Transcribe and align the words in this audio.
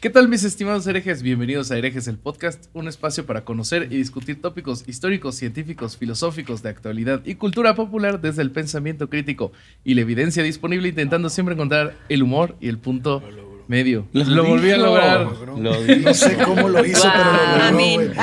¿Qué 0.00 0.10
tal 0.10 0.28
mis 0.28 0.44
estimados 0.44 0.86
herejes? 0.86 1.22
Bienvenidos 1.22 1.70
a 1.70 1.78
Herejes 1.78 2.06
el 2.06 2.18
Podcast, 2.18 2.66
un 2.72 2.86
espacio 2.86 3.26
para 3.26 3.44
conocer 3.44 3.84
y 3.90 3.96
discutir 3.96 4.40
tópicos 4.40 4.86
históricos, 4.86 5.34
científicos, 5.34 5.96
filosóficos 5.96 6.62
de 6.62 6.68
actualidad 6.68 7.22
y 7.24 7.34
cultura 7.34 7.74
popular 7.74 8.20
desde 8.20 8.42
el 8.42 8.52
pensamiento 8.52 9.08
crítico 9.08 9.50
y 9.82 9.94
la 9.94 10.02
evidencia 10.02 10.44
disponible 10.44 10.88
intentando 10.88 11.30
siempre 11.30 11.54
encontrar 11.54 11.96
el 12.08 12.22
humor 12.22 12.54
y 12.60 12.68
el 12.68 12.78
punto 12.78 13.22
medio. 13.68 14.06
Lo, 14.12 14.44
volví 14.44 14.70
a 14.70 14.76
lograr. 14.76 15.26
No 15.56 16.14
sé 16.14 16.36
cómo 16.38 16.68
lo 16.68 16.84
hizo, 16.84 17.08
pero 17.12 17.72
lo 17.72 17.80
logró. 17.80 18.14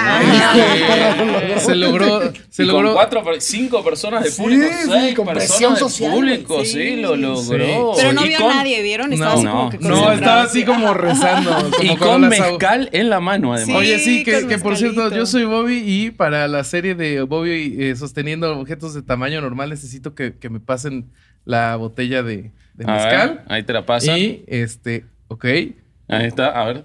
Se 1.59 1.75
logró, 1.75 2.34
se 2.49 2.63
Y 2.63 2.65
logró. 2.65 2.88
Con 2.89 2.93
cuatro, 2.95 3.23
cinco 3.39 3.84
personas 3.84 4.23
de 4.23 4.31
público, 4.31 4.63
Sí, 4.67 4.73
sí, 4.84 4.89
seis 4.91 5.15
con 5.15 5.27
personas 5.27 5.79
social, 5.79 6.12
público, 6.12 6.65
sí, 6.65 6.71
Sí, 6.71 6.95
lo 7.01 7.15
sí, 7.15 7.21
logró. 7.21 7.93
Pero 7.95 8.13
no 8.13 8.23
vio 8.23 8.38
con- 8.39 8.51
a 8.51 8.55
nadie, 8.55 8.81
¿vieron? 8.81 9.13
Estaba 9.13 9.31
No, 9.31 9.38
así 9.38 9.45
no. 9.45 9.51
como 9.51 9.70
que 9.70 9.77
No, 9.79 10.12
estaba 10.12 10.41
así 10.43 10.65
como 10.65 10.93
rezando. 10.93 11.51
como 11.77 11.93
Y 11.93 11.98
con 11.98 12.21
mezcal 12.27 12.89
en 12.91 13.09
la 13.09 13.20
mano, 13.20 13.53
además. 13.53 13.76
Oye, 13.77 13.99
sí, 13.99 14.23
que, 14.23 14.57
por 14.57 14.77
cierto, 14.77 15.09
yo 15.13 15.26
soy 15.26 15.45
Bobby 15.45 15.81
y 15.85 16.12
para 16.12 16.48
la 16.48 16.63
serie 16.63 16.95
de 16.95 17.21
Bobby 17.21 17.76
eh, 17.79 17.95
sosteniendo 17.95 18.57
objetos 18.59 18.93
de 18.93 19.01
tamaño 19.01 19.41
normal 19.41 19.70
necesito 19.70 20.15
que, 20.15 20.35
que 20.37 20.49
me 20.49 20.59
pasen 20.59 21.12
la 21.45 21.76
botella 21.76 22.23
de, 22.23 22.51
de 22.76 22.85
A 22.85 22.91
ver, 22.93 23.05
mezcal. 23.05 23.43
ahí 23.48 23.63
te 23.63 23.73
la 23.73 23.85
pasan. 23.85 24.17
Y 24.17 24.43
este, 24.48 25.05
ok. 25.31 25.45
Ahí 25.45 26.26
está, 26.26 26.48
a 26.49 26.66
ver. 26.66 26.84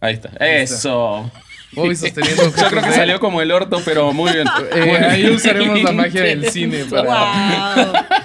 Ahí 0.00 0.14
está. 0.14 0.28
Eso. 0.38 1.30
Bobby 1.72 1.94
sosteniendo 1.94 2.42
Yo 2.56 2.66
creo 2.68 2.82
que 2.82 2.88
de- 2.88 2.94
salió 2.96 3.20
como 3.20 3.40
el 3.42 3.52
orto, 3.52 3.80
pero 3.84 4.12
muy 4.12 4.32
bien. 4.32 4.46
Eh, 4.74 4.80
Muy 4.86 4.96
ahí 4.96 5.22
bien. 5.22 5.34
usaremos 5.34 5.82
la 5.82 5.92
magia 5.92 6.22
del 6.22 6.44
cine 6.50 6.84
para. 6.90 7.02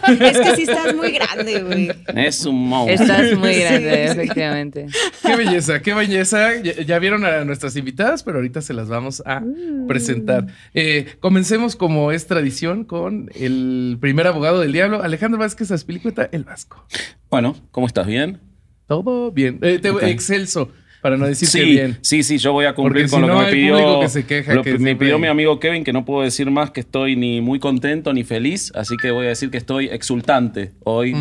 Wow. 0.09 0.17
Es 0.19 0.39
que 0.39 0.55
sí 0.55 0.61
estás 0.63 0.95
muy 0.95 1.11
grande, 1.11 1.61
güey. 1.61 1.91
Es 2.15 2.45
un 2.45 2.67
monstruo. 2.67 3.03
Estás 3.03 3.37
muy 3.37 3.55
grande, 3.59 4.05
efectivamente. 4.05 4.85
Qué 5.23 5.35
belleza, 5.35 5.81
qué 5.81 5.93
belleza. 5.93 6.55
Ya, 6.61 6.73
ya 6.81 6.97
vieron 6.99 7.23
a 7.25 7.43
nuestras 7.45 7.75
invitadas, 7.75 8.23
pero 8.23 8.37
ahorita 8.37 8.61
se 8.61 8.73
las 8.73 8.87
vamos 8.87 9.21
a 9.25 9.41
presentar. 9.87 10.47
Eh, 10.73 11.15
comencemos 11.19 11.75
como 11.75 12.11
es 12.11 12.25
tradición 12.27 12.83
con 12.83 13.29
el 13.35 13.97
primer 13.99 14.25
abogado 14.27 14.59
del 14.59 14.71
diablo, 14.71 15.03
Alejandro 15.03 15.39
Vázquez 15.39 15.69
Aspilicueta, 15.71 16.29
el 16.31 16.43
Vasco. 16.45 16.85
Bueno, 17.29 17.55
¿cómo 17.71 17.85
estás? 17.87 18.05
¿Bien? 18.07 18.39
Todo 18.87 19.31
bien. 19.31 19.59
Eh, 19.61 19.79
te-. 19.81 19.89
Excelso, 20.11 20.69
para 21.01 21.17
no 21.17 21.25
decir 21.27 21.47
Sí, 21.47 21.59
que 21.59 21.65
bien. 21.65 21.97
sí, 22.01 22.23
sí, 22.23 22.37
yo 22.39 22.51
voy 22.51 22.65
a 22.65 22.73
cumplir 22.73 23.05
Porque 23.05 23.11
con 23.11 23.21
si 23.21 23.27
lo 23.27 23.33
no, 23.33 23.39
que 23.41 23.45
me 23.45 23.51
pidió. 23.51 23.99
que 23.99 24.09
se 24.09 24.25
queja 24.25 24.53
lo 24.53 24.63
que 24.63 24.71
me 24.73 24.77
siempre- 24.79 25.05
pidió 25.05 25.19
mi 25.19 25.27
amigo 25.27 25.59
Kevin, 25.59 25.83
que 25.83 25.93
no 25.93 26.03
puedo 26.05 26.23
decir 26.23 26.49
más 26.51 26.71
que 26.71 26.79
estoy 26.81 27.15
ni 27.15 27.41
muy 27.41 27.59
contento 27.59 28.11
ni 28.13 28.23
feliz, 28.23 28.71
así 28.75 28.95
que 28.97 29.11
voy 29.11 29.25
a 29.25 29.29
decir 29.29 29.49
que 29.51 29.57
estoy 29.57 29.85
exultante 29.87 30.71
hoy 30.83 31.13
de 31.13 31.17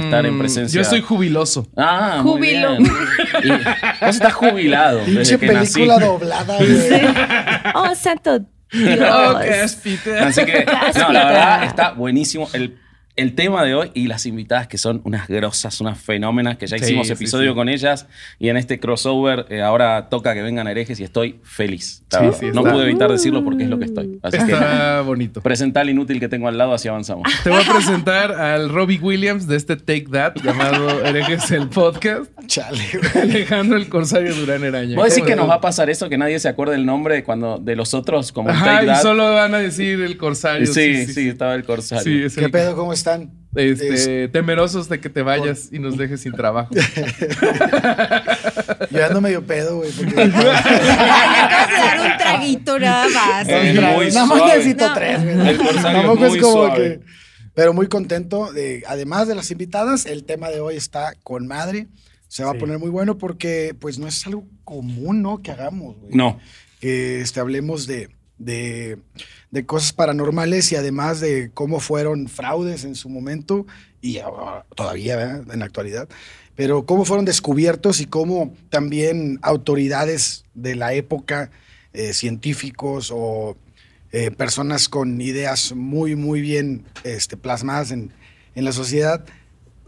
Mm, 0.00 0.04
estar 0.04 0.26
en 0.26 0.38
presencia. 0.38 0.76
Yo 0.76 0.82
estoy 0.82 1.00
jubiloso. 1.00 1.66
Ah, 1.76 2.20
muy 2.22 2.32
Júbilo. 2.38 2.76
bien. 2.78 2.92
Y 3.44 3.48
vos 4.04 4.14
estás 4.14 4.34
jubilado 4.34 5.04
Pinche 5.04 5.38
que 5.38 5.46
nací. 5.48 5.72
película 5.74 5.98
doblada, 6.04 6.56
güey. 6.58 6.70
Oh, 7.74 7.94
santo 7.94 8.38
Dios. 8.72 8.98
Oh, 9.12 9.38
qué 9.40 9.54
aspita. 9.54 10.26
Así 10.26 10.44
que, 10.44 10.64
no, 10.98 11.12
la 11.12 11.24
verdad 11.26 11.64
está 11.64 11.92
buenísimo 11.92 12.48
el, 12.54 12.76
el 13.16 13.34
tema 13.36 13.62
de 13.62 13.74
hoy 13.74 13.90
y 13.94 14.08
las 14.08 14.26
invitadas 14.26 14.66
que 14.66 14.76
son 14.76 15.00
unas 15.04 15.28
grosas, 15.28 15.80
unas 15.80 15.98
fenómenas, 16.00 16.56
que 16.58 16.66
ya 16.66 16.78
Sí, 16.78 16.84
hicimos 16.84 17.06
sí, 17.06 17.12
episodio 17.12 17.50
sí. 17.52 17.54
con 17.54 17.68
ellas 17.68 18.06
y 18.40 18.48
en 18.48 18.56
este 18.56 18.80
crossover 18.80 19.46
eh, 19.50 19.62
ahora 19.62 20.08
toca 20.08 20.34
que 20.34 20.42
vengan 20.42 20.66
herejes 20.66 20.98
y 20.98 21.04
estoy 21.04 21.38
feliz. 21.44 22.02
no 22.12 22.30
está- 22.30 22.60
pude 22.72 22.82
evitar 22.84 23.10
decirlo 23.12 23.44
porque 23.44 23.64
es 23.64 23.70
lo 23.70 23.78
que 23.78 23.84
estoy. 23.84 24.18
Así 24.22 24.38
que 24.38 24.52
Está 24.52 25.00
bonito. 25.02 25.40
presenta 25.42 25.80
al 25.80 25.90
inútil 25.90 26.18
que 26.18 26.28
tengo 26.28 26.48
al 26.48 26.58
lado, 26.58 26.74
así 26.74 26.88
avanzamos. 26.88 27.24
Te 27.44 27.50
voy 27.50 27.62
a 27.62 27.72
presentar 27.72 28.32
al 28.32 28.68
Robbie 28.68 28.98
Williams 28.98 29.46
de 29.46 29.56
este 29.56 29.76
Take 29.76 30.06
That 30.10 30.34
llamado 30.42 31.04
Herejes 31.04 31.50
el 31.52 31.68
Podcast. 31.68 32.30
Chale. 32.46 32.82
Alejandro 33.14 33.76
el 33.78 33.88
Corsario 33.88 34.34
Durán 34.34 34.64
Eraña. 34.64 34.96
¿Vos 34.96 35.04
decís 35.04 35.18
¿Cómo 35.20 35.26
que 35.28 35.36
nos 35.36 35.48
va 35.48 35.54
a 35.54 35.60
pasar 35.60 35.88
eso, 35.88 36.08
que 36.08 36.18
nadie 36.18 36.38
se 36.40 36.48
acuerde 36.48 36.74
el 36.74 36.84
nombre 36.84 37.14
de, 37.14 37.24
cuando, 37.24 37.58
de 37.58 37.76
los 37.76 37.94
otros 37.94 38.32
como 38.32 38.50
Ajá, 38.50 38.64
Take 38.64 38.84
y 38.84 38.88
That? 38.88 39.02
solo 39.02 39.32
van 39.34 39.54
a 39.54 39.58
decir 39.58 40.00
el 40.00 40.16
Corsario. 40.16 40.66
Sí, 40.66 41.06
sí, 41.06 41.28
estaba 41.28 41.54
el 41.54 41.64
corsario. 41.64 42.02
Sí, 42.04 42.22
es 42.24 42.34
¿Qué 42.34 42.46
el- 42.46 42.50
pedo? 42.50 42.74
¿Cómo 42.74 42.92
están? 43.04 43.32
Este, 43.54 44.26
temerosos 44.28 44.88
de 44.88 44.98
que 45.00 45.08
te 45.10 45.22
vayas 45.22 45.68
y 45.70 45.78
nos 45.78 45.96
dejes 45.96 46.22
sin 46.22 46.32
trabajo. 46.32 46.74
Yo 48.90 49.06
ando 49.06 49.20
medio 49.20 49.44
pedo, 49.46 49.76
güey. 49.76 49.90
porque- 49.92 50.14
Ay, 50.20 50.28
le 50.28 51.40
acabas 51.40 51.68
de 51.68 51.74
dar 51.76 52.00
un 52.00 52.18
traguito 52.18 52.78
nada 52.78 53.08
más. 53.08 53.46
Nada 53.46 54.26
más 54.26 54.42
necesito 54.46 54.88
No. 54.88 54.94
tres, 54.94 55.22
güey. 55.22 55.56
Tampoco 55.82 56.24
es 56.24 56.30
muy 56.30 56.38
es 56.38 56.44
como 56.44 56.66
suave. 56.66 57.00
que. 57.00 57.04
Pero 57.54 57.72
muy 57.72 57.86
contento. 57.86 58.52
De, 58.52 58.82
además 58.88 59.28
de 59.28 59.36
las 59.36 59.50
invitadas, 59.50 60.06
el 60.06 60.24
tema 60.24 60.48
de 60.50 60.60
hoy 60.60 60.76
está 60.76 61.12
con 61.22 61.46
madre. 61.46 61.86
Se 62.26 62.42
va 62.42 62.50
a 62.50 62.54
poner 62.54 62.78
muy 62.80 62.90
bueno 62.90 63.16
porque, 63.18 63.76
pues, 63.78 63.98
no 64.00 64.08
es 64.08 64.26
algo 64.26 64.44
común, 64.64 65.22
¿no? 65.22 65.40
Que 65.40 65.52
hagamos, 65.52 65.96
güey. 66.00 66.14
No. 66.14 66.40
que 66.80 67.20
este, 67.20 67.38
hablemos 67.38 67.86
de, 67.86 68.08
de, 68.38 68.98
de 69.50 69.66
cosas 69.66 69.92
paranormales 69.92 70.72
y 70.72 70.76
además 70.76 71.20
de 71.20 71.50
cómo 71.54 71.80
fueron 71.80 72.28
fraudes 72.28 72.84
en 72.84 72.94
su 72.94 73.08
momento 73.08 73.66
y 74.00 74.18
todavía 74.74 75.42
en 75.50 75.58
la 75.60 75.64
actualidad, 75.64 76.08
pero 76.56 76.86
cómo 76.86 77.04
fueron 77.04 77.24
descubiertos 77.24 78.00
y 78.00 78.06
cómo 78.06 78.54
también 78.68 79.38
autoridades 79.42 80.44
de 80.54 80.74
la 80.74 80.92
época, 80.94 81.50
eh, 81.92 82.12
científicos 82.12 83.10
o 83.12 83.56
eh, 84.12 84.30
personas 84.30 84.88
con 84.88 85.20
ideas 85.20 85.72
muy, 85.74 86.16
muy 86.16 86.40
bien 86.40 86.84
este, 87.02 87.36
plasmadas 87.36 87.90
en, 87.90 88.12
en 88.54 88.64
la 88.64 88.72
sociedad, 88.72 89.24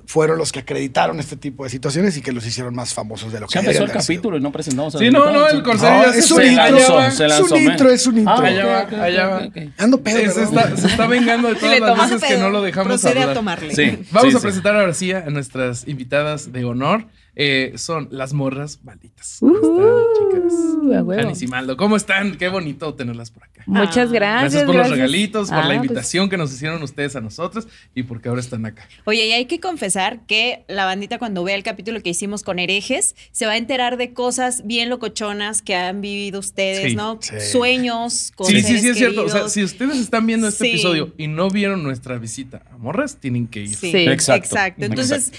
fueron 0.07 0.39
los 0.39 0.53
que 0.53 0.61
acreditaron 0.61 1.19
este 1.21 1.37
tipo 1.37 1.65
de 1.65 1.71
situaciones 1.71 2.17
y 2.17 2.23
que 2.23 2.33
los 2.33 2.47
hicieron 2.47 2.75
más 2.75 2.95
famosos 2.95 3.33
de 3.33 3.41
lo 3.41 3.47
que 3.47 3.55
Ya 3.55 3.61
empezó 3.61 3.85
el 3.85 3.91
capítulo 3.91 4.37
y 4.37 4.41
no 4.41 4.53
presentamos 4.53 4.95
a 4.95 4.99
Sí, 4.99 5.11
los 5.11 5.13
no, 5.13 5.33
no, 5.33 5.49
el 5.49 5.63
No, 5.63 5.79
se 6.13 6.19
es 6.19 6.31
un 6.31 6.43
intro, 6.43 7.01
es 7.03 7.19
un 7.51 7.59
intro, 7.59 7.91
es 7.91 8.07
un 8.07 8.19
intro. 8.19 8.35
Ah, 8.35 8.47
Allá 8.47 8.67
va, 8.67 9.05
allá 9.05 9.27
va. 9.27 9.49
Ando 9.79 10.01
pedo, 10.01 10.33
Se 10.33 10.45
está, 10.45 10.77
se 10.77 10.87
está 10.87 11.07
vengando 11.07 11.49
de 11.49 11.57
todas 11.57 11.81
las 11.81 12.11
veces 12.11 12.29
que 12.29 12.39
no 12.39 12.51
lo 12.51 12.63
dejamos 12.63 12.89
procede 12.89 13.13
hablar. 13.13 13.31
a 13.31 13.35
tomarle. 13.35 13.75
Sí. 13.75 13.99
Vamos 14.13 14.31
sí, 14.31 14.37
a 14.37 14.41
sí. 14.41 14.43
presentar 14.47 14.77
ahora 14.77 14.95
sí 14.95 15.13
a 15.13 15.23
nuestras 15.31 15.87
invitadas 15.89 16.53
de 16.53 16.65
honor. 16.65 17.07
Eh, 17.39 17.73
son 17.77 18.09
las 18.11 18.33
morras 18.33 18.81
malditas. 18.83 19.39
Uh, 19.43 19.53
¿Cómo 19.53 19.61
están, 19.61 21.29
chicas? 21.29 21.43
y 21.43 21.47
Maldo, 21.49 21.77
¿cómo 21.77 21.97
están? 21.97 22.37
Qué 22.39 22.49
bonito 22.49 22.95
tenerlas 22.95 23.31
por 23.31 23.45
acá. 23.45 23.63
Muchas 23.67 24.11
gracias. 24.11 24.53
Gracias 24.53 24.65
por 24.65 24.75
los 24.77 24.89
regalitos, 24.89 25.49
por 25.51 25.59
Ah, 25.59 25.63
la 25.63 25.67
pues, 25.67 25.77
invitación 25.77 26.31
que 26.31 26.37
nos 26.39 26.53
hicieron 26.53 26.83
ustedes 26.83 27.15
a 27.15 27.21
nosotros 27.21 27.69
y 27.95 28.05
porque 28.05 28.29
ahora 28.31 28.41
están 28.41 28.65
acá. 28.65 28.89
Oye, 29.05 29.27
y 29.27 29.33
hay 29.33 29.45
que 29.47 29.61
confesar 29.61 30.21
que 30.27 30.65
la 30.69 30.87
bandita 30.87 31.19
cuando 31.19 31.45
vea 31.45 31.57
el 31.57 31.63
capítulo 31.63 32.01
que 32.03 32.11
hicimos 32.11 32.43
con 32.43 32.59
herejes 32.59 33.15
se 33.33 33.45
va 33.45 33.53
a 33.53 33.57
enterar 33.59 33.97
de 33.99 34.13
cosas 34.15 34.67
bien 34.67 34.89
locochonas 34.89 35.61
que 35.61 35.75
han 35.75 36.01
vivido 36.01 36.41
ustedes, 36.41 36.91
Sí, 36.93 36.97
¿no? 36.97 37.19
sí. 37.21 37.35
Sueños 37.41 38.33
con 38.35 38.47
Sí, 38.47 38.63
sí, 38.63 38.79
sí, 38.79 38.89
es 38.89 38.97
cierto. 38.97 39.25
O 39.25 39.29
sea, 39.29 39.49
si 39.51 39.63
ustedes 39.63 39.99
están 39.99 40.27
viendo 40.27 40.49
este 40.49 40.65
Sí. 40.65 40.71
episodio 40.71 41.13
y 41.19 41.27
no 41.29 41.51
vieron 41.51 41.83
nuestra 41.83 42.17
visita 42.19 42.63
a 42.73 42.79
Morras, 42.79 43.17
tienen 43.19 43.47
que 43.47 43.61
ir. 43.61 43.75
Sí, 43.77 43.91
Sí. 43.91 43.99
Exacto. 44.07 44.47
exacto. 44.47 44.85
Entonces, 44.87 45.33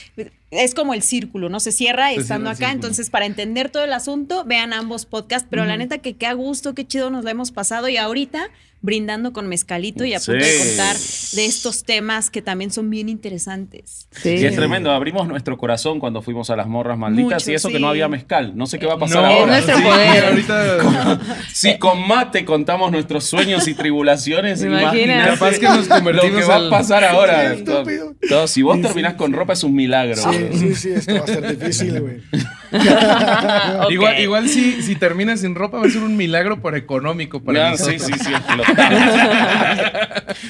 es 0.52 0.74
como 0.74 0.94
el 0.94 1.02
círculo, 1.02 1.50
¿no? 1.50 1.60
Se 1.60 1.72
cierra 1.72 2.10
Se 2.10 2.22
estando 2.22 2.50
cierra 2.50 2.52
acá. 2.52 2.58
círculo. 2.58 2.76
Entonces, 2.76 3.10
para 3.10 3.26
entender 3.26 3.70
todo 3.70 3.84
el 3.84 3.94
asunto, 3.94 4.46
vean 4.46 4.74
ambos 4.74 5.06
podcasts. 5.06 5.48
Pero 5.50 5.66
la 5.66 5.78
neta 5.78 5.98
que 5.98 6.16
qué 6.16 6.26
a 6.26 6.34
gusto, 6.34 6.74
qué 6.74 6.86
chido 6.88 7.10
nos 7.10 7.24
la 7.24 7.32
hemos 7.32 7.52
pasado. 7.52 7.90
Y 7.90 7.98
ahorita, 7.98 8.50
brindando 8.82 9.34
con 9.34 9.48
mezcalito 9.48 10.06
y 10.06 10.14
a 10.14 10.20
punto 10.20 10.34
de 10.34 10.44
Sí. 10.46 10.68
contar 10.68 10.96
de 10.98 11.46
estos 11.46 11.84
temas 11.84 12.30
que 12.30 12.42
también 12.42 12.72
son 12.72 12.90
bien 12.90 13.10
interesantes. 13.10 14.08
Sí. 14.12 14.30
Y 14.30 14.46
es 14.46 14.56
tremendo, 14.56 14.92
abrimos 14.92 15.28
nuestro 15.28 15.58
corazón 15.58 16.00
cuando 16.00 16.22
fuimos 16.22 16.50
a 16.50 16.56
las 16.56 16.68
morras 16.68 16.98
malditas 16.98 17.42
Mucho, 17.44 17.52
y 17.52 17.56
eso 17.56 17.70
que 17.70 17.76
sí. 17.78 17.82
no 17.82 17.90
había 17.90 18.08
mezcal. 18.08 18.56
No 18.56 18.66
sé 18.68 18.80
qué 18.80 18.86
va 18.86 18.94
a 18.94 19.00
pasar 19.00 19.24
No, 19.24 19.28
ahora. 19.30 19.58
Es 19.58 19.66
nuestro 19.66 19.78
sí, 19.78 19.84
poder. 19.84 20.26
Ahorita 20.30 21.20
Si 21.54 21.78
con 21.80 22.08
mate 22.08 22.46
contamos 22.46 22.92
nuestros 22.92 23.24
sueños 23.26 23.68
y 23.68 23.74
tribulaciones, 23.74 24.62
imagínate 24.64 25.30
Capaz 25.32 25.60
que 25.60 25.68
nos 25.68 25.88
convertimos 25.88 26.32
lo 26.34 26.40
que 26.40 26.46
va 26.46 26.56
al- 26.56 26.68
a 26.68 26.70
pasar 26.70 27.04
ahora. 27.04 27.54
Estúpido. 27.54 28.14
Todo, 28.30 28.48
si 28.48 28.62
vos 28.62 28.82
terminás 28.82 29.16
con 29.16 29.34
ropa 29.34 29.54
es 29.54 29.64
un 29.64 29.74
milagro. 29.74 30.16
Sí, 30.18 30.48
sí, 30.54 30.76
sí, 30.76 30.90
esto 30.92 31.14
va 31.16 31.20
a 31.22 31.28
ser 31.28 31.58
difícil, 31.58 32.00
güey. 32.00 32.18
Igual, 33.90 34.20
igual 34.20 34.50
si, 34.50 34.82
si 34.82 34.96
terminas 34.96 35.42
sin 35.42 35.56
ropa 35.56 35.78
va 35.80 35.86
a 35.86 35.90
ser 35.90 36.04
un 36.04 36.18
milagro 36.18 36.62
por 36.62 36.76
económico 36.76 37.42
para 37.42 37.78
sí, 37.78 38.00
sí, 38.00 38.12
sí, 38.24 38.34
explotamos. 38.34 38.68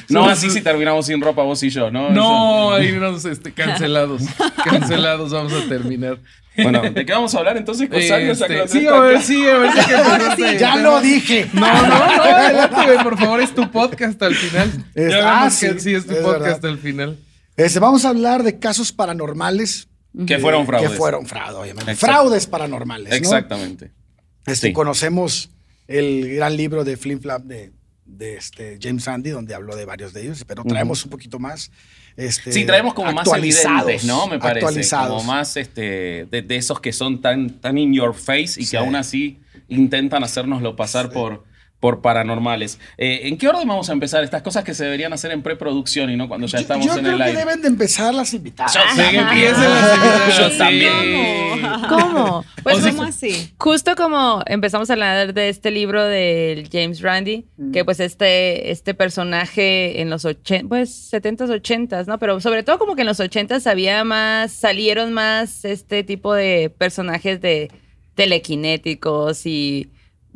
No 0.09 0.29
así 0.29 0.49
si 0.49 0.61
terminamos 0.61 1.05
sin 1.05 1.21
ropa 1.21 1.43
vos 1.43 1.61
y 1.63 1.69
yo, 1.69 1.91
¿no? 1.91 2.09
No, 2.09 2.73
ahí 2.73 2.91
nos 2.93 3.25
este, 3.25 3.51
cancelados. 3.51 4.23
cancelados 4.63 5.31
vamos 5.31 5.53
a 5.53 5.67
terminar. 5.67 6.17
Bueno, 6.57 6.81
¿de 6.81 7.05
qué 7.05 7.13
vamos 7.13 7.35
a 7.35 7.37
hablar 7.37 7.57
entonces? 7.57 7.87
Este, 7.91 8.67
sí, 8.67 8.87
a 8.87 8.99
ver, 8.99 9.21
sí, 9.21 9.47
a 9.47 9.57
ver 9.57 9.71
si 9.73 9.85
que 9.85 9.93
empezaste 9.93 10.57
Ya 10.57 10.75
lo 10.77 10.99
dije. 11.01 11.47
No, 11.53 11.67
no, 11.83 11.87
no, 11.87 12.23
adelante, 12.23 13.03
por 13.03 13.17
favor, 13.19 13.41
es 13.41 13.53
tu 13.53 13.69
podcast 13.71 14.21
al 14.23 14.33
final. 14.33 14.71
Es- 14.95 15.11
ya 15.11 15.43
ah, 15.43 15.49
sí, 15.51 15.67
que 15.67 15.79
sí 15.79 15.93
es 15.93 16.07
tu 16.07 16.13
es 16.13 16.19
podcast 16.19 16.61
verdad. 16.63 16.71
al 16.71 16.77
final. 16.79 17.17
Este, 17.57 17.79
vamos 17.79 18.05
a 18.05 18.09
hablar 18.09 18.41
de 18.43 18.57
casos 18.57 18.91
paranormales 18.91 19.87
Que 20.25 20.39
fueron 20.39 20.61
que 20.63 20.67
fraudes. 20.67 20.97
fueron 20.97 21.25
fraudes, 21.25 21.55
obviamente. 21.55 21.95
Fraudes 21.95 22.47
paranormales. 22.47 23.09
¿no? 23.09 23.15
Exactamente. 23.15 23.91
Este, 24.45 24.67
Sí. 24.67 24.73
Conocemos 24.73 25.49
el 25.87 26.35
gran 26.35 26.55
libro 26.57 26.83
de 26.83 26.97
Flip 26.97 27.21
Flap 27.21 27.43
de, 27.43 27.71
de 28.05 28.35
este 28.35 28.79
James 28.81 29.05
Randi, 29.05 29.29
donde 29.31 29.53
habló 29.53 29.75
de 29.75 29.85
varios 29.85 30.13
de 30.13 30.23
ellos, 30.23 30.43
pero 30.47 30.63
traemos 30.63 31.03
un 31.05 31.11
poquito 31.11 31.37
más. 31.39 31.71
Este, 32.15 32.51
Sí, 32.51 32.65
traemos 32.65 32.93
como 32.95 33.11
más 33.11 33.27
evidentes, 33.27 34.05
¿no? 34.05 34.25
Me 34.27 34.39
parece. 34.39 34.65
Actualizados. 34.65 35.17
Como 35.21 35.23
más 35.33 35.55
este, 35.57 36.25
de, 36.31 36.41
de 36.41 36.55
esos 36.55 36.79
que 36.79 36.91
son 36.93 37.21
tan, 37.21 37.59
tan 37.59 37.77
in 37.77 37.93
your 37.93 38.15
face 38.15 38.59
y 38.59 38.65
Sí. 38.65 38.71
que 38.71 38.77
aún 38.77 38.95
así 38.95 39.39
intentan 39.67 40.23
hacernoslo 40.23 40.75
pasar 40.75 41.11
por, 41.11 41.43
por 41.79 42.01
paranormales. 42.01 42.79
Eh, 42.97 43.21
¿En 43.25 43.37
qué 43.37 43.47
orden 43.47 43.67
vamos 43.67 43.87
a 43.89 43.93
empezar? 43.93 44.23
Estas 44.23 44.41
cosas 44.41 44.63
que 44.63 44.73
se 44.73 44.83
deberían 44.85 45.13
hacer 45.13 45.31
en 45.31 45.43
preproducción 45.43 46.09
y 46.09 46.15
no 46.17 46.27
cuando 46.27 46.47
ya 46.47 46.57
Yo- 46.57 46.61
estamos 46.63 46.85
yo 46.85 46.93
en 46.93 46.99
creo 46.99 47.11
el 47.11 47.17
que 47.19 47.23
aire. 47.25 47.37
deben 47.39 47.61
de 47.61 47.67
empezar 47.67 48.13
las 48.15 48.33
invitadas. 48.33 48.73
Yo 48.73 48.79
Sí, 48.95 49.11
que 49.11 49.17
empiecen 49.17 49.63
las 49.63 49.95
invitadas, 49.95 50.37
Yo 50.39 50.49
sí. 50.49 50.57
también. 50.57 51.61
¿Cómo? 51.87 52.45
Pues 52.67 52.79
O 52.79 52.81
sea, 52.81 52.91
¿cómo 52.91 53.03
así? 53.03 53.53
Justo 53.59 53.95
como 53.95 54.41
empezamos 54.45 54.89
a 54.89 54.93
hablar 54.93 55.33
de 55.33 55.47
este 55.47 55.71
libro 55.71 56.03
del 56.03 56.67
James 56.69 56.99
Randi, 57.01 57.45
que 57.71 57.85
pues 57.85 58.01
este, 58.01 58.71
este 58.71 58.93
personaje 58.93 60.01
en 60.01 60.09
los 60.09 60.25
80, 60.25 60.67
pues 60.67 61.09
70s, 61.13 61.49
80s, 61.49 62.07
¿no? 62.07 62.19
Pero 62.19 62.41
sobre 62.41 62.63
todo 62.63 62.77
como 62.77 62.95
que 62.95 63.01
en 63.03 63.07
los 63.07 63.21
80s 63.21 63.67
había 63.67 64.03
más, 64.03 64.51
salieron 64.51 65.13
más 65.13 65.63
este 65.63 66.03
tipo 66.03 66.33
de 66.33 66.69
personajes 66.77 67.39
de 67.39 67.71
telequinéticos 68.15 69.45
y 69.45 69.89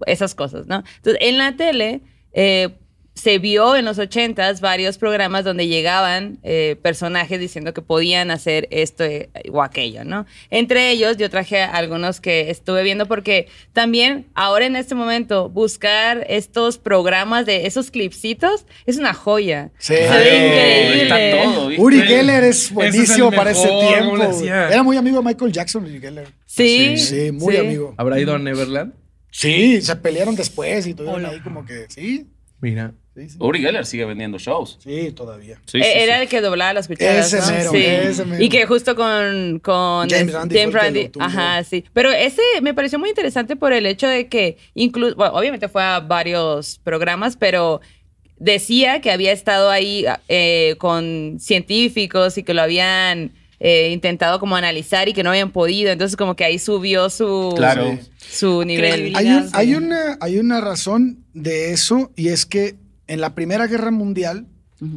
esas 0.07 0.35
cosas, 0.35 0.67
¿no? 0.67 0.83
Entonces, 0.97 1.17
en 1.21 1.37
la 1.37 1.55
tele 1.55 2.01
eh, 2.33 2.69
se 3.13 3.39
vio 3.39 3.75
en 3.75 3.83
los 3.83 3.99
80s 3.99 4.61
varios 4.61 4.97
programas 4.97 5.43
donde 5.43 5.67
llegaban 5.67 6.39
eh, 6.43 6.77
personajes 6.81 7.41
diciendo 7.41 7.73
que 7.73 7.81
podían 7.81 8.31
hacer 8.31 8.69
esto 8.71 9.03
eh, 9.03 9.29
o 9.51 9.61
aquello, 9.61 10.05
¿no? 10.05 10.25
Entre 10.49 10.89
ellos 10.91 11.17
yo 11.17 11.29
traje 11.29 11.61
algunos 11.61 12.21
que 12.21 12.49
estuve 12.49 12.83
viendo 12.83 13.07
porque 13.07 13.47
también 13.73 14.27
ahora 14.33 14.65
en 14.65 14.77
este 14.77 14.95
momento 14.95 15.49
buscar 15.49 16.25
estos 16.29 16.77
programas 16.77 17.45
de 17.45 17.67
esos 17.67 17.91
clipsitos 17.91 18.65
es 18.85 18.97
una 18.97 19.13
joya. 19.13 19.71
Sí. 19.77 19.93
Se 19.93 20.05
Claro, 20.05 20.23
ve 20.23 20.47
increíble. 20.47 21.03
Está 21.03 21.43
todo. 21.43 21.69
Uri 21.79 22.01
Geller 22.03 22.43
es 22.45 22.71
buenísimo 22.71 23.29
para 23.31 23.51
ese 23.51 23.67
tiempo. 23.67 24.41
Era 24.45 24.83
muy 24.83 24.95
amigo 24.95 25.17
de 25.17 25.25
Michael 25.25 25.51
Jackson, 25.51 25.83
Uri 25.83 25.99
Geller. 25.99 26.27
Sí, 26.45 26.97
Sí, 26.97 27.31
muy 27.33 27.57
amigo. 27.57 27.93
¿Habrá 27.97 28.19
ido 28.21 28.33
a 28.33 28.39
Neverland? 28.39 29.00
Sí, 29.31 29.81
se 29.81 29.95
pelearon 29.95 30.35
después 30.35 30.85
y 30.85 30.93
tuvieron 30.93 31.25
ahí 31.25 31.39
como 31.39 31.65
que. 31.65 31.85
Sí, 31.89 32.27
Mira. 32.59 32.91
sí, 33.15 33.29
sí. 33.29 33.37
Uri 33.39 33.59
Geller 33.61 33.85
sigue 33.85 34.05
vendiendo 34.05 34.37
shows. 34.37 34.77
Sí, 34.83 35.11
todavía. 35.13 35.59
Sí, 35.65 35.79
Eh, 35.79 35.83
sí, 35.83 35.89
Era 35.95 36.17
sí. 36.17 36.23
el 36.23 36.29
que 36.29 36.41
doblaba 36.41 36.73
las 36.73 36.87
cucharas. 36.87 37.33
Ese 37.33 37.39
¿no? 37.51 37.57
mero, 37.57 37.71
Sí. 37.71 37.83
ese 37.85 38.25
mero. 38.25 38.43
Y 38.43 38.49
que 38.49 38.65
justo 38.65 38.95
con, 38.95 39.59
con 39.59 40.07
James 40.09 41.11
tuvo. 41.11 41.23
Ajá, 41.23 41.63
sí. 41.63 41.83
Pero 41.93 42.11
ese 42.11 42.41
me 42.61 42.73
pareció 42.73 42.99
muy 42.99 43.09
interesante 43.09 43.55
por 43.55 43.73
el 43.73 43.85
hecho 43.87 44.07
de 44.07 44.27
que 44.27 44.57
incluso, 44.75 45.15
bueno, 45.15 45.33
obviamente 45.33 45.69
fue 45.69 45.81
a 45.81 46.01
varios 46.01 46.77
programas, 46.83 47.35
pero 47.37 47.81
decía 48.37 49.01
que 49.01 49.11
había 49.11 49.31
estado 49.31 49.69
ahí 49.69 50.05
eh, 50.27 50.75
con 50.77 51.37
científicos 51.39 52.37
y 52.37 52.43
que 52.43 52.53
lo 52.53 52.61
habían 52.61 53.31
eh, 53.63 53.91
intentado 53.91 54.39
como 54.39 54.55
analizar 54.55 55.07
y 55.07 55.13
que 55.13 55.21
no 55.23 55.29
habían 55.29 55.51
podido. 55.51 55.91
Entonces 55.91 56.17
como 56.17 56.35
que 56.35 56.43
ahí 56.43 56.57
subió 56.59 57.09
su, 57.11 57.53
Claro. 57.55 57.97
su 58.17 58.63
nivel. 58.65 59.13
Hay, 59.15 59.27
un- 59.27 59.49
hay 59.53 59.75
una, 59.75 60.17
hay 60.19 60.39
una 60.39 60.59
razón 60.61 61.23
de 61.33 61.71
eso 61.71 62.11
y 62.15 62.29
es 62.29 62.45
que 62.47 62.75
en 63.07 63.21
la 63.21 63.35
Primera 63.35 63.67
Guerra 63.67 63.91
Mundial, 63.91 64.47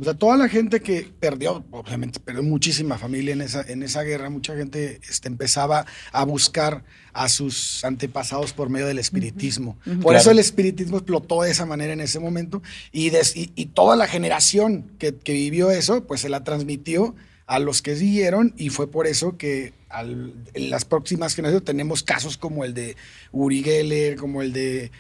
o 0.01 0.03
sea, 0.03 0.15
toda 0.15 0.39
la 0.39 0.49
gente 0.49 0.81
que 0.81 1.11
perdió, 1.21 1.63
obviamente 1.71 2.19
perdió 2.19 2.43
muchísima 2.43 2.97
familia 2.97 3.35
en 3.35 3.43
esa, 3.43 3.61
en 3.69 3.83
esa 3.83 4.01
guerra, 4.01 4.31
mucha 4.31 4.57
gente 4.57 4.99
este, 5.11 5.29
empezaba 5.29 5.85
a 6.11 6.25
buscar 6.25 6.85
a 7.13 7.29
sus 7.29 7.85
antepasados 7.85 8.55
por 8.55 8.71
medio 8.71 8.87
del 8.87 8.99
espiritismo. 8.99 9.77
Por 9.85 9.99
Claro. 10.01 10.19
eso 10.19 10.31
el 10.31 10.39
espiritismo 10.39 10.97
explotó 10.97 11.43
de 11.43 11.51
esa 11.51 11.67
manera 11.67 11.93
en 11.93 12.01
ese 12.01 12.19
momento 12.19 12.63
y, 12.93 13.11
des- 13.11 13.37
y, 13.37 13.53
y 13.57 13.67
toda 13.67 13.95
la 13.95 14.07
generación 14.07 14.91
que, 14.99 15.15
que 15.17 15.35
vivió 15.35 15.71
eso, 15.71 16.05
pues 16.07 16.23
se 16.23 16.31
la 16.31 16.45
transmitió 16.45 17.15
a 17.47 17.59
los 17.59 17.83
que 17.83 17.95
siguieron 17.97 18.55
y 18.57 18.71
fue 18.71 18.91
por 18.91 19.07
eso 19.07 19.37
que 19.37 19.73
al- 19.91 20.33
en 20.55 20.71
las 20.71 20.85
próximas 20.85 21.35
generaciones 21.35 21.65
tenemos 21.65 22.03
casos 22.03 22.37
como 22.39 22.65
el 22.65 22.73
de 22.75 22.97
Uri 23.33 23.63
Geller, 23.63 24.17
como 24.17 24.41
el 24.43 24.53
de 24.53 24.91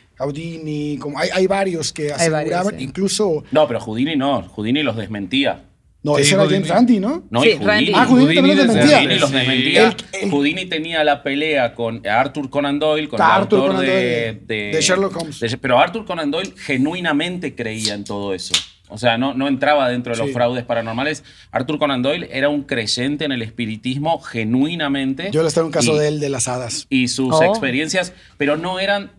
como 1.00 1.18
hay, 1.18 1.28
hay 1.32 1.46
varios 1.46 1.92
que 1.92 2.12
Hay 2.12 2.28
varios, 2.30 2.54
aseguraban, 2.54 2.78
sí. 2.78 2.84
incluso, 2.84 3.44
No, 3.50 3.66
pero 3.66 3.80
Houdini 3.80 4.14
no. 4.16 4.42
Houdini 4.42 4.82
los 4.82 4.96
desmentía. 4.96 5.64
no, 6.02 6.16
Sí, 6.16 6.22
ese 6.22 6.34
era 6.34 6.42
Houdini. 6.44 6.58
James 6.60 6.68
Randi, 6.70 7.00
¿no? 7.00 7.24
No, 7.30 7.40
Sí, 7.42 7.48
y 7.48 7.52
Houdini. 7.52 7.66
Randy. 7.66 7.92
Ah, 7.94 8.04
Houdini 8.04 8.10
Houdini 8.20 8.34
también 8.36 8.56
los 8.58 8.66
desmentía. 8.66 8.96
Houdini 8.98 9.18
los 9.20 9.30
Sí. 9.30 9.36
desmentía. 9.36 9.88
El- 9.88 9.96
el- 10.22 10.30
Houdini 10.30 10.66
tenía 10.66 11.02
la 11.04 11.22
pelea 11.22 11.74
con 11.74 12.06
Arthur 12.06 12.50
Conan 12.50 12.78
Doyle, 12.78 13.08
con 13.08 13.18
el 13.20 13.26
Arthur 13.26 13.58
autor 13.58 13.70
Conan 13.72 13.86
de, 13.86 14.40
Doyle, 14.46 14.72
de 14.74 14.80
Sherlock 14.82 15.16
Holmes. 15.16 15.40
de- 15.40 15.58
pero 15.58 15.78
Arthur 15.78 16.04
Conan 16.04 16.30
Doyle 16.30 16.52
genuinamente 16.58 17.54
creía 17.54 17.94
en 17.94 18.04
todo 18.04 18.34
eso. 18.34 18.54
O 18.94 18.98
sea, 18.98 19.18
no, 19.18 19.34
no 19.34 19.48
entraba 19.48 19.88
dentro 19.88 20.12
de 20.12 20.18
los 20.18 20.28
Sí. 20.28 20.32
fraudes 20.32 20.64
paranormales. 20.64 21.24
Arthur 21.50 21.78
Conan 21.78 22.00
Doyle 22.02 22.28
era 22.32 22.48
un 22.48 22.62
creyente 22.62 23.24
en 23.24 23.32
el 23.32 23.42
espiritismo 23.42 24.20
genuinamente. 24.20 25.30
Yo 25.32 25.42
les 25.42 25.52
traigo 25.52 25.66
un 25.66 25.72
caso 25.72 25.94
Y- 25.96 25.98
de 25.98 26.08
él, 26.08 26.20
de 26.20 26.28
las 26.28 26.48
hadas. 26.48 26.86
Y 26.88 27.08
sus 27.08 27.34
Oh. 27.34 27.42
experiencias, 27.44 28.12
pero 28.38 28.56
no 28.56 28.78
eran 28.80 29.10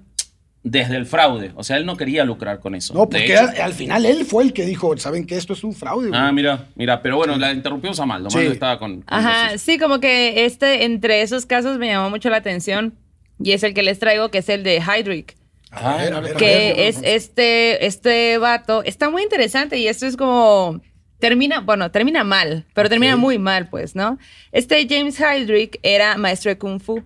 desde 0.64 0.96
el 0.96 1.06
fraude. 1.06 1.52
O 1.56 1.64
sea, 1.64 1.78
él 1.78 1.86
no 1.86 1.96
quería 1.96 2.24
lucrar 2.26 2.60
con 2.60 2.74
eso. 2.74 2.94
No, 2.96 3.02
porque 3.08 3.26
hecho- 3.26 3.50
era- 3.52 3.66
al 3.66 3.74
final 3.74 4.04
él 4.06 4.26
fue 4.26 4.44
el 4.44 4.52
que 4.54 4.66
dijo, 4.66 4.98
¿saben 4.98 5.28
que 5.28 5.38
esto 5.38 5.54
es 5.54 5.64
un 5.64 5.74
fraude? 5.74 6.08
güey?" 6.10 6.20
Ah, 6.20 6.32
mira, 6.32 6.66
mira, 6.76 7.02
pero 7.04 7.18
bueno, 7.18 7.38
la 7.38 7.52
interrumpimos 7.54 8.00
a 8.00 8.06
Maldo. 8.08 8.30
Sí. 8.32 8.38
Maldo 8.38 8.52
estaba 8.54 8.80
con. 8.80 9.02
con 9.02 9.14
Ajá, 9.16 9.52
los- 9.52 9.62
sí, 9.62 9.78
como 9.78 10.00
que 10.00 10.46
este, 10.46 10.86
entre 10.86 11.22
esos 11.22 11.46
casos 11.46 11.78
me 11.78 11.88
llamó 11.88 12.10
mucho 12.10 12.30
la 12.30 12.38
atención 12.38 12.96
y 13.40 13.52
es 13.52 13.62
el 13.64 13.74
que 13.76 13.84
les 13.84 14.00
traigo, 14.00 14.30
que 14.32 14.40
es 14.40 14.50
el 14.50 14.64
de 14.64 14.78
Hydrick. 14.82 15.36
Ver, 15.82 16.22
ver, 16.22 16.36
que 16.36 16.88
es 16.88 17.00
este, 17.04 17.86
este 17.86 18.38
vato, 18.38 18.84
está 18.84 19.10
muy 19.10 19.24
interesante 19.24 19.78
y 19.78 19.88
esto 19.88 20.06
es 20.06 20.16
como, 20.18 20.82
termina, 21.20 21.60
bueno, 21.62 21.92
termina 21.92 22.24
mal, 22.24 22.66
pero 22.74 22.90
termina 22.90 23.16
muy 23.16 23.40
mal, 23.40 23.70
pues, 23.70 23.96
¿no? 23.96 24.18
Este 24.52 24.88
James 24.90 25.20
Hydrick 25.20 25.80
era 25.84 26.18
maestro 26.18 26.50
de 26.50 26.58
Kung 26.58 26.80
Fu. 26.80 27.04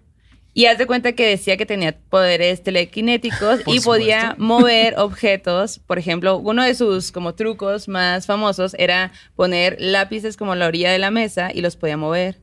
Y 0.52 0.66
haz 0.66 0.78
de 0.78 0.88
cuenta 0.88 1.14
que 1.14 1.28
decía 1.28 1.58
que 1.58 1.66
tenía 1.66 1.96
poderes 2.10 2.64
telequinéticos 2.64 3.62
y 3.68 3.80
podía 3.80 4.36
mover 4.40 4.98
objetos. 4.98 5.80
Por 5.80 6.00
ejemplo, 6.00 6.38
uno 6.38 6.64
de 6.64 6.76
sus 6.76 7.12
como 7.12 7.36
trucos 7.36 7.88
más 7.88 8.26
famosos 8.26 8.76
era 8.78 9.12
poner 9.36 9.78
lápices 9.80 10.36
como 10.38 10.54
a 10.54 10.56
la 10.56 10.68
orilla 10.68 10.92
de 10.92 11.00
la 11.00 11.12
mesa 11.12 11.52
y 11.54 11.62
los 11.62 11.76
podía 11.76 11.98
mover. 11.98 12.40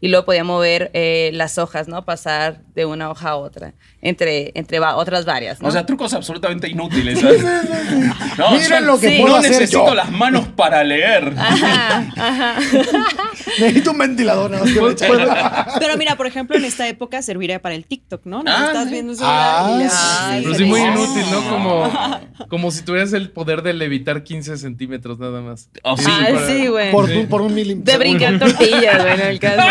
Y 0.00 0.08
luego 0.08 0.26
podía 0.26 0.44
mover 0.44 0.90
eh, 0.92 1.30
las 1.32 1.56
hojas, 1.56 1.88
¿no? 1.88 2.04
Pasar 2.04 2.60
de 2.74 2.84
una 2.84 3.10
hoja 3.10 3.30
a 3.30 3.36
otra, 3.36 3.72
entre, 4.02 4.52
entre 4.54 4.78
va- 4.78 4.96
otras 4.96 5.24
varias, 5.24 5.60
¿no? 5.62 5.68
O 5.68 5.70
sea, 5.70 5.86
trucos 5.86 6.12
absolutamente 6.12 6.68
inútiles. 6.68 7.18
¿sabes? 7.20 7.42
No, 8.36 8.50
Miren 8.50 8.68
son- 8.68 8.86
lo 8.86 8.98
que 9.00 9.08
Sí. 9.08 9.18
puedo 9.22 9.34
no 9.34 9.38
hacer 9.40 9.52
necesito 9.52 9.86
yo. 9.86 9.94
las 9.94 10.10
manos 10.10 10.46
para 10.48 10.84
leer. 10.84 11.32
Ajá, 11.38 12.06
ajá. 12.16 12.56
Necesito 13.60 13.90
un 13.92 13.98
ventilador. 13.98 14.50
nada 14.50 14.64
más 14.64 14.72
que 14.72 14.80
me 14.80 14.94
Pues, 14.94 14.98
Pero 15.78 15.96
mira, 15.96 16.16
por 16.16 16.26
ejemplo, 16.26 16.56
en 16.56 16.64
esta 16.64 16.86
época 16.88 17.22
serviría 17.22 17.60
para 17.62 17.74
el 17.74 17.84
TikTok, 17.84 18.24
¿no? 18.26 18.42
No 18.42 18.50
Ah, 18.50 18.64
estás 18.66 18.90
viendo 18.90 19.12
Ah, 19.20 19.78
sí. 19.80 19.96
Ay, 20.28 20.42
Pero 20.44 20.54
sí, 20.56 20.64
muy 20.64 20.80
inútil, 20.80 21.24
¿no? 21.30 21.48
Como, 21.50 22.20
como 22.48 22.70
si 22.70 22.82
tuvieras 22.82 23.12
el 23.12 23.30
poder 23.30 23.62
de 23.62 23.72
levitar 23.74 24.22
15 24.24 24.56
centímetros 24.58 25.18
nada 25.18 25.40
más. 25.40 25.68
Oh, 25.82 25.96
sí. 25.96 26.04
Ah, 26.08 26.26
para- 26.32 26.46
sí, 26.46 26.66
güey. 26.66 26.90
por, 26.92 27.08
Sí. 27.08 27.16
un- 27.16 27.26
por 27.28 27.40
un 27.42 27.54
milímetro. 27.54 27.92
De 27.92 27.98
brincar 27.98 28.38
tortillas, 28.38 29.02
güey, 29.02 29.14
en 29.14 29.20
el 29.20 29.38
caso. 29.38 29.62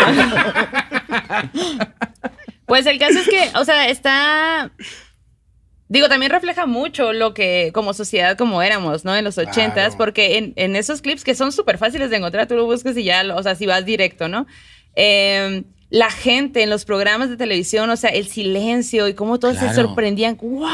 Pues 2.66 2.84
el 2.86 2.98
caso 2.98 3.18
es 3.20 3.28
que, 3.28 3.50
o 3.58 3.64
sea, 3.64 3.88
está. 3.88 4.70
Digo, 5.88 6.08
también 6.08 6.32
refleja 6.32 6.66
mucho 6.66 7.12
lo 7.12 7.32
que, 7.32 7.70
como 7.72 7.94
sociedad, 7.94 8.36
como 8.36 8.60
éramos, 8.62 9.04
¿no? 9.04 9.14
En 9.14 9.24
los 9.24 9.36
Claro. 9.36 9.50
ochentas, 9.50 9.94
porque 9.96 10.36
en, 10.38 10.52
en 10.56 10.74
esos 10.74 11.00
clips 11.00 11.22
que 11.22 11.34
son 11.36 11.52
súper 11.52 11.78
fáciles 11.78 12.10
de 12.10 12.16
encontrar, 12.16 12.48
tú 12.48 12.56
lo 12.56 12.64
buscas 12.66 12.96
y 12.96 13.04
ya, 13.04 13.22
o 13.36 13.42
sea, 13.42 13.54
si 13.54 13.66
vas 13.66 13.84
directo, 13.84 14.26
¿no? 14.28 14.46
Eh, 14.96 15.62
la 15.88 16.10
gente 16.10 16.64
en 16.64 16.70
los 16.70 16.84
programas 16.84 17.30
de 17.30 17.36
televisión, 17.36 17.88
o 17.90 17.96
sea, 17.96 18.10
el 18.10 18.26
silencio 18.26 19.06
y 19.06 19.14
cómo 19.14 19.38
todos 19.38 19.54
se 19.54 19.66
Claro. 19.66 19.74
sorprendían, 19.86 20.36
¡wow! 20.42 20.66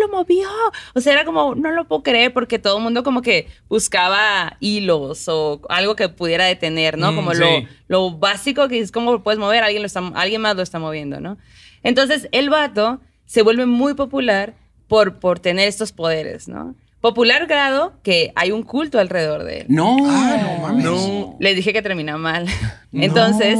Lo 0.00 0.08
movió. 0.08 0.48
O 0.94 1.00
sea, 1.00 1.12
era 1.12 1.24
como, 1.24 1.54
no 1.54 1.70
lo 1.70 1.84
puedo 1.86 2.02
creer, 2.02 2.32
porque 2.32 2.58
todo 2.58 2.78
el 2.78 2.82
mundo 2.82 3.04
como 3.04 3.22
que 3.22 3.46
buscaba 3.68 4.56
hilos 4.58 5.28
o 5.28 5.60
algo 5.68 5.94
que 5.94 6.08
pudiera 6.08 6.46
detener, 6.46 6.98
¿no? 6.98 7.12
Mm, 7.12 7.16
como 7.16 7.34
sí. 7.34 7.40
lo, 7.40 7.48
lo 7.86 8.10
básico 8.18 8.66
que 8.68 8.80
es 8.80 8.90
cómo 8.90 9.12
lo 9.12 9.22
puedes 9.22 9.38
mover, 9.38 9.62
alguien, 9.62 9.82
lo 9.82 9.86
está, 9.86 10.00
alguien 10.14 10.40
más 10.40 10.56
lo 10.56 10.62
está 10.62 10.78
moviendo, 10.80 11.20
¿no? 11.20 11.38
Entonces, 11.84 12.28
el 12.32 12.50
vato 12.50 13.00
se 13.30 13.42
vuelve 13.42 13.64
muy 13.64 13.94
popular 13.94 14.54
por, 14.88 15.20
por 15.20 15.38
tener 15.38 15.68
estos 15.68 15.92
poderes, 15.92 16.48
¿no? 16.48 16.74
Popular 17.00 17.46
grado 17.46 17.92
que 18.02 18.32
hay 18.34 18.50
un 18.50 18.64
culto 18.64 18.98
alrededor 18.98 19.44
de 19.44 19.58
él. 19.58 19.66
No. 19.68 19.96
Ah, 20.00 20.36
no 20.42 20.62
mames. 20.62 20.84
No. 20.84 21.36
Les 21.38 21.54
dije 21.54 21.72
que 21.72 21.80
termina 21.80 22.18
mal. 22.18 22.46
Entonces, 22.92 23.56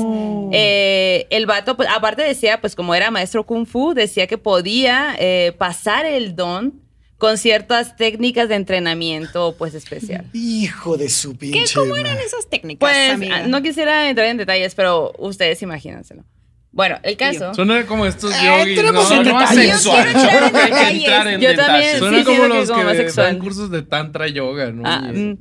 eh, 0.51 1.29
el 1.31 1.47
vato, 1.47 1.77
pues, 1.77 1.89
aparte 1.89 2.23
decía, 2.23 2.61
pues 2.61 2.75
como 2.75 2.97
era 2.97 3.13
maestro 3.13 3.47
kung 3.47 3.65
fu, 3.65 3.95
decía 3.95 4.27
que 4.27 4.39
podía 4.39 5.15
eh, 5.21 5.55
pasar 5.57 6.05
el 6.05 6.35
don 6.35 6.81
con 7.17 7.39
ciertas 7.39 7.95
técnicas 7.95 8.49
de 8.49 8.57
entrenamiento, 8.57 9.55
pues 9.57 9.75
especial. 9.75 10.27
Hijo 10.33 10.97
de 10.97 11.11
su 11.11 11.37
pinche. 11.37 11.63
¿Qué, 11.63 11.75
¿Cómo 11.79 11.97
eran 11.97 12.19
esas 12.19 12.49
técnicas, 12.49 12.91
Pues 12.91 13.11
amiga? 13.13 13.47
no 13.47 13.63
quisiera 13.63 14.11
entrar 14.11 14.27
en 14.27 14.37
detalles, 14.37 14.75
pero 14.75 15.13
ustedes 15.17 15.63
imagínenselo. 15.63 16.25
Bueno, 16.73 16.99
el 17.03 17.17
caso. 17.17 17.53
Suena 17.55 17.85
como 17.85 18.07
estos 18.07 18.33
Eh, 18.33 18.39
yogis, 18.47 18.79
entremos 18.79 19.11
¿no? 19.11 19.17
en 19.17 19.23
No, 19.27 19.33
no 19.33 19.41
es 19.43 19.51
detalles. 19.51 19.73
sexual. 19.73 20.05
Quiero 20.05 20.21
Yo 20.23 20.29
creo 20.29 20.47
entrar 20.47 20.69
que 20.71 20.71
en 20.71 20.75
hay 20.87 20.99
que 21.01 21.05
entrar 21.07 21.29
en 21.29 21.41
Yo 21.41 21.57
también. 21.57 21.99
Suena 21.99 22.19
Sí, 22.19 22.25
como 22.25 22.45
los 22.47 22.71
como 22.71 22.89
que 22.89 22.97
sexual. 22.97 23.27
dan 23.27 23.39
cursos 23.39 23.71
de 23.71 23.83
tantra 23.83 24.29
yoga, 24.29 24.71
¿no? 24.71 24.83
Ah, 24.87 25.01
mm, 25.13 25.13
De 25.13 25.37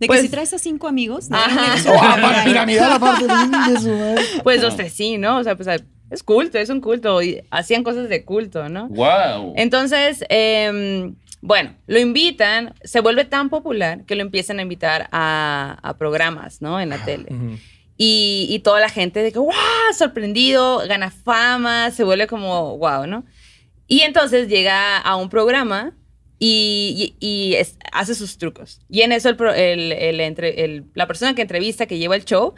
que 0.00 0.06
pues- 0.06 0.20
si 0.20 0.28
traes 0.28 0.52
a 0.52 0.58
cinco 0.58 0.86
amigos. 0.88 1.30
no, 1.30 1.36
Ajá. 1.38 1.74
Oh, 2.42 2.44
piramidal 2.44 2.92
aparte 2.92 3.24
de 3.24 3.80
su 3.80 3.88
madre. 3.90 4.22
Pues 4.42 4.62
ustedes 4.62 4.92
sí, 4.92 5.16
¿no? 5.16 5.38
O 5.38 5.44
sea, 5.44 5.56
pues 5.56 5.68
es 6.10 6.22
culto, 6.22 6.58
es 6.58 6.68
un 6.68 6.80
culto. 6.82 7.22
Y 7.22 7.40
hacían 7.50 7.82
cosas 7.82 8.08
de 8.10 8.24
culto, 8.24 8.68
¿no? 8.68 8.88
Wow. 8.88 9.54
Entonces, 9.56 10.24
em, 10.28 11.14
bueno, 11.40 11.74
lo 11.86 11.98
invitan, 11.98 12.74
se 12.84 13.00
vuelve 13.00 13.24
tan 13.24 13.48
popular 13.48 14.04
que 14.04 14.14
lo 14.14 14.20
empiezan 14.22 14.58
a 14.58 14.62
invitar 14.62 15.08
a, 15.10 15.78
a 15.82 15.96
programas, 15.96 16.60
¿no? 16.60 16.78
En 16.80 16.90
la 16.90 16.98
tele. 17.02 17.26
Y, 17.98 18.46
toda 18.62 18.80
la 18.80 18.88
gente 18.90 19.22
de 19.22 19.32
que, 19.32 19.38
wow, 19.38 19.52
sorprendido, 19.96 20.82
gana 20.86 21.10
fama, 21.10 21.90
se 21.90 22.04
vuelve 22.04 22.26
como, 22.26 22.76
wow, 22.78 23.06
¿no? 23.06 23.24
Y 23.86 24.00
entonces 24.00 24.48
llega 24.48 24.98
a 24.98 25.16
un 25.16 25.30
programa 25.30 25.96
y, 26.38 27.14
y- 27.20 27.56
hace 27.92 28.14
sus 28.14 28.36
trucos. 28.36 28.80
Y 28.90 29.00
en 29.02 29.12
eso 29.12 29.30
el, 29.30 29.92
el- 29.92 30.20
el- 30.20 30.84
la 30.94 31.06
persona 31.06 31.34
que 31.34 31.42
entrevista, 31.42 31.86
que 31.86 31.98
lleva 31.98 32.16
el 32.16 32.24
show, 32.24 32.54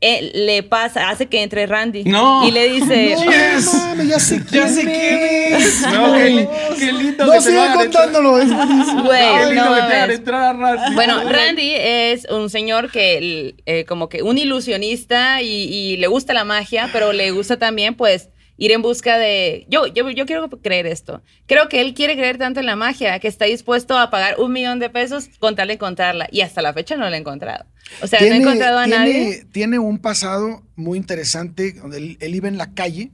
eh, 0.00 0.30
le 0.34 0.62
pasa, 0.62 1.08
hace 1.10 1.26
que 1.26 1.42
entre 1.42 1.66
Randy. 1.66 2.04
No. 2.04 2.46
Y 2.46 2.52
le 2.52 2.68
dice, 2.72 3.16
No, 3.16 3.24
Yes. 3.32 3.74
mames, 3.74 4.08
ya 4.08 4.18
sé 4.20 4.44
quién 4.44 4.62
Ya 4.62 4.68
sé 4.68 4.82
quién 4.82 5.54
es. 5.62 5.80
No, 5.82 6.14
qué, 6.14 6.48
qué 6.78 6.92
lindo 6.92 7.26
No 7.26 7.32
que 7.32 7.40
sigue 7.40 7.66
contándolo. 7.74 8.38
es. 8.38 8.48
Güey, 8.48 9.54
no 9.56 9.76
entrar 10.12 10.42
a 10.42 10.52
Randy. 10.52 10.94
Bueno, 10.94 11.22
Randy 11.28 11.72
es 11.74 12.26
un 12.30 12.48
señor 12.50 12.90
que 12.92 13.56
eh, 13.66 13.84
como 13.86 14.08
que 14.08 14.22
un 14.22 14.38
ilusionista 14.38 15.42
y, 15.42 15.48
y 15.64 15.96
le 15.96 16.06
gusta 16.06 16.32
la 16.32 16.44
magia, 16.44 16.88
pero 16.92 17.12
le 17.12 17.30
gusta 17.32 17.58
también 17.58 17.94
pues 17.94 18.28
ir 18.58 18.72
en 18.72 18.82
busca 18.82 19.16
de... 19.16 19.64
Yo, 19.70 19.86
yo, 19.86 20.10
yo 20.10 20.26
quiero 20.26 20.50
creer 20.50 20.86
esto. 20.86 21.22
Creo 21.46 21.68
que 21.70 21.80
él 21.80 21.94
quiere 21.94 22.14
creer 22.16 22.36
tanto 22.38 22.60
en 22.60 22.66
la 22.66 22.76
magia 22.76 23.18
que 23.20 23.28
está 23.28 23.44
dispuesto 23.46 23.96
a 23.96 24.10
pagar 24.10 24.38
un 24.38 24.52
millón 24.52 24.80
de 24.80 24.90
pesos 24.90 25.30
con 25.38 25.54
tal 25.56 25.68
de 25.68 25.74
encontrarla. 25.74 26.28
Y 26.30 26.40
hasta 26.42 26.60
la 26.60 26.72
fecha 26.74 26.96
no 26.96 27.08
la 27.08 27.16
ha 27.16 27.18
encontrado. 27.18 27.64
O 28.02 28.06
sea, 28.06 28.20
no 28.20 28.26
ha 28.26 28.36
encontrado 28.36 28.78
a 28.80 28.84
tiene- 28.84 28.98
nadie. 28.98 29.44
tiene 29.52 29.78
un 29.78 29.98
pasado 29.98 30.62
muy 30.76 30.98
interesante 30.98 31.72
donde 31.72 31.96
él, 31.98 32.18
él 32.20 32.34
iba 32.34 32.48
en 32.48 32.58
la 32.58 32.74
calle 32.74 33.12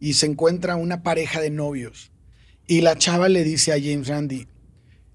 y 0.00 0.14
se 0.14 0.26
encuentra 0.26 0.76
una 0.76 1.02
pareja 1.02 1.40
de 1.40 1.50
novios. 1.50 2.10
Y 2.66 2.80
la 2.80 2.96
chava 2.98 3.28
le 3.28 3.44
dice 3.44 3.72
a 3.72 3.76
James 3.80 4.08
Randy, 4.08 4.46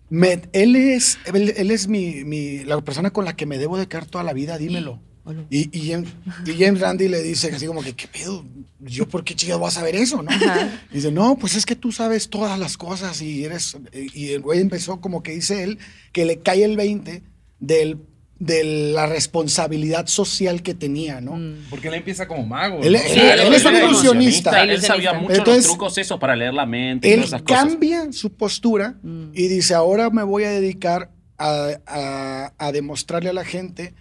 "Me- 0.10 0.42
él 0.54 0.76
es, 0.78 1.18
él, 1.26 1.54
él 1.58 1.72
es 1.72 1.88
mi, 1.90 2.24
mi- 2.24 2.64
la 2.64 2.80
persona 2.82 3.10
con 3.12 3.26
la 3.26 3.36
que 3.36 3.46
me 3.46 3.58
debo 3.58 3.78
de 3.78 3.88
quedar 3.88 4.06
toda 4.06 4.24
la 4.24 4.32
vida, 4.34 4.58
dímelo. 4.58 5.02
Y, 5.50 5.69
y 5.77 5.91
James, 5.91 6.10
y 6.46 6.53
James 6.53 6.79
Randy 6.79 7.07
le 7.07 7.22
dice 7.22 7.51
así 7.53 7.65
como 7.65 7.81
que, 7.84 7.93
¿qué 7.93 8.07
pedo? 8.07 8.46
¿Yo 8.79 9.07
por 9.07 9.24
qué 9.24 9.36
chido 9.36 9.60
voy 9.60 9.67
a 9.67 9.72
saber 9.72 9.96
eso, 9.96 10.22
no? 10.24 10.31
Ajá. 10.31 10.69
Dice, 10.91 11.12
no, 11.12 11.38
pues 11.38 11.55
es 11.55 11.65
que 11.65 11.75
tú 11.75 11.91
sabes 11.91 12.29
todas 12.29 12.57
las 12.60 12.77
cosas 12.77 13.22
y 13.22 13.43
eres... 13.43 13.77
Y 13.93 14.29
el 14.31 14.41
güey 14.41 14.60
empezó 14.62 15.01
como 15.01 15.24
que 15.24 15.31
dice 15.34 15.63
él, 15.63 15.79
que 16.12 16.25
le 16.25 16.39
cae 16.39 16.63
el 16.63 16.77
20 16.77 17.24
del, 17.60 17.98
de 18.39 18.63
la 18.93 19.07
responsabilidad 19.07 20.07
social 20.07 20.62
que 20.62 20.74
tenía, 20.74 21.22
¿no? 21.22 21.38
Mm. 21.38 21.65
Porque 21.69 21.88
él 21.88 21.96
empieza 21.96 22.27
como 22.27 22.46
mago. 22.46 22.81
Él- 22.84 22.93
¿no? 22.93 23.00
él- 23.00 23.39
él 23.39 23.53
es 23.53 23.65
un 23.65 23.75
ilusionista. 23.75 24.63
Él 24.63 24.81
sabía 24.81 25.13
mucho 25.13 25.34
Entonces, 25.34 25.63
los 25.65 25.72
trucos 25.74 25.98
esos 25.98 26.19
para 26.19 26.36
leer 26.36 26.53
la 26.53 26.65
mente 26.65 27.07
y 27.07 27.12
Él 27.12 27.17
todas 27.22 27.29
esas 27.29 27.41
cosas. 27.41 27.63
cambia 27.65 28.12
su 28.12 28.31
postura 28.34 28.96
Mm. 29.01 29.31
y 29.34 29.48
dice, 29.48 29.74
ahora 29.74 30.10
me 30.10 30.24
voy 30.24 30.43
a 30.43 30.51
dedicar 30.51 31.10
a, 31.39 31.69
a- 31.88 32.53
a 32.57 32.72
demostrarle 32.72 33.29
a 33.29 33.34
la 33.34 33.46
gente 33.46 33.93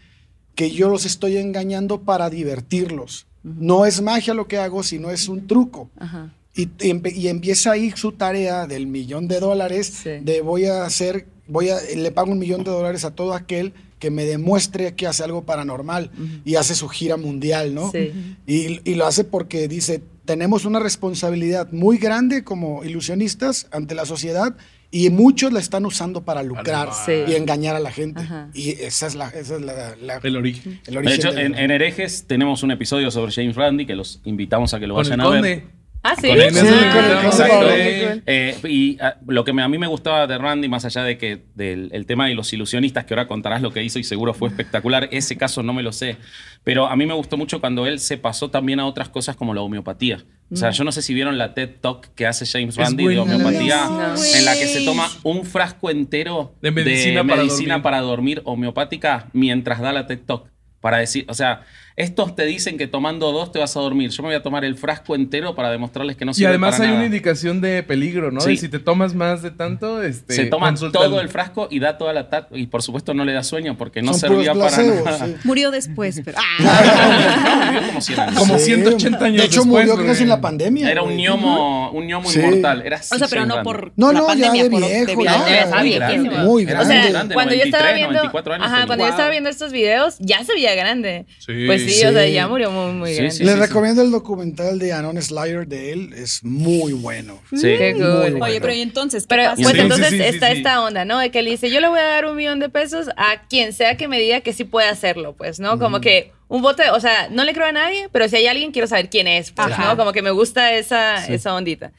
que 0.57 0.73
yo 0.73 0.89
los 0.89 1.05
estoy 1.07 1.37
engañando 1.37 2.01
para 2.01 2.29
divertirlos. 2.31 3.27
No 3.45 3.87
es 3.87 4.03
magia 4.03 4.35
lo 4.35 4.49
que 4.49 4.59
hago, 4.59 4.83
sino 4.83 5.11
es 5.13 5.29
un 5.29 5.47
truco. 5.47 5.89
Ajá. 5.99 6.33
Y, 6.57 6.69
y 6.81 7.29
empieza 7.29 7.71
ahí 7.73 7.93
su 7.95 8.13
tarea 8.13 8.67
del 8.67 8.87
millón 8.89 9.29
de 9.29 9.39
dólares, 9.39 9.87
Sí. 10.03 10.11
de 10.23 10.41
voy 10.41 10.65
a 10.65 10.85
hacer, 10.85 11.27
voy 11.47 11.69
a, 11.69 11.77
le 11.95 12.11
pago 12.11 12.33
un 12.33 12.39
millón 12.41 12.65
de 12.65 12.71
dólares 12.73 13.05
a 13.05 13.13
todo 13.15 13.35
aquel 13.35 13.73
que 14.01 14.11
me 14.11 14.25
demuestre 14.25 14.95
que 14.95 15.07
hace 15.07 15.23
algo 15.23 15.45
paranormal 15.45 16.11
y 16.45 16.57
hace 16.57 16.75
su 16.75 16.89
gira 16.89 17.17
mundial, 17.17 17.75
¿no? 17.75 17.91
Sí. 17.93 18.11
Y, 18.47 18.81
y 18.91 18.95
lo 18.95 19.07
hace 19.07 19.25
porque 19.25 19.69
dice, 19.69 20.03
tenemos 20.25 20.65
una 20.65 20.81
responsabilidad 20.81 21.71
muy 21.73 21.99
grande 21.99 22.43
como 22.43 22.85
ilusionistas 22.85 23.69
ante 23.71 23.95
la 23.95 24.05
sociedad 24.07 24.57
y 24.90 25.11
muchos 25.11 25.52
la 25.52 25.61
están 25.61 25.85
usando 25.87 26.25
para 26.25 26.43
lucrar 26.43 26.90
Sí. 26.93 27.12
y 27.28 27.35
engañar 27.35 27.76
a 27.76 27.81
la 27.81 27.90
gente. 27.90 28.21
Ajá. 28.23 28.49
Y 28.55 28.71
esa 28.71 29.07
es 29.07 29.14
la, 29.14 29.28
esa 29.28 29.57
es 29.57 29.62
la, 29.62 29.95
la- 29.97 30.21
El 30.23 30.37
origen. 30.37 30.81
el 30.87 30.93
De 30.95 30.99
origen. 30.99 31.16
hecho, 31.19 31.33
del- 31.33 31.47
en, 31.47 31.55
en 31.59 31.71
Herejes 31.71 32.26
tenemos 32.26 32.62
un 32.62 32.71
episodio 32.71 33.11
sobre 33.11 33.33
James 33.33 33.57
Randy 33.57 33.87
que 33.87 33.95
los 33.97 34.21
invitamos 34.25 34.73
a 34.75 34.81
que 34.81 34.87
lo 34.87 34.95
vayan 34.95 35.21
a 35.21 35.28
ver. 35.28 35.62
Ah, 36.09 36.14
sí. 36.14 36.28
Con 36.28 36.37
Sí, 36.38 37.43
el 37.43 38.23
eh. 38.26 38.57
Y 38.69 38.97
ah, 39.00 39.16
lo 39.26 39.45
que 39.45 39.52
me- 39.52 39.62
a 39.62 39.69
mí 39.69 39.76
me 39.78 39.87
gustaba 39.88 40.26
de 40.26 40.38
Randy, 40.38 40.69
más 40.69 40.85
allá 40.85 41.02
de 41.02 41.19
que 41.19 41.43
del 41.55 41.88
el 41.93 42.07
tema 42.07 42.28
de 42.28 42.35
los 42.35 42.52
ilusionistas, 42.52 43.05
que 43.05 43.14
ahora 43.14 43.26
contarás 43.26 43.62
lo 43.62 43.73
que 43.73 43.83
hizo 43.83 43.99
y 43.99 44.05
seguro 44.05 44.35
fue 44.35 44.49
espectacular, 44.49 45.09
ese 45.12 45.37
caso 45.37 45.62
no 45.62 45.73
me 45.73 45.83
lo 45.83 45.93
sé, 45.93 46.16
pero 46.64 46.87
a 46.87 46.95
mí 46.97 47.07
me 47.07 47.14
gustó 47.14 47.37
mucho 47.37 47.61
cuando 47.61 47.87
él 47.87 47.99
se 47.99 48.19
pasó 48.19 48.50
también 48.50 48.81
a 48.81 48.87
otras 48.87 49.09
cosas 49.09 49.37
como 49.37 49.52
la 49.55 49.62
homeopatía. 49.62 50.25
O 50.53 50.55
sea, 50.57 50.71
yo 50.71 50.85
no 50.85 50.93
sé 50.93 51.03
si 51.03 51.12
vieron 51.12 51.38
la 51.38 51.55
TED 51.55 51.71
Talk 51.81 52.07
que 52.15 52.25
hace 52.26 52.47
James 52.47 52.76
Randy 52.76 53.07
de 53.09 53.19
homeopatía, 53.19 53.87
No. 53.88 54.15
en 54.15 54.45
la 54.45 54.55
que 54.55 54.67
se 54.69 54.85
toma 54.85 55.09
un 55.25 55.45
frasco 55.45 55.91
entero 55.91 56.55
De 56.62 56.71
medicina 56.71 57.25
para 57.25 57.43
medicina 57.43 57.75
dormir. 57.75 57.83
para 57.83 58.00
dormir 58.00 58.43
homeopática 58.45 59.29
mientras 59.33 59.81
da 59.81 59.93
la 59.93 60.07
TED 60.07 60.21
Talk. 60.25 60.49
Para 60.81 60.99
decir, 60.99 61.25
o 61.29 61.35
sea, 61.35 61.62
estos 61.97 62.37
te 62.37 62.45
dicen 62.45 62.76
que 62.76 62.87
tomando 62.87 63.33
dos 63.33 63.53
te 63.53 63.59
vas 63.59 63.75
a 63.76 63.81
dormir. 63.81 64.11
Yo 64.11 64.23
me 64.23 64.29
voy 64.29 64.37
a 64.37 64.43
tomar 64.43 64.65
el 64.67 64.76
frasco 64.76 65.15
entero 65.15 65.55
para 65.55 65.71
demostrarles 65.71 66.15
que 66.17 66.25
no 66.26 66.33
Y 66.33 66.35
sirve 66.35 66.49
además 66.50 66.73
para 66.73 66.85
hay 66.85 66.88
nada. 66.88 66.99
una 66.99 67.07
indicación 67.07 67.61
de 67.62 67.83
peligro, 67.83 68.31
¿no? 68.31 68.41
Sí. 68.43 68.50
De 68.50 68.57
si 68.59 68.69
te 68.69 68.79
tomas 68.79 69.15
más 69.15 69.41
de 69.43 69.50
tanto, 69.50 70.03
este, 70.03 70.35
se 70.35 70.45
toma 70.47 70.75
todo 70.75 71.21
el 71.23 71.29
frasco 71.31 71.69
y 71.71 71.79
da 71.79 71.97
toda 71.97 72.12
la 72.12 72.29
tat 72.29 72.49
y 72.55 72.67
por 72.67 72.83
supuesto 72.83 73.15
no 73.15 73.25
le 73.25 73.33
da 73.33 73.43
sueño 73.43 73.76
porque 73.79 74.03
no 74.03 74.12
Son 74.12 74.21
servía 74.21 74.53
para 74.55 74.76
nada. 74.76 75.26
sí. 75.26 75.35
Murió 75.45 75.71
después, 75.71 76.21
pero. 76.25 76.38
¡Ah! 76.38 77.65
No, 77.65 77.73
vivió 77.73 77.87
como 77.88 78.00
100 78.00 78.21
años. 78.21 78.38
Como 78.38 78.59
Sí, 78.59 78.65
180 78.67 79.25
años 79.25 79.41
De 79.41 79.47
hecho, 79.47 79.61
después, 79.62 79.87
murió 79.88 80.07
casi 80.07 80.23
en 80.25 80.29
la 80.29 80.41
pandemia. 80.41 80.91
Era 80.91 81.03
un 81.03 81.17
ñomo, 81.17 81.91
un 81.93 82.07
ñomo 82.07 82.29
Sí. 82.31 82.41
inmortal. 82.41 82.83
Era 82.85 83.00
O 83.11 83.19
sea, 83.19 83.29
pero 83.29 83.47
no 83.47 83.62
por 83.62 83.93
No, 83.97 84.12
la 84.12 84.19
no, 84.21 84.25
ya 84.26 84.33
pandemia, 84.33 84.65
de 84.65 84.71
por 84.71 84.81
viejo, 84.81 85.25
Ya 85.25 85.61
estaba 85.62 85.83
Muy 85.83 85.95
grande. 85.95 86.35
O 86.35 86.45
grande. 86.67 86.95
sea, 86.95 87.29
cuando 87.33 87.55
yo 87.55 87.62
estaba 87.62 87.85
93, 87.85 87.95
viendo, 87.95 88.12
94 88.19 88.55
años 88.55 88.67
ajá, 88.67 88.87
cuando 88.87 89.05
yo 89.05 89.11
estaba 89.11 89.31
viendo 89.31 89.50
estos 89.50 89.73
videos, 89.73 90.17
ya 90.19 90.45
se 90.45 90.53
veía 90.53 90.75
grande. 90.75 91.26
Sí. 91.38 91.65
Pues 91.67 91.86
sí, 91.88 92.00
Sí. 92.00 92.07
o 92.07 92.12
sea, 92.12 92.26
ya 92.28 92.49
murió 92.49 92.71
muy, 92.71 92.93
muy 92.93 93.11
Sí, 93.11 93.16
grande. 93.16 93.45
Les 93.45 93.55
sí, 93.55 93.61
recomiendo 93.61 94.02
el 94.02 94.11
documental 94.11 94.78
de 94.78 94.93
Anon 94.93 95.21
Slayer 95.21 95.66
de 95.66 95.93
él, 95.93 96.12
es 96.14 96.43
muy 96.45 96.93
bueno. 96.93 97.40
Sí. 97.50 97.62
Qué 97.62 97.95
cool. 97.95 98.16
bueno. 98.19 98.45
Oye, 98.45 98.61
pero 98.61 98.73
¿y 98.75 98.81
entonces 98.83 99.26
Pero 99.28 99.43
pues 99.57 99.69
Sí, 99.69 99.78
entonces 99.81 100.09
sí, 100.09 100.16
sí, 100.19 100.23
está 100.25 100.49
sí, 100.49 100.52
sí. 100.55 100.59
esta 100.59 100.83
onda, 100.83 101.05
¿no? 101.05 101.19
De 101.19 101.31
que 101.31 101.43
le 101.43 101.50
dice, 101.50 101.71
yo 101.71 101.81
le 101.81 101.88
voy 101.88 101.99
a 102.00 102.05
dar 102.05 102.26
un 102.26 102.37
millón 102.37 102.59
de 102.61 102.69
pesos 102.69 103.09
a 103.16 103.47
quien 103.49 103.73
sea 103.73 103.97
que 103.97 104.09
me 104.09 104.19
diga 104.21 104.40
que 104.40 104.52
sí 104.52 104.64
puede 104.64 104.88
hacerlo, 104.88 105.35
pues, 105.37 105.59
¿no? 105.61 105.78
Como 105.78 106.00
que 106.00 106.33
un 106.49 106.62
bote, 106.62 106.90
o 106.90 107.00
sea, 107.00 107.28
no 107.31 107.45
le 107.45 107.52
creo 107.55 107.66
a 107.66 107.73
nadie, 107.73 108.09
pero 108.12 108.28
si 108.28 108.37
hay 108.37 108.47
alguien, 108.47 108.71
quiero 108.73 108.87
saber 108.87 109.11
quién 109.11 109.26
es, 109.26 109.50
pues, 109.50 109.69
Ajá. 109.73 109.85
¿no? 109.90 109.97
Como 109.97 110.12
que 110.12 110.23
me 110.23 110.31
gusta 110.31 110.75
esa, 110.75 111.26
esa 111.26 111.55
ondita. 111.55 111.93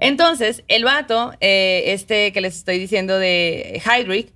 Entonces, 0.00 0.62
el 0.68 0.84
vato, 0.84 1.32
eh, 1.40 1.84
este 1.86 2.32
que 2.32 2.40
les 2.40 2.56
estoy 2.56 2.78
diciendo 2.78 3.18
de 3.18 3.82
Hydrick, 3.84 4.32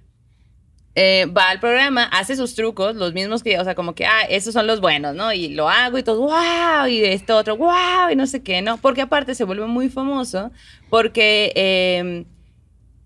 eh, 0.95 1.27
va 1.27 1.49
al 1.49 1.61
programa, 1.61 2.05
hace 2.05 2.37
sus 2.37 2.55
trucos, 2.55 2.97
los 2.97 3.15
mismos 3.15 3.43
que, 3.43 3.59
o 3.59 3.65
sea, 3.65 3.75
como 3.75 3.95
que, 3.95 4.05
ah, 4.05 4.23
esos 4.29 4.53
son 4.53 4.67
los 4.67 4.81
buenos, 4.81 5.15
¿no? 5.15 5.33
Y 5.33 5.49
lo 5.49 5.69
hago 5.69 5.97
y 5.99 6.03
todo, 6.03 6.21
wow, 6.21 6.87
y 6.87 7.01
de 7.01 7.15
esto 7.15 7.37
otro, 7.37 7.57
wow, 7.57 8.11
y 8.11 8.17
no 8.17 8.27
sé 8.27 8.43
qué, 8.43 8.61
¿no? 8.61 8.77
Porque 8.77 9.03
aparte 9.03 9.35
se 9.35 9.45
vuelve 9.45 9.67
muy 9.67 9.89
famoso 9.89 10.51
porque 10.91 11.53
eh, 11.55 12.25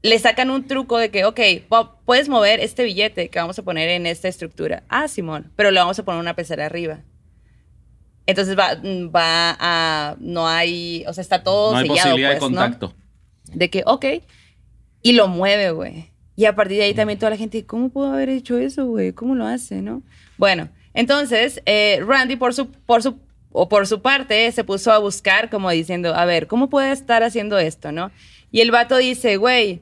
le 0.03 0.19
sacan 0.19 0.51
un 0.51 0.67
truco 0.67 0.99
de 0.99 1.11
que, 1.11 1.25
ok, 1.25 1.41
puedes 2.05 2.29
mover 2.29 2.61
este 2.61 2.85
billete 2.85 3.29
que 3.29 3.39
vamos 3.39 3.59
a 3.59 3.63
poner 3.63 3.89
en 3.91 4.07
esta 4.07 4.29
estructura. 4.29 4.83
Ah, 4.89 5.09
Simón, 5.09 5.53
pero 5.57 5.71
le 5.71 5.81
vamos 5.81 5.99
a 5.99 6.05
poner 6.05 6.21
una 6.21 6.35
pecera 6.35 6.67
arriba. 6.67 7.01
Entonces 8.27 8.59
va, 8.59 8.75
va 8.75 9.57
a, 9.61 10.17
no 10.19 10.49
hay, 10.49 11.05
o 11.07 11.13
sea, 11.13 11.23
está 11.23 11.45
todo 11.45 11.73
No 11.73 11.79
hay 11.79 11.89
sellado, 11.89 12.03
posibilidad 12.03 12.31
de 12.31 12.37
pues, 12.39 12.51
¿no? 12.51 12.61
contacto. 12.61 12.95
De 13.53 13.71
que, 13.71 13.83
ok. 13.87 14.05
Y 15.03 15.13
lo 15.13 15.29
mueve, 15.29 15.71
güey. 15.71 16.11
Y 16.37 16.45
a 16.45 16.55
partir 16.55 16.77
de 16.77 16.85
ahí 16.85 16.95
también 16.95 17.19
toda 17.19 17.31
la 17.31 17.37
gente, 17.37 17.65
¿cómo 17.65 17.89
pudo 17.89 18.13
haber 18.13 18.29
hecho 18.29 18.59
eso, 18.59 18.87
güey? 18.87 19.13
¿Cómo 19.13 19.35
lo 19.35 19.47
hace, 19.47 19.81
no? 19.81 20.03
Bueno, 20.37 20.69
entonces, 20.93 21.63
eh, 21.65 22.03
Randy, 22.07 22.37
por 22.37 22.53
su, 22.53 22.71
por 22.71 23.03
su, 23.03 23.19
o 23.53 23.69
por 23.69 23.87
su 23.87 24.03
parte, 24.03 24.53
se 24.53 24.63
puso 24.63 24.93
a 24.93 24.99
buscar, 24.99 25.49
como 25.49 25.71
diciendo, 25.71 26.15
a 26.15 26.27
ver, 26.27 26.47
¿cómo 26.47 26.69
puede 26.69 26.93
estar 26.93 27.23
haciendo 27.23 27.59
esto, 27.59 27.91
no? 27.91 28.11
Y 28.53 28.61
el 28.61 28.71
vato 28.71 28.99
dice, 28.99 29.39
güey, 29.39 29.81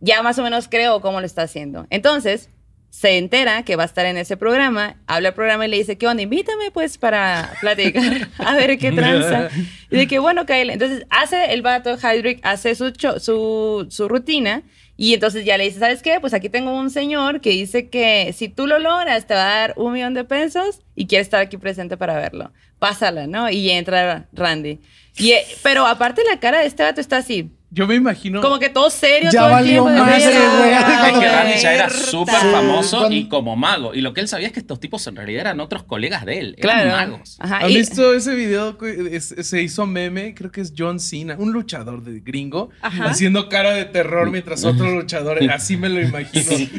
ya 0.00 0.22
más 0.22 0.38
o 0.38 0.42
menos 0.42 0.68
creo 0.68 1.00
cómo 1.00 1.20
lo 1.20 1.26
está 1.26 1.42
haciendo. 1.42 1.86
Entonces, 1.90 2.50
se 2.90 3.18
entera 3.18 3.64
que 3.64 3.74
va 3.74 3.82
a 3.82 3.86
estar 3.86 4.06
en 4.06 4.16
ese 4.16 4.36
programa, 4.36 4.96
habla 5.08 5.30
al 5.30 5.34
programa 5.34 5.66
y 5.66 5.68
le 5.68 5.78
dice, 5.78 5.98
¿qué 5.98 6.06
onda? 6.06 6.22
Invítame 6.22 6.70
pues 6.70 6.98
para 6.98 7.52
platicar, 7.60 8.28
a 8.38 8.54
ver 8.54 8.78
qué 8.78 8.92
tranza. 8.92 9.48
Y 9.90 9.96
de 9.96 10.06
que, 10.06 10.20
bueno, 10.20 10.46
Kyle, 10.46 10.70
entonces 10.70 11.04
hace 11.10 11.52
el 11.52 11.62
vato, 11.62 11.96
Hydrick, 11.96 12.38
hace 12.44 12.76
su, 12.76 12.92
su, 13.18 13.86
su 13.90 14.08
rutina 14.08 14.62
y 14.96 15.14
entonces 15.14 15.44
ya 15.44 15.58
le 15.58 15.64
dice, 15.64 15.80
¿sabes 15.80 16.02
qué? 16.02 16.18
Pues 16.20 16.34
aquí 16.34 16.48
tengo 16.48 16.72
un 16.72 16.90
señor 16.90 17.40
que 17.40 17.50
dice 17.50 17.88
que 17.88 18.32
si 18.32 18.48
tú 18.48 18.66
lo 18.66 18.78
logras 18.78 19.26
te 19.26 19.34
va 19.34 19.42
a 19.42 19.58
dar 19.60 19.74
un 19.76 19.92
millón 19.92 20.14
de 20.14 20.24
pesos 20.24 20.80
y 20.94 21.06
quiere 21.06 21.22
estar 21.22 21.40
aquí 21.40 21.56
presente 21.56 21.96
para 21.96 22.14
verlo. 22.14 22.52
Pásala, 22.78 23.26
¿no? 23.26 23.50
Y 23.50 23.70
entra 23.70 24.28
Randy. 24.32 24.80
Y, 25.18 25.32
eh, 25.32 25.44
pero 25.62 25.86
aparte 25.86 26.22
la 26.28 26.38
cara 26.38 26.60
de 26.60 26.66
este 26.66 26.82
vato 26.82 27.00
está 27.00 27.16
así, 27.18 27.50
Yo 27.74 27.86
me 27.88 27.96
imagino. 27.96 28.40
como 28.40 28.58
que 28.60 28.68
todo 28.70 28.88
serio. 28.88 29.30
Ya 29.32 29.40
todo 29.40 29.48
el 29.48 29.52
valió 29.54 29.84
tiempo 29.84 30.04
güey. 30.04 30.16
Es 30.22 31.18
que. 31.18 31.28
Randy 31.28 31.58
ya 31.60 31.74
era 31.74 31.90
súper 31.90 32.34
Sí. 32.36 32.46
famoso 32.52 32.98
Cuando- 32.98 33.16
y 33.16 33.28
como 33.28 33.56
mago. 33.56 33.94
Y 33.94 34.00
lo 34.00 34.14
que 34.14 34.20
él 34.20 34.28
sabía 34.28 34.46
es 34.46 34.52
que 34.52 34.60
estos 34.60 34.78
tipos 34.78 35.04
en 35.08 35.16
realidad 35.16 35.40
eran 35.42 35.60
otros 35.60 35.82
colegas 35.82 36.24
de 36.24 36.38
él. 36.38 36.56
Claro. 36.60 36.88
Eran 36.90 37.10
magos. 37.10 37.36
Ajá, 37.40 37.58
¿Han 37.58 37.70
y- 37.70 37.76
visto 37.76 38.14
ese 38.14 38.34
video 38.36 38.78
es- 39.10 39.34
se 39.40 39.60
hizo 39.62 39.86
meme? 39.86 40.34
Creo 40.34 40.52
que 40.52 40.60
es 40.60 40.72
John 40.76 41.00
Cena, 41.00 41.34
un 41.38 41.52
luchador 41.52 42.02
de 42.04 42.20
gringo, 42.20 42.70
Ajá. 42.80 43.06
haciendo 43.06 43.48
cara 43.48 43.72
de 43.72 43.84
terror 43.86 44.30
mientras 44.30 44.64
otro 44.64 44.90
luchador. 44.90 45.38
Así 45.50 45.76
me 45.76 45.88
lo 45.88 46.00
imagino. 46.00 46.44
Sí. 46.44 46.70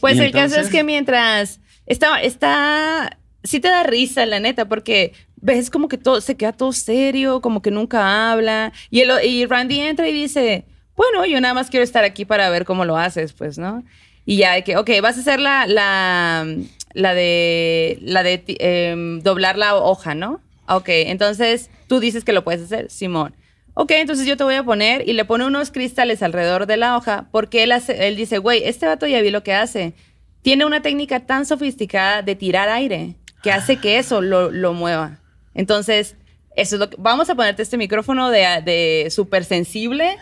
Pues 0.00 0.16
¿Y 0.16 0.20
el 0.20 0.32
caso 0.32 0.60
es 0.60 0.68
que 0.68 0.84
mientras 0.84 1.60
está, 1.86 2.20
está, 2.20 3.18
sí 3.44 3.60
te 3.60 3.68
da 3.68 3.82
risa, 3.82 4.26
la 4.26 4.40
neta, 4.40 4.66
porque 4.68 5.12
ves 5.42 5.68
como 5.68 5.88
que 5.88 5.98
todo, 5.98 6.20
se 6.22 6.36
queda 6.36 6.52
todo 6.52 6.72
serio, 6.72 7.42
como 7.42 7.60
que 7.60 7.70
nunca 7.70 8.32
habla. 8.32 8.72
Y, 8.90 9.00
el, 9.00 9.10
y 9.24 9.44
Randy 9.44 9.80
entra 9.80 10.08
y 10.08 10.12
dice, 10.14 10.64
bueno, 10.96 11.26
yo 11.26 11.40
nada 11.40 11.52
más 11.52 11.68
quiero 11.68 11.84
estar 11.84 12.04
aquí 12.04 12.24
para 12.24 12.48
ver 12.48 12.64
cómo 12.64 12.86
lo 12.86 12.96
haces, 12.96 13.34
pues, 13.34 13.58
¿no? 13.58 13.82
Y 14.24 14.36
ya 14.36 14.54
de 14.54 14.64
que, 14.64 14.76
ok, 14.76 14.88
vas 15.02 15.18
a 15.18 15.20
hacer 15.20 15.40
la, 15.40 15.66
la, 15.66 16.46
la 16.94 17.14
de, 17.14 17.98
la 18.00 18.22
de 18.22 18.42
em, 18.46 19.20
doblar 19.20 19.58
la 19.58 19.74
hoja, 19.74 20.14
¿no? 20.14 20.40
Ok, 20.68 20.88
entonces 20.88 21.70
tú 21.88 21.98
dices 21.98 22.24
que 22.24 22.32
lo 22.32 22.44
puedes 22.44 22.62
hacer, 22.62 22.88
Simón. 22.88 23.34
Ok, 23.74 23.90
entonces 23.92 24.26
yo 24.26 24.36
te 24.36 24.44
voy 24.44 24.54
a 24.54 24.62
poner 24.62 25.08
y 25.08 25.14
le 25.14 25.24
pone 25.24 25.44
unos 25.44 25.70
cristales 25.70 26.22
alrededor 26.22 26.66
de 26.66 26.76
la 26.76 26.96
hoja 26.96 27.26
porque 27.32 27.62
él, 27.64 27.72
hace, 27.72 28.06
él 28.06 28.16
dice, 28.16 28.38
güey, 28.38 28.62
este 28.64 28.86
vato 28.86 29.06
ya 29.06 29.20
vi 29.22 29.30
lo 29.30 29.42
que 29.42 29.54
hace. 29.54 29.94
Tiene 30.42 30.66
una 30.66 30.82
técnica 30.82 31.20
tan 31.20 31.46
sofisticada 31.46 32.22
de 32.22 32.36
tirar 32.36 32.68
aire 32.68 33.16
que 33.42 33.50
hace 33.50 33.78
que 33.78 33.98
eso 33.98 34.20
lo, 34.20 34.50
lo 34.50 34.72
mueva. 34.72 35.21
Entonces, 35.54 36.16
eso 36.56 36.76
es 36.76 36.80
lo 36.80 36.90
que... 36.90 36.96
Vamos 36.98 37.30
a 37.30 37.34
ponerte 37.34 37.62
este 37.62 37.76
micrófono 37.76 38.30
de, 38.30 38.62
de 38.64 39.10
súper 39.10 39.44
sensible 39.44 40.16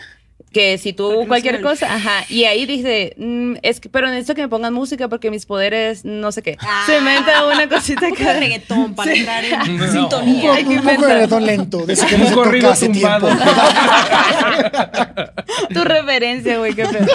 que 0.52 0.78
si 0.78 0.92
tú 0.92 1.26
cualquier 1.28 1.60
cosa, 1.60 1.94
ajá, 1.94 2.24
y 2.28 2.44
ahí 2.44 2.66
dice, 2.66 3.14
mm, 3.18 3.54
es 3.62 3.78
que, 3.78 3.88
pero 3.88 4.08
necesito 4.08 4.34
que 4.34 4.42
me 4.42 4.48
pongan 4.48 4.74
música 4.74 5.08
porque 5.08 5.30
mis 5.30 5.46
poderes, 5.46 6.04
no 6.04 6.32
sé 6.32 6.42
qué. 6.42 6.56
Se 6.86 6.98
inventa 6.98 7.46
una 7.46 7.68
cosita 7.68 8.06
Un 8.08 8.14
poco 8.16 8.24
de 8.24 8.40
reggaetón 8.40 8.94
para 8.94 9.12
Sí. 9.12 9.18
entrar 9.20 9.44
en 9.44 9.50
No. 9.78 9.84
Un 9.84 9.92
sintonía. 9.92 10.40
poco, 10.42 10.52
Hay 10.54 10.64
que 10.64 10.70
un 10.78 10.82
poco 10.82 11.06
de 11.06 11.14
reggaetón 11.14 11.46
lento, 11.46 11.86
de 11.86 11.92
ese 11.92 12.06
que 12.06 12.18
no 12.18 12.24
Un 12.24 12.28
se 12.30 12.34
corrido 12.34 12.62
toca 12.62 12.72
hace 12.74 12.88
tumbado. 12.88 13.28
tiempo. 13.28 13.44
Tu 15.72 15.84
referencia, 15.84 16.58
güey, 16.58 16.74
qué 16.74 16.84
pedo. 16.84 17.06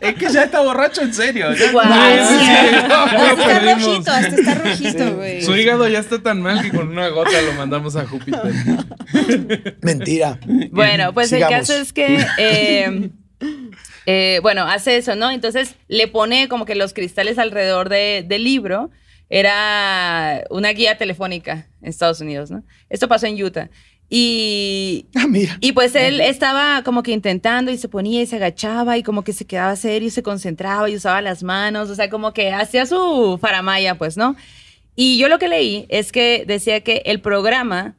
Es 0.00 0.14
que 0.14 0.28
ya 0.32 0.44
está 0.44 0.60
borracho 0.60 1.02
en 1.02 1.14
serio. 1.14 1.52
ya- 1.52 1.56
sí, 1.56 1.64
Hasta 1.76 3.18
lo 3.18 3.24
está 3.26 3.44
perdimos. 3.46 3.84
rojito, 3.86 4.10
hasta 4.10 4.36
está 4.36 4.54
rojito, 4.54 5.14
güey. 5.16 5.42
Su 5.42 5.56
hígado 5.56 5.88
ya 5.88 5.98
está 6.00 6.18
tan 6.20 6.42
mal 6.42 6.62
que 6.62 6.70
con 6.70 6.88
una 6.88 7.08
gota 7.08 7.30
lo 7.42 7.52
mandamos 7.54 7.96
a 7.96 8.06
Júpiter. 8.06 8.40
Mentira. 9.82 10.38
Bueno, 10.70 11.12
pues 11.12 11.30
Sigamos. 11.30 11.52
el 11.52 11.58
caso 11.60 11.72
es 11.74 11.91
que, 11.92 12.18
eh, 12.38 13.10
eh, 14.06 14.38
bueno, 14.42 14.62
hace 14.64 14.96
eso, 14.96 15.14
¿no? 15.16 15.30
Entonces 15.30 15.74
le 15.88 16.08
pone 16.08 16.48
como 16.48 16.64
que 16.64 16.74
los 16.74 16.92
cristales 16.92 17.38
alrededor 17.38 17.88
de- 17.88 18.24
del 18.26 18.44
libro. 18.44 18.90
Era 19.46 20.44
una 20.50 20.68
guía 20.70 20.98
telefónica 20.98 21.66
en 21.80 21.88
Estados 21.88 22.20
Unidos, 22.20 22.50
¿no? 22.50 22.62
Esto 22.90 23.08
pasó 23.08 23.26
en 23.26 23.42
Utah. 23.42 23.70
Y, 24.10 25.06
Ah, 25.14 25.26
mira. 25.26 25.56
y 25.60 25.72
pues 25.72 25.94
él 25.94 26.20
estaba 26.20 26.82
como 26.84 27.02
que 27.02 27.12
intentando 27.12 27.70
y 27.70 27.78
se 27.78 27.88
ponía 27.88 28.20
y 28.20 28.26
se 28.26 28.36
agachaba 28.36 28.98
y 28.98 29.02
como 29.02 29.24
que 29.24 29.32
se 29.32 29.46
quedaba 29.46 29.74
serio 29.74 30.08
y 30.08 30.10
se 30.10 30.22
concentraba 30.22 30.90
y 30.90 30.96
usaba 30.96 31.22
las 31.22 31.42
manos, 31.42 31.88
o 31.88 31.94
sea, 31.94 32.10
como 32.10 32.34
que 32.34 32.52
hacía 32.52 32.84
su 32.84 33.38
faramaya, 33.40 33.94
pues, 33.96 34.18
¿no? 34.18 34.36
Y 34.94 35.16
yo 35.16 35.28
lo 35.28 35.38
que 35.38 35.48
leí 35.48 35.86
es 35.88 36.12
que 36.12 36.44
decía 36.46 36.82
que 36.82 37.00
el 37.06 37.22
programa 37.22 37.94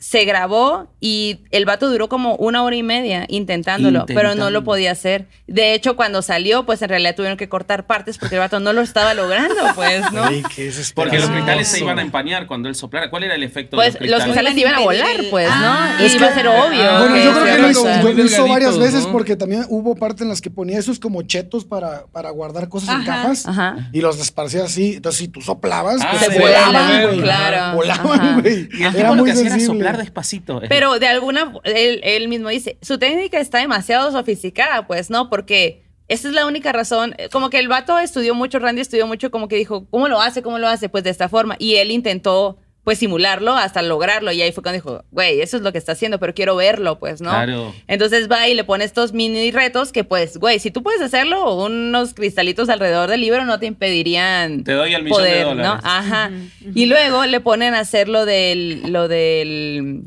se 0.00 0.24
grabó 0.24 0.88
y 1.00 1.40
el 1.50 1.64
vato 1.64 1.90
duró 1.90 2.08
como 2.08 2.36
una 2.36 2.62
hora 2.62 2.76
y 2.76 2.82
media 2.82 3.24
intentándolo, 3.28 4.04
pero 4.06 4.34
no 4.34 4.50
lo 4.50 4.62
podía 4.64 4.92
hacer. 4.92 5.26
De 5.46 5.74
hecho, 5.74 5.96
cuando 5.96 6.22
salió, 6.22 6.64
pues 6.66 6.82
en 6.82 6.88
realidad 6.88 7.14
tuvieron 7.16 7.36
que 7.36 7.48
cortar 7.48 7.86
partes 7.86 8.18
porque 8.18 8.36
el 8.36 8.40
vato 8.40 8.60
no 8.60 8.72
lo 8.72 8.80
estaba 8.80 9.14
logrando, 9.14 9.54
pues, 9.74 10.10
¿no? 10.12 10.24
Ay, 10.24 10.42
qué 10.54 10.70
Porque 10.94 11.18
los 11.18 11.30
cristales 11.30 11.68
se 11.68 11.80
iban 11.80 11.98
a 11.98 12.02
empañar 12.02 12.46
cuando 12.46 12.68
él 12.68 12.74
soplara. 12.74 13.10
¿Cuál 13.10 13.24
era 13.24 13.34
el 13.34 13.42
efecto 13.42 13.76
Pues 13.76 13.94
de 13.94 14.00
los 14.06 14.10
los 14.10 14.22
cristales? 14.24 14.52
cristales 14.54 14.58
iban 14.58 14.74
a 14.74 14.84
volar, 14.84 15.16
pues, 15.30 15.48
¿no? 15.48 16.02
Y 16.02 16.06
es 16.06 16.14
iba 16.14 16.26
a 16.26 16.28
que- 16.28 16.34
ser 16.34 16.48
obvio. 16.48 16.82
Ah, 16.90 16.98
Bueno, 17.00 17.16
yo 17.16 17.32
creo 17.32 17.44
se 17.44 17.52
que 17.52 17.58
lo 17.62 17.66
a 17.66 17.70
hizo, 17.70 18.12
lo 18.12 18.24
hizo 18.24 18.46
varias 18.48 18.78
veces 18.78 19.06
¿no? 19.06 19.12
porque 19.12 19.36
también 19.36 19.64
hubo 19.68 19.94
partes 19.96 20.22
en 20.22 20.28
las 20.28 20.40
que 20.40 20.50
ponía 20.50 20.78
esos 20.78 20.98
como 20.98 21.22
chetos 21.22 21.64
para, 21.64 22.06
para 22.12 22.30
guardar 22.30 22.68
cosas 22.68 22.90
en 22.90 22.96
Ajá. 23.02 23.04
cajas 23.22 23.46
Ajá. 23.46 23.88
y 23.92 24.00
los 24.00 24.20
esparcía 24.20 24.64
así. 24.64 24.94
Entonces, 24.96 25.18
si 25.18 25.28
tú 25.28 25.40
soplabas, 25.40 26.00
Ah, 26.02 26.08
pues 26.12 26.24
se 26.24 26.32
se 26.32 26.38
volaban, 26.40 27.02
güey. 27.02 27.20
claro. 27.20 27.76
Volaban, 27.76 28.40
güey. 28.42 28.68
Era 28.96 29.12
muy 29.12 29.32
sensible. 29.32 29.87
Despacito. 29.96 30.60
Pero 30.68 30.98
de 30.98 31.06
alguna, 31.06 31.52
él, 31.64 32.00
él 32.02 32.28
mismo 32.28 32.48
dice, 32.48 32.78
su 32.82 32.98
técnica 32.98 33.38
está 33.40 33.58
demasiado 33.58 34.10
sofisticada, 34.12 34.86
pues, 34.86 35.08
¿no? 35.08 35.30
Porque 35.30 35.84
esa 36.08 36.28
es 36.28 36.34
la 36.34 36.46
única 36.46 36.72
razón. 36.72 37.14
Como 37.30 37.50
que 37.50 37.58
el 37.58 37.68
vato 37.68 37.98
estudió 37.98 38.34
mucho, 38.34 38.58
Randy 38.58 38.80
estudió 38.80 39.06
mucho, 39.06 39.30
como 39.30 39.46
que 39.46 39.56
dijo, 39.56 39.86
¿cómo 39.90 40.08
lo 40.08 40.20
hace? 40.20 40.42
¿Cómo 40.42 40.58
lo 40.58 40.68
hace? 40.68 40.88
Pues 40.88 41.04
de 41.04 41.10
esta 41.10 41.28
forma. 41.28 41.56
Y 41.58 41.76
él 41.76 41.90
intentó, 41.90 42.58
pues, 42.84 42.98
simularlo 42.98 43.52
hasta 43.54 43.82
lograrlo. 43.82 44.32
Y 44.32 44.40
ahí 44.40 44.50
fue 44.52 44.62
cuando 44.62 44.76
dijo, 44.76 45.04
güey, 45.10 45.40
eso 45.42 45.56
es 45.58 45.62
lo 45.62 45.72
que 45.72 45.78
está 45.78 45.92
haciendo, 45.92 46.18
pero 46.18 46.32
quiero 46.34 46.56
verlo, 46.56 46.98
pues, 46.98 47.20
¿no? 47.20 47.28
Claro. 47.30 47.74
Entonces 47.86 48.30
va 48.30 48.48
y 48.48 48.54
le 48.54 48.64
pone 48.64 48.84
estos 48.84 49.12
mini 49.12 49.50
retos 49.50 49.92
que, 49.92 50.04
pues, 50.04 50.38
güey, 50.38 50.58
si 50.58 50.70
tú 50.70 50.82
puedes 50.82 51.02
hacerlo, 51.02 51.54
unos 51.64 52.14
cristalitos 52.14 52.68
alrededor 52.70 53.10
del 53.10 53.20
libro 53.20 53.44
no 53.44 53.58
te 53.58 53.66
impedirían 53.66 54.64
Te 54.64 54.72
doy 54.72 54.94
el 54.94 55.02
millón 55.02 55.22
de 55.22 55.28
poder, 55.28 55.44
dólares. 55.46 55.82
¿no? 55.84 55.88
Ajá. 55.90 56.30
Y 56.74 56.86
luego 56.86 57.26
le 57.26 57.40
ponen 57.40 57.74
a 57.74 57.80
hacer 57.80 58.08
lo 58.08 58.24
del, 58.24 58.90
lo 58.90 59.06
del, 59.06 60.04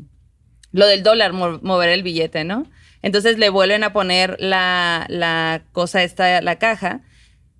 lo 0.72 0.86
del 0.86 1.02
dólar, 1.04 1.32
mo- 1.32 1.60
mover 1.62 1.90
el 1.90 2.02
billete, 2.02 2.42
¿no? 2.44 2.66
Entonces 3.02 3.38
le 3.38 3.48
vuelven 3.48 3.82
a 3.84 3.92
poner 3.92 4.36
la, 4.40 5.06
la 5.08 5.62
cosa 5.72 6.02
esta, 6.04 6.40
la 6.40 6.58
caja, 6.58 7.00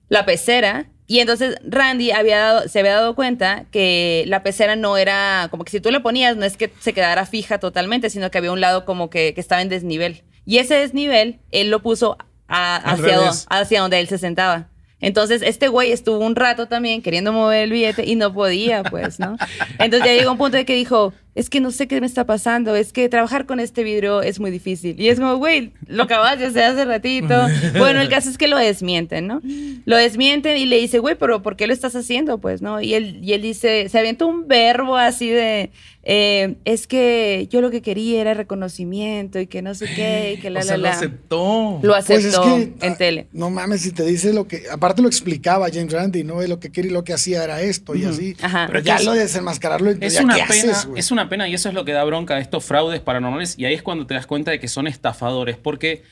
la 0.09 0.25
pecera. 0.25 0.87
Y 1.12 1.20
entonces 1.20 1.57
Randy 1.62 2.11
había 2.11 2.38
dado- 2.38 2.68
se 2.68 2.79
había 2.81 2.94
dado 2.94 3.14
cuenta 3.14 3.66
que 3.70 4.25
la 4.29 4.42
pecera 4.42 4.77
no 4.77 4.96
era, 4.96 5.48
como 5.51 5.62
que 5.62 5.70
si 5.70 5.79
tú 5.79 5.90
le 5.90 6.01
ponías, 6.01 6.38
no 6.38 6.46
es 6.46 6.57
que 6.57 6.72
se 6.81 6.94
quedara 6.94 7.27
fija 7.27 7.59
totalmente, 7.59 8.09
sino 8.09 8.31
que 8.31 8.38
había 8.38 8.51
un 8.51 8.62
lado 8.62 8.87
como 8.87 9.11
que, 9.11 9.35
que 9.35 9.40
estaba 9.42 9.61
en 9.61 9.68
desnivel. 9.68 10.22
Y 10.46 10.57
ese 10.57 10.75
desnivel, 10.77 11.40
él 11.51 11.68
lo 11.68 11.83
puso 11.83 12.16
a- 12.48 12.77
hacia, 12.77 13.16
do- 13.18 13.25
hacia 13.51 13.81
donde 13.83 14.01
él 14.01 14.09
se 14.09 14.16
sentaba. 14.16 14.68
Entonces, 15.01 15.42
este 15.44 15.68
güey 15.68 15.92
estuvo 15.92 16.25
un 16.25 16.35
rato 16.35 16.66
también 16.66 17.03
queriendo 17.03 17.31
mover 17.31 17.64
el 17.64 17.72
billete 17.72 18.07
y 18.07 18.14
no 18.16 18.33
podía, 18.33 18.83
pues, 18.83 19.20
¿no? 19.20 19.37
Entonces 19.79 20.09
ya 20.09 20.14
llegó 20.16 20.33
un 20.33 20.38
punto 20.38 20.57
de 20.57 20.64
que 20.64 20.75
dijo, 20.77 21.12
es 21.35 21.49
que 21.49 21.61
no 21.61 21.71
sé 21.71 21.88
qué 21.88 22.01
me 22.01 22.07
está 22.07 22.27
pasando, 22.27 22.77
es 22.77 22.92
que 22.92 23.09
trabajar 23.09 23.47
con 23.47 23.59
este 23.61 23.83
vidrio 23.85 24.21
es 24.23 24.38
muy 24.40 24.51
difícil. 24.51 25.01
Y 25.01 25.09
es 25.09 25.18
como, 25.18 25.37
güey, 25.37 25.73
lo 25.87 26.03
acabas 26.03 26.38
de 26.38 26.47
hacer 26.47 26.64
hace 26.64 26.85
ratito. 26.85 27.35
Bueno, 27.79 28.01
el 28.01 28.09
caso 28.09 28.29
es 28.31 28.37
que 28.38 28.49
lo 28.49 28.59
desmienten, 28.59 29.27
¿no? 29.27 29.40
Lo 29.87 29.97
desmienten 29.97 30.57
y 30.59 30.66
le 30.66 30.79
dice, 30.79 30.99
güey, 30.99 31.14
pero 31.16 31.42
¿por 31.42 31.57
qué 31.57 31.66
lo 31.66 31.73
estás 31.73 31.97
haciendo? 31.97 32.38
Pues, 32.38 32.61
¿no? 32.62 32.81
Y 32.81 32.95
él, 32.95 33.18
y 33.23 33.33
él 33.33 33.42
dice, 33.42 33.88
se 33.88 33.99
avienta 33.99 34.27
un 34.27 34.47
verbo 34.47 34.97
así 34.97 35.31
de, 35.31 35.71
eh, 36.05 36.57
es 36.64 36.87
que 36.87 37.49
yo 37.51 37.61
lo 37.61 37.71
que 37.71 37.81
quería 37.81 38.21
era 38.21 38.35
reconocimiento 38.35 39.38
y 39.40 39.47
que 39.47 39.62
no 39.62 39.75
sé 39.75 39.87
qué, 39.95 40.35
y 40.37 40.40
que 40.40 40.51
la, 40.51 40.61
o 40.61 40.62
sea, 40.62 40.73
la, 40.73 40.77
lo 40.79 40.83
la. 40.85 40.90
aceptó. 40.90 41.81
Lo 41.83 41.92
Pues 41.95 42.11
es 42.11 42.27
aceptó 42.27 42.42
que, 42.57 42.87
en 42.87 42.92
ah, 42.92 42.97
tele. 42.97 43.27
No 43.33 43.51
mames, 43.51 43.83
si 43.83 43.92
te 43.92 44.05
dice 44.05 44.33
lo 44.33 44.47
que. 44.47 44.64
Aparte 44.71 45.01
lo 45.03 45.09
explicaba 45.09 45.68
James 45.73 45.92
Randi, 45.92 46.25
¿no? 46.25 46.42
Lo 46.42 46.61
que 46.61 46.71
quería 46.71 46.90
y 46.90 46.95
lo 46.95 47.05
que 47.05 47.12
hacía 47.14 47.42
era 47.45 47.61
esto 47.62 47.95
y 47.95 48.05
así. 48.05 48.37
Ajá. 48.42 48.66
Pero 48.66 48.81
ya 48.81 48.97
Es- 48.97 49.05
lo 49.05 49.12
de 49.12 49.21
desenmascararlo, 49.21 49.90
Es 50.01 50.14
ya, 50.14 50.23
una, 50.25 50.35
¿qué 50.37 50.42
pena, 50.49 50.73
haces, 50.73 50.87
güey? 50.87 51.01
es 51.01 51.11
una 51.11 51.21
pena 51.28 51.48
y 51.48 51.54
eso 51.54 51.68
es 51.68 51.74
lo 51.74 51.85
que 51.85 51.92
da 51.92 52.04
bronca 52.04 52.37
de 52.37 52.42
estos 52.42 52.64
fraudes 52.64 53.00
paranormales 53.00 53.58
y 53.58 53.64
ahí 53.64 53.74
es 53.74 53.82
cuando 53.82 54.06
te 54.06 54.14
das 54.14 54.26
cuenta 54.26 54.50
de 54.50 54.61
que 54.61 54.68
son 54.68 54.87
estafadores 54.87 55.56
porque 55.56 56.02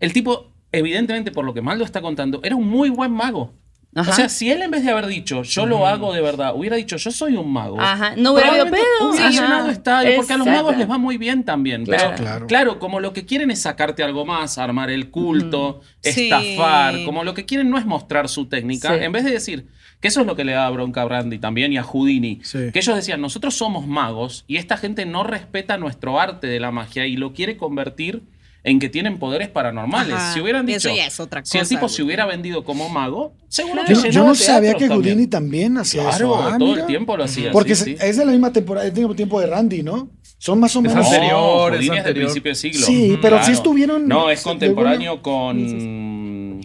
el 0.00 0.12
tipo, 0.12 0.52
evidentemente 0.72 1.32
por 1.32 1.44
lo 1.44 1.54
que 1.54 1.62
Maldo 1.62 1.84
está 1.84 2.00
contando, 2.00 2.40
era 2.42 2.56
un 2.56 2.68
muy 2.68 2.90
buen 2.90 3.12
mago. 3.12 3.52
Ajá. 3.98 4.10
O 4.10 4.14
sea, 4.14 4.28
si 4.28 4.50
él 4.50 4.62
en 4.62 4.70
vez 4.70 4.84
de 4.84 4.90
haber 4.90 5.06
dicho 5.06 5.42
yo 5.42 5.66
lo 5.66 5.86
hago 5.86 6.12
de 6.12 6.20
verdad, 6.20 6.52
hubiera 6.54 6.76
dicho 6.76 6.96
yo 6.96 7.10
soy 7.10 7.36
un 7.36 7.52
mago. 7.52 7.80
Ajá, 7.80 8.14
no 8.16 8.32
hubiera 8.32 8.50
habido 8.50 8.66
pedo. 8.66 9.10
Hubiera 9.10 9.28
Ajá. 9.28 9.40
llenado 9.42 9.70
estadio, 9.70 10.16
porque 10.16 10.32
a 10.32 10.36
los 10.38 10.46
magos 10.46 10.76
les 10.76 10.88
va 10.90 10.98
muy 10.98 11.18
bien 11.18 11.44
también. 11.44 11.84
Claro. 11.84 12.12
Pero 12.14 12.16
Claro. 12.22 12.46
claro, 12.46 12.78
como 12.78 13.00
lo 13.00 13.12
que 13.12 13.24
quieren 13.26 13.50
es 13.50 13.62
sacarte 13.62 14.02
algo 14.02 14.24
más, 14.24 14.58
armar 14.58 14.90
el 14.90 15.10
culto, 15.10 15.80
Sí. 16.02 16.30
estafar, 16.30 17.04
como 17.04 17.24
lo 17.24 17.34
que 17.34 17.44
quieren 17.44 17.70
no 17.70 17.78
es 17.78 17.86
mostrar 17.86 18.28
su 18.28 18.46
técnica, 18.46 18.96
Sí. 18.96 19.04
en 19.04 19.12
vez 19.12 19.24
de 19.24 19.30
decir, 19.32 19.66
que 20.00 20.08
eso 20.08 20.20
es 20.20 20.26
lo 20.26 20.36
que 20.36 20.44
le 20.44 20.52
da 20.52 20.70
bronca 20.70 21.02
a 21.02 21.04
Brandy 21.04 21.38
también 21.38 21.72
y 21.72 21.76
a 21.78 21.82
Houdini, 21.82 22.38
Sí. 22.44 22.70
que 22.72 22.78
ellos 22.78 22.94
decían, 22.94 23.20
nosotros 23.20 23.54
somos 23.56 23.86
magos 23.86 24.44
y 24.46 24.56
esta 24.56 24.76
gente 24.76 25.06
no 25.06 25.24
respeta 25.24 25.76
nuestro 25.76 26.20
arte 26.20 26.46
de 26.46 26.60
la 26.60 26.70
magia 26.70 27.06
y 27.06 27.16
lo 27.16 27.32
quiere 27.32 27.56
convertir 27.56 28.22
en 28.64 28.78
que 28.80 28.88
tienen 28.88 29.18
poderes 29.18 29.48
paranormales. 29.48 30.14
Ajá, 30.14 30.34
Si 30.34 30.40
hubieran 30.40 30.66
dicho, 30.66 30.88
eso 30.88 30.94
ya 30.94 31.06
es 31.06 31.18
otra 31.20 31.44
si 31.44 31.56
el 31.58 31.66
tipo 31.68 31.88
se 31.88 32.02
hubiera 32.02 32.26
vendido 32.26 32.64
como 32.64 32.88
mago, 32.88 33.32
seguro 33.48 33.82
Claro. 33.84 34.02
que 34.02 34.10
Yo, 34.10 34.24
no 34.24 34.34
sabía 34.34 34.74
que 34.74 34.88
también. 34.88 35.14
Houdini 35.14 35.26
también 35.28 35.78
hacía 35.78 36.02
Claro, 36.02 36.16
eso. 36.16 36.36
Ah, 36.36 36.56
todo 36.58 36.68
mira. 36.70 36.80
el 36.82 36.86
tiempo 36.86 37.16
lo 37.16 37.24
hacía. 37.24 37.50
Porque 37.52 37.74
sí, 37.74 37.92
es, 37.92 38.00
sí. 38.00 38.06
es 38.06 38.16
de 38.16 38.24
la 38.26 38.32
misma 38.32 38.52
temporada, 38.52 38.86
el 38.86 38.92
mismo 38.92 39.14
tiempo 39.14 39.40
de 39.40 39.46
Randy, 39.46 39.82
¿no? 39.82 40.10
Son 40.38 40.60
más 40.60 40.74
o 40.76 40.80
Es 40.80 40.84
menos. 40.88 41.06
anterior. 41.06 41.32
No, 41.32 41.66
es 41.68 41.72
Houdini 41.72 41.84
es 41.84 41.88
del 41.90 41.98
anterior. 41.98 42.24
principio 42.26 42.50
de 42.50 42.54
siglo. 42.56 42.86
Sí, 42.86 43.18
pero 43.22 43.42
sí 43.42 43.52
estuvieron- 43.52 44.06
No, 44.06 44.30
es 44.30 44.42
contemporáneo 44.42 45.22
con. 45.22 46.60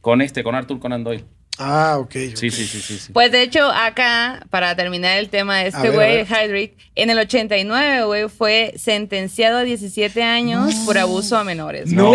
Con 0.00 0.20
este, 0.20 0.42
con 0.42 0.54
Arthur 0.54 0.78
Conan 0.80 1.04
Doyle. 1.04 1.24
Ah, 1.64 1.98
ok. 1.98 2.12
Sí, 2.12 2.28
ok. 2.30 2.36
sí, 2.36 2.50
sí, 2.50 2.66
sí. 2.66 2.98
sí. 2.98 3.12
Pues 3.12 3.30
de 3.32 3.42
hecho, 3.42 3.70
acá, 3.70 4.44
para 4.50 4.74
terminar 4.76 5.18
el 5.18 5.28
tema 5.28 5.58
de 5.58 5.68
este 5.68 5.90
güey, 5.90 6.24
ver. 6.24 6.26
Hydrick, 6.26 6.72
en 6.94 7.10
el 7.10 7.18
89, 7.18 8.04
güey, 8.04 8.28
fue 8.28 8.74
sentenciado 8.76 9.58
a 9.58 9.62
17 9.62 10.22
años 10.22 10.74
por 10.86 10.98
abuso 10.98 11.36
a 11.36 11.44
menores. 11.44 11.92
No. 11.92 12.12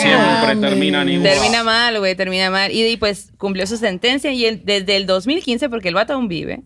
Siempre 0.00 0.54
mames. 0.54 0.60
terminan 0.60 1.08
igual. 1.08 1.30
Termina 1.32 1.64
mal, 1.64 1.98
güey, 1.98 2.14
termina 2.14 2.50
mal. 2.50 2.70
Y, 2.70 2.84
y, 2.86 2.96
pues 2.96 3.32
cumplió 3.38 3.66
su 3.66 3.76
sentencia 3.76 4.32
y 4.32 4.44
él- 4.44 4.62
desde 4.64 4.96
el 4.96 5.06
2015, 5.06 5.68
porque 5.68 5.88
el 5.88 5.94
vato 5.94 6.12
aún 6.14 6.28
vive, 6.28 6.60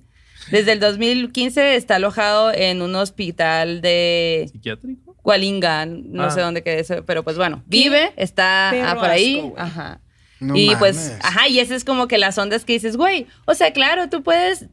desde 0.50 0.72
el 0.72 0.80
2015 0.80 1.76
está 1.76 1.96
alojado 1.96 2.52
en 2.52 2.82
un 2.82 2.94
hospital 2.96 3.80
de 3.80 4.48
¿Psiquiátrico? 4.52 5.16
Gualingan, 5.22 6.12
no 6.12 6.24
Ah. 6.24 6.30
sé 6.30 6.40
dónde 6.42 6.62
quede 6.62 6.80
eso, 6.80 7.02
pero 7.06 7.22
pues 7.22 7.36
bueno, 7.38 7.62
vive, 7.66 8.12
está 8.16 8.70
ah, 8.90 8.94
por 8.94 9.08
ahí. 9.08 9.36
asco, 9.38 9.54
ajá. 9.56 10.00
No 10.44 10.56
y 10.56 10.74
pues, 10.76 11.12
ajá, 11.22 11.48
y 11.48 11.58
ese 11.60 11.74
es 11.74 11.84
como 11.84 12.06
que 12.08 12.18
las 12.18 12.36
ondas 12.38 12.64
que 12.64 12.74
dices, 12.74 12.96
güey, 12.96 13.26
o 13.46 13.54
sea, 13.54 13.72
claro, 13.72 14.08
tú 14.08 14.22
puedes, 14.22 14.66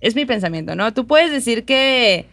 es 0.00 0.14
mi 0.14 0.24
pensamiento, 0.24 0.74
¿no? 0.76 0.92
Tú 0.94 1.06
puedes 1.06 1.30
decir 1.30 1.64
que, 1.64 2.26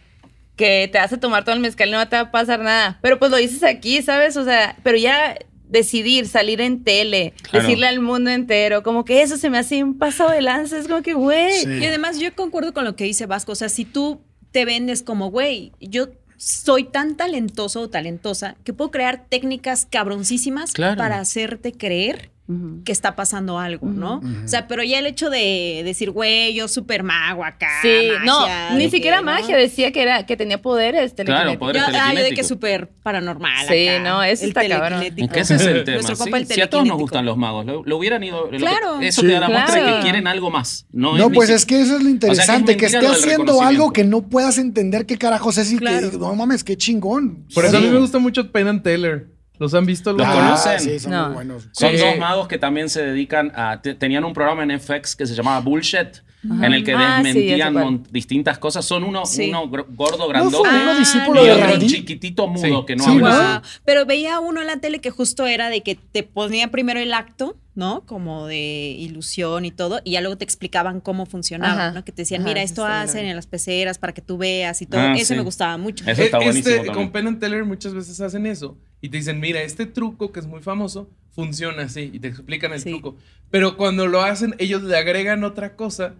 que 0.56 0.88
te 0.92 0.98
vas 0.98 1.12
a 1.12 1.18
tomar 1.20 1.44
todo 1.44 1.54
el 1.54 1.60
mezcal 1.60 1.88
y 1.88 1.92
no 1.92 2.08
te 2.08 2.16
va 2.16 2.22
a 2.22 2.30
pasar 2.30 2.60
nada, 2.60 2.98
pero 3.02 3.18
pues 3.18 3.30
lo 3.30 3.36
dices 3.36 3.62
aquí, 3.64 4.00
¿sabes? 4.02 4.36
O 4.36 4.44
sea, 4.44 4.76
pero 4.82 4.96
ya 4.98 5.36
decidir 5.68 6.28
salir 6.28 6.60
en 6.60 6.84
tele, 6.84 7.32
Claro. 7.42 7.66
decirle 7.66 7.86
al 7.88 7.98
mundo 8.00 8.30
entero, 8.30 8.82
como 8.82 9.04
que 9.04 9.22
eso 9.22 9.36
se 9.36 9.50
me 9.50 9.58
hace 9.58 9.82
un 9.82 9.98
paso 9.98 10.28
de 10.28 10.40
lanza, 10.42 10.78
es 10.78 10.86
como 10.86 11.02
que, 11.02 11.14
güey. 11.14 11.52
Sí. 11.52 11.68
Y 11.80 11.86
además 11.86 12.18
yo 12.20 12.32
concuerdo 12.36 12.72
con 12.72 12.84
lo 12.84 12.94
que 12.94 13.04
dice 13.04 13.26
Vasco, 13.26 13.52
o 13.52 13.56
sea, 13.56 13.68
si 13.68 13.84
tú 13.84 14.20
te 14.52 14.64
vendes 14.64 15.02
como, 15.02 15.30
güey, 15.32 15.72
yo 15.80 16.08
soy 16.36 16.84
tan 16.84 17.16
talentoso 17.16 17.80
o 17.80 17.88
talentosa 17.90 18.56
que 18.62 18.72
puedo 18.72 18.90
crear 18.90 19.24
técnicas 19.28 19.86
cabroncísimas 19.90 20.72
Claro. 20.72 20.96
para 20.96 21.18
hacerte 21.18 21.72
creer 21.72 22.30
Que 22.84 22.92
está 22.92 23.16
pasando 23.16 23.58
algo, 23.58 23.86
¿no? 23.86 24.20
O 24.44 24.48
sea, 24.48 24.68
pero 24.68 24.82
ya 24.82 24.98
el 24.98 25.06
hecho 25.06 25.30
de 25.30 25.80
decir, 25.82 26.10
güey, 26.10 26.52
yo 26.52 26.68
super 26.68 27.02
mago 27.02 27.42
acá. 27.42 27.70
Sí, 27.80 28.08
no, 28.24 28.46
ni 28.76 28.90
siquiera 28.90 29.18
que, 29.18 29.24
¿no? 29.24 29.30
magia, 29.32 29.56
decía 29.56 29.92
que 29.92 30.02
era 30.02 30.26
que 30.26 30.36
tenía 30.36 30.60
poderes 30.60 31.14
Claro, 31.14 31.58
poderes 31.58 31.82
Yo, 31.86 31.88
ah, 31.98 32.12
yo 32.12 32.22
de 32.22 32.32
que 32.32 32.44
súper 32.44 32.90
paranormal. 33.02 33.66
Sí, 33.66 33.88
acá, 33.88 34.02
no, 34.02 34.22
eso 34.22 34.42
el 34.44 34.50
está 34.50 34.68
cabrón. 34.68 35.02
ese 35.02 35.54
es 35.54 35.62
el 35.62 35.84
tema. 35.84 35.94
Nuestro 36.02 36.16
¿sí? 36.16 36.30
el 36.34 36.46
Si 36.46 36.60
a 36.60 36.68
todos 36.68 36.86
nos 36.86 36.98
gustan 36.98 37.24
los 37.24 37.36
magos, 37.38 37.64
lo, 37.64 37.82
lo 37.82 37.96
hubieran 37.96 38.22
ido. 38.22 38.44
lo 38.44 38.50
que- 38.50 38.58
Claro. 38.58 39.00
eso 39.00 39.22
Sí. 39.22 39.26
te 39.28 39.32
da 39.32 39.40
la 39.40 39.48
muestra 39.48 39.74
de 39.76 39.80
Claro. 39.80 39.96
que 39.96 40.02
quieren 40.02 40.26
algo 40.26 40.50
más. 40.50 40.86
No, 40.92 41.30
pues 41.30 41.48
es 41.48 41.64
que 41.64 41.80
eso 41.80 41.96
es 41.96 42.02
lo 42.02 42.10
interesante, 42.10 42.76
que, 42.76 42.86
esté 42.86 43.06
haciendo 43.06 43.62
algo 43.62 43.92
que 43.92 44.04
no 44.04 44.22
puedas 44.28 44.58
entender 44.58 45.06
qué 45.06 45.16
carajos 45.16 45.56
es 45.56 45.72
y 45.72 45.78
Claro. 45.78 46.10
que, 46.10 46.18
no 46.18 46.34
mames, 46.34 46.62
qué 46.62 46.76
chingón. 46.76 47.46
Por 47.54 47.64
eso 47.64 47.78
a 47.78 47.80
mí 47.80 47.88
me 47.88 47.98
gusta 47.98 48.18
mucho 48.18 48.52
Penn 48.52 48.68
and 48.68 48.82
Teller. 48.82 49.33
¿Los 49.58 49.72
han 49.74 49.86
visto? 49.86 50.12
¿Los 50.12 50.26
Ah, 50.26 50.32
conocen? 50.34 50.80
Sí, 50.80 50.98
son 50.98 51.12
No. 51.12 51.24
muy 51.26 51.34
buenos. 51.34 51.68
Son 51.72 51.90
Sí. 51.92 51.96
dos 51.98 52.18
magos 52.18 52.48
que 52.48 52.58
también 52.58 52.88
se 52.88 53.02
dedican 53.02 53.52
a. 53.54 53.80
te- 53.82 53.94
tenían 53.94 54.24
un 54.24 54.32
programa 54.32 54.62
en 54.64 54.72
FX 54.72 55.14
que 55.14 55.26
se 55.26 55.34
llamaba 55.34 55.60
Bullshit, 55.60 56.08
en 56.42 56.74
el 56.74 56.84
que 56.84 56.92
Ah, 56.92 57.20
sí, 57.22 57.24
desmentían 57.24 57.72
mon- 57.72 58.02
distintas 58.10 58.58
cosas. 58.58 58.84
Son 58.84 59.04
uno, 59.04 59.24
Sí. 59.26 59.48
uno 59.48 59.68
gordo, 59.68 60.18
¿No 60.18 60.28
grandote. 60.28 60.68
fue 60.68 60.82
uno 60.82 60.90
Ah, 60.90 60.98
discípulo 60.98 61.42
y 61.42 61.46
de 61.46 61.52
otro 61.52 61.66
Randy? 61.68 61.86
chiquitito 61.86 62.46
mudo 62.48 62.80
Sí. 62.80 62.86
que 62.86 62.96
no 62.96 63.04
Sí, 63.04 63.10
habla. 63.10 63.30
¿no? 63.30 63.52
Wow. 63.60 63.60
Pero 63.84 64.04
veía 64.06 64.40
uno 64.40 64.60
en 64.60 64.66
la 64.66 64.76
tele 64.78 65.00
que 65.00 65.10
justo 65.10 65.46
era 65.46 65.70
de 65.70 65.82
que 65.82 65.94
te 65.94 66.22
ponía 66.24 66.68
primero 66.72 66.98
el 67.00 67.14
acto, 67.14 67.56
¿no? 67.76 68.02
Como 68.06 68.46
de 68.46 68.58
ilusión 68.98 69.64
y 69.64 69.70
todo, 69.70 70.00
y 70.04 70.12
ya 70.12 70.20
luego 70.20 70.36
te 70.36 70.44
explicaban 70.44 71.00
cómo 71.00 71.26
funcionaba, 71.26 71.72
Ajá. 71.74 71.90
¿no? 71.92 72.04
Que 72.04 72.12
te 72.12 72.22
decían, 72.22 72.42
Ajá, 72.42 72.48
mira, 72.50 72.60
sí, 72.60 72.64
esto 72.66 72.84
sí, 72.84 72.92
hacen 72.92 73.22
vi. 73.24 73.30
en 73.30 73.36
las 73.36 73.46
peceras 73.46 73.98
para 73.98 74.12
que 74.12 74.20
tú 74.20 74.36
veas 74.36 74.82
y 74.82 74.86
todo. 74.86 75.00
Ah, 75.00 75.14
Eso 75.16 75.28
sí. 75.28 75.34
me 75.36 75.42
gustaba 75.42 75.76
mucho. 75.78 76.04
Eso 76.08 76.22
está 76.22 76.38
Eh, 76.38 76.44
buenísimo 76.44 76.76
este, 76.76 76.92
con 76.92 77.10
Penn 77.12 77.28
and 77.28 77.40
Teller 77.40 77.64
muchas 77.64 77.94
veces 77.94 78.20
hacen 78.20 78.46
eso 78.46 78.76
y 79.04 79.08
te 79.10 79.18
dicen, 79.18 79.38
mira, 79.40 79.60
este 79.62 79.86
truco 79.86 80.32
que 80.32 80.40
es 80.40 80.46
muy 80.46 80.62
famoso 80.62 81.10
funciona 81.34 81.82
así 81.82 82.10
y 82.12 82.18
te 82.20 82.28
explican 82.28 82.72
el 82.72 82.80
Sí. 82.80 82.90
truco. 82.90 83.16
Pero 83.50 83.76
cuando 83.76 84.06
lo 84.06 84.22
hacen, 84.22 84.54
ellos 84.58 84.82
le 84.82 84.96
agregan 84.96 85.44
otra 85.44 85.76
cosa 85.76 86.14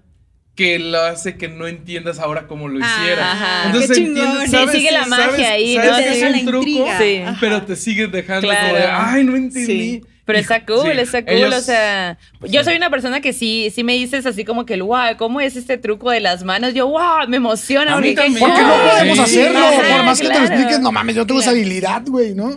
que 0.54 0.78
lo 0.78 1.00
hace 1.00 1.36
que 1.36 1.48
no 1.48 1.66
entiendas 1.66 2.18
ahora 2.18 2.46
cómo 2.46 2.68
lo 2.68 2.78
Ah, 2.84 2.98
hiciera. 3.00 3.32
ajá. 3.32 3.66
Entonces 3.66 3.96
Qué 3.96 4.04
entiendes, 4.04 4.44
Sí, 4.44 4.50
sabes- 4.50 4.70
sigue 4.76 4.92
la 4.92 5.06
magia 5.06 5.26
sabes- 5.30 5.46
ahí, 5.46 5.74
sabes 5.76 5.90
¿no? 5.90 5.96
Te 5.96 6.12
es 6.28 6.34
un 6.42 6.46
truco. 6.46 6.86
Sí. 6.98 7.22
Pero 7.40 7.62
te 7.62 7.76
sigues 7.76 8.12
dejando 8.12 8.48
Claro. 8.48 8.68
como 8.68 8.78
de, 8.78 8.84
ay, 8.86 9.24
no 9.24 9.34
entendí. 9.36 9.66
Sí. 9.66 10.02
Pero 10.26 10.38
está 10.38 10.64
cool, 10.64 10.92
sí, 10.92 10.98
está 11.00 11.22
cool. 11.22 11.34
ellos- 11.34 11.54
o 11.54 11.60
sea, 11.60 12.18
yo 12.42 12.64
soy 12.64 12.76
una 12.76 12.88
persona 12.88 13.20
que 13.20 13.32
sí, 13.34 13.70
sí 13.74 13.84
me 13.84 13.92
dices 13.92 14.24
así 14.24 14.44
como 14.44 14.64
que 14.64 14.74
el 14.74 14.82
wow, 14.82 15.16
¿cómo 15.18 15.40
es 15.40 15.54
este 15.56 15.76
truco 15.76 16.10
de 16.10 16.20
las 16.20 16.44
manos? 16.44 16.72
Yo, 16.72 16.88
wow, 16.88 17.28
me 17.28 17.36
emociona. 17.36 17.94
A 17.94 18.00
mí 18.00 18.14
porque 18.14 18.22
también. 18.30 18.40
¿Por 18.48 18.54
qué 18.56 18.62
no 18.62 18.90
podemos 18.90 19.16
Sí. 19.18 19.22
hacerlo? 19.40 19.58
Ajá, 19.58 19.96
Por 19.96 20.04
más 20.06 20.20
que 20.20 20.28
te 20.28 20.38
lo 20.38 20.44
expliques, 20.46 20.80
no 20.80 20.92
mames, 20.92 21.16
yo 21.16 21.26
tengo 21.26 21.40
esa 21.40 21.50
habilidad, 21.50 22.02
güey, 22.06 22.34
¿no? 22.34 22.56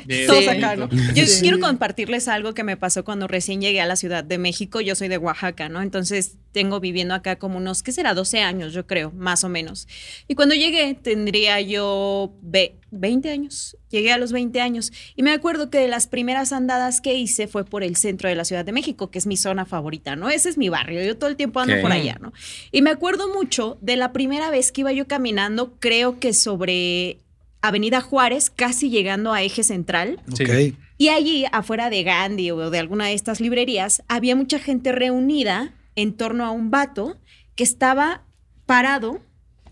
Yo 1.14 1.26
Sí. 1.26 1.42
quiero 1.42 1.60
compartirles 1.60 2.28
algo 2.28 2.54
que 2.54 2.64
me 2.64 2.78
pasó 2.78 3.04
cuando 3.04 3.28
recién 3.28 3.62
llegué 3.62 3.82
a 3.82 3.86
la 3.86 3.96
Ciudad 3.96 4.24
de 4.24 4.38
México. 4.38 4.82
Yo 4.82 4.96
soy 4.96 5.08
de 5.08 5.18
Oaxaca, 5.18 5.70
¿no? 5.70 5.82
Entonces 5.82 6.36
tengo 6.52 6.80
viviendo 6.80 7.14
acá 7.14 7.36
como 7.38 7.58
unos, 7.58 7.84
¿qué 7.84 7.92
será? 7.92 8.14
12 8.14 8.40
años, 8.42 8.74
yo 8.74 8.88
creo, 8.88 9.12
más 9.16 9.44
o 9.44 9.50
menos. 9.50 9.88
Y 10.28 10.36
cuando 10.36 10.56
llegué 10.56 10.96
tendría 10.96 11.62
yo 11.62 12.34
ve- 12.42 12.76
20 12.92 13.30
años. 13.30 13.78
Llegué 13.90 14.12
a 14.12 14.18
los 14.18 14.32
20 14.32 14.62
años. 14.62 14.92
Y 15.16 15.24
me 15.24 15.32
acuerdo 15.32 15.70
que 15.70 15.80
de 15.80 15.88
las 15.88 16.08
primeras 16.08 16.54
andadas 16.54 17.02
que 17.02 17.14
hice 17.14 17.48
fue 17.48 17.66
por 17.66 17.84
el 17.84 17.96
centro 17.96 18.30
de 18.30 18.36
la 18.36 18.46
Ciudad 18.46 18.66
de 18.66 18.72
México, 18.72 19.10
que 19.10 19.20
es 19.20 19.28
mi 19.28 19.38
zona 19.38 19.66
favorita, 19.66 20.16
¿no? 20.16 20.30
Ese 20.30 20.50
es 20.50 20.58
mi 20.58 20.70
barrio. 20.70 21.04
Yo 21.04 21.18
todo 21.18 21.30
el 21.30 21.36
tiempo 21.36 21.60
ando 21.60 21.80
por 21.82 21.92
allá, 21.92 22.18
¿no? 22.22 22.34
Y 22.72 22.82
me 22.82 22.90
acuerdo 22.90 23.34
mucho 23.34 23.78
de 23.82 23.96
la 23.96 24.14
primera 24.14 24.50
vez 24.50 24.72
que 24.72 24.82
iba 24.82 24.92
yo 24.92 25.08
caminando, 25.08 25.76
creo 25.80 26.20
que 26.20 26.34
sobre 26.34 27.20
Avenida 27.62 28.02
Juárez, 28.02 28.50
casi 28.50 28.90
llegando 28.90 29.34
a 29.34 29.44
Eje 29.44 29.64
Central. 29.64 30.22
Sí. 30.34 30.44
Ok. 30.44 30.78
Y 30.98 31.10
allí, 31.10 31.46
afuera 31.52 31.90
de 31.90 32.04
Gandhi 32.04 32.52
o 32.52 32.70
de 32.70 32.80
alguna 32.80 33.06
de 33.06 33.14
estas 33.14 33.40
librerías, 33.40 34.02
había 34.08 34.36
mucha 34.36 34.58
gente 34.58 34.92
reunida 34.92 35.74
en 35.96 36.14
torno 36.14 36.46
a 36.46 36.52
un 36.52 36.72
vato 36.72 37.18
que 37.56 37.64
estaba 37.64 38.24
parado, 38.66 39.20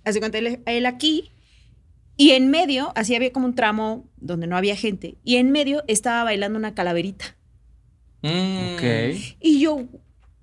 hace 0.03 0.19
cuenta 0.19 0.37
él, 0.37 0.59
él 0.65 0.85
aquí, 0.85 1.31
y 2.17 2.31
en 2.31 2.49
medio, 2.49 2.91
así 2.95 3.15
había 3.15 3.31
como 3.31 3.45
un 3.45 3.55
tramo 3.55 4.07
donde 4.17 4.47
no 4.47 4.57
había 4.57 4.75
gente, 4.75 5.17
y 5.23 5.35
en 5.37 5.51
medio 5.51 5.83
estaba 5.87 6.23
bailando 6.23 6.57
una 6.57 6.73
calaverita. 6.73 7.35
Mm. 8.21 8.75
Ok. 8.75 8.83
Y 9.41 9.59
yo, 9.59 9.85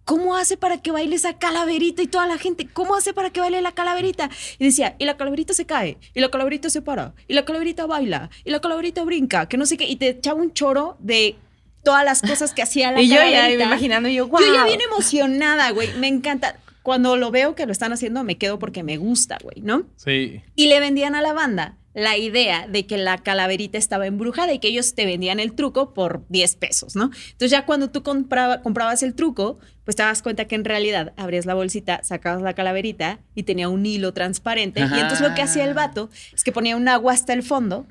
¿cómo 0.05 0.37
hace 0.37 0.57
para 0.57 0.79
que 0.83 0.91
baile 0.91 1.17
esa 1.17 1.39
calaverita? 1.39 2.03
Y 2.03 2.07
toda 2.07 2.27
la 2.27 2.39
gente, 2.39 2.69
¿cómo 2.73 2.95
hace 2.95 3.13
para 3.13 3.31
que 3.31 3.41
baile 3.41 3.63
la 3.63 3.73
calaverita? 3.73 4.31
Y 4.59 4.65
decía, 4.65 4.97
y 4.99 5.05
la 5.05 5.17
calaverita 5.17 5.55
se 5.55 5.65
cae, 5.65 5.99
y 6.15 6.21
la 6.21 6.31
calaverita 6.31 6.69
se 6.71 6.83
para, 6.83 7.15
y 7.27 7.35
la 7.35 7.45
calaverita 7.45 7.87
baila, 7.87 8.31
y 8.45 8.51
la 8.51 8.61
calaverita 8.61 9.05
brinca, 9.05 9.49
que 9.49 9.57
no 9.57 9.67
sé 9.67 9.77
qué, 9.77 9.89
y 9.89 9.97
te 9.97 10.11
echaba 10.11 10.41
un 10.41 10.53
choro 10.53 10.97
de 11.01 11.37
todas 11.83 12.05
las 12.05 12.21
cosas 12.23 12.53
que 12.53 12.63
hacía 12.63 12.93
la 12.93 13.01
Y 13.03 13.09
yo 13.09 13.17
ya 13.17 13.51
imaginando, 13.51 14.09
y 14.09 14.15
yo, 14.15 14.29
wow. 14.29 14.41
Yo 14.41 14.55
ya 14.55 14.65
bien 14.65 14.81
emocionada, 14.81 15.71
güey, 15.71 15.89
me 15.95 16.09
encanta. 16.09 16.59
Cuando 16.83 17.17
lo 17.17 17.31
veo 17.31 17.55
que 17.55 17.67
lo 17.67 17.73
están 17.73 17.93
haciendo, 17.93 18.25
me 18.25 18.39
quedo 18.39 18.59
porque 18.59 18.83
me 18.83 18.97
gusta, 18.97 19.39
güey, 19.43 19.61
¿no? 19.63 19.85
Sí. 19.97 20.43
Y 20.57 20.67
le 20.69 20.81
vendían 20.81 21.15
a 21.15 21.23
la 21.23 21.33
banda 21.33 21.79
la 21.95 22.17
idea 22.17 22.67
de 22.67 22.87
que 22.87 22.97
la 22.97 23.19
calaverita 23.19 23.77
estaba 23.77 24.07
embrujada 24.07 24.53
y 24.55 24.59
que 24.59 24.69
ellos 24.69 24.95
te 24.95 25.05
vendían 25.05 25.39
el 25.41 25.53
truco 25.53 25.93
por 25.93 26.25
10 26.31 26.57
pesos, 26.57 26.97
¿no? 26.97 27.11
Entonces 27.33 27.51
ya 27.51 27.67
cuando 27.67 27.91
tú 27.91 28.03
compraba- 28.03 28.63
comprabas 28.63 29.03
el 29.03 29.15
truco, 29.15 29.59
pues 29.85 29.95
te 29.97 30.03
das 30.03 30.23
cuenta 30.23 30.47
que 30.47 30.55
en 30.55 30.65
realidad 30.65 31.13
abrías 31.19 31.45
la 31.45 31.53
bolsita, 31.53 32.03
sacabas 32.03 32.41
la 32.41 32.55
calaverita 32.55 33.21
y 33.35 33.43
tenía 33.43 33.69
un 33.69 33.85
hilo 33.85 34.15
transparente. 34.15 34.81
Y 34.81 34.85
entonces 34.85 35.21
lo 35.21 35.35
que 35.35 35.43
hacía 35.43 35.65
el 35.65 35.75
vato 35.75 36.09
es 36.35 36.43
que 36.45 36.51
ponía 36.53 36.77
un 36.77 36.89
agua 36.89 37.13
hasta 37.13 37.35
el 37.35 37.43
fondo 37.43 37.87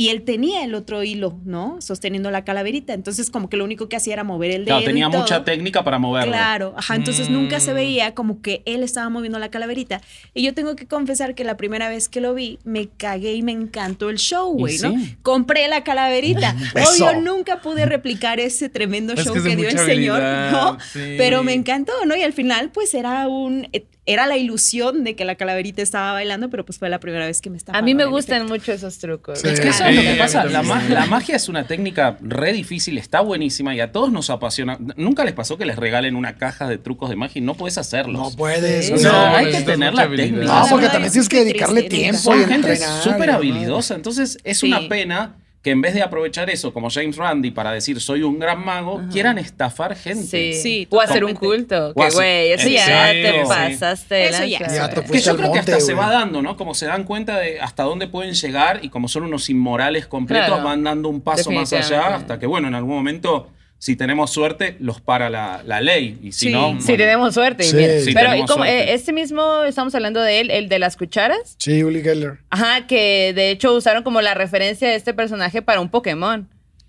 y 0.00 0.10
él 0.10 0.22
tenía 0.22 0.62
el 0.64 0.76
otro 0.76 1.02
hilo, 1.02 1.40
¿no? 1.44 1.80
Sosteniendo 1.80 2.30
la 2.30 2.44
calaverita. 2.44 2.94
Entonces 2.94 3.32
como 3.32 3.50
que 3.50 3.56
lo 3.56 3.64
único 3.64 3.88
que 3.88 3.96
hacía 3.96 4.12
era 4.14 4.22
mover 4.22 4.52
el 4.52 4.64
dedo. 4.64 4.76
Claro, 4.76 4.86
tenía 4.86 5.08
y 5.08 5.10
todo. 5.10 5.20
mucha 5.22 5.42
técnica 5.44 5.82
para 5.82 5.98
moverlo. 5.98 6.30
Claro, 6.30 6.72
ajá, 6.76 6.94
entonces 6.94 7.28
nunca 7.28 7.58
se 7.58 7.72
Mm. 7.72 7.74
veía 7.74 8.14
como 8.14 8.40
que 8.40 8.62
él 8.64 8.84
estaba 8.84 9.08
moviendo 9.08 9.40
la 9.40 9.50
calaverita. 9.50 10.00
Y 10.34 10.44
yo 10.44 10.54
tengo 10.54 10.76
que 10.76 10.86
confesar 10.86 11.34
que 11.34 11.42
la 11.42 11.56
primera 11.56 11.88
vez 11.88 12.08
que 12.08 12.20
lo 12.20 12.32
vi, 12.32 12.60
me 12.62 12.86
cagué 12.88 13.34
y 13.34 13.42
me 13.42 13.50
encantó 13.50 14.08
el 14.08 14.18
show, 14.18 14.52
güey, 14.56 14.78
¿no? 14.78 14.92
sí. 14.92 15.16
Compré 15.22 15.66
la 15.66 15.82
calaverita. 15.82 16.54
Obvio, 16.74 17.20
nunca 17.20 17.60
pude 17.60 17.84
replicar 17.84 18.38
ese 18.38 18.68
tremendo 18.68 19.14
Es 19.14 19.24
show 19.24 19.32
que 19.32 19.40
es 19.40 19.44
que, 19.46 19.50
de 19.50 19.56
dio 19.56 19.68
el 19.68 19.78
señor, 19.78 20.22
¿no? 20.52 20.78
sí. 20.92 21.16
Pero 21.18 21.42
me 21.42 21.54
encantó, 21.54 21.92
¿no? 22.06 22.14
Y 22.14 22.22
al 22.22 22.32
final, 22.32 22.70
pues 22.70 22.94
era 22.94 23.26
un. 23.26 23.66
Era 24.10 24.26
la 24.26 24.38
ilusión 24.38 25.04
de 25.04 25.14
que 25.14 25.24
la 25.26 25.34
calaverita 25.34 25.82
estaba 25.82 26.12
bailando, 26.14 26.48
pero 26.48 26.64
pues 26.64 26.78
fue 26.78 26.88
la 26.88 26.98
primera 26.98 27.26
vez 27.26 27.42
que 27.42 27.50
me 27.50 27.58
estaba. 27.58 27.78
A 27.78 27.82
mí 27.82 27.94
me 27.94 28.06
gustan 28.06 28.46
mucho 28.46 28.72
esos 28.72 28.96
trucos. 28.98 29.40
Sí. 29.40 29.48
Es 29.48 29.60
que 29.60 29.68
eso 29.68 29.84
Sí, 29.84 29.90
es 29.90 29.94
lo 29.96 30.00
a 30.00 30.12
que 30.14 30.18
pasa. 30.18 30.44
La, 30.46 30.52
también. 30.62 30.76
ma- 30.76 30.94
la 30.94 31.06
magia 31.06 31.36
es 31.36 31.48
una 31.50 31.66
técnica 31.66 32.16
re 32.22 32.52
difícil, 32.54 32.96
está 32.96 33.20
buenísima 33.20 33.74
y 33.74 33.80
a 33.80 33.92
todos 33.92 34.10
nos 34.10 34.30
apasiona. 34.30 34.78
¿Nunca 34.96 35.24
les 35.24 35.34
pasó 35.34 35.58
que 35.58 35.66
les 35.66 35.76
regalen 35.76 36.16
una 36.16 36.36
caja 36.36 36.66
de 36.66 36.78
trucos 36.78 37.10
de 37.10 37.16
magia 37.16 37.38
y 37.40 37.42
no 37.42 37.52
puedes 37.54 37.76
hacerlos? 37.76 38.20
No 38.32 38.36
puedes. 38.36 38.90
No, 39.02 39.12
hay 39.36 39.50
que 39.52 39.60
tener 39.60 39.92
la 39.92 40.04
técnica. 40.08 40.24
habilidad. 40.24 40.62
No, 40.62 40.66
porque 40.70 40.86
también 40.88 41.12
tienes 41.12 41.28
que 41.28 41.44
dedicarle 41.44 41.82
tiempo 41.82 42.34
nunca. 42.34 42.38
y 42.38 42.42
Son 42.44 42.50
gente 42.62 42.76
súper 43.02 43.30
habilidosa, 43.30 43.94
entonces 43.94 44.38
es 44.42 44.58
Sí. 44.58 44.68
una 44.68 44.88
pena 44.88 45.36
que 45.62 45.70
en 45.72 45.80
vez 45.80 45.92
de 45.92 46.02
aprovechar 46.02 46.48
eso 46.50 46.72
como 46.72 46.88
James 46.88 47.16
Randi 47.16 47.50
para 47.50 47.72
decir 47.72 48.00
soy 48.00 48.22
un 48.22 48.38
gran 48.38 48.64
mago, 48.64 49.02
quieran 49.10 49.38
estafar 49.38 49.96
gente. 49.96 50.54
Sí. 50.54 50.54
Sí, 50.54 50.86
o 50.90 51.00
hacer 51.00 51.24
un 51.24 51.34
culto. 51.34 51.92
Que 51.94 52.10
güey, 52.10 52.52
eso 52.52 52.68
ya 52.68 53.10
te 53.10 53.42
pasaste. 53.46 54.28
Eso 54.28 54.44
ya. 54.44 54.58
Ya 54.68 54.88
te 54.88 55.02
Que 55.02 55.18
yo 55.20 55.36
creo 55.36 55.52
que 55.52 55.58
hasta 55.58 55.80
se 55.80 55.94
va 55.94 56.10
dando, 56.10 56.42
¿no? 56.42 56.56
Como 56.56 56.74
se 56.74 56.86
dan 56.86 57.04
cuenta 57.04 57.38
de 57.38 57.60
hasta 57.60 57.82
dónde 57.82 58.06
pueden 58.06 58.34
llegar 58.34 58.80
y 58.82 58.88
como 58.88 59.08
son 59.08 59.24
unos 59.24 59.50
inmorales 59.50 60.06
completos, 60.06 60.46
Claro. 60.46 60.62
van 60.64 60.84
dando 60.84 61.08
un 61.08 61.20
paso 61.20 61.50
más 61.50 61.72
allá 61.72 62.14
hasta 62.16 62.38
que, 62.38 62.46
bueno, 62.46 62.68
en 62.68 62.74
algún 62.74 62.94
momento, 62.94 63.48
si 63.78 63.94
tenemos 63.96 64.30
suerte, 64.32 64.76
los 64.80 65.00
para 65.00 65.30
la, 65.30 65.62
la 65.64 65.80
ley. 65.80 66.18
Y 66.22 66.32
si 66.32 66.46
Sí. 66.48 66.52
no, 66.52 66.70
Si 66.80 66.86
bueno, 66.88 66.96
tenemos 67.04 67.34
suerte. 67.34 67.62
Sí. 67.64 67.76
mira. 67.76 68.00
Sí, 68.00 68.12
Pero 68.12 68.30
tenemos 68.30 68.36
y 68.50 68.52
como, 68.52 68.64
suerte. 68.64 68.90
eh, 68.90 68.94
este 68.94 69.12
mismo, 69.12 69.62
estamos 69.64 69.94
hablando 69.94 70.20
de 70.20 70.40
él, 70.40 70.50
el 70.50 70.68
de 70.68 70.78
las 70.78 70.96
cucharas. 70.96 71.54
Sí, 71.58 71.82
Uli 71.84 72.02
Geller. 72.02 72.38
Ajá, 72.50 72.86
que 72.86 73.32
de 73.34 73.50
hecho 73.50 73.72
usaron 73.74 74.02
como 74.02 74.20
la 74.20 74.34
referencia 74.34 74.88
de 74.88 74.96
este 74.96 75.14
personaje 75.14 75.62
para 75.62 75.80
un 75.80 75.88
Pokémon. 75.90 76.48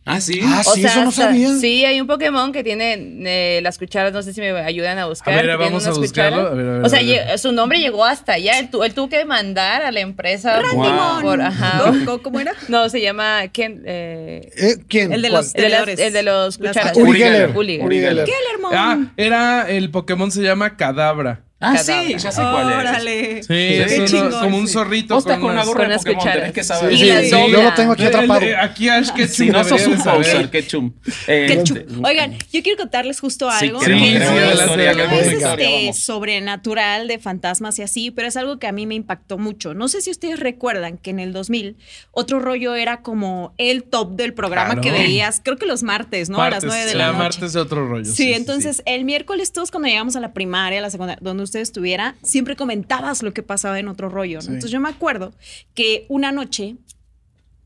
Ah, 0.09 0.21
sí. 0.21 0.39
Ah, 0.43 0.61
O 0.65 0.73
sí, 0.73 0.81
sea, 0.81 0.91
eso 0.91 1.01
no 1.03 1.09
hasta- 1.09 1.21
sabía. 1.23 1.49
Sí, 1.59 1.85
hay 1.85 2.01
un 2.01 2.07
Pokémon 2.07 2.51
que 2.51 2.63
tiene 2.63 2.93
eh, 3.25 3.59
las 3.61 3.77
cucharas, 3.77 4.11
no 4.13 4.21
sé 4.23 4.33
si 4.33 4.41
me 4.41 4.49
ayudan 4.51 4.97
a 4.97 5.05
buscar. 5.05 5.33
A 5.33 5.41
ver, 5.41 5.57
vamos 5.57 5.85
a 5.87 5.91
buscarlo. 5.91 6.37
cucharas. 6.37 6.51
A 6.51 6.55
ver, 6.55 6.67
a 6.67 6.71
ver, 6.77 6.85
o 6.85 6.89
sea, 6.89 7.01
ver. 7.01 7.39
su 7.39 7.51
nombre 7.51 7.79
llegó 7.79 8.03
hasta 8.05 8.33
allá. 8.33 8.59
Él, 8.59 8.69
él 8.83 8.93
tuvo 8.93 9.09
que 9.09 9.23
mandar 9.25 9.83
a 9.83 9.91
la 9.91 9.99
empresa. 9.99 10.59
Wow. 10.73 11.21
por- 11.21 11.41
ajá. 11.41 11.81
¿Cómo- 11.85 12.05
cómo- 12.05 12.21
¿Cómo 12.23 12.39
era? 12.39 12.53
No, 12.67 12.89
se 12.89 13.01
llama. 13.01 13.43
¿quién? 13.53 13.83
Eh, 13.85 14.49
Eh, 14.57 14.75
¿Quién? 14.87 15.13
El 15.13 15.21
de 15.21 15.29
los- 15.29 15.53
el, 15.55 15.61
de 15.63 15.69
las- 15.69 15.85
Tenedores. 15.85 15.99
el 15.99 16.13
de 16.13 16.23
los 16.23 16.57
cucharas. 16.57 16.97
Uri 16.97 17.09
Uri 17.09 17.19
Geller. 17.19 17.33
Geller. 17.41 17.57
Uri 17.57 17.67
Geller. 17.67 17.85
Uri 17.85 17.99
Geller. 17.99 18.25
Kellermon. 18.25 18.71
Ah, 18.75 19.11
era 19.17 19.69
el 19.69 19.89
Pokémon 19.91 20.31
se 20.31 20.41
llama 20.41 20.75
Cadabra. 20.77 21.41
Ah, 21.61 21.73
Cadáver. 21.75 22.07
sí, 22.07 22.13
ya 22.23 22.31
sé 22.31 22.41
cuál 22.41 22.69
es. 22.71 22.77
Órale. 22.77 23.43
Sí, 23.43 23.47
Qué 23.49 23.83
es 23.83 23.97
uno- 23.97 24.05
chingón, 24.07 24.31
como 24.41 24.57
un 24.57 24.67
sí. 24.67 24.73
zorrito. 24.73 25.21
Con 25.21 25.39
con 25.41 25.51
una 25.51 25.65
gorra 25.65 25.87
de 25.89 25.97
Pokémon, 25.97 26.23
tenés 26.31 26.51
que 26.53 26.63
saber. 26.63 26.91
Sí, 26.97 27.11
sí, 27.23 27.29
yo 27.31 27.47
lo 27.63 27.73
tengo 27.73 27.91
aquí 27.93 28.03
el- 28.03 28.07
atrapado. 28.07 28.39
el- 28.41 28.55
Aquí 28.55 28.87
Ash 28.89 29.09
Ketchum 29.11 29.27
Si 29.35 29.49
no 29.49 29.63
sos 29.65 29.85
un 29.87 30.01
poser, 30.01 30.49
Ketchum. 30.49 30.93
Eh, 31.27 31.45
Ketchup. 31.49 32.05
Oigan, 32.05 32.37
yo 32.53 32.63
quiero 32.63 32.77
contarles 32.77 33.19
justo 33.19 33.49
Sí, 33.59 33.65
algo. 33.65 33.79
que 33.81 33.89
no 33.89 33.95
la 33.97 34.51
es- 34.53 34.59
historia, 34.61 34.91
no 34.91 34.97
queremos 34.97 35.19
es 35.19 35.41
la 35.41 35.53
este, 35.55 35.93
sobrenatural 35.93 37.07
de 37.07 37.19
fantasmas 37.19 37.77
y 37.79 37.81
así, 37.81 38.11
pero 38.11 38.27
es 38.27 38.37
algo 38.37 38.57
que 38.59 38.67
a 38.67 38.71
mí 38.71 38.85
me 38.85 38.95
impactó 38.95 39.37
mucho. 39.37 39.73
No 39.73 39.87
sé 39.87 40.01
si 40.01 40.11
ustedes 40.11 40.39
recuerdan 40.39 40.97
que 40.97 41.09
en 41.09 41.19
el 41.19 41.33
2000 41.33 41.75
otro 42.11 42.39
rollo 42.39 42.75
era 42.75 43.01
como 43.01 43.53
el 43.57 43.83
top 43.83 44.15
del 44.15 44.33
programa 44.33 44.75
Claro. 44.75 44.81
que 44.81 44.91
veías, 44.91 45.41
creo 45.43 45.57
que 45.57 45.65
los 45.65 45.83
martes, 45.83 46.29
¿no? 46.29 46.37
a 46.41 46.49
las 46.49 46.63
Martes, 46.63 46.67
9 46.69 46.85
de 46.85 46.91
sí, 46.91 46.97
la 46.97 47.07
noche. 47.07 47.17
martes 47.19 47.53
de 47.53 47.59
otro 47.59 47.87
rollo. 47.87 48.05
Sí, 48.05 48.31
entonces 48.33 48.81
el 48.85 49.03
miércoles 49.03 49.51
todos 49.51 49.71
cuando 49.71 49.89
llegamos 49.89 50.15
a 50.15 50.19
la 50.21 50.31
primaria, 50.33 50.79
a 50.79 50.81
la 50.81 50.89
secundaria, 50.89 51.19
donde 51.21 51.43
usted 51.49 51.59
estuviera, 51.61 52.15
siempre 52.23 52.55
comentabas 52.55 53.23
lo 53.23 53.33
que 53.33 53.43
pasaba 53.43 53.79
en 53.79 53.87
otro 53.87 54.07
rollo. 54.09 54.37
¿no? 54.37 54.41
Sí. 54.41 54.47
Entonces 54.49 54.71
yo 54.71 54.79
me 54.79 54.89
acuerdo 54.89 55.33
que 55.73 56.05
una 56.09 56.31
noche 56.31 56.75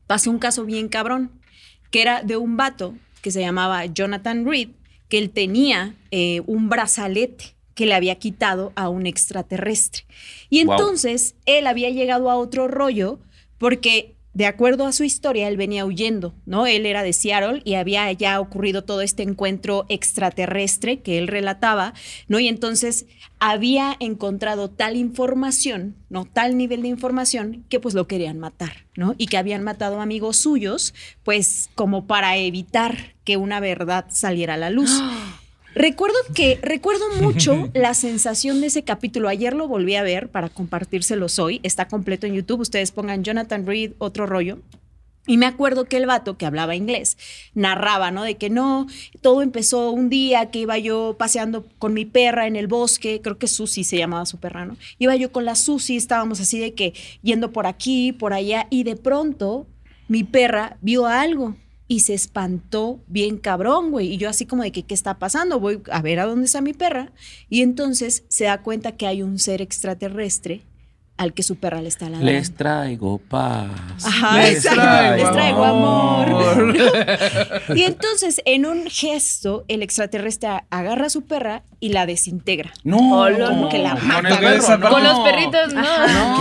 pasó 0.06 0.30
un 0.30 0.38
caso 0.38 0.64
bien 0.64 0.88
cabrón, 0.88 1.30
que 1.90 2.02
era 2.02 2.22
de 2.22 2.36
un 2.36 2.56
vato 2.56 2.94
que 3.22 3.30
se 3.30 3.40
llamaba 3.40 3.84
Jonathan 3.86 4.44
Reed, 4.46 4.70
que 5.08 5.18
él 5.18 5.30
tenía 5.30 5.94
eh, 6.10 6.42
un 6.46 6.68
brazalete 6.68 7.54
que 7.74 7.86
le 7.86 7.94
había 7.94 8.14
quitado 8.16 8.72
a 8.76 8.88
un 8.88 9.06
extraterrestre. 9.06 10.04
Y 10.48 10.64
Wow. 10.64 10.74
entonces 10.74 11.34
él 11.46 11.66
había 11.66 11.90
llegado 11.90 12.30
a 12.30 12.36
otro 12.36 12.68
rollo 12.68 13.18
porque 13.58 14.13
de 14.34 14.46
acuerdo 14.46 14.84
a 14.84 14.92
su 14.92 15.04
historia, 15.04 15.48
él 15.48 15.56
venía 15.56 15.86
huyendo, 15.86 16.34
¿no? 16.44 16.66
Él 16.66 16.86
era 16.86 17.04
de 17.04 17.12
Seattle 17.12 17.62
y 17.64 17.74
había 17.74 18.10
ya 18.12 18.40
ocurrido 18.40 18.82
todo 18.82 19.00
este 19.00 19.22
encuentro 19.22 19.86
extraterrestre 19.88 21.00
que 21.00 21.18
él 21.18 21.28
relataba, 21.28 21.94
¿no? 22.26 22.40
Y 22.40 22.48
entonces 22.48 23.06
había 23.38 23.96
encontrado 24.00 24.70
tal 24.70 24.96
información, 24.96 25.94
¿no? 26.10 26.24
Tal 26.24 26.56
nivel 26.56 26.82
de 26.82 26.88
información 26.88 27.64
que 27.68 27.78
pues 27.78 27.94
lo 27.94 28.08
querían 28.08 28.40
matar, 28.40 28.86
¿no? 28.96 29.14
Y 29.18 29.26
que 29.26 29.38
habían 29.38 29.62
matado 29.62 30.00
amigos 30.00 30.36
suyos, 30.38 30.94
pues 31.22 31.70
como 31.76 32.06
para 32.06 32.36
evitar 32.36 33.14
que 33.24 33.36
una 33.36 33.60
verdad 33.60 34.06
saliera 34.08 34.54
a 34.54 34.58
la 34.58 34.70
luz. 34.70 34.90
Recuerdo 35.74 36.16
que, 36.34 36.58
recuerdo 36.62 37.04
mucho 37.20 37.68
la 37.74 37.94
sensación 37.94 38.60
de 38.60 38.68
ese 38.68 38.84
capítulo. 38.84 39.28
Ayer 39.28 39.54
lo 39.54 39.66
volví 39.68 39.96
a 39.96 40.02
ver 40.02 40.28
para 40.28 40.48
compartírselos 40.48 41.38
hoy. 41.38 41.60
Está 41.62 41.88
completo 41.88 42.26
en 42.26 42.34
YouTube. 42.34 42.60
Ustedes 42.60 42.92
pongan 42.92 43.24
Jonathan 43.24 43.66
Reed, 43.66 43.92
otro 43.98 44.26
rollo. 44.26 44.58
Y 45.26 45.38
me 45.38 45.46
acuerdo 45.46 45.86
que 45.86 45.96
el 45.96 46.06
vato 46.06 46.36
que 46.36 46.44
hablaba 46.44 46.76
inglés 46.76 47.16
narraba, 47.54 48.10
¿no? 48.10 48.24
De 48.24 48.36
que 48.36 48.50
no, 48.50 48.86
todo 49.22 49.40
empezó 49.40 49.90
un 49.90 50.10
día 50.10 50.50
que 50.50 50.58
iba 50.58 50.76
yo 50.78 51.16
paseando 51.18 51.66
con 51.78 51.94
mi 51.94 52.04
perra 52.04 52.46
en 52.46 52.56
el 52.56 52.66
bosque, 52.66 53.22
creo 53.22 53.38
que 53.38 53.46
Susi 53.46 53.84
se 53.84 53.96
llamaba 53.96 54.26
su 54.26 54.38
perra, 54.38 54.66
¿no? 54.66 54.76
Iba 54.98 55.16
yo 55.16 55.32
con 55.32 55.46
la 55.46 55.54
Susi, 55.54 55.96
estábamos 55.96 56.40
así 56.40 56.58
de 56.58 56.74
que 56.74 56.92
yendo 57.22 57.52
por 57.52 57.66
aquí, 57.66 58.12
por 58.12 58.34
allá, 58.34 58.66
y 58.68 58.82
de 58.82 58.96
pronto 58.96 59.66
mi 60.08 60.24
perra 60.24 60.76
vio 60.82 61.06
algo 61.06 61.56
y 61.86 62.00
se 62.00 62.14
espantó 62.14 63.00
bien 63.06 63.36
cabrón, 63.36 63.90
güey. 63.90 64.12
Y 64.12 64.16
yo 64.16 64.28
así 64.28 64.46
como 64.46 64.62
de 64.62 64.72
que, 64.72 64.84
¿qué 64.84 64.94
está 64.94 65.18
pasando? 65.18 65.60
Voy 65.60 65.82
a 65.90 66.00
ver 66.02 66.20
a 66.20 66.26
dónde 66.26 66.46
está 66.46 66.60
mi 66.60 66.72
perra. 66.72 67.12
Y 67.48 67.62
entonces 67.62 68.24
se 68.28 68.44
da 68.44 68.62
cuenta 68.62 68.92
que 68.92 69.06
hay 69.06 69.22
un 69.22 69.38
ser 69.38 69.60
extraterrestre 69.60 70.62
al 71.16 71.32
que 71.32 71.42
su 71.44 71.56
perra 71.56 71.80
le 71.80 71.88
está 71.88 72.06
ladrando. 72.06 72.26
Les 72.32 72.54
traigo 72.54 73.18
paz. 73.18 73.68
Ajá, 74.04 74.38
Les 74.42 74.56
exacto. 74.56 74.80
traigo 74.80 75.16
Les 75.24 75.32
traigo 75.32 75.64
amor. 75.64 76.28
amor. 76.28 76.74
Y 77.76 77.82
entonces, 77.84 78.42
en 78.44 78.66
un 78.66 78.86
gesto, 78.90 79.64
el 79.68 79.82
extraterrestre 79.82 80.48
a- 80.48 80.64
agarra 80.70 81.06
a 81.06 81.10
su 81.10 81.22
perra 81.22 81.62
y 81.80 81.90
la 81.90 82.06
desintegra. 82.06 82.72
No, 82.82 82.96
Como 82.98 83.68
que 83.68 83.78
la 83.78 83.94
con 83.96 84.06
mata, 84.08 84.28
el 84.28 84.36
güey. 84.40 84.58
perro, 84.60 84.78
no. 84.78 84.90
Con 84.90 85.04
los 85.04 85.20
perritos, 85.20 85.74
no. 85.74 85.82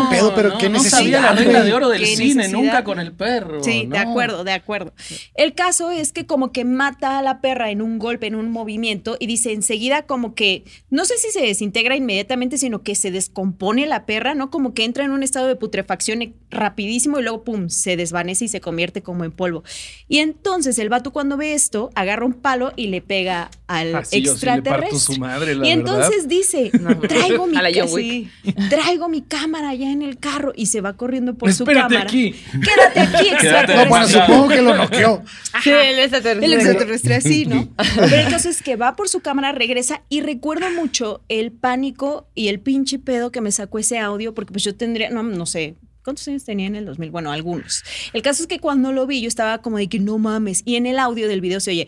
¿Qué 0.10 0.16
pedo? 0.16 0.34
Pero 0.36 0.58
qué 0.58 0.70
no 0.70 0.78
necesidad, 0.78 0.98
sabía 1.00 1.22
la 1.22 1.32
regla 1.34 1.64
de 1.64 1.74
oro 1.74 1.90
del 1.90 2.00
Qué 2.02 2.08
cine, 2.16 2.36
necesidad. 2.36 2.58
nunca 2.60 2.84
con 2.84 3.00
el 3.00 3.12
perro. 3.14 3.64
Sí, 3.64 3.86
de 3.88 4.04
no. 4.04 4.10
acuerdo, 4.12 4.44
de 4.44 4.54
acuerdo. 4.54 4.94
El 5.36 5.54
caso 5.54 5.92
es 5.92 6.14
que 6.14 6.26
como 6.26 6.52
que 6.52 6.66
mata 6.66 7.20
a 7.20 7.22
la 7.22 7.42
perra 7.42 7.70
en 7.72 7.82
un 7.82 8.00
golpe, 8.00 8.28
en 8.28 8.36
un 8.36 8.52
movimiento, 8.52 9.18
y 9.20 9.28
dice 9.28 9.52
enseguida 9.54 10.04
como 10.04 10.34
que, 10.34 10.64
no 10.90 11.06
sé 11.06 11.18
si 11.18 11.30
se 11.32 11.42
desintegra 11.42 11.96
inmediatamente, 11.96 12.58
sino 12.58 12.82
que 12.82 12.96
se 12.96 13.12
descompone 13.12 13.86
la 13.86 14.06
perra, 14.06 14.34
¿no? 14.36 14.50
Como 14.50 14.63
que 14.74 14.86
entra 14.86 15.04
en 15.04 15.12
un 15.12 15.24
estado 15.24 15.48
de 15.48 15.56
putrefacción 15.56 16.22
e- 16.22 16.34
rapidísimo 16.50 17.20
y 17.20 17.24
luego, 17.24 17.44
pum, 17.44 17.70
se 17.70 17.98
desvanece 17.98 18.46
y 18.46 18.48
se 18.48 18.62
convierte 18.62 19.02
como 19.02 19.26
en 19.26 19.32
polvo. 19.32 19.64
Y 20.08 20.20
entonces 20.20 20.80
el 20.80 20.88
vato 20.90 21.12
cuando 21.12 21.36
ve 21.36 21.54
esto, 21.54 21.90
agarra 21.96 22.26
un 22.26 22.34
palo 22.34 22.72
y 22.76 22.88
le 22.88 23.02
pega 23.02 23.50
al 23.68 23.96
Así 23.96 24.22
yo 24.22 24.36
sí 24.36 24.46
le 24.46 24.52
parto 24.62 24.70
extraterrestre. 24.70 25.00
su 25.16 25.20
madre, 25.20 25.56
la 25.56 25.68
y 25.68 25.72
entonces 25.72 26.28
dice, 26.28 26.72
No. 26.80 26.98
traigo 27.00 27.48
mi, 27.48 27.58
sí, 27.88 28.30
traigo 28.70 29.10
mi 29.10 29.22
cámara 29.22 29.70
allá 29.70 29.92
en 29.92 30.02
el 30.02 30.18
carro 30.20 30.54
y 30.56 30.68
se 30.68 30.80
va 30.82 30.94
corriendo 30.94 31.34
por 31.36 31.52
su 31.54 31.66
cámara. 31.66 32.04
aquí. 32.04 32.36
Quédate 32.52 33.00
aquí, 33.00 33.28
extraterrestre. 33.30 33.76
No, 33.84 33.90
bueno, 33.90 34.08
supongo 34.08 34.48
que 34.50 34.62
lo 34.62 34.76
noqueó. 34.78 35.24
Sí, 35.64 35.70
el 35.72 36.00
extraterrestre. 36.00 36.46
El 36.46 36.54
extraterrestre 36.54 37.16
así, 37.16 37.46
¿no? 37.46 37.68
Pero 37.96 38.16
el 38.16 38.30
caso 38.30 38.50
es 38.50 38.62
que 38.62 38.76
va 38.76 38.96
por 38.96 39.10
su 39.10 39.20
cámara, 39.22 39.52
regresa 39.52 40.04
y 40.10 40.22
recuerdo 40.22 40.70
mucho 40.72 41.22
el 41.30 41.52
pánico 41.52 42.28
y 42.36 42.48
el 42.50 42.60
pinche 42.60 43.00
pedo 43.00 43.32
que 43.32 43.42
me 43.42 43.52
sacó 43.52 43.80
ese 43.80 43.98
audio, 44.00 44.34
porque 44.34 44.53
pues 44.54 44.64
yo 44.64 44.74
tendría, 44.76 45.10
no, 45.10 45.24
no 45.24 45.46
sé. 45.46 45.76
¿Cuántos 46.04 46.28
años 46.28 46.44
tenía 46.44 46.68
en 46.68 46.76
el 46.76 46.86
2000? 46.86 47.12
Bueno, 47.12 47.32
algunos. 47.32 47.84
El 48.12 48.22
caso 48.22 48.44
es 48.44 48.48
que 48.48 48.60
cuando 48.60 48.92
lo 48.92 49.08
vi 49.08 49.22
yo 49.22 49.28
estaba 49.30 49.60
como 49.60 49.78
de 49.78 49.88
que 49.88 50.00
no 50.00 50.18
mames. 50.18 50.62
Y 50.66 50.76
en 50.76 50.86
el 50.86 51.00
audio 51.00 51.30
del 51.30 51.40
video 51.40 51.62
se 51.62 51.72
oye 51.72 51.88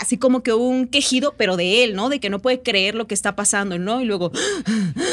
así 0.00 0.18
como 0.18 0.42
que 0.42 0.52
un 0.52 0.86
quejido, 0.86 1.34
pero 1.36 1.56
de 1.56 1.84
él, 1.84 1.94
¿no? 1.94 2.08
De 2.08 2.20
que 2.20 2.30
no 2.30 2.40
puede 2.40 2.62
creer 2.62 2.94
lo 2.94 3.06
que 3.06 3.14
está 3.14 3.36
pasando, 3.36 3.78
¿no? 3.78 4.00
Y 4.00 4.04
luego 4.04 4.32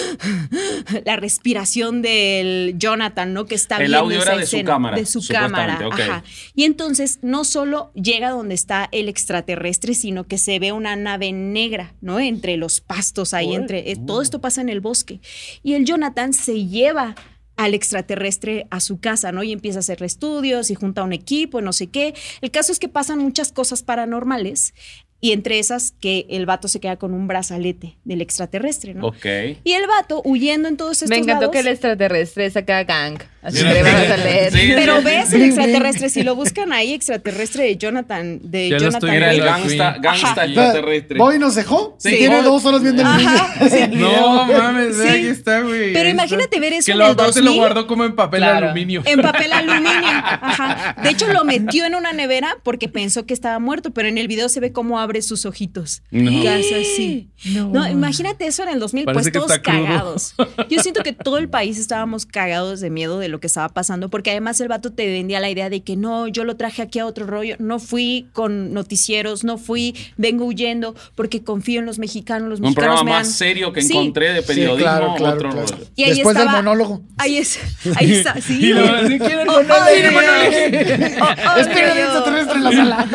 la 1.06 1.16
respiración 1.16 2.02
del 2.02 2.76
Jonathan, 2.78 3.34
¿no? 3.34 3.46
Que 3.46 3.56
está 3.56 3.78
El 3.78 3.88
viendo 3.88 4.00
audio 4.00 4.20
esa 4.20 4.32
era 4.32 4.40
de 4.40 4.46
su 4.46 4.56
escena, 4.56 4.72
cámara, 4.72 4.98
De 4.98 5.06
su 5.06 5.28
cámara. 5.28 5.80
Ajá. 5.92 6.24
Y 6.56 6.64
entonces 6.64 7.20
no 7.22 7.44
solo 7.44 7.92
llega 7.94 8.30
donde 8.30 8.56
está 8.56 8.90
el 8.92 9.10
extraterrestre, 9.10 9.94
sino 9.94 10.26
que 10.26 10.38
se 10.38 10.60
ve 10.60 10.72
una 10.72 10.96
nave 10.96 11.32
negra, 11.32 11.94
¿no? 12.02 12.20
Entre 12.20 12.58
los 12.58 12.82
pastos 12.82 13.34
ahí, 13.34 13.54
entre 13.54 13.92
eh, 13.92 13.96
todo 13.96 14.22
esto 14.22 14.40
pasa 14.40 14.62
en 14.62 14.70
el 14.70 14.82
bosque. 14.82 15.20
Y 15.64 15.74
el 15.74 15.86
Jonathan 15.86 16.34
se 16.34 16.66
lleva 16.66 17.16
al 17.60 17.74
extraterrestre 17.74 18.68
a 18.70 18.80
su 18.80 19.02
casa, 19.02 19.34
¿no? 19.34 19.44
Y 19.44 19.52
empieza 19.52 19.80
a 19.80 19.82
hacer 19.82 20.02
estudios 20.02 20.72
y 20.72 20.76
junta 20.76 21.04
un 21.04 21.12
equipo, 21.12 21.60
no 21.60 21.74
sé 21.74 21.88
qué. 21.88 22.14
El 22.40 22.52
caso 22.52 22.72
es 22.72 22.80
que 22.80 22.88
pasan 22.88 23.20
muchas 23.20 23.52
cosas 23.52 23.84
paranormales 23.84 24.74
y 25.22 25.32
entre 25.34 25.60
esas 25.60 25.94
que 26.00 26.26
el 26.30 26.46
vato 26.46 26.68
se 26.68 26.80
queda 26.80 26.96
con 26.96 27.14
un 27.14 27.28
brazalete 27.28 27.98
del 28.06 28.22
extraterrestre, 28.22 28.94
¿no? 28.94 29.08
Ok. 29.08 29.26
Y 29.64 29.74
el 29.74 29.86
vato 29.88 30.22
huyendo 30.24 30.68
en 30.70 30.78
todos 30.78 30.94
estos 30.94 31.10
Me 31.10 31.18
encantó 31.18 31.42
lados, 31.42 31.52
que 31.54 31.60
el 31.60 31.68
extraterrestre 31.68 32.50
saca 32.50 32.84
gang. 32.84 33.18
Así 33.42 33.58
sí. 33.60 33.66
a 33.66 34.18
leer. 34.18 34.52
Sí. 34.52 34.72
Pero 34.76 35.02
ves 35.02 35.32
el 35.32 35.44
extraterrestre, 35.44 36.10
si 36.10 36.24
lo 36.24 36.36
buscan 36.36 36.74
ahí, 36.74 36.94
extraterrestre 36.94 37.64
de 37.64 37.78
Jonathan, 37.78 38.40
de 38.44 38.70
Ya 38.70 38.78
Jonathan 38.78 39.10
Reed. 39.10 39.44
gangsta, 39.44 39.98
gangsta 40.02 40.46
extraterrestre. 40.46 41.18
¿Boy 41.18 41.40
nos 41.40 41.56
dejó? 41.56 41.96
Sí. 42.00 42.16
Tiene 42.18 42.38
Sí. 42.40 42.44
dos 42.44 42.66
horas 42.66 42.82
viendo 42.84 43.02
el. 43.02 43.08
Ajá, 43.08 43.70
sí. 43.70 43.96
No 43.96 44.46
mames, 44.46 44.98
Sí. 44.98 45.08
ahí 45.08 45.28
está, 45.28 45.62
güey. 45.62 45.94
Pero 45.94 46.10
imagínate 46.10 46.60
ver 46.60 46.74
eso 46.74 46.86
Que 46.88 46.92
en 46.92 46.98
el 46.98 47.04
aparte 47.04 47.40
lo 47.40 47.46
2000. 47.46 47.58
guardó 47.60 47.88
como 47.88 48.04
en 48.06 48.16
papel 48.16 48.40
Claro. 48.42 48.66
aluminio. 48.68 49.04
En 49.06 49.22
papel 49.22 49.52
aluminio. 49.54 50.10
Ajá. 50.24 50.96
De 51.02 51.10
hecho, 51.10 51.28
lo 51.32 51.44
metió 51.46 51.86
en 51.86 51.96
una 51.96 52.12
nevera 52.14 52.58
porque 52.64 52.88
pensó 52.90 53.26
que 53.26 53.34
estaba 53.34 53.60
muerto, 53.60 53.92
pero 53.92 54.08
en 54.10 54.18
el 54.18 54.28
video 54.28 54.50
se 54.50 54.60
ve 54.60 54.72
cómo 54.74 55.00
abre 55.10 55.22
sus 55.24 55.46
ojitos. 55.48 56.04
No. 56.12 56.30
Y 56.32 56.46
hace 56.48 56.76
así. 56.82 57.30
No. 57.46 57.88
imagínate 57.88 58.46
eso 58.48 58.64
en 58.64 58.70
el 58.70 58.80
2000, 58.80 59.06
Parece 59.06 59.32
pues 59.32 59.34
todos 59.46 59.60
crudo. 59.60 59.86
cagados. 59.86 60.36
Yo 60.70 60.82
siento 60.82 61.04
que 61.04 61.14
todo 61.14 61.38
el 61.38 61.50
país 61.50 61.78
estábamos 61.80 62.26
cagados 62.26 62.82
de 62.82 62.90
miedo 62.90 63.18
de 63.18 63.30
lo 63.30 63.40
que 63.40 63.48
estaba 63.48 63.70
pasando, 63.70 64.10
porque 64.10 64.32
además 64.32 64.60
el 64.60 64.68
vato 64.68 64.92
te 64.92 65.08
vendía 65.08 65.40
la 65.40 65.50
idea 65.50 65.70
de 65.70 65.82
que 65.82 65.96
no, 65.96 66.28
yo 66.28 66.44
lo 66.44 66.58
traje 66.58 66.82
aquí 66.82 67.00
a 67.00 67.06
otro 67.06 67.26
rollo, 67.26 67.56
no 67.60 67.80
fui 67.80 68.28
con 68.34 68.74
noticieros, 68.74 69.46
no 69.46 69.58
fui, 69.58 69.96
vengo 70.18 70.44
huyendo 70.46 70.96
porque 71.16 71.42
confío 71.44 71.80
en 71.80 71.86
los 71.86 71.98
mexicanos, 71.98 72.50
los 72.50 72.60
Un 72.60 72.66
mexicanos 72.66 72.96
programa 73.00 73.12
me 73.20 73.24
más 73.26 73.32
serio 73.34 73.72
que 73.72 73.82
Sí. 73.84 73.94
encontré 73.94 74.34
de 74.34 74.42
Sí, 74.42 74.48
periodismo. 74.48 74.78
claro, 74.78 75.14
claro, 75.16 75.38
otro 75.38 75.50
claro. 75.52 75.66
rollo. 75.68 75.86
Y 75.96 76.04
ahí 76.04 76.10
Después 76.16 76.36
estaba- 76.36 76.56
del 76.58 76.64
monólogo. 76.66 77.02
Ahí 77.18 77.38
es, 77.38 77.58
ahí 77.96 78.12
está, 78.12 78.40
sí. 78.42 78.58
Y 78.60 78.74
luego, 78.74 78.92
quieren 79.08 79.48
Oh, 79.50 79.54
monólogo, 79.54 79.74
oh, 79.74 81.24
oh, 81.24 81.56
oh, 81.56 81.60
Espera, 81.60 81.96
yo- 81.96 82.04
extraterrestre 82.04 82.58
en 82.58 82.64
la 82.66 82.72
sala. 82.72 83.08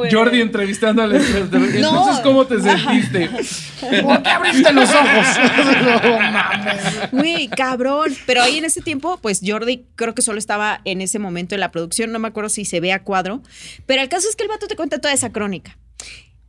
Güey. 0.00 0.10
Jordi 0.10 0.40
entrevistando 0.40 1.02
al 1.02 1.14
extraterrestre. 1.14 1.80
No. 1.80 1.88
Entonces, 1.90 2.22
¿cómo 2.22 2.46
te 2.46 2.58
sentiste? 2.60 3.28
¿Por 4.02 4.22
qué 4.22 4.28
abriste 4.30 4.72
los 4.72 4.88
ojos? 4.88 5.26
No 5.84 6.18
mames. 6.18 7.10
Güey, 7.12 7.48
cabrón. 7.48 8.16
Pero 8.24 8.42
ahí 8.42 8.58
en 8.58 8.64
ese 8.64 8.80
tiempo, 8.80 9.18
pues 9.20 9.40
Jordi 9.44 9.86
creo 9.96 10.14
que 10.14 10.22
solo 10.22 10.38
estaba 10.38 10.80
en 10.84 11.02
ese 11.02 11.18
momento 11.18 11.54
en 11.54 11.60
la 11.60 11.70
producción. 11.70 12.12
No 12.12 12.18
me 12.18 12.28
acuerdo 12.28 12.48
si 12.48 12.64
se 12.64 12.80
ve 12.80 12.92
a 12.92 13.02
cuadro. 13.02 13.42
Pero 13.84 14.00
el 14.00 14.08
caso 14.08 14.28
es 14.28 14.36
que 14.36 14.44
el 14.44 14.48
vato 14.48 14.66
te 14.66 14.76
cuenta 14.76 14.98
toda 14.98 15.12
esa 15.12 15.30
crónica. 15.30 15.76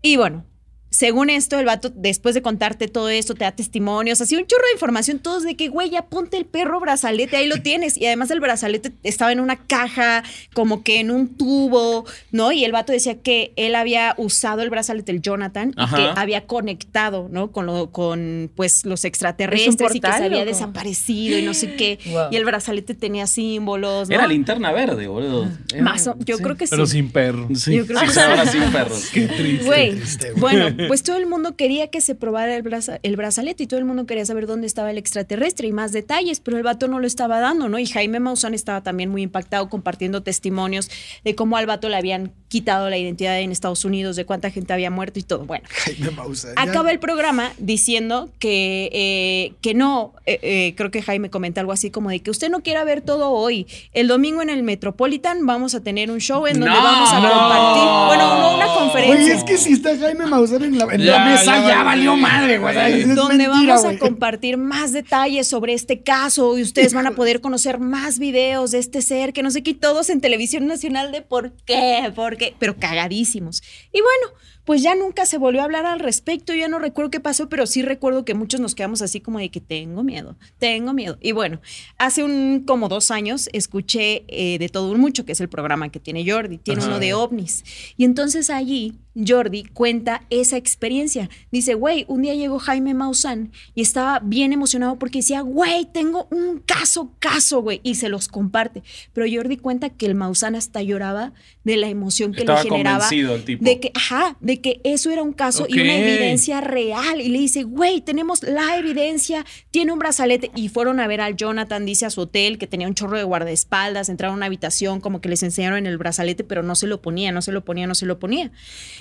Y 0.01 0.15
bueno. 0.15 0.45
Según 0.93 1.29
esto, 1.29 1.57
el 1.57 1.65
vato, 1.65 1.89
después 1.95 2.35
de 2.35 2.41
contarte 2.41 2.89
todo 2.89 3.07
esto, 3.09 3.33
te 3.33 3.45
da 3.45 3.53
testimonios, 3.53 4.19
así 4.19 4.35
un 4.35 4.45
chorro 4.45 4.65
de 4.65 4.73
información, 4.73 5.19
todos 5.19 5.43
de 5.43 5.55
que, 5.55 5.69
güey, 5.69 5.89
ya 5.89 6.01
ponte 6.07 6.35
el 6.35 6.45
perro 6.45 6.81
brazalete, 6.81 7.37
ahí 7.37 7.47
lo 7.47 7.55
tienes. 7.63 7.97
Y 7.97 8.05
además 8.07 8.29
el 8.31 8.41
brazalete 8.41 8.91
estaba 9.03 9.31
en 9.31 9.39
una 9.39 9.55
caja, 9.55 10.23
como 10.53 10.83
que 10.83 10.99
en 10.99 11.09
un 11.09 11.29
tubo, 11.37 12.05
¿no? 12.31 12.51
Y 12.51 12.65
el 12.65 12.73
vato 12.73 12.91
decía 12.91 13.15
que 13.21 13.53
él 13.55 13.75
había 13.75 14.15
usado 14.17 14.61
el 14.63 14.69
brazalete, 14.69 15.13
el 15.13 15.21
Jonathan, 15.21 15.69
y 15.77 15.95
que 15.95 16.09
había 16.15 16.45
conectado, 16.45 17.29
¿no? 17.31 17.51
Con, 17.51 17.67
lo, 17.67 17.89
con 17.91 18.51
pues, 18.53 18.85
los 18.85 19.05
extraterrestres 19.05 19.95
y 19.95 20.01
que 20.01 20.11
se 20.11 20.23
había 20.25 20.43
desaparecido 20.43 21.37
y 21.39 21.43
no 21.43 21.53
sé 21.53 21.75
qué. 21.75 21.99
Wow. 22.07 22.23
Y 22.31 22.35
el 22.35 22.43
brazalete 22.43 22.95
tenía 22.95 23.27
símbolos, 23.27 24.09
¿no? 24.09 24.15
Era 24.15 24.27
linterna 24.27 24.73
verde, 24.73 25.07
boludo. 25.07 25.49
Era- 25.73 25.83
Más 25.83 26.05
o- 26.07 26.17
yo 26.19 26.37
creo 26.39 26.57
que 26.57 26.67
sí. 26.67 26.71
Pero 26.71 26.85
sin 26.85 27.09
perro. 27.11 27.47
Sí, 27.55 27.75
Yo 27.77 27.85
creo 27.87 28.01
que 28.01 28.09
sí, 28.09 28.19
ahora 28.19 28.45
sin 28.45 28.63
perros. 28.71 29.09
Qué 29.13 29.27
triste. 29.27 29.65
Güey, 29.65 29.91
triste, 29.95 30.31
güey. 30.31 30.41
bueno, 30.41 30.80
pues 30.87 31.03
todo 31.03 31.17
el 31.17 31.25
mundo 31.25 31.55
quería 31.55 31.87
que 31.87 32.01
se 32.01 32.15
probara 32.15 32.55
el, 32.55 32.63
braza- 32.63 32.99
el 33.03 33.15
brazalete 33.15 33.63
y 33.63 33.67
todo 33.67 33.79
el 33.79 33.85
mundo 33.85 34.05
quería 34.05 34.25
saber 34.25 34.47
dónde 34.47 34.67
estaba 34.67 34.91
el 34.91 34.97
extraterrestre 34.97 35.67
y 35.67 35.71
más 35.71 35.91
detalles, 35.91 36.39
pero 36.39 36.57
el 36.57 36.63
vato 36.63 36.87
no 36.87 36.99
lo 36.99 37.07
estaba 37.07 37.39
dando, 37.39 37.69
¿no? 37.69 37.79
Y 37.79 37.85
Jaime 37.85 38.19
Maussan 38.19 38.53
estaba 38.53 38.81
también 38.81 39.09
muy 39.09 39.21
impactado 39.21 39.69
compartiendo 39.69 40.23
testimonios 40.23 40.89
de 41.23 41.35
cómo 41.35 41.57
al 41.57 41.65
vato 41.65 41.89
le 41.89 41.95
habían 41.97 42.33
quitado 42.51 42.89
la 42.89 42.97
identidad 42.97 43.39
en 43.39 43.51
Estados 43.53 43.85
Unidos, 43.85 44.17
de 44.17 44.25
cuánta 44.25 44.51
gente 44.51 44.73
había 44.73 44.91
muerto 44.91 45.19
y 45.19 45.23
todo. 45.23 45.45
Bueno, 45.45 45.63
Jaime 45.69 46.11
Maussan. 46.11 46.51
Acaba 46.57 46.91
el 46.91 46.99
programa 46.99 47.53
diciendo 47.57 48.29
que, 48.39 48.89
eh, 48.91 49.53
que 49.61 49.73
no, 49.73 50.13
eh, 50.25 50.37
eh, 50.41 50.73
creo 50.75 50.91
que 50.91 51.01
Jaime 51.01 51.29
comenta 51.29 51.61
algo 51.61 51.71
así 51.71 51.89
como 51.91 52.09
de 52.09 52.19
que 52.19 52.29
usted 52.29 52.49
no 52.49 52.61
quiera 52.61 52.83
ver 52.83 52.99
todo 53.01 53.29
hoy. 53.31 53.67
El 53.93 54.09
domingo 54.09 54.41
en 54.41 54.49
el 54.49 54.63
Metropolitan 54.63 55.45
vamos 55.45 55.75
a 55.75 55.81
tener 55.81 56.11
un 56.11 56.19
show 56.19 56.45
en 56.45 56.59
donde 56.59 56.75
No, 56.75 56.83
vamos 56.83 57.09
a 57.09 57.19
no. 57.21 57.29
compartir, 57.29 58.07
bueno, 58.07 58.41
no 58.41 58.55
una 58.57 58.67
conferencia. 58.67 59.23
Oye, 59.23 59.33
es 59.33 59.43
que 59.45 59.57
si 59.57 59.71
está 59.73 59.97
Jaime 59.97 60.25
Maussan 60.25 60.63
en 60.63 60.77
la, 60.77 60.83
en 60.93 60.99
Ya, 61.01 61.11
la 61.19 61.25
mesa, 61.25 61.61
ya 61.61 61.67
ya, 61.69 61.83
valió. 61.83 62.17
madre, 62.17 62.59
güey. 62.59 62.75
Donde 63.15 63.47
mentira, 63.47 63.75
vamos 63.75 63.85
a 63.85 63.97
compartir 63.97 64.57
más 64.57 64.91
detalles 64.91 65.47
sobre 65.47 65.73
este 65.73 66.01
caso 66.01 66.57
y 66.57 66.63
ustedes 66.63 66.93
van 66.93 67.07
a 67.07 67.11
poder 67.11 67.39
conocer 67.39 67.79
más 67.79 68.19
videos 68.19 68.71
de 68.71 68.79
este 68.79 69.01
ser 69.01 69.31
que 69.31 69.41
no 69.41 69.51
sé 69.51 69.63
qué, 69.63 69.71
y 69.71 69.73
todos 69.75 70.09
en 70.09 70.19
televisión 70.19 70.67
nacional 70.67 71.13
de 71.13 71.21
por 71.21 71.53
qué, 71.65 72.11
por 72.13 72.35
qué, 72.35 72.40
pero 72.59 72.77
cagadísimos. 72.77 73.61
Y 73.91 74.01
bueno, 74.01 74.37
pues 74.71 74.83
ya 74.83 74.95
nunca 74.95 75.25
se 75.25 75.37
volvió 75.37 75.59
a 75.59 75.65
hablar 75.65 75.85
al 75.85 75.99
respecto, 75.99 76.53
ya 76.53 76.69
no 76.69 76.79
recuerdo 76.79 77.11
qué 77.11 77.19
pasó, 77.19 77.49
pero 77.49 77.67
sí 77.67 77.81
recuerdo 77.81 78.23
que 78.23 78.35
muchos 78.35 78.61
nos 78.61 78.73
quedamos 78.73 79.01
así 79.01 79.19
como 79.19 79.37
de 79.37 79.49
que 79.51 79.59
tengo 79.59 80.01
miedo, 80.01 80.37
tengo 80.59 80.93
miedo. 80.93 81.17
Y 81.19 81.33
bueno, 81.33 81.59
hace 81.97 82.23
un 82.23 82.63
como 82.65 82.87
dos 82.87 83.11
años 83.11 83.49
escuché 83.51 84.23
eh, 84.29 84.59
de 84.59 84.69
todo 84.69 84.89
un 84.93 85.01
mucho, 85.01 85.25
que 85.25 85.33
es 85.33 85.41
el 85.41 85.49
programa 85.49 85.89
que 85.89 85.99
tiene 85.99 86.23
Jordi, 86.25 86.57
tiene 86.57 86.79
Ajá. 86.79 86.89
uno 86.89 86.99
de 86.99 87.13
ovnis. 87.13 87.65
Y 87.97 88.05
entonces 88.05 88.49
allí 88.49 88.93
Jordi 89.15 89.63
cuenta 89.63 90.23
esa 90.29 90.57
experiencia. 90.57 91.29
Dice, 91.51 91.73
güey, 91.73 92.05
un 92.07 92.21
día 92.21 92.33
llegó 92.33 92.59
Jaime 92.59 92.93
Maussan 92.93 93.51
y 93.75 93.81
estaba 93.81 94.19
bien 94.19 94.53
emocionado 94.53 94.97
porque 94.97 95.19
decía, 95.19 95.41
güey, 95.41 95.85
tengo 95.85 96.27
un 96.31 96.59
caso, 96.59 97.13
caso, 97.19 97.61
güey, 97.61 97.81
y 97.83 97.95
se 97.95 98.09
los 98.09 98.27
comparte. 98.27 98.83
Pero 99.13 99.27
Jordi 99.29 99.57
cuenta 99.57 99.89
que 99.89 100.05
el 100.05 100.15
Maussan 100.15 100.55
hasta 100.55 100.81
lloraba 100.81 101.33
de 101.63 101.77
la 101.77 101.89
emoción 101.89 102.31
que 102.31 102.41
Estaba 102.41 102.63
le 102.63 102.69
generaba. 102.69 102.99
convencido 102.99 103.35
el 103.35 103.43
tipo. 103.43 103.65
De 103.65 103.79
que, 103.79 103.91
ajá, 103.93 104.37
de 104.39 104.60
que 104.61 104.79
eso 104.83 105.11
era 105.11 105.21
un 105.21 105.33
caso 105.33 105.65
y 105.67 105.79
una 105.79 105.97
evidencia 105.97 106.61
real. 106.61 107.21
Y 107.21 107.29
le 107.29 107.39
dice, 107.39 107.63
güey, 107.63 108.01
tenemos 108.01 108.43
la 108.43 108.77
evidencia, 108.77 109.45
tiene 109.71 109.91
un 109.91 109.99
brazalete. 109.99 110.51
Y 110.55 110.69
fueron 110.69 110.99
a 110.99 111.07
ver 111.07 111.21
al 111.21 111.35
Jonathan, 111.35 111.85
dice 111.85 112.05
a 112.05 112.09
su 112.09 112.21
hotel, 112.21 112.57
que 112.57 112.67
tenía 112.67 112.87
un 112.87 112.95
chorro 112.95 113.17
de 113.17 113.23
guardaespaldas, 113.23 114.09
entraron 114.09 114.35
a 114.35 114.37
una 114.37 114.45
habitación, 114.45 115.01
como 115.01 115.21
que 115.21 115.29
les 115.29 115.43
enseñaron 115.43 115.85
el 115.85 115.97
brazalete, 115.97 116.43
pero 116.43 116.63
no 116.63 116.75
se 116.75 116.87
lo 116.87 117.01
ponía, 117.01 117.31
no 117.31 117.41
se 117.41 117.51
lo 117.51 117.65
ponía, 117.65 117.87
no 117.87 117.95
se 117.95 118.05
lo 118.05 118.19
ponía. 118.19 118.51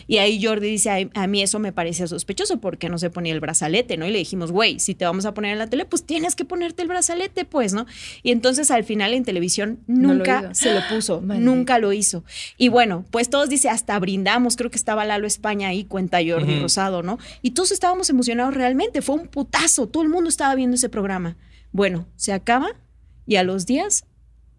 Y 0.07 0.19
ahí 0.19 0.43
Jordi 0.43 0.69
dice, 0.69 0.91
"Ay, 0.91 1.11
a, 1.15 1.27
mí 1.27 1.43
eso 1.43 1.59
me 1.59 1.73
parecía 1.73 2.07
sospechoso 2.07 2.61
porque 2.61 2.89
no 2.89 2.99
se 2.99 3.11
ponía 3.11 3.33
el 3.33 3.41
brazalete, 3.41 3.97
¿no? 3.97 4.07
Y 4.07 4.11
le 4.11 4.19
dijimos, 4.19 4.53
güey, 4.53 4.81
si 4.81 4.95
te 4.95 5.05
vamos 5.05 5.25
a 5.27 5.35
poner 5.35 5.53
en 5.53 5.59
la 5.59 5.69
tele, 5.69 5.85
pues 5.85 6.05
tienes 6.05 6.35
que 6.35 6.45
ponerte 6.45 6.83
el 6.83 6.89
brazalete, 6.89 7.45
pues, 7.45 7.73
¿no? 7.73 7.87
Y 8.23 8.33
entonces 8.33 8.71
al 8.71 8.85
final 8.85 9.15
en 9.15 9.25
televisión 9.25 9.81
No 9.87 10.09
lo 10.09 10.15
nunca 10.15 10.55
se 10.55 10.75
lo 10.75 10.81
puso, 10.89 11.21
nunca 11.21 11.79
lo 11.79 11.93
hizo. 11.93 12.25
Y 12.57 12.69
bueno, 12.69 13.05
pues 13.11 13.31
todos 13.31 13.49
dice, 13.49 13.69
hasta 13.69 13.99
brindamos, 13.99 14.57
creo 14.57 14.71
que 14.71 14.77
estaba 14.77 15.05
Lalo 15.05 15.27
España 15.41 15.69
ahí, 15.69 15.85
cuenta 15.85 16.19
Jordi. 16.25 16.61
Rosado, 16.61 17.03
¿no? 17.03 17.19
Y 17.41 17.53
todos 17.53 17.73
estábamos 17.73 18.11
emocionados 18.11 18.53
realmente, 18.53 19.01
fue 19.01 19.15
un 19.15 19.27
putazo, 19.27 19.89
todo 19.89 20.03
el 20.03 20.11
mundo 20.11 20.29
estaba 20.29 20.55
viendo 20.55 20.75
ese 20.75 20.91
programa. 20.91 21.37
Bueno, 21.73 22.07
se 22.17 22.35
acaba 22.35 22.69
y 23.27 23.37
a 23.37 23.43
los 23.43 23.65
días 23.65 24.05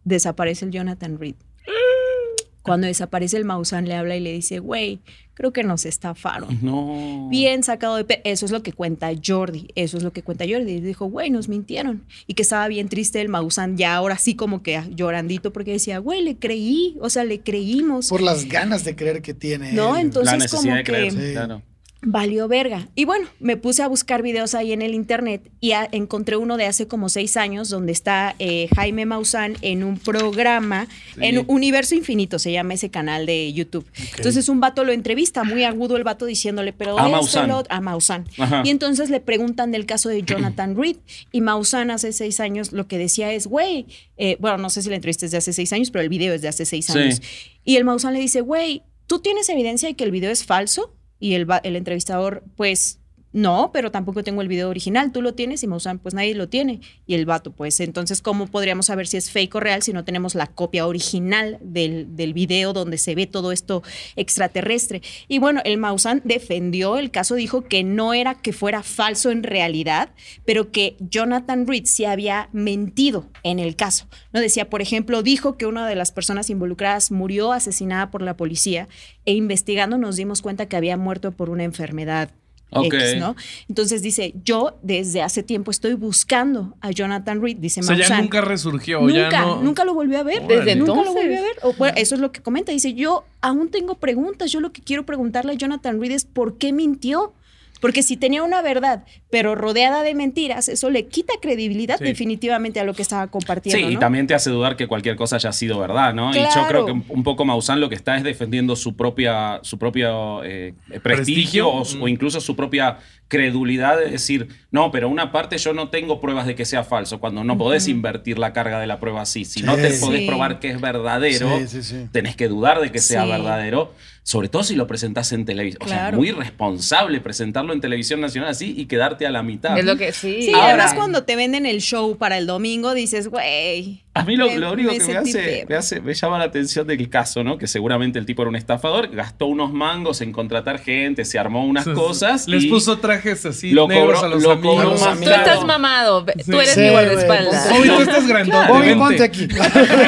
desaparece 0.03 0.65
el 0.65 0.71
Jonathan 0.71 1.19
Reed. 1.19 1.35
Cuando 2.63 2.87
desaparece 2.87 3.37
el 3.37 3.45
Maussan 3.45 3.87
le 3.87 3.95
habla 3.95 4.15
y 4.15 4.21
le 4.21 4.33
dice, 4.33 4.57
güey, 4.57 5.01
creo 5.41 5.51
que 5.53 5.63
nos 5.63 5.85
estafaron. 5.85 6.59
No. 6.61 7.27
Bien 7.29 7.63
sacado 7.63 7.95
de... 7.95 8.03
pe- 8.03 8.21
Eso 8.23 8.45
es 8.45 8.51
lo 8.51 8.61
que 8.61 8.73
cuenta 8.73 9.09
Jordi, 9.25 9.69
eso 9.75 9.97
es 9.97 10.03
lo 10.03 10.13
que 10.13 10.21
cuenta 10.21 10.45
Jordi. 10.47 10.73
Y 10.73 10.81
dijo, 10.81 11.05
güey, 11.07 11.31
nos 11.31 11.49
mintieron. 11.49 12.03
Y 12.27 12.35
que 12.35 12.43
estaba 12.43 12.67
bien 12.67 12.89
triste 12.89 13.19
el 13.21 13.29
Maussan, 13.29 13.75
ya 13.75 13.95
ahora 13.95 14.17
sí 14.19 14.35
como 14.35 14.61
que 14.61 14.79
llorandito, 14.95 15.51
porque 15.51 15.71
decía, 15.71 15.97
güey, 15.97 16.23
le 16.23 16.35
creí, 16.37 16.95
o 17.01 17.09
sea, 17.09 17.23
le 17.23 17.39
creímos. 17.39 18.09
Por 18.09 18.21
las 18.21 18.45
ganas 18.47 18.83
de 18.83 18.95
creer 18.95 19.21
que 19.23 19.33
tiene. 19.33 19.71
No, 19.73 19.97
entonces- 19.97 20.31
La 20.31 20.37
necesidad 20.37 20.61
como 20.61 20.75
de 20.75 20.83
creer, 20.83 21.13
que- 21.15 21.27
Sí. 21.27 21.31
claro. 21.33 21.61
Valió 22.03 22.47
verga. 22.47 22.89
Y 22.95 23.05
bueno, 23.05 23.27
me 23.39 23.57
puse 23.57 23.83
a 23.83 23.87
buscar 23.87 24.23
videos 24.23 24.55
ahí 24.55 24.71
en 24.71 24.81
el 24.81 24.95
internet 24.95 25.51
y 25.59 25.73
a- 25.73 25.87
encontré 25.91 26.35
uno 26.35 26.57
de 26.57 26.65
hace 26.65 26.87
como 26.87 27.09
seis 27.09 27.37
años 27.37 27.69
donde 27.69 27.91
está 27.91 28.35
eh, 28.39 28.69
Jaime 28.75 29.05
Maussan 29.05 29.55
en 29.61 29.83
un 29.83 29.99
programa, 29.99 30.87
Sí. 31.13 31.19
en 31.21 31.45
Universo 31.47 31.93
Infinito, 31.93 32.39
se 32.39 32.51
llama 32.51 32.73
ese 32.73 32.89
canal 32.89 33.27
de 33.27 33.53
YouTube. 33.53 33.85
Entonces 34.17 34.49
un 34.49 34.59
vato 34.59 34.83
lo 34.83 34.93
entrevista, 34.93 35.43
muy 35.43 35.63
agudo 35.63 35.95
el 35.95 36.03
vato 36.03 36.25
diciéndole, 36.25 36.73
pero 36.73 36.97
A 36.97 37.03
esto, 37.03 37.11
Maussan. 37.11 37.51
a 37.69 37.81
Maussan. 37.81 38.25
Ajá. 38.39 38.63
Y 38.65 38.71
entonces 38.71 39.11
le 39.11 39.19
preguntan 39.19 39.71
del 39.71 39.85
caso 39.85 40.09
de 40.09 40.23
Jonathan 40.25 40.75
Reed 40.75 40.97
y 41.31 41.41
Maussan 41.41 41.91
hace 41.91 42.13
seis 42.13 42.39
años 42.39 42.71
lo 42.71 42.87
que 42.87 42.97
decía 42.97 43.31
es, 43.31 43.45
güey, 43.45 43.85
eh, 44.17 44.37
bueno, 44.39 44.57
no 44.57 44.71
sé 44.71 44.81
si 44.81 44.89
la 44.89 44.95
entrevista 44.95 45.25
es 45.27 45.31
de 45.33 45.37
hace 45.37 45.53
seis 45.53 45.71
años, 45.71 45.91
pero 45.91 46.01
el 46.01 46.09
video 46.09 46.33
es 46.33 46.41
de 46.41 46.47
hace 46.47 46.65
seis 46.65 46.87
Sí. 46.87 46.97
años. 46.97 47.21
Y 47.63 47.75
el 47.75 47.83
Maussan 47.85 48.13
le 48.15 48.19
dice, 48.21 48.41
güey, 48.41 48.81
¿tú 49.05 49.19
tienes 49.19 49.47
evidencia 49.49 49.87
de 49.87 49.93
que 49.93 50.03
el 50.03 50.09
video 50.11 50.31
es 50.31 50.43
falso? 50.45 50.95
Y 51.21 51.35
el, 51.35 51.47
el 51.63 51.77
entrevistador, 51.77 52.43
pues, 52.57 52.99
no, 53.33 53.71
pero 53.73 53.91
tampoco 53.91 54.23
tengo 54.23 54.41
el 54.41 54.47
video 54.47 54.69
original. 54.69 55.11
¿Tú 55.11 55.21
lo 55.21 55.33
tienes? 55.33 55.63
Y 55.63 55.67
Maussan, 55.67 55.99
pues 55.99 56.13
nadie 56.13 56.35
lo 56.35 56.49
tiene. 56.49 56.81
Y 57.07 57.15
el 57.15 57.25
vato, 57.25 57.51
pues, 57.51 57.79
entonces, 57.79 58.21
¿cómo 58.21 58.47
podríamos 58.47 58.87
saber 58.87 59.07
si 59.07 59.17
es 59.17 59.31
fake 59.31 59.55
o 59.55 59.59
real 59.59 59.81
si 59.83 59.93
no 59.93 60.03
tenemos 60.03 60.35
la 60.35 60.47
copia 60.47 60.85
original 60.85 61.57
del, 61.61 62.15
del 62.15 62.33
video 62.33 62.73
donde 62.73 62.97
se 62.97 63.15
ve 63.15 63.27
todo 63.27 63.51
esto 63.51 63.83
extraterrestre? 64.15 65.01
Y 65.27 65.39
bueno, 65.39 65.61
el 65.63 65.77
Maussan 65.77 66.21
defendió 66.25 66.97
el 66.97 67.11
caso, 67.11 67.35
dijo 67.35 67.63
que 67.63 67.83
no 67.83 68.13
era 68.13 68.35
que 68.35 68.53
fuera 68.53 68.83
falso 68.83 69.31
en 69.31 69.43
realidad, 69.43 70.09
pero 70.45 70.71
que 70.71 70.97
Jonathan 70.99 71.67
Reed 71.67 71.85
sí 71.85 72.05
había 72.05 72.49
mentido 72.51 73.27
en 73.43 73.59
el 73.59 73.75
caso. 73.75 74.07
No 74.33 74.41
decía, 74.41 74.69
por 74.69 74.81
ejemplo, 74.81 75.23
dijo 75.23 75.57
que 75.57 75.65
una 75.65 75.87
de 75.87 75.95
las 75.95 76.11
personas 76.11 76.49
involucradas 76.49 77.11
murió 77.11 77.53
asesinada 77.53 78.11
por 78.11 78.21
la 78.21 78.35
policía 78.35 78.87
e 79.25 79.33
investigando 79.33 79.97
nos 79.97 80.15
dimos 80.15 80.41
cuenta 80.41 80.67
que 80.67 80.75
había 80.75 80.97
muerto 80.97 81.31
por 81.31 81.49
una 81.49 81.63
enfermedad. 81.63 82.31
X, 82.71 83.17
¿no? 83.19 83.35
Entonces 83.67 84.01
dice, 84.01 84.33
yo 84.43 84.77
desde 84.81 85.21
hace 85.21 85.43
tiempo 85.43 85.71
estoy 85.71 85.93
buscando 85.93 86.75
a 86.81 86.91
Jonathan 86.91 87.41
Reed, 87.41 87.57
dice 87.57 87.81
O 87.81 87.83
sea, 87.83 87.95
ya 87.95 88.21
nunca 88.21 88.41
resurgió. 88.41 89.01
Nunca, 89.01 89.29
ya 89.29 89.41
no... 89.41 89.61
nunca 89.61 89.85
lo 89.85 89.93
volvió 89.93 90.19
a 90.19 90.23
ver. 90.23 90.43
Órale. 90.43 90.59
Desde 90.59 90.75
nunca 90.75 91.03
lo 91.03 91.13
volvió 91.13 91.37
a 91.37 91.41
ver. 91.41 91.57
O, 91.63 91.73
bueno, 91.73 91.93
eso 91.97 92.15
es 92.15 92.21
lo 92.21 92.31
que 92.31 92.41
comenta. 92.41 92.71
Dice, 92.71 92.93
yo 92.93 93.25
aún 93.41 93.69
tengo 93.69 93.95
preguntas. 93.95 94.51
Yo 94.51 94.59
lo 94.59 94.71
que 94.71 94.81
quiero 94.81 95.05
preguntarle 95.05 95.53
a 95.53 95.55
Jonathan 95.55 95.99
Reed 95.99 96.11
es 96.11 96.25
por 96.25 96.57
qué 96.57 96.71
mintió. 96.73 97.33
Porque 97.81 98.03
si 98.03 98.15
tenía 98.15 98.43
una 98.43 98.61
verdad, 98.61 99.03
pero 99.29 99.55
rodeada 99.55 100.03
de 100.03 100.15
mentiras, 100.15 100.69
eso 100.69 100.89
le 100.89 101.07
quita 101.07 101.33
credibilidad 101.41 101.97
Sí. 101.97 102.05
definitivamente 102.05 102.79
a 102.79 102.83
lo 102.85 102.93
que 102.93 103.01
estaba 103.01 103.27
compartiendo. 103.27 103.85
Sí, 103.87 103.93
y 103.93 103.97
también 103.97 104.27
te 104.27 104.33
hace 104.33 104.49
dudar 104.51 104.77
que 104.77 104.87
cualquier 104.87 105.15
cosa 105.17 105.35
haya 105.37 105.51
sido 105.51 105.79
verdad, 105.79 106.13
¿no? 106.13 106.31
Y 106.31 106.35
yo 106.39 106.67
creo 106.69 106.85
que 106.85 106.91
un- 106.91 107.23
poco 107.23 107.43
Maussan 107.43 107.79
lo 107.81 107.89
que 107.89 107.95
está 107.95 108.15
es 108.17 108.23
defendiendo 108.23 108.75
su 108.75 108.95
propia, 108.95 109.59
su 109.63 109.77
propio 109.77 110.43
eh, 110.43 110.73
prestigio, 111.01 111.01
Prestigio. 111.01 111.71
o, 111.73 111.83
su- 111.85 112.03
o 112.03 112.07
incluso 112.07 112.39
su 112.39 112.55
propia 112.55 112.97
credulidad 113.31 113.97
de 113.97 114.09
decir, 114.11 114.49
no, 114.71 114.91
pero 114.91 115.07
una 115.07 115.31
parte 115.31 115.57
yo 115.57 115.73
no 115.73 115.87
tengo 115.87 116.19
pruebas 116.19 116.45
de 116.45 116.53
que 116.53 116.65
sea 116.65 116.83
falso, 116.83 117.21
cuando 117.21 117.45
no 117.45 117.57
podés 117.57 117.87
invertir 117.87 118.37
la 118.37 118.51
carga 118.51 118.77
de 118.77 118.87
la 118.87 118.99
prueba 118.99 119.21
así. 119.21 119.45
Si 119.45 119.63
no 119.63 119.75
te 119.77 119.89
podés 120.01 120.19
Sí. 120.21 120.27
probar 120.27 120.59
que 120.59 120.69
es 120.69 120.81
verdadero, 120.81 121.57
Sí, 121.59 121.67
sí, 121.67 121.81
sí. 121.83 122.07
tenés 122.11 122.35
que 122.35 122.49
dudar 122.49 122.81
de 122.81 122.91
que 122.91 122.99
sea 122.99 123.23
verdadero, 123.23 123.93
sobre 124.23 124.49
todo 124.49 124.63
si 124.63 124.75
lo 124.75 124.85
presentás 124.85 125.31
en 125.31 125.45
televisión. 125.45 125.81
O 125.81 125.87
sea, 125.87 125.97
Claro. 125.99 126.17
muy 126.17 126.31
responsable 126.31 127.21
presentarlo 127.21 127.71
en 127.71 127.79
televisión 127.79 128.19
nacional 128.19 128.49
así 128.49 128.73
y 128.77 128.85
quedarte 128.87 129.25
a 129.25 129.31
la 129.31 129.43
mitad. 129.43 129.77
Es 129.79 129.85
lo 129.85 129.95
que 129.95 130.11
sí. 130.11 130.41
Sí, 130.43 130.53
Ahora- 130.53 130.67
además 130.73 130.93
cuando 130.93 131.23
te 131.23 131.37
venden 131.37 131.65
el 131.65 131.79
show 131.79 132.17
para 132.17 132.37
el 132.37 132.45
domingo, 132.47 132.93
dices, 132.93 133.29
güey. 133.29 134.03
A 134.13 134.23
mí 134.25 134.35
lo, 134.35 134.47
me- 134.47 134.57
lo 134.57 134.73
único 134.73 134.91
me 134.91 134.97
que 134.97 135.05
me 135.05 135.17
hace, 135.17 135.65
me 135.69 135.75
hace- 135.75 136.01
me 136.01 136.13
llama 136.13 136.37
la 136.37 136.43
atención 136.43 136.85
del 136.85 137.09
caso, 137.09 137.45
¿no? 137.45 137.57
Que 137.57 137.65
seguramente 137.67 138.19
el 138.19 138.25
tipo 138.25 138.41
era 138.41 138.49
un 138.49 138.57
estafador, 138.57 139.07
gastó 139.09 139.45
unos 139.45 139.71
mangos 139.71 140.19
en 140.19 140.33
contratar 140.33 140.79
gente, 140.79 141.23
se 141.23 141.39
armó 141.39 141.65
unas 141.65 141.87
cosas. 141.87 142.45
Les 142.49 142.65
y 142.65 142.67
puso 142.69 142.97
trajes 142.99 143.45
así 143.45 143.71
lo 143.71 143.87
negros 143.87 144.19
cobró- 144.19 144.25
a 144.25 144.29
los 144.29 144.43
lo 144.43 144.51
amigos. 144.51 144.83
cobró 145.01 145.15
Tú 145.15 145.29
estás 145.29 145.63
mamado. 145.65 146.25
Tú 146.25 146.59
eres 146.59 146.73
Sí, 146.73 146.81
mi 146.81 146.89
guardaespaldas. 146.89 147.67
ponte- 147.67 147.77
Bobby, 147.77 147.87
tú 147.95 148.01
estás 148.01 148.27
grandote. 148.27 148.67
Bobby, 148.67 148.79
vente. 148.87 148.95
ponte 148.99 149.23
aquí. 149.23 149.47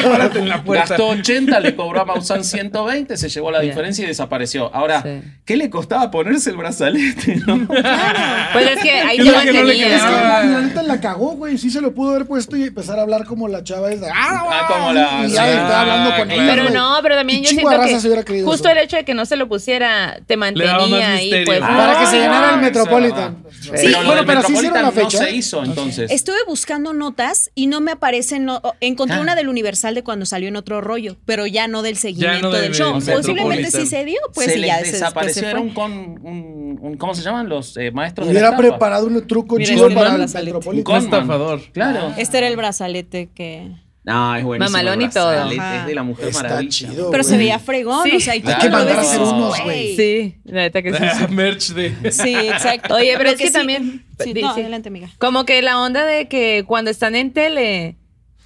Párate 0.03 0.39
en 0.39 0.49
la 0.49 0.63
puerta. 0.63 0.85
Gastó 0.89 1.07
80, 1.07 1.59
le 1.61 1.75
cobró 1.75 2.01
a 2.01 2.05
Maussan 2.05 2.43
120, 2.43 3.15
se 3.15 3.29
llevó 3.29 3.51
la 3.51 3.59
Bien. 3.59 3.71
diferencia 3.71 4.03
y 4.03 4.07
desapareció. 4.07 4.69
Ahora, 4.75 5.01
Sí. 5.01 5.21
¿qué 5.45 5.55
le 5.55 5.69
costaba 5.69 6.11
ponerse 6.11 6.49
el 6.49 6.57
brazalete? 6.57 7.35
no? 7.47 7.67
Pues 7.67 8.71
es 8.71 8.79
que 8.81 8.91
ahí 8.91 9.17
te 9.17 9.23
lo 9.23 9.31
no 9.31 9.63
le. 9.63 9.95
Es 9.95 10.01
que 10.03 10.11
la 10.11 10.61
neta 10.61 10.83
la 10.83 10.99
cagó, 10.99 11.31
güey. 11.37 11.57
Sí 11.57 11.69
se 11.69 11.79
lo 11.79 11.93
pudo 11.93 12.11
haber 12.11 12.25
puesto 12.25 12.57
y 12.57 12.63
empezar 12.63 12.99
a 12.99 13.03
hablar 13.03 13.23
como 13.25 13.47
la 13.47 13.63
chava 13.63 13.92
es 13.93 14.01
de. 14.01 14.07
Ah, 14.13 14.65
como 14.67 14.93
la- 14.93 15.25
Y 15.25 15.31
ya 15.31 15.49
estaba 15.49 15.81
hablando 15.81 16.09
con 16.17 16.27
claro. 16.27 16.41
ella. 16.43 16.55
Pero 16.55 16.69
no, 16.69 16.99
pero 17.01 17.15
también 17.15 17.41
yo 17.43 17.49
siento 17.49 17.67
hubiera 17.67 17.85
que 18.23 18.43
justo 18.43 18.67
eso. 18.67 18.69
el 18.69 18.77
hecho 18.83 18.97
de 18.97 19.05
que 19.05 19.13
no 19.13 19.25
se 19.25 19.35
lo 19.35 19.47
pusiera 19.47 20.19
te 20.27 20.37
mantenía 20.37 21.13
ahí, 21.13 21.43
pues. 21.45 21.59
Para 21.59 21.99
que 21.99 22.05
se 22.07 22.17
no, 22.17 22.21
llenara 22.23 22.49
el 22.51 22.55
no. 22.57 22.61
Metropolitan. 22.61 23.43
Sí, 23.51 23.69
Sí, 23.77 23.93
bueno, 24.05 24.23
pero 24.25 24.41
sí 24.43 24.53
hicieron 24.53 24.81
la 24.81 24.91
fecha. 24.91 25.19
No 25.19 25.25
se 25.25 25.31
hizo 25.35 25.63
entonces. 25.63 26.11
Estuve 26.11 26.37
buscando 26.47 26.93
notas 26.93 27.49
y 27.55 27.67
no 27.67 27.79
me 27.81 27.91
aparecen. 27.91 28.45
no- 28.45 28.61
encontré 28.81 29.17
Ah. 29.17 29.21
una 29.21 29.35
del 29.35 29.47
Universal 29.47 29.95
de 29.95 30.03
cuando 30.03 30.25
salió 30.25 30.47
en 30.49 30.55
otro 30.55 30.81
rollo, 30.81 31.17
pero 31.25 31.45
ya 31.47 31.67
no 31.67 31.81
del 31.81 31.97
seguimiento 31.97 32.51
del- 32.51 32.63
del 32.63 32.73
show. 32.73 32.93
Posiblemente 32.93 33.71
sí 33.71 33.85
se 33.85 34.03
dio, 34.05 34.17
pues 34.33 34.51
se 34.51 34.59
y 34.59 34.61
ya 34.61 34.75
se- 34.75 34.81
después 34.81 34.85
se 34.87 34.91
desapareció. 34.93 35.41
Era 35.43 35.51
fue. 35.51 35.61
un, 35.61 35.73
con, 35.73 35.91
un, 35.91 36.79
un- 36.81 36.97
¿Cómo 36.97 37.13
se 37.15 37.21
llaman 37.21 37.47
los 37.49 37.77
eh, 37.77 37.91
maestros 37.91 38.27
de 38.27 38.33
la 38.33 38.39
Hubiera 38.39 38.57
preparado 38.57 39.07
un 39.07 39.25
truco 39.27 39.55
Mira, 39.55 39.69
chido 39.73 39.87
para 39.93 40.09
no 40.11 40.15
el. 40.15 40.21
Un 40.23 40.33
Metropolitan. 40.33 40.83
Conman. 40.83 41.03
estafador. 41.03 41.61
Claro. 41.71 42.13
Este 42.17 42.37
era 42.37 42.47
el 42.47 42.55
brazalete 42.57 43.29
que. 43.33 43.71
No, 44.05 44.35
es 44.35 44.43
buenísimo. 44.43 44.77
Mamalón 44.77 45.01
y 45.01 45.09
todo. 45.09 45.31
Es 45.49 45.85
de 45.85 45.95
la 45.95 46.03
Mujer 46.03 46.27
Está 46.27 46.43
Maravilla. 46.43 46.69
chido. 46.69 47.09
Pero 47.11 47.23
se 47.23 47.37
veía 47.37 47.57
fregón, 47.59 48.03
Sí. 48.03 48.17
o 48.17 48.19
sea, 48.19 48.35
y 48.35 48.41
tú 48.41 48.49
Hay 48.49 48.55
lo 48.55 48.59
que 48.59 48.67
ves 48.67 48.73
y 48.73 48.75
mandar 48.75 48.97
a 48.97 49.01
dices, 49.01 49.15
hacer 49.17 49.33
unos, 49.33 49.63
güey. 49.63 49.95
Sí, 49.95 50.35
la 50.43 50.61
neta 50.61 50.81
que 50.81 50.93
sí. 50.93 51.03
Merch 51.29 51.67
de. 51.69 52.11
Sí, 52.11 52.35
exacto. 52.35 52.95
Oye, 52.95 53.13
pero 53.17 53.23
Lo 53.23 53.29
es 53.29 53.37
que 53.37 53.47
sí- 53.47 53.53
también- 53.53 54.05
Sí, 54.19 54.33
no, 54.33 54.53
sí. 54.53 54.59
adelante, 54.61 54.89
amiga. 54.89 55.09
Como 55.19 55.45
que 55.45 55.61
la 55.61 55.79
onda 55.79 56.05
de 56.05 56.27
que 56.27 56.65
cuando 56.67 56.91
están 56.91 57.15
en 57.15 57.31
tele, 57.31 57.95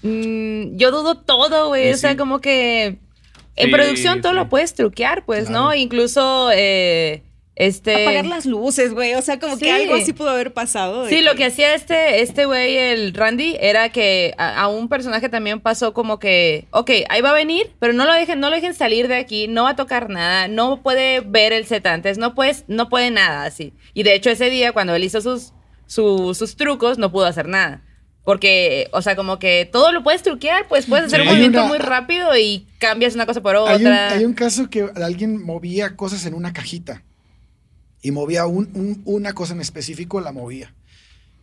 mm, 0.04 0.78
yo 0.78 0.92
dudo 0.92 1.18
todo, 1.18 1.70
güey. 1.70 1.86
Sí, 1.86 1.94
o 1.94 1.98
sea, 1.98 2.12
sí. 2.12 2.18
como 2.18 2.40
que 2.40 3.00
en 3.56 3.66
Sí, 3.66 3.72
producción 3.72 4.22
todo 4.22 4.34
sí. 4.34 4.36
lo 4.38 4.50
puedes 4.50 4.76
truquear, 4.76 5.26
pues, 5.26 5.50
¿no? 5.50 5.74
Incluso, 5.74 6.52
eh, 6.54 7.24
este... 7.60 8.04
Apagar 8.04 8.26
las 8.28 8.46
luces, 8.46 8.94
güey. 8.94 9.16
O 9.16 9.22
sea, 9.22 9.40
como 9.40 9.56
Sí. 9.58 9.66
que 9.66 9.72
algo 9.72 9.96
así 9.96 10.14
pudo 10.14 10.30
haber 10.30 10.54
pasado. 10.54 11.08
Sí, 11.10 11.22
lo 11.22 11.36
que 11.36 11.46
hacía 11.46 11.74
este 11.74 12.22
este 12.22 12.46
güey, 12.46 12.78
el 12.78 13.14
Randy, 13.14 13.58
era 13.60 13.90
que 13.90 14.34
a, 14.38 14.62
a 14.62 14.68
un 14.68 14.88
personaje 14.90 15.28
también 15.30 15.60
pasó 15.60 15.94
como 15.94 16.20
que, 16.20 16.68
ok, 16.72 16.92
ahí 17.10 17.22
va 17.22 17.32
a 17.32 17.34
venir, 17.34 17.72
pero 17.80 17.94
no 17.94 18.06
lo 18.06 18.14
dejen, 18.14 18.40
no 18.40 18.50
lo 18.50 18.56
dejen 18.56 18.74
salir 18.74 19.08
de 19.08 19.16
aquí, 19.16 19.48
no 19.48 19.64
va 19.64 19.72
a 19.72 19.76
tocar 19.76 20.10
nada, 20.10 20.48
no 20.48 20.82
puede 20.84 21.20
ver 21.22 21.52
el 21.52 21.66
set 21.66 21.86
antes, 21.88 22.18
no 22.18 22.36
puedes, 22.36 22.64
no 22.68 22.90
puede 22.90 23.12
nada 23.12 23.44
así. 23.46 23.74
Y 23.94 24.04
de 24.04 24.14
hecho 24.14 24.30
ese 24.30 24.50
día 24.50 24.72
cuando 24.72 24.94
él 24.96 25.04
hizo 25.04 25.20
sus, 25.22 25.54
su- 25.88 26.34
sus 26.36 26.56
trucos, 26.56 26.98
no 26.98 27.12
pudo 27.12 27.26
hacer 27.26 27.48
nada. 27.48 27.82
Porque, 28.24 28.90
o 28.92 29.02
sea, 29.02 29.16
como 29.16 29.40
que 29.40 29.70
todo 29.72 29.94
lo 29.94 30.04
puedes 30.04 30.22
truquear, 30.22 30.68
pues 30.68 30.86
puedes 30.86 31.06
hacer 31.06 31.22
Sí. 31.22 31.26
un 31.28 31.30
movimiento 31.30 31.60
una- 31.60 31.68
muy 31.70 31.78
rápido 31.78 32.38
y 32.38 32.68
cambias 32.78 33.16
una 33.16 33.26
cosa 33.26 33.42
por 33.42 33.56
Hay 33.56 33.62
un, 33.62 33.88
otra. 33.88 34.12
hay 34.12 34.26
un 34.26 34.34
caso 34.34 34.70
que 34.70 34.86
alguien 35.02 35.42
movía 35.42 35.96
cosas 35.96 36.26
en 36.26 36.34
una 36.34 36.52
cajita 36.52 37.04
y 38.02 38.12
movía 38.12 38.46
un- 38.46 38.70
un- 38.74 39.02
una 39.06 39.34
cosa 39.34 39.54
en 39.54 39.62
específico, 39.62 40.22
la 40.22 40.32
movía. 40.32 40.74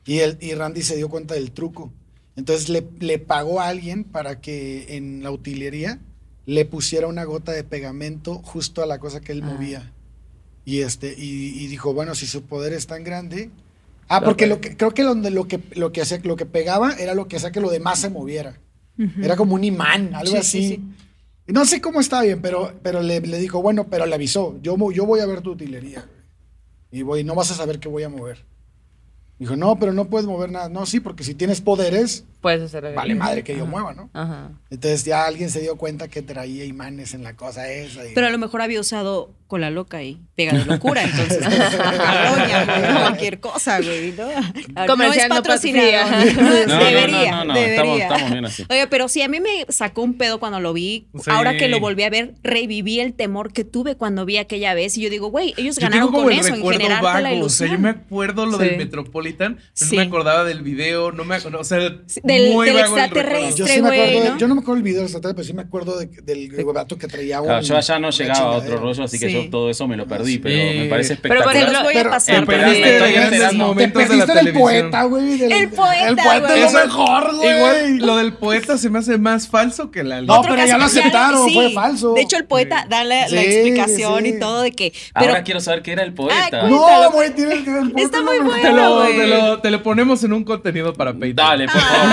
Y, 0.06 0.18
él, 0.18 0.36
y 0.40 0.54
Randy 0.54 0.82
se 0.82 0.96
dio 0.96 1.08
cuenta 1.08 1.34
del 1.34 1.50
truco. 1.52 1.92
Entonces 2.36 2.68
le, 2.68 2.86
le 3.00 3.18
pagó 3.18 3.60
a 3.60 3.68
alguien 3.68 4.04
para 4.04 4.40
que 4.40 4.96
en 4.96 5.22
la 5.22 5.30
utilería 5.30 6.00
le 6.46 6.64
pusiera 6.64 7.06
una 7.06 7.24
gota 7.24 7.52
de 7.52 7.64
pegamento 7.64 8.34
justo 8.42 8.82
a 8.82 8.86
la 8.86 8.98
cosa 8.98 9.20
que 9.20 9.32
él 9.32 9.42
Ah. 9.42 9.46
movía. 9.46 9.92
Y, 10.66 10.80
este, 10.80 11.14
y, 11.16 11.62
y 11.62 11.66
dijo, 11.68 11.92
bueno, 11.94 12.14
si 12.14 12.26
su 12.26 12.42
poder 12.42 12.72
es 12.72 12.86
tan 12.86 13.04
grande... 13.04 13.50
Ah, 14.08 14.20
Lo 14.20 14.26
porque 14.26 14.46
lo 14.46 14.60
que, 14.60 14.76
creo 14.76 14.92
que 14.92 15.02
donde 15.02 15.30
lo 15.30 15.48
que, 15.48 15.60
lo, 15.74 15.90
que 15.92 16.02
hacía, 16.02 16.20
lo 16.24 16.36
que 16.36 16.44
pegaba 16.44 16.92
era 16.92 17.14
lo 17.14 17.26
que 17.26 17.36
hacía 17.36 17.50
que 17.52 17.60
lo 17.60 17.70
demás 17.70 18.00
se 18.00 18.10
moviera. 18.10 18.58
Era 19.20 19.34
como 19.36 19.54
un 19.54 19.64
imán, 19.64 20.14
algo 20.14 20.32
Sí, 20.32 20.36
así. 20.36 20.68
sí, 20.68 20.82
No 21.46 21.64
sé 21.64 21.80
cómo 21.80 22.00
está 22.00 22.20
bien, 22.22 22.40
pero, 22.42 22.74
pero 22.82 23.00
le, 23.02 23.20
le 23.22 23.38
dijo, 23.38 23.62
bueno, 23.62 23.88
pero 23.88 24.04
le 24.06 24.14
avisó, 24.14 24.58
yo, 24.62 24.76
yo 24.92 25.06
voy 25.06 25.20
a 25.20 25.26
ver 25.26 25.40
tu 25.40 25.52
utilería. 25.52 26.06
Y 26.94 27.02
voy, 27.02 27.24
no 27.24 27.34
vas 27.34 27.50
a 27.50 27.54
saber 27.54 27.80
qué 27.80 27.88
voy 27.88 28.04
a 28.04 28.08
mover. 28.08 28.44
Dijo, 29.40 29.56
no, 29.56 29.76
pero 29.80 29.92
no 29.92 30.04
puedes 30.04 30.28
mover 30.28 30.52
nada. 30.52 30.68
No, 30.68 30.86
sí, 30.86 31.00
porque 31.00 31.24
si 31.24 31.34
tienes 31.34 31.60
poderes, 31.60 32.24
Puedes 32.44 32.62
hacer 32.62 32.92
vale 32.94 33.14
madre 33.14 33.42
que 33.42 33.56
yo 33.56 33.64
mueva, 33.66 33.94
¿no? 33.94 34.10
Ajá. 34.12 34.50
Entonces 34.70 35.02
ya 35.04 35.24
alguien 35.24 35.48
se 35.50 35.60
dio 35.60 35.76
cuenta 35.76 36.08
que 36.08 36.20
traía 36.20 36.64
imanes 36.66 37.14
en 37.14 37.22
la 37.24 37.34
cosa 37.36 37.68
esa. 37.70 38.04
y- 38.06 38.12
Pero 38.14 38.26
a 38.26 38.30
lo 38.30 38.36
mejor 38.38 38.60
había 38.60 38.78
usado 38.80 39.32
cola 39.46 39.70
loca 39.70 40.02
y 40.02 40.20
pega 40.36 40.52
de 40.52 40.64
locura, 40.66 41.02
entonces. 41.04 41.38
Cabroña, 41.98 42.64
güey, 42.64 43.00
cualquier 43.02 43.40
cosa, 43.40 43.80
güey, 43.80 44.12
¿no? 44.12 44.26
Comercial 44.86 45.28
no 45.28 45.34
no 45.36 45.40
es 45.40 45.40
patrocinado. 45.40 46.10
patrocina. 46.10 46.42
No, 46.66 46.66
no, 46.78 46.84
debería, 46.84 47.30
no, 47.30 47.36
no, 47.38 47.44
no, 47.44 47.54
debería. 47.54 47.94
estamos- 47.94 48.00
estamos 48.00 48.30
bien 48.32 48.44
así. 48.44 48.64
Oye, 48.68 48.86
pero 48.88 49.08
sí, 49.08 49.22
a 49.22 49.28
mí 49.28 49.40
me 49.40 49.66
sacó 49.68 50.02
un 50.02 50.14
pedo 50.18 50.38
cuando 50.40 50.60
lo 50.60 50.72
vi. 50.72 51.08
Sí. 51.14 51.30
Ahora 51.30 51.56
que 51.56 51.68
lo 51.68 51.80
volví 51.80 52.02
a 52.02 52.10
ver, 52.10 52.34
reviví 52.42 53.00
el 53.00 53.14
temor 53.14 53.52
que 53.52 53.64
tuve 53.64 53.96
cuando 53.96 54.24
vi 54.24 54.36
aquella 54.38 54.74
vez. 54.74 54.96
Y 54.98 55.02
yo 55.02 55.10
digo, 55.10 55.28
güey, 55.28 55.54
ellos 55.56 55.76
Yo 55.76 55.82
ganaron 55.82 56.08
tengo 56.08 56.12
como 56.12 56.24
con 56.24 56.32
el 56.32 56.38
eso, 56.40 56.48
en 56.48 56.54
recuerdo 56.56 56.78
generar 56.80 57.00
toda 57.00 57.20
la 57.20 57.30
vago. 57.30 57.44
O 57.46 57.48
sea, 57.48 57.68
yo 57.68 57.78
me 57.78 57.88
acuerdo 57.90 58.46
lo 58.46 58.58
Sí. 58.58 58.64
del 58.64 58.76
Metropolitan, 58.76 59.56
pero 59.56 59.66
Sí. 59.74 59.96
no 59.96 60.02
me 60.02 60.08
acordaba 60.08 60.44
del 60.44 60.62
video, 60.62 61.12
no 61.12 61.24
me 61.24 61.36
acuerdo. 61.36 61.60
O 61.60 61.64
sea, 61.64 61.78
Sí, 62.06 62.20
del- 62.42 62.52
muy 62.52 62.66
del 62.66 62.78
extraterrestre. 62.78 63.54
yo 63.56 63.66
sí 63.66 63.82
me 63.82 63.88
güey, 63.88 64.00
acuerdo, 64.00 64.22
de- 64.24 64.30
¿no? 64.30 64.38
yo 64.38 64.48
no 64.48 64.54
me 64.54 64.60
acuerdo 64.60 64.74
del 64.76 64.82
video 64.84 65.02
extraterrestre, 65.02 65.34
pero 65.36 65.46
sí 65.46 65.52
me 65.54 65.62
acuerdo 65.62 65.98
de- 65.98 66.06
del 66.06 66.64
vato 66.74 66.98
que 66.98 67.06
traía 67.08 67.40
un, 67.40 67.46
Claro, 67.46 67.62
yo 67.62 67.76
allá 67.76 67.98
no 67.98 68.10
llegaba 68.10 68.54
a 68.54 68.56
otro 68.58 68.76
rollo, 68.78 69.04
así 69.04 69.18
que 69.18 69.28
Sí. 69.28 69.32
yo 69.34 69.50
todo 69.50 69.70
eso 69.70 69.86
me 69.88 69.96
lo 69.96 70.06
perdí, 70.06 70.32
Sí. 70.34 70.38
pero 70.38 70.56
me 70.80 70.86
parece 70.86 71.16
Pero, 71.16 71.36
por 71.44 71.52
espectacular. 71.52 71.54
Se 71.54 71.60
los 71.60 71.70
ejemplo, 71.70 71.82
voy 71.84 71.94
a 71.94 71.98
pero- 71.98 72.10
pasar. 72.10 72.34
Te 72.40 72.46
pero 72.46 72.58
perdiste. 72.62 72.82
Te 72.84 72.90
de 72.94 74.16
la 74.16 74.26
del 74.34 74.52
poeta, 74.52 75.02
güey. 75.04 75.36
del- 75.38 75.52
El 75.52 75.68
poeta, 75.70 76.08
El 76.08 76.16
poeta 76.16 76.56
es 76.56 76.72
lo 76.72 76.78
mejor, 76.80 77.36
güey. 77.36 77.56
Igual 77.56 77.98
lo 77.98 78.16
del 78.16 78.32
poeta 78.34 78.78
se 78.78 78.90
me 78.90 78.98
hace 78.98 79.18
más 79.18 79.48
falso 79.48 79.90
que 79.90 80.02
la 80.04 80.20
No, 80.22 80.42
pero 80.42 80.56
ya 80.56 80.78
lo 80.78 80.84
aceptaron, 80.84 81.50
fue 81.52 81.70
falso. 81.72 82.14
De 82.14 82.22
hecho, 82.22 82.36
el 82.36 82.44
poeta 82.44 82.86
da 82.88 83.04
la, 83.04 83.24
explicación 83.26 84.26
y 84.26 84.38
todo 84.38 84.62
de 84.62 84.72
que. 84.72 84.92
Pero 85.14 85.30
Ahora 85.30 85.42
quiero 85.44 85.60
saber 85.60 85.82
qué 85.82 85.92
era 85.92 86.02
el 86.02 86.12
poeta. 86.14 86.68
No, 86.68 87.10
güey, 87.12 87.34
tienes 87.34 87.62
que 87.64 87.70
ver 87.70 87.82
el 87.82 87.92
poeta, 87.92 88.02
Está 88.18 88.22
muy 88.22 88.38
bueno. 88.38 89.60
te 89.60 89.70
lo 89.70 89.82
ponemos 89.82 90.22
en 90.24 90.32
un 90.32 90.44
contenido 90.44 90.92
para 90.94 91.12
Patreon. 91.12 91.36
Dale, 91.36 91.66
por 91.66 91.80
favor. 91.80 92.08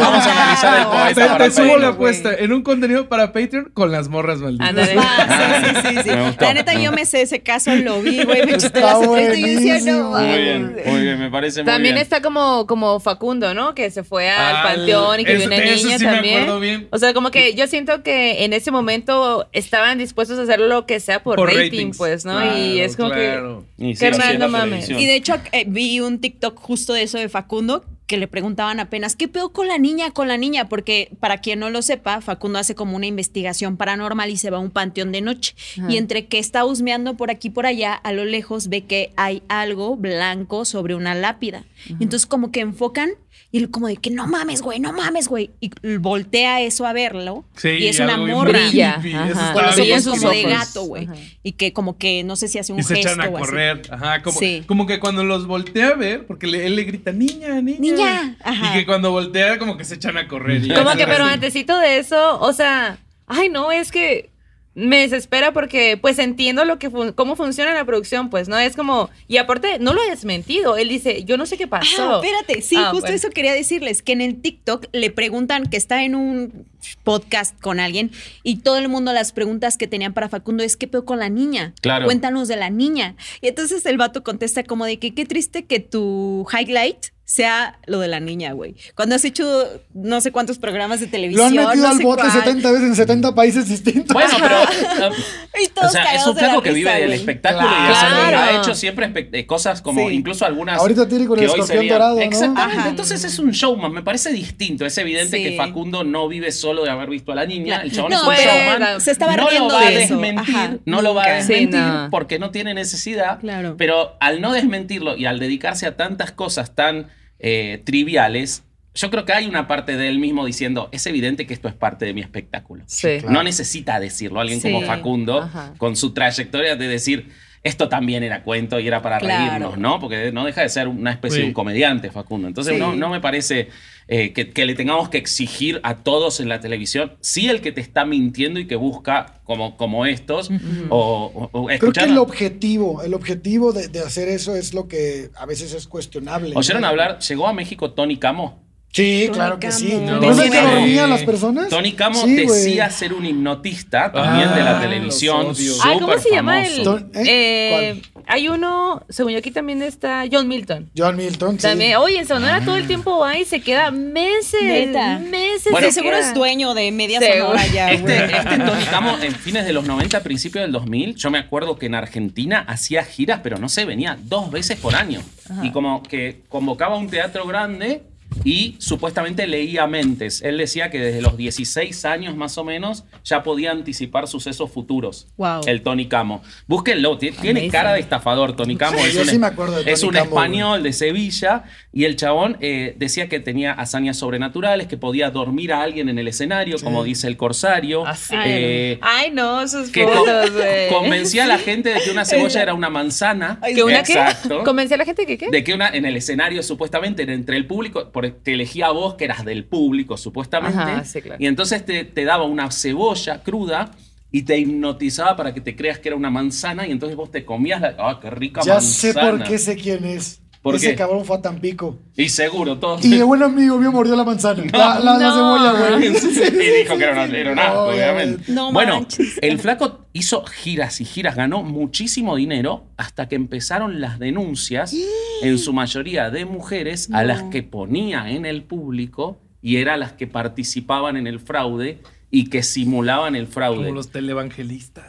Vamos 0.00 0.26
a 0.26 0.32
analizar 0.32 0.78
el 0.80 0.86
poeta 0.86 1.04
Te, 1.04 1.10
Está 1.20 1.32
para 1.32 1.44
te 1.44 1.50
subo 1.50 1.76
la 1.78 1.88
apuesta 1.88 2.34
en 2.34 2.52
un 2.52 2.62
contenido 2.62 3.08
para 3.08 3.32
Patreon 3.32 3.70
con 3.74 3.90
las 3.92 4.08
morras 4.08 4.38
malditas. 4.38 4.90
Ah, 4.98 5.82
sí, 5.82 5.88
sí, 5.88 6.02
sí. 6.04 6.10
La 6.40 6.54
neta, 6.54 6.74
yo 6.74 6.92
me 6.92 7.04
sé 7.06 7.22
ese 7.22 7.40
caso, 7.40 7.74
lo 7.74 8.00
vi, 8.02 8.22
güey, 8.24 8.44
me 8.46 8.52
y 8.52 8.54
yo 8.54 8.58
decía, 8.58 8.92
no, 8.92 9.08
buenísimo. 9.08 10.10
Muy 10.18 10.38
bien, 10.38 10.76
muy 10.86 11.00
bien, 11.02 11.18
me 11.18 11.30
parece 11.30 11.62
muy 11.62 11.72
También 11.72 11.94
bien. 11.94 12.02
está 12.02 12.20
como, 12.22 12.66
como 12.66 13.00
Facundo, 13.00 13.54
¿no? 13.54 13.74
Que 13.74 13.90
se 13.90 14.04
fue 14.04 14.30
al 14.30 14.56
Al- 14.56 14.62
panteón 14.76 15.20
y 15.20 15.24
que 15.24 15.34
vio 15.36 15.46
una 15.46 15.56
niña 15.58 15.98
sí 15.98 16.04
también. 16.04 16.60
bien. 16.60 16.88
O 16.90 16.98
sea, 16.98 17.12
como 17.14 17.30
que 17.30 17.54
yo 17.54 17.66
siento 17.66 18.02
que 18.02 18.44
en 18.44 18.52
ese 18.52 18.70
momento 18.70 19.48
estaban 19.52 19.98
dispuestos 19.98 20.38
a 20.38 20.42
hacer 20.42 20.60
lo 20.60 20.86
que 20.86 21.00
sea 21.00 21.22
por, 21.22 21.36
Por 21.36 21.48
rating, 21.48 21.62
ratings. 21.70 21.98
pues, 21.98 22.24
¿no? 22.24 22.56
y 22.56 22.80
es 22.80 22.96
como 22.96 23.10
claro. 23.10 23.64
Y 23.78 23.94
sí, 23.96 24.00
Carnal, 24.04 24.38
la 24.38 24.46
no 24.46 24.48
mames. 24.48 24.88
Y 24.88 25.06
de 25.06 25.14
hecho, 25.16 25.34
eh, 25.52 25.64
vi 25.66 26.00
un 26.00 26.20
TikTok 26.20 26.58
justo 26.58 26.92
de 26.92 27.02
eso 27.02 27.18
de 27.18 27.28
Facundo 27.28 27.84
que 28.06 28.18
le 28.18 28.28
preguntaban 28.28 28.80
apenas, 28.80 29.16
¿qué 29.16 29.28
pedo 29.28 29.50
con 29.52 29.66
la 29.66 29.78
niña, 29.78 30.10
con 30.10 30.28
la 30.28 30.36
niña? 30.36 30.68
Porque 30.68 31.10
para 31.20 31.38
quien 31.38 31.58
no 31.60 31.70
lo 31.70 31.80
sepa, 31.80 32.20
Facundo 32.20 32.58
hace 32.58 32.74
como 32.74 32.96
una 32.96 33.06
investigación 33.06 33.76
paranormal 33.78 34.28
y 34.30 34.36
se 34.36 34.50
va 34.50 34.58
a 34.58 34.60
un 34.60 34.70
panteón 34.70 35.10
de 35.10 35.22
noche. 35.22 35.54
Ajá. 35.78 35.90
Y 35.90 35.96
entre 35.96 36.26
que 36.26 36.38
está 36.38 36.64
husmeando 36.66 37.16
por 37.16 37.30
aquí 37.30 37.48
por 37.48 37.64
allá, 37.64 37.94
a 37.94 38.12
lo 38.12 38.24
lejos 38.26 38.68
ve 38.68 38.82
que 38.84 39.12
hay 39.16 39.42
algo 39.48 39.96
blanco 39.96 40.64
sobre 40.66 40.94
una 40.94 41.14
lápida. 41.14 41.64
Entonces 41.88 42.26
como 42.26 42.50
que 42.52 42.60
enfocan 42.60 43.10
y 43.50 43.58
él 43.58 43.70
como 43.70 43.86
de 43.86 43.96
que 43.96 44.10
no 44.10 44.26
mames, 44.26 44.62
güey, 44.62 44.80
no 44.80 44.92
mames, 44.92 45.28
güey. 45.28 45.50
Y 45.60 45.70
voltea 45.98 46.60
eso 46.60 46.86
a 46.86 46.92
verlo. 46.92 47.44
Sí, 47.56 47.68
y 47.68 47.86
es 47.86 48.00
una 48.00 48.16
morra. 48.16 48.50
Brilla. 48.68 48.94
Ajá. 48.96 49.52
Con 49.52 49.62
los 49.64 49.78
ojos 49.78 50.18
como 50.18 50.30
de 50.32 50.42
gato, 50.42 50.82
güey. 50.82 51.04
Ajá. 51.04 51.14
Y 51.44 51.52
que 51.52 51.72
como 51.72 51.96
que 51.96 52.24
no 52.24 52.34
sé 52.34 52.48
si 52.48 52.58
hace 52.58 52.72
un 52.72 52.80
Y 52.80 52.82
se 52.82 52.96
gesto 52.96 53.10
echan 53.12 53.20
a 53.20 53.28
o 53.28 53.36
así. 53.36 53.46
correr. 53.46 53.82
Ajá, 53.90 54.22
como, 54.22 54.38
Sí. 54.40 54.64
como 54.66 54.86
que 54.86 54.98
cuando 54.98 55.22
los 55.22 55.46
voltea 55.46 55.88
a 55.88 55.94
ver, 55.94 56.26
porque 56.26 56.48
le- 56.48 56.66
él 56.66 56.74
le 56.74 56.82
grita, 56.82 57.12
niña, 57.12 57.60
niña. 57.62 57.78
Niña, 57.78 57.93
ajá. 58.02 58.70
Y 58.76 58.78
que 58.80 58.86
cuando 58.86 59.10
voltea, 59.10 59.58
como 59.58 59.76
que 59.76 59.84
se 59.84 59.94
echan 59.96 60.16
a 60.16 60.28
correr. 60.28 60.64
y 60.64 60.74
Como 60.74 60.92
que, 60.92 61.06
pero 61.06 61.24
así. 61.24 61.34
antesito 61.34 61.78
de 61.78 61.98
eso, 61.98 62.40
o 62.40 62.52
sea, 62.52 62.98
ay, 63.26 63.48
no, 63.48 63.70
es 63.72 63.90
que 63.92 64.30
me 64.76 65.02
desespera 65.02 65.52
porque, 65.52 65.96
pues, 65.96 66.18
entiendo 66.18 66.64
lo 66.64 66.80
que 66.80 66.90
fun- 66.90 67.12
cómo 67.12 67.36
funciona 67.36 67.72
la 67.74 67.84
producción, 67.84 68.28
pues, 68.28 68.48
¿no? 68.48 68.58
Es 68.58 68.74
como, 68.74 69.08
y 69.28 69.36
aparte, 69.36 69.78
no 69.78 69.94
lo 69.94 70.02
ha 70.02 70.06
desmentido. 70.10 70.76
Él 70.76 70.88
dice, 70.88 71.22
yo 71.22 71.36
no 71.36 71.46
sé 71.46 71.56
qué 71.56 71.68
pasó. 71.68 72.16
Ah, 72.16 72.20
espérate, 72.20 72.60
sí, 72.60 72.74
Ah, 72.76 72.86
justo 72.90 73.02
bueno. 73.02 73.14
eso 73.14 73.30
quería 73.30 73.52
decirles, 73.52 74.02
que 74.02 74.10
en 74.14 74.20
el 74.20 74.40
TikTok 74.42 74.86
le 74.92 75.10
preguntan 75.12 75.66
que 75.66 75.76
está 75.76 76.02
en 76.02 76.16
un 76.16 76.66
podcast 77.04 77.58
con 77.60 77.78
alguien 77.78 78.10
y 78.42 78.56
todo 78.62 78.76
el 78.78 78.88
mundo 78.88 79.12
las 79.12 79.30
preguntas 79.30 79.78
que 79.78 79.86
tenían 79.86 80.12
para 80.12 80.28
Facundo 80.28 80.64
es 80.64 80.76
¿qué 80.76 80.88
pedo 80.88 81.04
con 81.04 81.20
la 81.20 81.28
niña? 81.28 81.72
Claro. 81.80 82.06
Cuéntanos 82.06 82.48
de 82.48 82.56
la 82.56 82.68
niña. 82.68 83.14
Y 83.40 83.46
entonces 83.48 83.86
el 83.86 83.96
vato 83.96 84.24
contesta 84.24 84.64
como 84.64 84.86
de 84.86 84.98
que 84.98 85.14
qué 85.14 85.24
triste 85.24 85.66
que 85.66 85.78
tu 85.78 86.46
highlight 86.52 87.06
sea 87.24 87.78
lo 87.86 88.00
de 88.00 88.08
la 88.08 88.20
niña, 88.20 88.52
güey. 88.52 88.76
Cuando 88.94 89.14
has 89.14 89.24
hecho 89.24 89.66
no 89.94 90.20
sé 90.20 90.30
cuántos 90.30 90.58
programas 90.58 91.00
de 91.00 91.06
Lo 91.06 91.12
televisión. 91.12 91.46
han 91.58 91.66
metido 91.68 91.84
no 91.84 91.88
al 91.90 91.98
bote 92.00 92.22
cuál, 92.22 92.32
70 92.32 92.70
veces 92.70 92.86
en 92.88 92.96
70 92.96 93.34
países 93.34 93.68
distintos. 93.68 94.12
Bueno, 94.14 94.34
pero. 94.40 94.62
eh, 94.62 95.16
Y 95.64 95.68
todos 95.74 95.88
o 95.88 95.92
sea, 95.92 96.14
es 96.14 96.26
un 96.26 96.36
flaco 96.36 96.62
que 96.62 96.72
vive 96.72 96.92
del 97.00 97.12
espectáculo 97.12 97.68
y 97.68 97.82
de 97.86 97.88
hacer- 97.92 98.08
Claro. 98.08 98.38
ha 98.38 98.58
hecho 98.60 98.74
siempre 98.74 99.12
eh, 99.32 99.46
cosas 99.46 99.82
como 99.82 100.08
Sí. 100.08 100.14
incluso 100.14 100.46
algunas. 100.46 100.78
Ahorita 100.80 101.08
tiene 101.08 101.26
con 101.26 101.38
el 101.38 101.44
que 101.46 101.50
hoy 101.52 101.60
escorpión 101.60 101.88
dorado, 101.88 102.16
¿no? 102.16 102.22
Exactamente. 102.22 102.78
Ajá. 102.80 102.88
Entonces 102.88 103.24
es 103.24 103.38
un 103.38 103.50
showman. 103.50 103.92
Me 103.92 104.02
parece 104.02 104.32
distinto. 104.32 104.86
Es 104.86 104.96
evidente 104.98 105.36
Sí. 105.36 105.42
que 105.42 105.56
Facundo 105.56 106.04
no 106.04 106.28
vive 106.28 106.52
solo 106.52 106.84
de 106.84 106.90
haber 106.90 107.08
visto 107.10 107.32
a 107.32 107.34
la 107.34 107.46
niña. 107.46 107.82
El 107.82 107.92
chabón 107.92 108.12
No, 108.12 108.16
es 108.16 108.22
un 108.22 108.34
pero 108.34 108.52
showman. 108.78 109.00
se 109.00 109.10
estaba 109.10 109.36
no 109.36 109.48
riendo 109.48 109.68
lo 109.68 109.74
va 109.74 109.86
a 109.86 109.90
desmentir. 109.90 110.54
Ajá, 110.56 110.76
no 110.84 111.02
lo 111.02 111.14
va 111.14 111.24
a 111.24 111.32
desmentir 111.34 111.68
Sí, 111.80 111.86
no. 111.86 112.08
porque 112.10 112.38
no 112.38 112.50
tiene 112.50 112.74
necesidad. 112.74 113.40
Claro. 113.40 113.76
Pero 113.76 114.16
al 114.20 114.40
no 114.40 114.52
desmentirlo 114.52 115.16
y 115.16 115.26
al 115.26 115.38
dedicarse 115.38 115.86
a 115.86 115.96
tantas 115.96 116.32
cosas 116.32 116.74
tan 116.74 117.08
eh, 117.40 117.82
triviales. 117.84 118.62
Yo 118.94 119.10
creo 119.10 119.24
que 119.24 119.32
hay 119.32 119.46
una 119.46 119.66
parte 119.66 119.96
de 119.96 120.08
él 120.08 120.18
mismo 120.20 120.46
diciendo, 120.46 120.88
es 120.92 121.04
evidente 121.06 121.46
que 121.46 121.54
esto 121.54 121.66
es 121.68 121.74
parte 121.74 122.04
de 122.04 122.14
mi 122.14 122.20
espectáculo. 122.20 122.84
Sí. 122.86 123.18
claro. 123.18 123.30
No 123.32 123.42
necesita 123.42 123.98
decirlo 123.98 124.40
alguien 124.40 124.60
Sí. 124.60 124.70
como 124.72 124.86
Facundo, 124.86 125.42
Ajá. 125.42 125.74
con 125.78 125.96
su 125.96 126.12
trayectoria 126.14 126.76
de 126.76 126.86
decir, 126.86 127.30
esto 127.64 127.88
también 127.88 128.22
era 128.22 128.42
cuento 128.42 128.78
y 128.78 128.86
era 128.86 129.00
para 129.02 129.18
Claro. 129.18 129.46
reírnos, 129.50 129.78
¿no? 129.78 129.98
Porque 129.98 130.30
no 130.32 130.44
deja 130.44 130.60
de 130.60 130.68
ser 130.68 130.86
una 130.86 131.10
especie 131.10 131.36
Sí. 131.36 131.42
de 131.42 131.48
un 131.48 131.54
comediante, 131.54 132.10
Facundo. 132.10 132.46
Entonces 132.46 132.74
Sí. 132.74 132.78
no, 132.78 132.94
no 132.94 133.08
me 133.08 133.20
parece 133.20 133.68
eh, 134.06 134.34
que, 134.34 134.50
que 134.50 134.66
le 134.66 134.74
tengamos 134.74 135.08
que 135.08 135.16
exigir 135.16 135.80
a 135.82 135.94
todos 135.96 136.38
en 136.38 136.50
la 136.50 136.60
televisión, 136.60 137.14
sí 137.22 137.48
el 137.48 137.62
que 137.62 137.72
te 137.72 137.80
está 137.80 138.04
mintiendo 138.04 138.60
y 138.60 138.66
que 138.66 138.76
busca 138.76 139.40
como, 139.44 139.78
como 139.78 140.04
estos, 140.04 140.50
o, 140.90 141.48
o- 141.50 141.58
o 141.62 141.66
Creo 141.68 141.90
que 141.90 142.00
el 142.04 142.18
objetivo, 142.18 143.02
el 143.02 143.14
objetivo 143.14 143.72
de, 143.72 143.88
de 143.88 144.00
hacer 144.00 144.28
eso 144.28 144.56
es 144.56 144.74
lo 144.74 144.88
que 144.88 145.30
a 145.34 145.46
veces 145.46 145.72
es 145.72 145.88
cuestionable. 145.88 146.52
¿Oyeron 146.54 146.82
¿no? 146.82 146.88
hablar? 146.88 147.18
¿Llegó 147.20 147.48
a 147.48 147.54
México 147.54 147.92
Tony 147.92 148.18
Camo? 148.18 148.62
Sí, 148.94 149.24
Tony 149.26 149.34
claro 149.36 149.58
que 149.58 149.66
Camo. 149.68 149.78
sí. 149.80 149.94
No. 150.00 150.20
¿No 150.20 150.36
ves 150.36 150.50
que 150.50 150.60
dormían 150.62 151.10
las 151.10 151.22
personas? 151.24 151.68
Tony 151.68 151.92
Camo 151.94 152.14
Sí, 152.22 152.36
decía 152.36 152.88
ser 152.90 153.12
un 153.12 153.26
hipnotista 153.26 154.12
también 154.12 154.54
de 154.54 154.62
la 154.62 154.78
Ah, 154.78 154.80
televisión. 154.80 155.48
Ay, 155.82 155.98
¿cómo 155.98 156.16
se 156.18 156.30
llama 156.30 156.62
famoso. 156.62 156.82
Don- 156.84 157.10
eh, 157.14 158.00
hay 158.26 158.48
uno, 158.48 159.04
según 159.08 159.32
yo 159.32 159.38
aquí 159.38 159.50
también 159.50 159.82
está 159.82 160.24
John 160.30 160.46
Milton. 160.46 160.90
John 160.96 161.16
Milton, 161.16 161.56
sí. 161.58 161.62
También, 161.66 161.96
oye, 161.96 162.18
en 162.20 162.26
Sonora 162.28 162.60
todo 162.64 162.76
el 162.76 162.86
tiempo 162.86 163.18
va 163.18 163.36
y 163.36 163.44
se 163.44 163.60
queda 163.60 163.90
meses, 163.90 164.62
Neta. 164.62 165.18
meses. 165.18 165.72
Bueno, 165.72 165.90
seguro 165.90 166.16
queda. 166.16 166.28
es 166.28 166.34
dueño 166.34 166.72
de 166.74 166.92
media 166.92 167.18
Seguro. 167.18 167.46
sonora 167.48 167.66
ya, 167.66 167.86
güey. 167.98 168.14
Este, 168.16 168.36
este 168.36 168.58
Tony 168.58 168.84
Camo 168.90 169.18
en 169.20 169.34
fines 169.34 169.66
de 169.66 169.72
los 169.72 169.84
90, 169.86 170.22
principios 170.22 170.62
del 170.62 170.70
2000, 170.72 171.16
yo 171.16 171.30
me 171.32 171.38
acuerdo 171.38 171.76
que 171.78 171.86
en 171.86 171.96
Argentina 171.96 172.64
hacía 172.68 173.02
giras, 173.02 173.40
pero 173.42 173.58
no 173.58 173.68
sé, 173.68 173.84
venía 173.86 174.16
dos 174.22 174.52
veces 174.52 174.78
por 174.78 174.94
año. 174.94 175.20
Y 175.64 175.72
como 175.72 176.02
que 176.04 176.42
convocaba 176.48 176.96
un 176.96 177.08
teatro 177.10 177.44
grande 177.46 178.02
y 178.44 178.76
supuestamente 178.78 179.46
leía 179.46 179.86
mentes. 179.86 180.42
Él 180.42 180.58
decía 180.58 180.90
que 180.90 180.98
desde 180.98 181.22
los 181.22 181.36
16 181.36 182.04
años 182.04 182.36
más 182.36 182.58
o 182.58 182.64
menos 182.64 183.04
ya 183.24 183.42
podía 183.42 183.70
anticipar 183.70 184.26
sucesos 184.28 184.70
futuros. 184.70 185.28
Wow. 185.36 185.62
El 185.66 185.82
Tony 185.82 186.06
Camo. 186.08 186.42
Búsquenlo, 186.66 187.16
ti- 187.18 187.30
tiene 187.30 187.60
Amazing. 187.60 187.70
cara 187.70 187.92
de 187.92 188.00
estafador 188.00 188.56
Tony 188.56 188.76
Camo. 188.76 188.98
Sí, 188.98 189.04
es 189.08 189.14
yo 189.14 189.20
un, 189.22 189.26
sí 189.28 189.38
me 189.38 189.46
acuerdo 189.46 189.82
de 189.82 189.92
es 189.92 190.00
Tony 190.00 190.08
un 190.08 190.14
Camo, 190.14 190.30
español 190.30 190.82
de 190.82 190.92
Sevilla 190.92 191.64
y 191.92 192.04
el 192.04 192.16
chabón 192.16 192.56
eh, 192.60 192.94
decía 192.98 193.28
que 193.28 193.40
tenía 193.40 193.72
hazañas 193.72 194.16
sobrenaturales, 194.18 194.86
que 194.88 194.96
podía 194.96 195.30
dormir 195.30 195.72
a 195.72 195.82
alguien 195.82 196.08
en 196.08 196.18
el 196.18 196.28
escenario, 196.28 196.76
como 196.82 197.04
dice 197.04 197.26
el 197.28 197.36
corsario. 197.36 198.04
Ah. 198.06 198.16
Eh, 198.46 198.98
Ay, 199.00 199.30
no, 199.30 199.66
sus 199.68 199.90
que 199.90 200.04
con- 200.04 200.14
fotos, 200.14 200.50
convencía 200.90 201.44
a 201.44 201.46
la 201.46 201.58
gente 201.58 201.90
de 201.90 202.00
que 202.00 202.10
una 202.10 202.24
cebolla 202.24 202.62
era 202.62 202.74
una 202.74 202.90
manzana. 202.90 203.60
¿Que 203.74 203.82
una 203.82 204.02
qué? 204.02 204.12
Exacto. 204.14 204.62
¿Convenció 204.64 204.94
a 204.94 204.98
la 204.98 205.04
gente 205.04 205.26
que 205.26 205.38
qué? 205.38 205.48
De 205.50 205.62
que 205.64 205.74
una, 205.74 205.88
en 205.88 206.04
el 206.04 206.16
escenario, 206.16 206.62
supuestamente, 206.62 207.22
entre 207.22 207.56
el 207.56 207.66
público, 207.66 208.10
te 208.30 208.54
elegía 208.54 208.86
a 208.86 208.90
vos, 208.92 209.14
que 209.14 209.24
eras 209.24 209.44
del 209.44 209.64
público, 209.66 210.16
supuestamente. 210.16 210.78
Ajá, 210.78 211.04
sí, 211.04 211.22
claro. 211.22 211.42
Y 211.42 211.46
entonces 211.46 211.84
te, 211.84 212.04
te 212.04 212.24
daba 212.24 212.44
una 212.44 212.70
cebolla 212.70 213.42
cruda 213.42 213.90
y 214.30 214.42
te 214.42 214.58
hipnotizaba 214.58 215.36
para 215.36 215.54
que 215.54 215.60
te 215.60 215.76
creas 215.76 215.98
que 215.98 216.08
era 216.08 216.16
una 216.16 216.30
manzana 216.30 216.86
y 216.86 216.92
entonces 216.92 217.16
vos 217.16 217.30
te 217.30 217.44
comías 217.44 217.80
la. 217.80 217.94
¡Ah, 217.98 218.18
qué 218.20 218.30
rica 218.30 218.62
Ya 218.62 218.74
manzana! 218.74 218.80
sé 218.80 219.14
por 219.14 219.42
qué 219.42 219.58
sé 219.58 219.76
quién 219.76 220.04
es. 220.04 220.40
¿Por 220.64 220.76
Ese 220.76 220.90
qué? 220.92 220.96
cabrón 220.96 221.26
fue 221.26 221.36
a 221.36 221.42
Tampico. 221.42 221.98
Y 222.16 222.30
seguro, 222.30 222.78
todos. 222.78 223.04
Y 223.04 223.20
un 223.20 223.42
amigo 223.42 223.76
mío 223.78 223.92
mordió 223.92 224.16
la 224.16 224.24
manzana. 224.24 224.64
la, 224.72 224.98
la, 224.98 225.18
la 225.18 225.28
no. 225.28 225.34
cebolla, 225.36 225.96
güey. 225.96 226.06
y 226.08 226.82
dijo 226.82 226.96
que 226.96 227.04
era, 227.04 227.12
una- 227.24 227.36
era 227.36 227.52
un 227.52 227.58
asco, 227.58 227.74
No, 227.74 227.82
obviamente. 227.88 228.52
no 228.52 228.72
bueno, 228.72 228.94
manches. 228.94 229.38
el 229.42 229.58
flaco 229.58 230.06
hizo 230.14 230.42
giras 230.46 231.02
y 231.02 231.04
giras, 231.04 231.36
ganó 231.36 231.62
muchísimo 231.62 232.34
dinero 232.36 232.84
hasta 232.96 233.28
que 233.28 233.34
empezaron 233.34 234.00
las 234.00 234.18
denuncias, 234.18 234.94
en 235.42 235.58
su 235.58 235.74
mayoría 235.74 236.30
de 236.30 236.46
mujeres, 236.46 237.10
a 237.12 237.24
las 237.24 237.42
que 237.44 237.62
ponía 237.62 238.30
en 238.30 238.46
el 238.46 238.62
público 238.62 239.38
y 239.60 239.76
eran 239.76 240.00
las 240.00 240.12
que 240.12 240.26
participaban 240.26 241.18
en 241.18 241.26
el 241.26 241.40
fraude 241.40 241.98
y 242.30 242.48
que 242.48 242.62
simulaban 242.62 243.36
el 243.36 243.46
fraude. 243.48 243.82
Como 243.84 243.94
los 243.96 244.10
televangelistas. 244.10 245.04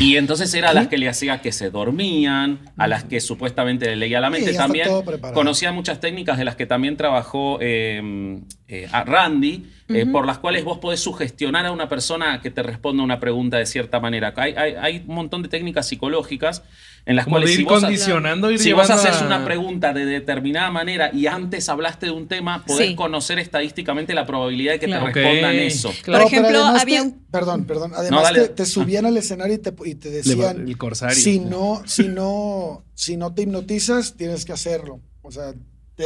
Y 0.00 0.16
entonces 0.16 0.52
era 0.54 0.70
a 0.70 0.72
las 0.72 0.88
que 0.88 0.98
le 0.98 1.08
hacía 1.08 1.40
que 1.40 1.52
se 1.52 1.70
dormían, 1.70 2.60
a 2.76 2.86
las 2.86 3.04
que 3.04 3.20
supuestamente 3.20 3.86
le 3.86 3.96
leía 3.96 4.20
la 4.20 4.30
mente. 4.30 4.52
Sí, 4.52 4.56
también. 4.56 4.88
conocía 5.34 5.72
muchas 5.72 6.00
técnicas 6.00 6.38
de 6.38 6.44
las 6.44 6.56
que 6.56 6.66
también 6.66 6.96
trabajó 6.96 7.58
eh, 7.60 8.40
eh, 8.70 8.88
a 8.92 9.02
Randy, 9.04 9.66
eh, 9.88 10.06
por 10.06 10.24
las 10.26 10.38
cuales 10.38 10.62
vos 10.64 10.78
podés 10.78 11.00
sugestionar 11.00 11.66
a 11.66 11.72
una 11.72 11.88
persona 11.88 12.40
que 12.40 12.50
te 12.52 12.62
responda 12.62 13.02
una 13.02 13.18
pregunta 13.18 13.56
de 13.58 13.66
cierta 13.66 13.98
manera. 13.98 14.32
Hay, 14.36 14.54
hay- 14.56 14.74
hay 14.80 15.04
un 15.08 15.14
montón 15.16 15.42
de 15.42 15.48
técnicas 15.48 15.88
psicológicas 15.88 16.62
en 17.06 17.16
las 17.16 17.24
Como 17.24 17.38
de 17.38 17.42
cuales 17.42 17.50
ir 17.52 17.56
si 17.58 17.64
vos, 17.64 17.80
condicionando, 17.82 18.50
ir 18.52 18.58
si 18.60 18.72
vos 18.72 18.86
llevando 18.86 19.08
haces 19.08 19.22
a- 19.22 19.26
una 19.26 19.44
pregunta 19.44 19.92
de 19.92 20.04
determinada 20.06 20.70
manera 20.70 21.10
y 21.12 21.26
antes 21.26 21.68
hablaste 21.68 22.06
de 22.06 22.12
un 22.12 22.28
tema, 22.28 22.64
podés 22.64 22.88
Sí. 22.90 22.94
conocer 22.94 23.40
estadísticamente 23.40 24.14
la 24.14 24.26
probabilidad 24.26 24.74
de 24.74 24.78
que 24.80 24.86
Claro. 24.86 25.06
te 25.06 25.12
respondan 25.14 25.54
Ok. 25.56 25.60
eso. 25.62 25.92
Claro. 26.04 26.24
Por 26.24 26.32
ejemplo, 26.32 26.64
había 26.66 27.00
te- 27.00 27.06
un- 27.08 27.26
Perdón, 27.32 27.64
perdón. 27.64 27.92
Además 27.96 28.22
dale. 28.22 28.40
te, 28.42 28.48
te 28.50 28.66
subían 28.66 29.06
al 29.06 29.16
escenario 29.16 29.54
y 29.54 29.58
te, 29.58 29.72
y 29.86 29.94
te 29.96 30.10
decían... 30.10 30.68
el 30.68 30.78
corsario. 30.78 31.16
Si 31.16 31.40
no, 31.40 31.82
si 31.86 32.06
no, 32.08 32.84
si 32.94 33.16
no 33.16 33.34
te 33.34 33.42
hipnotizas, 33.42 34.16
tienes 34.16 34.44
que 34.44 34.52
hacerlo. 34.52 35.00
O 35.22 35.32
sea, 35.32 35.52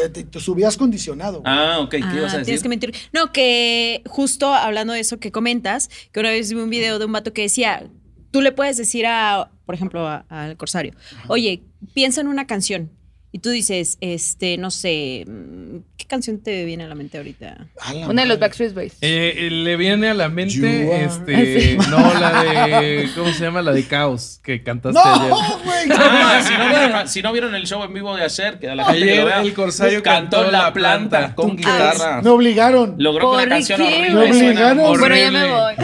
te, 0.03 0.09
te- 0.09 0.25
te 0.25 0.41
subías 0.41 0.77
condicionado. 0.77 1.41
güey. 1.41 1.53
Ah, 1.55 1.79
ok, 1.81 1.91
¿qué 1.91 2.01
Ah, 2.03 2.15
ibas 2.17 2.25
a 2.35 2.43
Tienes 2.43 2.47
decir? 2.47 2.63
que 2.63 2.69
mentir. 2.69 2.95
No, 3.13 3.33
que 3.33 4.03
justo 4.07 4.53
hablando 4.53 4.93
de 4.93 5.01
eso 5.01 5.19
que 5.19 5.31
comentas, 5.33 5.89
que 6.13 6.21
una 6.21 6.31
vez 6.31 6.51
vi 6.53 6.59
un 6.61 6.71
video 6.71 6.99
de 6.99 7.05
un 7.05 7.13
vato 7.13 7.33
que 7.33 7.43
decía, 7.43 7.89
tú 8.31 8.41
le 8.41 8.53
puedes 8.53 8.77
decir 8.77 9.07
a, 9.07 9.51
por 9.67 9.75
ejemplo, 9.75 10.07
al 10.29 10.57
corsario, 10.57 10.95
oye, 11.29 11.63
piensa 11.95 12.21
en 12.21 12.27
una 12.29 12.47
canción. 12.47 12.91
Y 13.35 13.41
tú 13.41 13.51
dices, 13.51 13.99
este, 14.01 14.57
no 14.59 14.71
sé, 14.71 15.25
mm, 15.27 15.79
¿qué 15.97 16.05
canción 16.07 16.39
te 16.39 16.65
viene 16.65 16.85
a 16.85 16.87
la 16.87 16.95
mente 16.95 17.19
ahorita? 17.19 17.67
La 17.93 18.09
Una 18.09 18.23
de 18.23 18.29
los. 18.29 18.39
Backstreet 18.39 18.73
Boys. 18.73 18.93
Eh, 19.01 19.35
eh, 19.37 19.51
le 19.51 19.77
viene 19.77 20.11
a 20.11 20.15
la 20.15 20.29
mente, 20.29 21.05
este, 21.05 21.77
no, 21.91 22.15
la 22.15 22.81
de, 22.81 23.11
¿cómo 23.17 23.33
se 23.33 23.43
llama? 23.43 23.61
La 23.61 23.73
de 23.73 23.83
Caos, 23.89 24.39
que 24.41 24.63
cantaste 24.63 25.01
ayer. 25.03 25.29
¡No, 25.31 25.59
güey! 25.65 25.89
Ah, 25.91 26.43
si, 26.47 26.55
no 26.57 26.69
vieron, 26.69 27.09
si 27.09 27.23
no 27.23 27.33
vieron 27.33 27.55
el 27.57 27.67
show 27.67 27.83
en 27.83 27.93
vivo 27.93 28.15
de 28.15 28.23
ayer, 28.23 28.61
que 28.61 28.69
a 28.71 28.77
la 28.77 28.85
gente 28.85 29.01
que 29.01 29.11
Ayer 29.11 29.25
lo 29.25 29.27
vea, 29.27 29.41
el 29.41 29.53
corsario 29.53 30.01
cantó 30.01 30.37
cantó 30.37 30.53
La 30.53 30.63
La 30.63 30.73
Planta 30.73 31.19
Planta. 31.19 31.35
con 31.35 31.51
¿Tú 31.51 31.57
guitarra. 31.57 32.23
Me 32.23 32.31
obligaron. 32.31 32.95
Logró 32.99 33.33
que 33.33 33.37
¿Por 33.37 33.47
una 33.47 33.57
canción 33.57 33.81
qué, 33.81 33.85
horrible 33.97 34.33
suena 34.33 34.73
Obligaron. 34.75 35.01
Bueno, 35.01 35.17
ya 35.17 35.31
me 35.33 35.51
voy. 35.51 35.75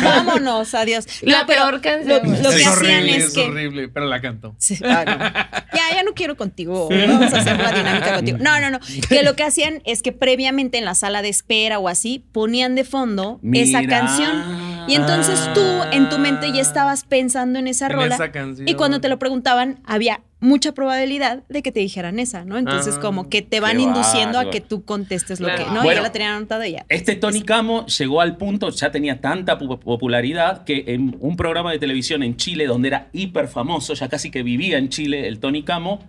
Vámonos, 0.00 0.72
adiós. 0.74 1.06
La 1.22 1.40
No, 1.40 1.46
peor 1.48 1.80
canción. 1.80 2.20
Lo, 2.22 2.30
lo 2.40 2.50
es 2.50 2.56
que 2.56 2.66
hacían 2.66 2.72
horrible, 2.72 3.16
es 3.16 3.24
es 3.24 3.34
que... 3.34 3.42
horrible, 3.42 3.88
pero 3.88 4.06
la 4.06 4.20
cantó. 4.20 4.54
Sí, 4.60 4.78
ah, 4.84 5.04
no. 5.04 5.76
Ya, 5.76 5.96
ya 5.96 6.02
no 6.04 6.14
quiero 6.14 6.36
contigo 6.36 6.83
contigo, 6.88 7.12
vamos 7.14 7.32
a 7.32 7.38
hacer 7.38 7.58
la 7.58 7.72
dinámica 7.72 8.14
contigo. 8.16 8.38
No, 8.40 8.60
no, 8.60 8.70
no. 8.70 8.78
Que 9.08 9.22
lo 9.22 9.34
que 9.36 9.42
hacían 9.44 9.82
es 9.84 10.02
que 10.02 10.12
previamente 10.12 10.78
en 10.78 10.84
la 10.84 10.94
sala 10.94 11.22
de 11.22 11.28
espera 11.28 11.78
o 11.78 11.88
así 11.88 12.24
ponían 12.32 12.74
de 12.74 12.84
fondo 12.84 13.40
esa 13.52 13.84
canción. 13.86 14.74
Y 14.86 14.94
entonces 14.96 15.40
tú 15.54 15.62
en 15.92 16.08
tu 16.10 16.18
mente 16.18 16.52
ya 16.52 16.60
estabas 16.60 17.04
pensando 17.04 17.58
en 17.58 17.68
esa 17.68 17.86
En 17.86 17.92
rola. 17.92 18.14
esa 18.14 18.30
canción. 18.30 18.68
Y 18.68 18.74
cuando 18.74 19.00
te 19.00 19.08
lo 19.08 19.18
preguntaban, 19.18 19.80
había 19.86 20.20
mucha 20.40 20.72
probabilidad 20.72 21.42
de 21.48 21.62
que 21.62 21.72
te 21.72 21.80
dijeran 21.80 22.18
esa, 22.18 22.44
¿no? 22.44 22.58
Entonces, 22.58 22.96
Ah, 22.98 23.00
como 23.00 23.30
que 23.30 23.40
te 23.40 23.60
van 23.60 23.80
induciendo 23.80 24.38
a 24.38 24.50
que 24.50 24.60
tú 24.60 24.84
contestes 24.84 25.40
lo 25.40 25.46
Claro. 25.46 25.64
que. 25.64 25.70
No, 25.70 25.82
Bueno, 25.82 25.94
ya 26.00 26.02
la 26.02 26.12
tenían 26.12 26.32
anotada 26.34 26.68
ya. 26.68 26.84
Este 26.90 27.16
Tony 27.16 27.40
Camo 27.40 27.86
llegó 27.86 28.20
al 28.20 28.36
punto, 28.36 28.68
ya 28.68 28.90
tenía 28.90 29.22
tanta 29.22 29.58
pu- 29.58 29.78
popularidad, 29.78 30.64
que 30.64 30.84
en 30.88 31.16
un 31.20 31.36
programa 31.38 31.72
de 31.72 31.78
televisión 31.78 32.22
en 32.22 32.36
Chile, 32.36 32.66
donde 32.66 32.88
era 32.88 33.08
hiper 33.14 33.48
famoso, 33.48 33.94
ya 33.94 34.08
casi 34.10 34.30
que 34.30 34.42
vivía 34.42 34.76
en 34.76 34.90
Chile, 34.90 35.28
el 35.28 35.38
Tony 35.38 35.62
Camo, 35.62 36.04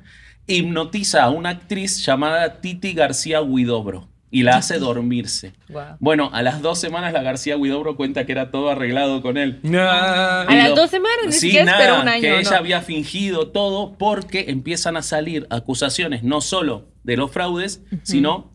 hipnotiza 0.47 1.23
a 1.23 1.29
una 1.29 1.49
actriz 1.49 2.05
llamada 2.05 2.61
Titi 2.61 2.93
García 2.93 3.41
Huidobro 3.41 4.07
y 4.31 4.43
la 4.43 4.57
hace 4.57 4.79
dormirse. 4.79 5.53
Wow. 5.69 5.83
Bueno, 5.99 6.29
a 6.33 6.41
las 6.41 6.61
dos 6.61 6.77
semanas 6.79 7.13
la 7.13 7.21
García 7.21 7.55
Huidobro 7.57 7.95
cuenta 7.95 8.25
que 8.25 8.33
era 8.33 8.51
todo 8.51 8.69
arreglado 8.69 9.21
con 9.21 9.37
él. 9.37 9.61
Ah, 9.77 10.45
A 10.47 10.55
las 10.55 10.75
dos 10.75 10.89
semanas, 10.89 11.27
ni 11.27 11.31
Sí, 11.31 11.53
nada, 11.63 11.71
esperó 11.79 12.01
un 12.01 12.07
año, 12.09 12.21
que 12.21 12.29
¿no? 12.31 12.37
ella 12.39 12.57
había 12.57 12.81
fingido 12.81 13.47
todo 13.49 13.93
porque 13.97 14.45
empiezan 14.49 14.97
a 14.97 15.01
salir 15.03 15.47
acusaciones 15.49 16.23
no 16.23 16.41
solo 16.41 16.89
de 17.03 17.15
los 17.17 17.31
fraudes, 17.31 17.81
sino 18.03 18.51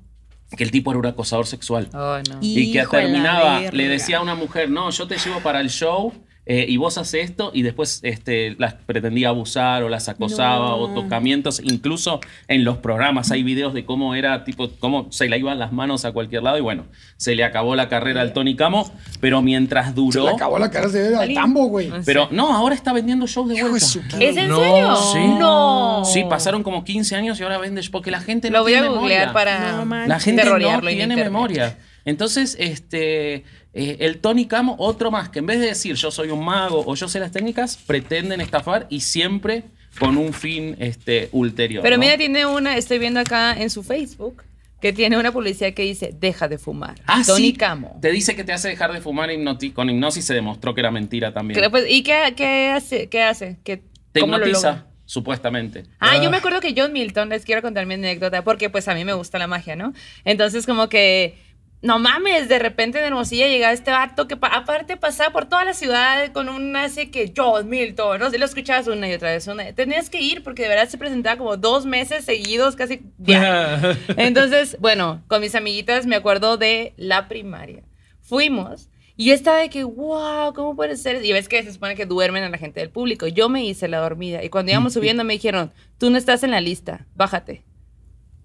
que 0.56 0.64
el 0.64 0.70
tipo 0.70 0.90
era 0.90 0.98
un 0.98 1.06
acosador 1.06 1.46
sexual. 1.46 1.88
Oh, 1.94 2.18
no. 2.28 2.38
Y 2.42 2.72
que 2.72 2.84
terminaba, 2.84 3.60
le 3.72 3.88
decía 3.88 4.18
a 4.18 4.22
una 4.22 4.34
mujer, 4.34 4.68
no, 4.70 4.90
yo 4.90 5.06
te 5.06 5.16
llevo 5.16 5.40
para 5.40 5.60
el 5.60 5.70
show 5.70 6.12
eh, 6.52 6.64
y 6.68 6.76
vos 6.78 6.98
haces 6.98 7.30
esto, 7.30 7.52
y 7.54 7.62
después 7.62 8.00
este, 8.02 8.56
las 8.58 8.74
pretendía 8.74 9.28
abusar 9.28 9.84
o 9.84 9.88
las 9.88 10.08
acosaba 10.08 10.70
No. 10.70 10.76
o 10.78 10.88
tocamientos, 10.94 11.60
incluso 11.62 12.18
en 12.48 12.64
los 12.64 12.78
programas 12.78 13.30
hay 13.30 13.44
videos 13.44 13.72
de 13.72 13.84
cómo 13.84 14.16
era, 14.16 14.42
tipo, 14.42 14.68
cómo 14.80 15.06
se 15.12 15.28
le 15.28 15.38
iban 15.38 15.58
las 15.60 15.72
manos 15.72 16.04
a 16.04 16.10
cualquier 16.12 16.42
lado, 16.42 16.58
y 16.58 16.60
bueno, 16.60 16.86
se 17.16 17.34
le 17.36 17.44
acabó 17.44 17.76
la 17.76 17.88
carrera 17.88 18.20
al 18.22 18.32
Tony 18.32 18.56
Camo, 18.56 18.90
pero 19.20 19.42
mientras 19.42 19.86
Se 19.88 19.92
duró... 19.92 20.24
le 20.24 20.30
acabó 20.30 20.58
la 20.58 20.68
de 20.68 21.16
al 21.16 21.34
tambo, 21.34 21.66
güey. 21.66 21.90
Pero 22.04 22.26
no, 22.32 22.52
ahora 22.52 22.74
está 22.74 22.92
vendiendo 22.92 23.26
shows 23.26 23.48
de 23.48 23.62
vuelta. 23.62 23.76
¿Es 24.18 24.36
en 24.36 24.48
No, 24.48 24.58
serio? 24.58 24.96
sí. 24.96 25.38
No. 25.38 26.02
Sí, 26.04 26.24
pasaron 26.28 26.62
como 26.62 26.82
15 26.84 27.14
años 27.16 27.38
y 27.38 27.42
ahora 27.42 27.58
vende 27.58 27.80
porque 27.92 28.10
la 28.10 28.20
gente 28.20 28.50
no 28.50 28.58
Lo 28.58 28.62
voy 28.64 28.74
a 28.74 28.86
googlear 28.86 29.28
memoria. 29.28 29.32
para. 29.32 30.06
La 30.06 30.18
gente 30.20 30.44
no 30.44 30.56
tiene 30.58 31.02
internet. 31.02 31.24
memoria. 31.24 31.78
Entonces, 32.10 32.56
este, 32.58 33.44
eh, 33.72 33.96
el 34.00 34.18
Tony 34.18 34.46
Camo, 34.46 34.76
otro 34.78 35.10
más, 35.10 35.28
que 35.30 35.38
en 35.38 35.46
vez 35.46 35.60
de 35.60 35.66
decir 35.66 35.94
yo 35.94 36.10
soy 36.10 36.30
un 36.30 36.44
mago 36.44 36.82
o 36.86 36.94
yo 36.94 37.08
sé 37.08 37.20
las 37.20 37.32
técnicas, 37.32 37.76
pretenden 37.76 38.40
estafar 38.40 38.86
y 38.90 39.00
siempre 39.00 39.62
con 39.98 40.16
un 40.16 40.32
fin 40.32 40.76
este, 40.78 41.28
ulterior. 41.32 41.82
Pero 41.82 41.96
¿no? 41.96 42.00
mira, 42.00 42.16
tiene 42.18 42.44
una, 42.46 42.76
estoy 42.76 42.98
viendo 42.98 43.20
acá 43.20 43.54
en 43.60 43.70
su 43.70 43.82
Facebook, 43.82 44.42
que 44.80 44.92
tiene 44.92 45.18
una 45.18 45.30
publicidad 45.32 45.72
que 45.74 45.82
dice, 45.82 46.14
deja 46.18 46.48
de 46.48 46.56
fumar. 46.58 46.94
Ah, 47.06 47.22
Tony 47.26 47.48
sí. 47.48 47.52
Camo. 47.54 47.98
Te 48.00 48.10
dice 48.10 48.34
que 48.34 48.44
te 48.44 48.52
hace 48.52 48.68
dejar 48.68 48.92
de 48.92 49.00
fumar 49.00 49.28
hipnoti- 49.30 49.72
con 49.72 49.90
hipnosis 49.90 50.24
se 50.24 50.34
demostró 50.34 50.74
que 50.74 50.80
era 50.80 50.90
mentira 50.90 51.32
también. 51.34 51.60
Pues, 51.70 51.84
¿Y 51.88 52.02
qué, 52.02 52.32
qué 52.36 52.70
hace? 52.70 53.08
¿Qué 53.08 53.22
hace? 53.22 53.58
¿Qué, 53.62 53.82
Te 54.12 54.20
cómo 54.20 54.36
hipnotiza, 54.36 54.86
supuestamente. 55.04 55.84
Ah, 55.98 56.12
Ah. 56.14 56.22
yo 56.22 56.30
me 56.30 56.38
acuerdo 56.38 56.60
que 56.60 56.72
John 56.74 56.92
Milton, 56.94 57.28
les 57.28 57.44
quiero 57.44 57.60
contar 57.60 57.84
mi 57.84 57.94
anécdota, 57.94 58.42
porque 58.42 58.70
pues 58.70 58.88
a 58.88 58.94
mí 58.94 59.04
me 59.04 59.12
gusta 59.12 59.38
la 59.38 59.46
magia, 59.48 59.76
¿no? 59.76 59.92
Entonces 60.24 60.64
como 60.66 60.88
que, 60.88 61.36
no 61.82 61.98
mames, 61.98 62.48
de 62.48 62.58
repente 62.58 62.98
en 62.98 63.04
Hermosilla 63.06 63.48
llegaba 63.48 63.72
este 63.72 63.90
vato 63.90 64.28
que 64.28 64.36
pa- 64.36 64.48
aparte 64.48 64.96
pasaba 64.98 65.30
por 65.32 65.46
toda 65.46 65.64
la 65.64 65.72
ciudad 65.72 66.30
con 66.32 66.48
un 66.50 66.76
así 66.76 67.06
que 67.06 67.32
John 67.34 67.68
Milton, 67.70 68.18
¿no? 68.20 68.30
Si 68.30 68.36
lo 68.36 68.44
escuchabas 68.44 68.86
una 68.86 69.08
y 69.08 69.14
otra 69.14 69.30
vez, 69.30 69.46
una, 69.46 69.72
tenías 69.72 70.10
que 70.10 70.20
ir 70.20 70.42
porque 70.42 70.62
de 70.64 70.68
verdad 70.68 70.88
se 70.88 70.98
presentaba 70.98 71.38
como 71.38 71.56
dos 71.56 71.86
meses 71.86 72.24
seguidos, 72.24 72.76
casi 72.76 73.00
diario. 73.16 73.96
Entonces, 74.16 74.76
bueno, 74.80 75.22
con 75.26 75.40
mis 75.40 75.54
amiguitas 75.54 76.04
me 76.06 76.16
acuerdo 76.16 76.56
de 76.58 76.92
la 76.98 77.28
primaria. 77.28 77.82
Fuimos 78.20 78.88
y 79.16 79.26
yo 79.26 79.34
estaba 79.34 79.58
de 79.58 79.68
que, 79.70 79.84
wow, 79.84 80.52
¿cómo 80.54 80.76
puede 80.76 80.96
ser? 80.96 81.24
Y 81.24 81.32
ves 81.32 81.48
que 81.48 81.62
se 81.62 81.72
supone 81.72 81.94
que 81.94 82.06
duermen 82.06 82.42
a 82.44 82.48
la 82.48 82.58
gente 82.58 82.80
del 82.80 82.90
público. 82.90 83.26
Yo 83.26 83.48
me 83.48 83.64
hice 83.64 83.88
la 83.88 83.98
dormida 83.98 84.42
y 84.44 84.48
cuando 84.50 84.72
íbamos 84.72 84.92
subiendo 84.94 85.24
me 85.24 85.32
dijeron, 85.34 85.72
tú 85.98 86.10
no 86.10 86.16
estás 86.18 86.42
en 86.42 86.50
la 86.52 86.60
lista, 86.60 87.06
bájate. 87.14 87.62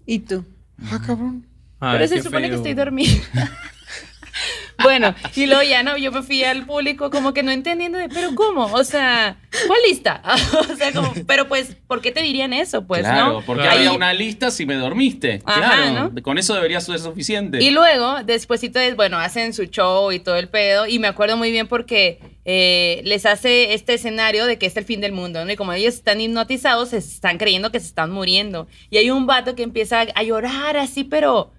¿Y 0.06 0.20
tú? 0.20 0.44
Ah, 0.90 1.00
cabrón. 1.06 1.46
Ay, 1.80 1.98
Pero 1.98 2.08
se 2.08 2.22
supone 2.22 2.48
que 2.48 2.56
estoy 2.56 2.74
dormida. 2.74 3.12
bueno, 4.82 5.14
y 5.34 5.46
luego 5.46 5.62
ya 5.62 5.82
no, 5.82 5.96
yo 5.96 6.12
me 6.12 6.22
fui 6.22 6.44
al 6.44 6.66
público 6.66 7.10
como 7.10 7.32
que 7.32 7.42
no 7.42 7.50
entendiendo 7.50 7.96
de, 7.98 8.08
pero 8.10 8.34
¿cómo? 8.34 8.66
O 8.66 8.84
sea, 8.84 9.38
¿cuál 9.66 9.78
lista? 9.88 10.22
o 10.70 10.76
sea, 10.76 10.92
como, 10.92 11.12
pero 11.26 11.48
pues, 11.48 11.76
¿por 11.86 12.02
qué 12.02 12.12
te 12.12 12.20
dirían 12.22 12.52
eso? 12.52 12.86
Pues, 12.86 13.00
claro, 13.00 13.32
¿no? 13.34 13.42
porque 13.42 13.62
Claro. 13.62 13.78
había 13.78 13.92
una 13.92 14.12
lista 14.12 14.50
si 14.50 14.66
me 14.66 14.74
dormiste. 14.74 15.40
Ajá, 15.46 15.60
claro, 15.60 16.10
¿no? 16.14 16.22
con 16.22 16.36
eso 16.38 16.54
debería 16.54 16.80
ser 16.80 16.98
suficiente. 16.98 17.62
Y 17.62 17.70
luego, 17.70 18.22
despuésito, 18.24 18.78
de- 18.78 18.92
bueno, 18.94 19.18
hacen 19.18 19.54
su 19.54 19.64
show 19.64 20.12
y 20.12 20.18
todo 20.18 20.36
el 20.36 20.48
pedo. 20.48 20.86
Y 20.86 20.98
me 20.98 21.08
acuerdo 21.08 21.38
muy 21.38 21.50
bien 21.50 21.66
porque 21.66 22.20
eh, 22.44 23.00
les 23.04 23.24
hace 23.24 23.72
este 23.72 23.94
escenario 23.94 24.44
de 24.46 24.58
que 24.58 24.66
es 24.66 24.76
el 24.76 24.84
fin 24.84 25.00
del 25.00 25.12
mundo, 25.12 25.42
¿no? 25.44 25.50
Y 25.50 25.56
como 25.56 25.72
ellos 25.72 25.94
están 25.94 26.20
hipnotizados, 26.20 26.90
se 26.90 26.98
están 26.98 27.38
creyendo 27.38 27.72
que 27.72 27.80
se 27.80 27.86
están 27.86 28.10
muriendo. 28.12 28.68
Y 28.90 28.98
hay 28.98 29.10
un 29.10 29.26
vato 29.26 29.54
que 29.54 29.62
empieza 29.62 30.00
a 30.14 30.22
llorar 30.22 30.76
así, 30.76 31.02
pero 31.02 31.52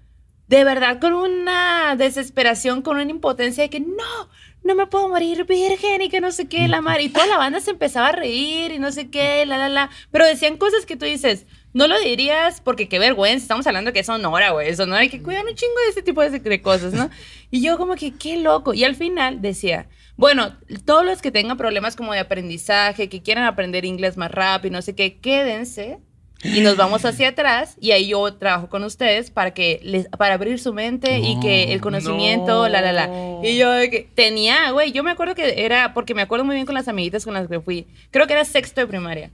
de 0.48 0.64
verdad 0.64 0.98
con 0.98 1.12
una 1.12 1.94
desesperación, 1.96 2.82
con 2.82 2.96
una 2.96 3.10
impotencia 3.10 3.62
de 3.62 3.70
que 3.70 3.80
no, 3.80 4.28
no 4.64 4.74
me 4.74 4.86
puedo 4.86 5.08
morir 5.08 5.44
virgen 5.44 6.02
y 6.02 6.08
que 6.08 6.20
no 6.20 6.32
sé 6.32 6.48
qué, 6.48 6.68
la 6.68 6.80
mar. 6.80 7.00
Y 7.00 7.10
toda 7.10 7.26
la 7.26 7.36
banda 7.36 7.60
se 7.60 7.70
empezaba 7.70 8.08
a 8.08 8.12
reír 8.12 8.72
y 8.72 8.78
no 8.78 8.90
sé 8.90 9.10
qué, 9.10 9.44
la, 9.46 9.58
la, 9.58 9.68
la. 9.68 9.90
Pero 10.10 10.26
decían 10.26 10.56
cosas 10.56 10.86
que 10.86 10.96
tú 10.96 11.04
dices, 11.04 11.46
no 11.74 11.86
lo 11.86 12.00
dirías 12.00 12.62
porque 12.62 12.88
qué 12.88 12.98
vergüenza, 12.98 13.42
estamos 13.44 13.66
hablando 13.66 13.92
que 13.92 14.00
es 14.00 14.06
Sonora, 14.06 14.50
güey, 14.50 14.74
Sonora, 14.74 15.00
hay 15.00 15.10
que 15.10 15.22
cuidar 15.22 15.44
un 15.44 15.54
chingo 15.54 15.78
de 15.84 15.90
ese 15.90 16.02
tipo 16.02 16.22
de, 16.22 16.38
de 16.38 16.62
cosas, 16.62 16.94
¿no? 16.94 17.10
Y 17.50 17.60
yo 17.60 17.76
como 17.76 17.94
que, 17.94 18.14
qué 18.14 18.38
loco. 18.38 18.72
Y 18.72 18.84
al 18.84 18.96
final 18.96 19.42
decía, 19.42 19.88
bueno, 20.16 20.56
todos 20.86 21.04
los 21.04 21.20
que 21.20 21.30
tengan 21.30 21.58
problemas 21.58 21.94
como 21.94 22.14
de 22.14 22.20
aprendizaje, 22.20 23.10
que 23.10 23.22
quieran 23.22 23.44
aprender 23.44 23.84
inglés 23.84 24.16
más 24.16 24.30
rápido, 24.30 24.72
no 24.72 24.82
sé 24.82 24.94
qué, 24.94 25.18
quédense 25.18 25.98
y 26.42 26.60
nos 26.60 26.76
vamos 26.76 27.04
hacia 27.04 27.28
atrás 27.30 27.76
y 27.80 27.90
ahí 27.90 28.08
yo 28.08 28.34
trabajo 28.34 28.68
con 28.68 28.84
ustedes 28.84 29.30
para 29.30 29.52
que 29.52 29.80
les 29.82 30.06
para 30.08 30.34
abrir 30.34 30.58
su 30.60 30.72
mente 30.72 31.18
y 31.18 31.40
que 31.40 31.72
el 31.72 31.80
conocimiento 31.80 32.62
no. 32.62 32.68
la 32.68 32.80
la 32.80 32.92
la 32.92 33.10
y 33.42 33.56
yo 33.56 33.70
de 33.72 33.90
que 33.90 34.08
tenía 34.14 34.70
güey 34.70 34.92
yo 34.92 35.02
me 35.02 35.10
acuerdo 35.10 35.34
que 35.34 35.64
era 35.64 35.94
porque 35.94 36.14
me 36.14 36.22
acuerdo 36.22 36.44
muy 36.44 36.54
bien 36.54 36.66
con 36.66 36.74
las 36.76 36.86
amiguitas 36.86 37.24
con 37.24 37.34
las 37.34 37.48
que 37.48 37.60
fui 37.60 37.86
creo 38.10 38.26
que 38.26 38.34
era 38.34 38.44
sexto 38.44 38.80
de 38.80 38.86
primaria 38.86 39.30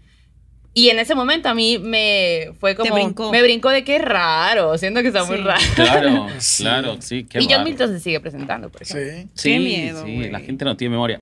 y 0.72 0.88
en 0.88 0.98
ese 0.98 1.14
momento 1.14 1.48
a 1.48 1.54
mí 1.54 1.78
me 1.78 2.52
fue 2.58 2.74
como 2.74 2.94
brincó. 2.94 3.30
me 3.30 3.42
brincó 3.42 3.68
de 3.70 3.84
qué 3.84 3.98
raro 3.98 4.76
siento 4.78 5.02
que 5.02 5.08
está 5.08 5.24
muy 5.24 5.36
raro 5.36 5.60
Claro, 5.74 6.26
Sí. 6.38 6.62
claro, 6.62 6.96
sí. 7.00 7.24
Qué 7.24 7.40
y 7.42 7.46
John. 7.48 7.64
Milton 7.64 7.92
se 7.92 8.00
sigue 8.00 8.18
presentando 8.20 8.70
por 8.70 8.82
ejemplo 8.82 9.04
Sí. 9.12 9.28
Sí, 9.34 9.50
Qué 9.50 9.58
miedo, 9.58 10.04
sí, 10.04 10.30
la 10.30 10.40
gente 10.40 10.64
no 10.64 10.76
tiene 10.76 10.92
memoria. 10.92 11.18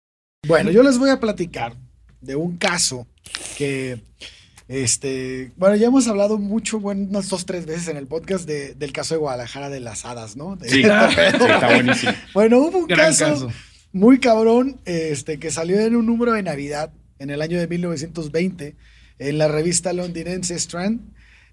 Bueno, 0.47 0.71
yo 0.71 0.83
les 0.83 0.99
voy 0.99 1.11
a 1.11 1.21
platicar 1.21 1.75
de 2.21 2.35
un 2.37 2.57
caso 2.57 3.07
que, 3.59 3.99
este, 4.73 5.53
bueno, 5.59 5.77
ya 5.77 5.89
hemos 5.89 6.09
hablado 6.09 6.39
mucho, 6.39 6.81
bueno, 6.81 7.07
unas 7.11 7.29
dos, 7.29 7.45
tres 7.45 7.67
veces 7.67 7.89
en 7.89 7.99
el 7.99 8.07
podcast 8.07 8.47
de- 8.47 8.73
del 8.75 8.91
caso 8.91 9.15
de 9.15 9.19
Guadalajara 9.21 9.69
de 9.69 9.81
las 9.81 10.07
hadas, 10.07 10.35
¿no? 10.37 10.57
De- 10.57 10.67
Sí, 10.69 10.83
sí, 10.83 10.89
está 10.89 11.75
buenísimo. 11.75 12.13
Bueno, 12.33 12.59
hubo 12.59 12.79
un 12.79 12.87
caso, 12.87 13.25
caso. 13.27 13.51
muy 13.93 14.19
cabrón, 14.19 14.81
este, 14.87 15.39
que 15.39 15.51
salió 15.51 15.79
en 15.79 15.95
un 15.95 16.07
número 16.07 16.33
de 16.33 16.43
Navidad 16.43 16.91
en 17.19 17.29
el 17.29 17.43
año 17.43 17.59
de 17.61 17.69
1920 17.69 18.75
en 19.19 19.39
la 19.39 19.47
revista 19.49 19.93
londinense 19.93 20.55
Strand. 20.55 21.01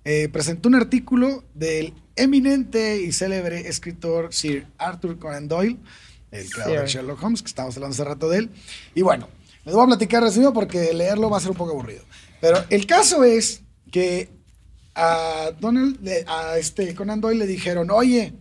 Eh, 0.06 0.30
presentó 0.32 0.70
un 0.70 0.76
artículo 0.76 1.44
del 1.54 1.94
eminente 2.16 3.02
y 3.02 3.12
célebre 3.12 3.68
escritor 3.68 4.34
Sir 4.34 4.66
Arthur 4.78 5.20
Conan 5.20 5.50
Doyle, 5.50 5.78
el 6.32 6.50
creador 6.50 6.78
de. 6.84 6.88
Sherlock 6.88 7.22
Holmes, 7.22 7.42
que 7.42 7.48
estábamos 7.50 7.76
hablando 7.76 7.94
hace 7.96 8.04
rato 8.06 8.30
de 8.30 8.38
él. 8.40 8.50
Y 8.96 9.02
bueno, 9.02 9.28
les 9.66 9.76
voy 9.76 9.84
a 9.84 9.88
platicar 9.88 10.24
resumido 10.24 10.54
porque 10.54 10.94
leerlo 10.94 11.30
va 11.30 11.38
a 11.38 11.42
ser 11.42 11.52
un 11.52 11.58
poco 11.58 11.72
aburrido. 11.72 12.02
Pero 12.42 12.64
el 12.70 12.86
caso 12.86 13.24
es 13.24 13.62
que 13.92 14.30
a 14.96 15.52
Donald, 15.60 16.00
a 16.28 16.58
este 16.58 16.94
Conan 16.96 17.22
Doyle 17.22 17.40
le 17.40 17.48
dijeron, 17.48 17.90
oye, 17.92 18.34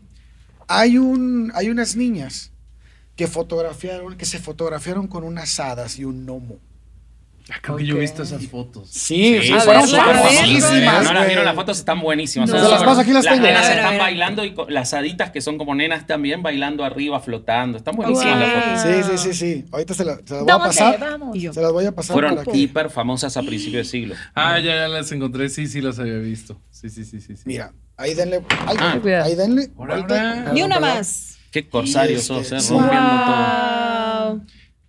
hay 0.66 0.98
un, 0.98 1.50
hay 1.54 1.70
unas 1.70 1.96
niñas 1.96 2.52
que 3.16 3.26
fotografiaron, 3.26 4.16
que 4.16 4.26
se 4.26 4.38
fotografiaron 4.38 5.08
con 5.08 5.24
unas 5.24 5.58
hadas 5.58 5.98
y 5.98 6.04
un 6.04 6.24
gnomo. 6.24 6.58
Ah, 7.50 7.54
Creo 7.62 7.76
que 7.78 7.86
yo 7.86 7.96
he 7.96 8.00
visto 8.00 8.22
esas 8.22 8.46
fotos. 8.46 8.90
Sí, 8.90 9.38
Sí, 9.42 9.52
fueron 9.64 9.88
famosísimas, 9.88 11.04
No 11.04 11.12
las 11.14 11.26
vieron, 11.26 11.44
las 11.46 11.54
fotos 11.54 11.78
están 11.78 12.00
buenísimas. 12.00 12.50
No. 12.50 12.56
Las 12.56 12.68
súper- 12.70 12.84
paso, 12.86 13.00
aquí 13.00 13.10
las 13.12 13.24
tengo. 13.24 13.40
nenas 13.42 13.68
están 13.70 13.96
bailando 13.98 14.44
y 14.44 14.54
las 14.68 14.92
haditas 14.92 15.30
que 15.30 15.40
son 15.40 15.56
como 15.56 15.74
nenas 15.74 16.06
también 16.06 16.42
bailando 16.42 16.84
arriba, 16.84 17.20
flotando. 17.20 17.78
Están 17.78 17.96
buenísimas 17.96 18.38
las 18.38 18.52
Wow. 18.52 18.62
fotos. 18.62 18.82
Sí, 18.82 19.16
sí, 19.16 19.32
sí, 19.32 19.34
sí. 19.34 19.64
Ahorita 19.72 19.94
se, 19.94 20.04
la- 20.04 20.16
se 20.24 20.34
las 20.34 20.42
voy 20.44 20.52
a 20.52 20.58
pasar. 20.58 21.00
Vamos. 21.00 21.36
Y 21.36 21.40
yo. 21.40 21.52
Se 21.54 21.62
las 21.62 21.72
voy 21.72 21.86
a 21.86 21.92
pasar 21.92 22.12
Fueron 22.12 22.34
por 22.36 22.48
aquí. 22.50 22.62
hiper 22.62 22.90
famosas 22.90 23.36
a 23.36 23.42
principios 23.42 23.86
de 23.86 23.90
siglo. 23.90 24.14
Ah, 24.34 24.58
ya, 24.58 24.74
ya 24.76 24.88
las 24.88 25.10
encontré. 25.12 25.48
Sí, 25.48 25.66
sí, 25.68 25.80
las 25.80 25.98
había 25.98 26.18
visto. 26.18 26.60
Sí, 26.70 26.90
sí, 26.90 27.04
sí, 27.04 27.20
sí. 27.20 27.34
sí. 27.36 27.42
Mira, 27.46 27.72
ahí 27.96 28.12
denle. 28.14 28.42
Ay, 28.66 28.76
Ah. 28.78 29.00
Ahí 29.24 29.34
denle. 29.34 29.70
Ahora, 29.78 29.94
vuelta. 29.96 30.52
Ni 30.52 30.62
una 30.62 30.78
más. 30.80 31.38
Qué 31.50 31.66
corsarios 31.66 32.24
Y 32.24 32.26
sos, 32.26 32.52
este, 32.52 32.56
eh, 32.74 32.78
rompiendo 32.78 33.08
todo. 33.24 33.87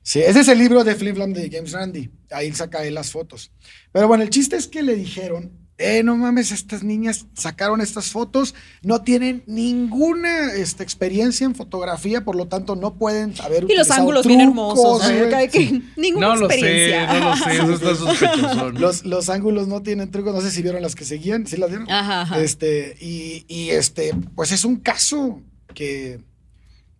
Sí, 0.09 0.21
ese 0.21 0.39
es 0.39 0.47
el 0.47 0.57
libro 0.57 0.83
de 0.83 0.95
Flim 0.95 1.13
Flam 1.13 1.33
de 1.33 1.51
James 1.51 1.71
Randi. 1.71 2.09
Ahí 2.31 2.51
saca 2.51 2.83
él 2.83 2.95
las 2.95 3.11
fotos. 3.11 3.51
Pero 3.91 4.07
bueno, 4.07 4.23
el 4.23 4.31
chiste 4.31 4.55
es 4.55 4.67
que 4.67 4.81
le 4.81 4.95
dijeron 4.95 5.51
eh, 5.77 6.01
no 6.01 6.17
mames, 6.17 6.51
estas 6.51 6.81
niñas 6.81 7.27
sacaron 7.35 7.79
estas 7.79 8.07
fotos, 8.09 8.55
no 8.81 9.03
tienen 9.03 9.43
ninguna 9.45 10.51
este, 10.55 10.81
experiencia 10.81 11.45
en 11.45 11.53
fotografía, 11.53 12.25
por 12.25 12.35
lo 12.35 12.47
tanto 12.47 12.75
no 12.75 12.95
pueden 12.95 13.35
saber 13.35 13.67
Y 13.69 13.75
los 13.75 13.91
ángulos 13.91 14.25
bien 14.25 14.39
trucos, 14.39 14.79
hermosos. 14.79 15.03
¿no? 15.03 15.15
güey. 15.15 15.27
Acá 15.27 15.37
de 15.37 15.49
que 15.49 15.81
Ninguna 15.95 16.27
No 16.29 16.35
lo 16.37 16.49
sé, 16.49 16.55
experiencia. 16.55 17.19
no 17.19 17.29
lo 17.29 17.35
sé, 17.37 17.53
eso 17.53 17.73
está 17.73 17.95
sospechoso. 17.95 18.71
Los, 18.71 19.05
los 19.05 19.29
ángulos 19.29 19.67
no 19.67 19.83
tienen 19.83 20.09
trucos, 20.09 20.33
no 20.33 20.41
sé 20.41 20.49
si 20.49 20.63
vieron 20.63 20.81
las 20.81 20.95
que 20.95 21.05
seguían, 21.05 21.45
¿sí 21.45 21.55
las 21.55 21.69
vieron? 21.69 21.87
Ajá, 21.89 22.21
ajá. 22.23 22.41
Este, 22.41 22.97
y, 22.99 23.45
y, 23.47 23.69
este, 23.69 24.15
pues 24.33 24.51
es 24.51 24.65
un 24.65 24.77
caso 24.77 25.43
que, 25.75 26.19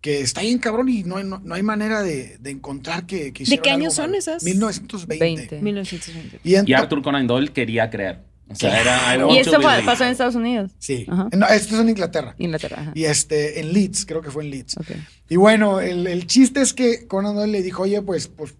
que 0.02 0.22
está 0.22 0.42
bien 0.42 0.60
cabrón 0.60 0.90
y 0.90 1.04
no, 1.04 1.18
hay- 1.18 1.26
no, 1.26 1.40
no 1.44 1.56
hay 1.56 1.64
manera 1.64 2.02
de, 2.02 2.38
de 2.40 2.50
encontrar 2.52 3.06
que, 3.06 3.34
que 3.34 3.44
hicieron 3.44 3.64
qué 3.64 3.72
años 3.72 3.94
son 3.96 4.16
esas? 4.16 4.44
1920. 4.44 5.20
20. 5.20 5.62
1920. 5.62 6.40
Y, 6.44 6.74
Arthur 6.74 7.02
Conan 7.02 7.28
Doyle 7.28 7.52
quería 7.52 7.90
creer. 7.90 8.24
O 8.52 8.56
sea, 8.56 8.82
era. 8.82 8.96
I 8.96 9.00
Claro. 9.18 9.28
want 9.28 9.40
Y 9.40 9.44
to 9.44 9.50
esto 9.58 9.86
pasó 9.86 10.04
en 10.06 10.10
Estados 10.12 10.34
Unidos. 10.36 10.72
Sí. 10.80 11.06
Ajá. 11.08 11.30
No, 11.38 11.46
esto 11.48 11.76
es 11.76 11.82
en 11.82 11.90
Inglaterra. 11.90 12.34
Inglaterra. 12.40 12.78
Ajá. 12.82 12.92
Y 12.96 13.04
este, 13.06 13.60
en 13.60 13.74
Leeds, 13.74 14.06
creo 14.08 14.22
que 14.22 14.32
fue 14.32 14.44
en 14.44 14.50
Leeds. 14.50 14.78
Ok. 14.78 14.88
Y 15.30 15.36
bueno, 15.36 15.80
el, 15.80 16.08
el 16.08 16.26
chiste 16.26 16.62
es 16.62 16.74
que 16.74 17.06
Conan 17.06 17.36
Doyle 17.36 17.52
le 17.52 17.62
dijo, 17.62 17.84
oye, 17.84 18.02
pues, 18.02 18.28
pues 18.28 18.56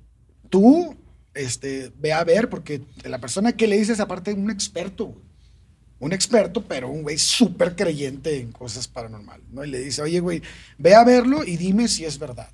tú, 0.50 0.96
este, 1.34 1.92
ve 1.98 2.14
a 2.14 2.24
ver, 2.24 2.50
porque 2.50 2.82
la 3.04 3.20
persona 3.20 3.54
que 3.54 3.66
le 3.68 3.78
dices, 3.80 4.00
aparte, 4.00 4.32
un 4.34 4.52
experto, 4.52 5.08
güey. 5.08 5.29
Un 6.00 6.14
experto, 6.14 6.64
pero 6.64 6.90
un 6.90 7.04
güey 7.04 7.18
súper 7.18 7.76
creyente 7.76 8.40
en 8.40 8.52
cosas 8.52 8.88
paranormales, 8.88 9.46
¿no? 9.52 9.66
Y 9.66 9.70
le 9.70 9.80
dice, 9.80 10.02
oye, 10.02 10.20
güey, 10.22 10.42
ve 10.78 10.96
a 10.96 11.04
verlo 11.04 11.44
y 11.44 11.58
dime 11.58 11.88
si 11.88 12.06
es 12.06 12.18
verdad. 12.18 12.50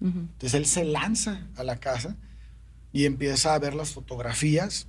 Entonces 0.00 0.54
él 0.54 0.66
se 0.66 0.84
lanza 0.84 1.46
a 1.56 1.64
la 1.64 1.76
casa 1.76 2.16
y 2.92 3.04
empieza 3.04 3.54
a 3.54 3.58
ver 3.58 3.74
las 3.74 3.90
fotografías. 3.90 4.86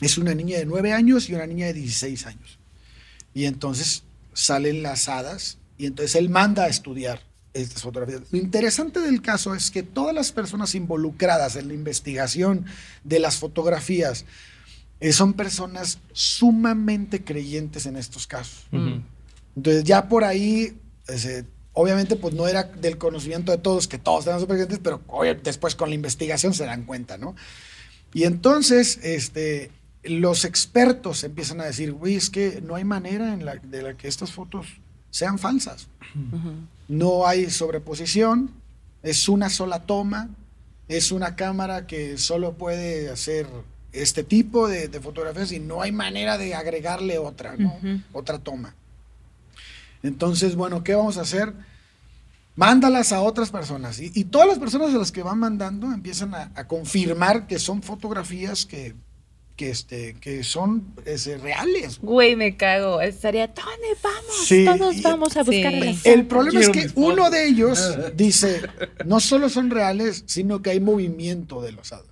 Es 0.00 0.18
una 0.18 0.34
niña 0.34 0.58
de 0.58 0.66
9 0.66 0.92
años 0.92 1.28
y 1.28 1.34
una 1.34 1.46
niña 1.46 1.66
de 1.66 1.74
16 1.74 2.26
años. 2.26 2.58
Y 3.34 3.44
entonces 3.46 4.04
salen 4.32 4.82
las 4.82 5.08
hadas 5.08 5.58
y 5.78 5.86
entonces 5.86 6.16
él 6.16 6.30
manda 6.30 6.64
a 6.64 6.68
estudiar 6.68 7.20
estas 7.54 7.82
fotografías. 7.82 8.22
Lo 8.30 8.38
interesante 8.38 9.00
del 9.00 9.20
caso 9.20 9.54
es 9.54 9.70
que 9.70 9.82
todas 9.82 10.14
las 10.14 10.32
personas 10.32 10.74
involucradas 10.74 11.56
en 11.56 11.68
la 11.68 11.74
investigación 11.74 12.66
de 13.04 13.20
las 13.20 13.36
fotografías 13.36 14.24
eh, 15.02 15.12
son 15.12 15.32
personas 15.32 15.98
sumamente 16.12 17.24
creyentes 17.24 17.86
en 17.86 17.96
estos 17.96 18.28
casos. 18.28 18.66
Ujú. 18.70 19.02
Entonces 19.56 19.82
ya 19.82 20.08
por 20.08 20.22
ahí, 20.22 20.78
ese, 21.08 21.44
obviamente 21.72 22.14
pues 22.14 22.34
no 22.34 22.46
era 22.46 22.62
del 22.62 22.98
conocimiento 22.98 23.50
de 23.50 23.58
todos, 23.58 23.88
que 23.88 23.98
todos 23.98 24.28
eran 24.28 24.38
súper 24.38 24.58
creyentes, 24.58 24.78
pero 24.80 25.02
oye, 25.08 25.34
después 25.34 25.74
con 25.74 25.88
la 25.88 25.96
investigación 25.96 26.54
se 26.54 26.66
dan 26.66 26.84
cuenta, 26.84 27.18
¿no? 27.18 27.34
Y 28.14 28.24
entonces, 28.24 29.00
este, 29.02 29.72
los 30.04 30.44
expertos 30.44 31.24
empiezan 31.24 31.60
a 31.60 31.64
decir, 31.64 31.92
güey, 31.92 32.14
es 32.14 32.30
que 32.30 32.60
no 32.60 32.76
hay 32.76 32.84
manera 32.84 33.34
en 33.34 33.44
la, 33.44 33.56
de 33.56 33.82
la 33.82 33.96
que 33.96 34.06
estas 34.06 34.30
fotos 34.30 34.66
sean 35.10 35.38
falsas. 35.38 35.88
Ujú. 36.14 36.52
No 36.86 37.26
hay 37.26 37.50
sobreposición, 37.50 38.52
es 39.02 39.28
una 39.28 39.50
sola 39.50 39.80
toma, 39.80 40.28
es 40.86 41.10
una 41.10 41.34
cámara 41.34 41.88
que 41.88 42.18
solo 42.18 42.52
puede 42.52 43.10
hacer 43.10 43.48
este 43.92 44.24
tipo 44.24 44.68
de, 44.68 44.88
de 44.88 45.00
fotografías 45.00 45.52
y 45.52 45.58
no 45.60 45.82
hay 45.82 45.92
manera 45.92 46.38
de 46.38 46.54
agregarle 46.54 47.18
otra, 47.18 47.56
¿no? 47.56 47.74
Ujú. 47.74 48.00
Otra 48.12 48.38
toma. 48.38 48.74
Entonces, 50.02 50.56
bueno, 50.56 50.82
¿qué 50.82 50.94
vamos 50.94 51.18
a 51.18 51.22
hacer? 51.22 51.52
Mándalas 52.56 53.12
a 53.12 53.20
otras 53.22 53.50
personas. 53.50 53.98
Y, 54.00 54.10
y 54.14 54.24
todas 54.24 54.48
las 54.48 54.58
personas 54.58 54.94
a 54.94 54.98
las 54.98 55.12
que 55.12 55.22
van 55.22 55.38
mandando 55.38 55.86
empiezan 55.92 56.34
a, 56.34 56.50
a 56.54 56.66
confirmar 56.66 57.46
que 57.46 57.58
son 57.58 57.82
fotografías 57.82 58.66
que, 58.66 58.94
que, 59.56 59.70
este, 59.70 60.14
que 60.20 60.42
son 60.44 60.92
este, 61.06 61.38
reales. 61.38 61.98
Güey, 62.00 62.36
me 62.36 62.56
cago. 62.56 63.00
Estaría, 63.00 63.46
¿dónde 63.46 63.96
vamos? 64.02 64.46
Sí, 64.46 64.64
Todos 64.66 64.96
y- 64.96 65.00
vamos 65.02 65.36
a 65.36 65.42
buscar 65.44 65.72
Sí. 65.72 66.00
el 66.04 66.12
El 66.20 66.26
problema 66.26 66.60
es 66.60 66.66
Quiero 66.68 66.72
que 66.72 66.84
mis 66.86 66.92
fotos. 66.94 67.12
uno 67.12 67.30
de 67.30 67.46
ellos 67.46 67.98
dice, 68.16 68.60
no 69.06 69.20
solo 69.20 69.48
son 69.48 69.70
reales, 69.70 70.24
sino 70.26 70.60
que 70.60 70.70
hay 70.70 70.80
movimiento 70.80 71.62
de 71.62 71.72
los 71.72 71.92
hadas. 71.92 72.06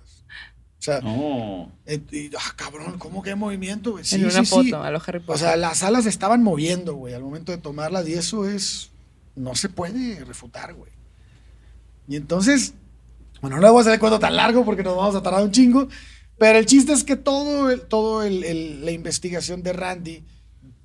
O 0.81 0.83
sea, 0.83 0.99
No. 1.01 1.71
eh, 1.85 2.01
y, 2.11 2.31
ah, 2.35 2.53
cabrón, 2.55 2.97
¿cómo 2.97 3.21
que 3.21 3.29
hay 3.29 3.35
movimiento? 3.35 3.91
güey? 3.91 4.03
Sí, 4.03 4.15
en 4.15 4.25
una 4.25 4.31
sí, 4.43 4.45
foto, 4.47 4.63
sí. 4.63 4.73
a 4.73 4.89
los 4.89 5.07
Harry 5.07 5.19
O 5.19 5.21
Potter. 5.21 5.39
sea, 5.41 5.55
las 5.55 5.83
alas 5.83 6.07
estaban 6.07 6.41
moviendo, 6.41 6.95
güey, 6.95 7.13
al 7.13 7.21
momento 7.21 7.51
de 7.51 7.59
tomarlas 7.59 8.07
y 8.09 8.13
eso 8.13 8.49
es, 8.49 8.89
no 9.35 9.53
se 9.53 9.69
puede 9.69 10.25
refutar, 10.25 10.73
güey. 10.73 10.91
Y 12.07 12.15
entonces, 12.15 12.73
bueno, 13.41 13.57
no 13.57 13.61
le 13.61 13.69
voy 13.69 13.77
a 13.77 13.81
hacer 13.81 13.93
el 13.93 13.99
cuento 13.99 14.17
tan 14.17 14.35
largo 14.35 14.65
porque 14.65 14.81
nos 14.81 14.97
vamos 14.97 15.13
a 15.15 15.21
tardar 15.21 15.43
un 15.43 15.51
chingo, 15.51 15.87
pero 16.39 16.57
el 16.57 16.65
chiste 16.65 16.93
es 16.93 17.03
que 17.03 17.15
todo, 17.15 17.69
el, 17.69 17.81
todo 17.81 18.23
el- 18.23 18.43
el- 18.43 18.83
la 18.83 18.89
investigación 18.91 19.61
de 19.61 19.73
Randy 19.73 20.23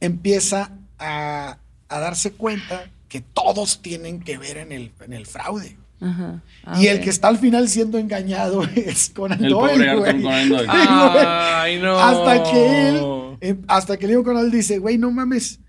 empieza 0.01 0.73
a, 0.99 1.57
a 1.89 2.01
darse 2.01 2.33
cuenta 2.33 2.91
que 3.09 3.23
todos 3.23 3.81
tienen 3.81 4.21
que 4.21 4.37
ver 4.37 4.59
en 4.59 4.73
el, 4.73 4.93
en 5.01 5.15
el 5.15 5.25
fraude. 5.27 5.79
Ajá. 6.01 6.43
Ah, 6.65 6.81
y 6.81 6.89
el 6.89 7.01
que 7.01 7.11
está 7.11 7.29
al 7.29 7.39
final 7.39 7.69
siendo 7.69 7.99
engañado 7.99 8.63
es 8.75 9.11
Conan 9.15 9.43
El 9.43 9.51
Doyle, 9.51 9.95
pobre. 9.95 10.23
Conan 10.23 10.49
Doyle. 10.49 10.71
Sí, 10.71 10.87
güey. 11.13 11.27
Ay, 11.27 11.81
no. 11.81 11.99
Hasta 11.99 12.43
que 12.51 12.89
él, 12.89 13.05
eh, 13.41 13.57
hasta 13.67 13.97
que 13.97 14.07
Leo 14.07 14.23
Conal 14.23 14.51
dice, 14.51 14.79
güey, 14.79 14.99
no 14.99 15.11
mames, 15.11 15.61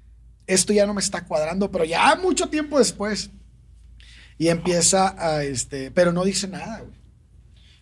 esto 0.46 0.74
ya 0.74 0.86
no 0.86 0.94
me 0.94 1.02
está 1.02 1.26
cuadrando, 1.26 1.72
pero 1.72 1.86
ya 1.86 2.16
mucho 2.16 2.50
tiempo 2.50 2.78
después. 2.78 3.30
Y 4.38 4.50
empieza 4.50 5.16
a, 5.18 5.44
este, 5.44 5.92
pero 5.92 6.12
no 6.12 6.24
dice 6.24 6.48
nada, 6.48 6.80
güey. 6.80 6.98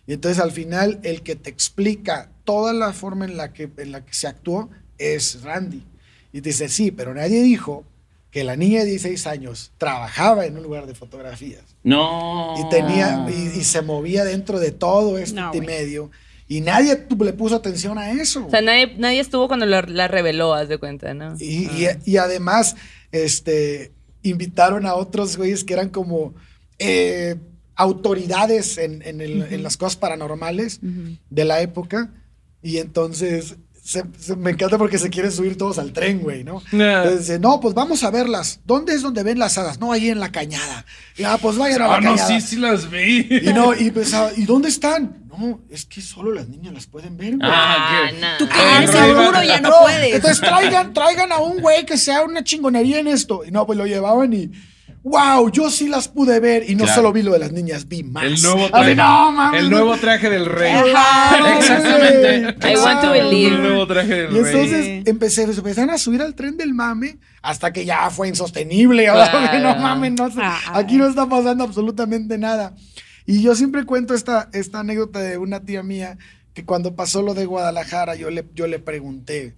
Y 0.06 0.12
entonces 0.12 0.42
al 0.42 0.52
final 0.52 1.00
el 1.02 1.22
que 1.22 1.34
te 1.34 1.50
explica 1.50 2.30
toda 2.44 2.72
la 2.72 2.92
forma 2.92 3.24
en 3.24 3.36
la 3.36 3.52
que, 3.52 3.70
en 3.76 3.92
la 3.92 4.04
que 4.04 4.14
se 4.14 4.28
actuó 4.28 4.70
es 4.98 5.42
Randy. 5.42 5.82
Y 6.32 6.40
te 6.40 6.50
dice, 6.50 6.68
sí, 6.68 6.90
pero 6.90 7.12
nadie 7.12 7.42
dijo 7.42 7.84
que 8.36 8.44
la 8.44 8.54
niña 8.54 8.80
de 8.80 8.84
16 8.90 9.26
años 9.28 9.72
trabajaba 9.78 10.44
en 10.44 10.58
un 10.58 10.62
lugar 10.62 10.86
de 10.86 10.94
fotografías 10.94 11.62
No. 11.82 12.54
y 12.58 12.68
tenía 12.68 13.26
y, 13.30 13.60
y 13.60 13.64
se 13.64 13.80
movía 13.80 14.24
dentro 14.24 14.58
de 14.60 14.72
todo 14.72 15.16
este 15.16 15.40
No, 15.40 15.54
medio 15.54 16.10
y 16.46 16.60
nadie 16.60 17.06
le 17.18 17.32
puso 17.32 17.56
atención 17.56 17.96
a 17.96 18.10
eso. 18.10 18.44
O 18.46 18.50
sea, 18.50 18.60
nadie, 18.60 18.94
nadie 18.98 19.20
estuvo 19.20 19.48
cuando 19.48 19.64
lo- 19.64 19.80
la 19.80 20.06
reveló, 20.06 20.52
haz 20.52 20.68
de 20.68 20.76
cuenta, 20.76 21.14
¿no? 21.14 21.34
Y, 21.40 21.64
Ah. 21.88 21.98
y- 22.04 22.10
y 22.12 22.16
además, 22.18 22.76
este, 23.10 23.92
invitaron 24.22 24.84
a 24.84 24.96
otros 24.96 25.38
güeyes 25.38 25.64
que 25.64 25.72
eran 25.72 25.88
como 25.88 26.34
eh, 26.78 27.36
autoridades 27.74 28.76
en, 28.76 29.00
en 29.00 29.22
el- 29.22 29.44
en 29.50 29.62
las 29.62 29.78
cosas 29.78 29.96
paranormales 29.96 30.80
Ujú. 30.82 31.16
de 31.30 31.44
la 31.46 31.62
época. 31.62 32.12
Y 32.62 32.76
entonces, 32.78 33.56
se- 33.86 34.04
se- 34.18 34.34
me 34.36 34.50
encanta 34.50 34.76
porque 34.78 34.98
se 34.98 35.08
quieren 35.10 35.30
subir 35.30 35.56
todos 35.56 35.78
al 35.78 35.92
tren, 35.92 36.20
güey, 36.20 36.42
¿no? 36.42 36.60
Entonces, 36.72 37.20
dice, 37.20 37.38
no, 37.38 37.60
pues 37.60 37.72
vamos 37.74 38.02
a 38.02 38.10
verlas. 38.10 38.58
¿Dónde 38.64 38.94
es 38.94 39.02
donde 39.02 39.22
ven 39.22 39.38
las 39.38 39.56
hadas? 39.58 39.78
No, 39.78 39.92
ahí 39.92 40.08
en 40.10 40.18
la 40.18 40.32
cañada. 40.32 40.84
Y, 41.16 41.22
ah, 41.22 41.38
pues 41.40 41.56
vayan 41.56 41.82
a 41.82 41.88
la 41.88 41.94
Ah, 41.96 42.00
no, 42.00 42.18
sí, 42.18 42.40
sí 42.40 42.56
las 42.56 42.90
vi. 42.90 43.28
Y 43.30 43.52
no, 43.54 43.74
y 43.74 43.90
pensaba, 43.92 44.30
¿y 44.36 44.44
dónde 44.44 44.68
están? 44.68 45.24
No, 45.28 45.60
es 45.70 45.84
que 45.84 46.00
solo 46.00 46.32
las 46.32 46.48
niñas 46.48 46.72
las 46.74 46.86
pueden 46.86 47.16
ver, 47.16 47.36
güey. 47.36 47.40
Ah, 47.50 48.08
¿qué? 48.10 48.20
nah. 48.20 48.38
Tú 48.38 48.48
Ah, 48.50 48.76
crees, 48.78 48.92
no, 48.92 48.98
seguro 49.06 49.42
ya 49.44 49.60
no 49.60 49.70
puedes. 49.82 50.14
Entonces 50.14 50.40
traigan, 50.40 50.92
traigan 50.92 51.30
a 51.30 51.38
un 51.38 51.60
güey 51.60 51.84
que 51.86 51.96
sea 51.98 52.24
una 52.24 52.42
chingonería 52.42 52.98
en 52.98 53.06
esto. 53.06 53.44
Y 53.46 53.50
no, 53.50 53.66
pues 53.66 53.78
lo 53.78 53.86
llevaban 53.86 54.32
y. 54.32 54.50
¡Wow! 55.08 55.52
Yo 55.52 55.70
sí 55.70 55.86
las 55.86 56.08
pude 56.08 56.40
ver. 56.40 56.68
Y 56.68 56.74
no 56.74 56.82
Claro. 56.82 56.96
solo 56.96 57.12
vi 57.12 57.22
lo 57.22 57.32
de 57.32 57.38
las 57.38 57.52
niñas, 57.52 57.86
vi 57.86 58.02
más. 58.02 58.24
El 58.24 58.42
nuevo 58.42 58.64
Así, 58.64 58.72
traje. 58.72 58.94
no, 58.96 59.54
el 59.54 59.70
nuevo 59.70 59.96
traje 59.98 60.28
del 60.28 60.46
rey. 60.46 60.72
Ajá, 60.72 61.56
Exactamente. 61.58 62.40
güey, 62.40 62.72
I 62.72 62.76
want 62.76 63.00
to 63.02 63.06
claro. 63.06 63.12
believe. 63.12 63.54
El 63.54 63.62
nuevo 63.62 63.86
traje 63.86 64.14
del 64.14 64.36
Y 64.36 64.40
rey. 64.42 64.52
entonces 64.52 65.02
empecé, 65.06 65.52
se 65.52 65.58
empezaron 65.60 65.90
a 65.90 65.98
subir 65.98 66.22
al 66.22 66.34
tren 66.34 66.56
del 66.56 66.74
mame 66.74 67.18
hasta 67.40 67.72
que 67.72 67.84
ya 67.84 68.10
fue 68.10 68.26
insostenible. 68.26 69.06
ahora, 69.08 69.30
Claro. 69.30 69.60
No 69.62 69.76
mames, 69.80 70.12
no 70.12 70.28
sé, 70.28 70.40
Ah. 70.42 70.58
aquí 70.74 70.96
no 70.96 71.06
está 71.06 71.28
pasando 71.28 71.62
absolutamente 71.62 72.36
nada. 72.36 72.74
Y 73.26 73.42
yo 73.42 73.54
siempre 73.54 73.84
cuento 73.84 74.12
esta, 74.12 74.48
esta 74.52 74.80
anécdota 74.80 75.20
de 75.20 75.38
una 75.38 75.60
tía 75.60 75.84
mía 75.84 76.18
que 76.52 76.64
cuando 76.64 76.96
pasó 76.96 77.22
lo 77.22 77.34
de 77.34 77.44
Guadalajara, 77.46 78.16
yo 78.16 78.30
le, 78.30 78.44
yo 78.54 78.66
le 78.66 78.80
pregunté. 78.80 79.54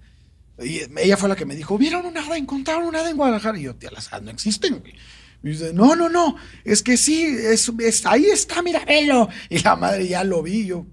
Y 0.63 0.81
ella 1.01 1.17
fue 1.17 1.29
la 1.31 1.37
que 1.37 1.47
me 1.47 1.55
dijo, 1.57 1.79
¿vieron 1.79 2.05
un 2.05 2.19
hada? 2.19 2.37
¿Encontraron 2.37 2.85
un 2.85 2.97
hada 2.97 3.09
en 3.09 3.17
Guadalajara? 3.17 3.59
Y 3.59 3.63
yo, 3.63 3.75
tía, 3.77 3.91
las 3.93 4.09
hadas 4.13 4.23
no 4.25 4.31
existen, 4.31 4.81
güey. 4.81 4.93
Y 5.43 5.51
dice, 5.51 5.73
no, 5.73 5.95
no, 5.95 6.09
no, 6.09 6.37
es 6.65 6.83
que 6.83 6.97
sí, 6.97 7.23
es, 7.25 7.71
es- 7.81 8.07
ahí 8.07 8.27
está, 8.27 8.61
mira, 8.63 8.85
velo. 8.85 9.29
Y 9.49 9.61
la 9.61 9.77
madre 9.77 10.07
ya 10.09 10.25
lo 10.25 10.43
vi, 10.43 10.67
yo, 10.67 10.87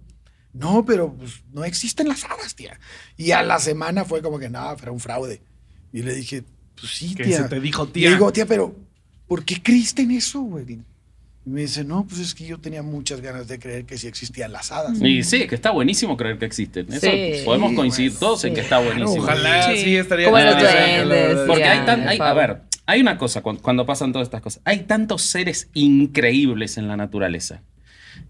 no, 0.54 0.86
pero 0.86 1.14
pues, 1.16 1.42
no 1.52 1.64
existen 1.66 2.08
las 2.08 2.24
hadas, 2.26 2.56
tía. 2.56 2.80
Y 3.18 3.32
a 3.32 3.42
la 3.44 3.60
semana 3.60 4.06
fue 4.06 4.22
como 4.22 4.38
que, 4.40 4.50
no, 4.50 4.72
era 4.74 4.92
un 4.92 5.00
fraude. 5.00 5.42
Y 5.92 6.04
le 6.04 6.14
dije, 6.14 6.44
pues 6.80 6.92
sí, 6.94 7.16
tía. 7.16 7.38
se 7.38 7.44
te 7.50 7.60
dijo, 7.60 7.88
tía. 7.88 8.10
le 8.10 8.16
digo, 8.16 8.32
tía, 8.32 8.46
pero 8.46 8.76
¿por 9.28 9.44
qué 9.46 9.62
creíste 9.64 10.04
en 10.04 10.12
eso, 10.12 10.42
güey? 10.42 10.66
Y 11.48 11.50
me 11.50 11.62
dice, 11.62 11.84
no, 11.84 12.06
pues 12.08 12.20
es 12.22 12.34
que 12.36 12.46
yo 12.46 12.60
tenía 12.60 12.82
muchas 12.84 13.22
ganas 13.22 13.48
de 13.48 13.60
creer 13.60 13.86
que 13.86 13.98
sí 13.98 14.08
existían 14.08 14.52
las 14.52 14.72
hadas. 14.72 15.00
Y 15.02 15.24
sí, 15.24 15.48
que 15.48 15.56
está 15.56 15.72
buenísimo 15.72 16.18
creer 16.18 16.38
que 16.40 16.46
existen. 16.46 16.92
Eso 16.92 17.02
Sí. 17.02 17.42
podemos 17.46 17.70
Sí, 17.72 17.76
coincidir 17.76 18.10
güey. 18.12 18.20
todos 18.20 18.44
en 18.46 18.54
que 18.56 18.62
está 18.62 18.80
buenísimo. 18.80 19.24
Ojalá, 19.24 19.72
Sí. 19.76 19.84
sí, 19.84 19.96
estaría 19.98 20.26
Como 20.26 20.38
los 20.40 20.60
duendes. 20.60 21.40
Porque 21.48 21.64
hay 21.64 21.86
tan, 21.86 22.08
hay- 22.08 22.20
a 22.20 22.34
ver, 22.34 22.62
hay 22.86 23.02
una 23.02 23.18
cosa 23.18 23.42
cuando, 23.42 23.62
cuando 23.62 23.86
pasan 23.86 24.12
todas 24.12 24.28
estas 24.28 24.42
cosas. 24.42 24.62
Hay 24.66 24.80
tantos 24.82 25.22
seres 25.24 25.70
increíbles 25.74 26.78
en 26.78 26.88
la 26.88 26.98
naturaleza. 26.98 27.64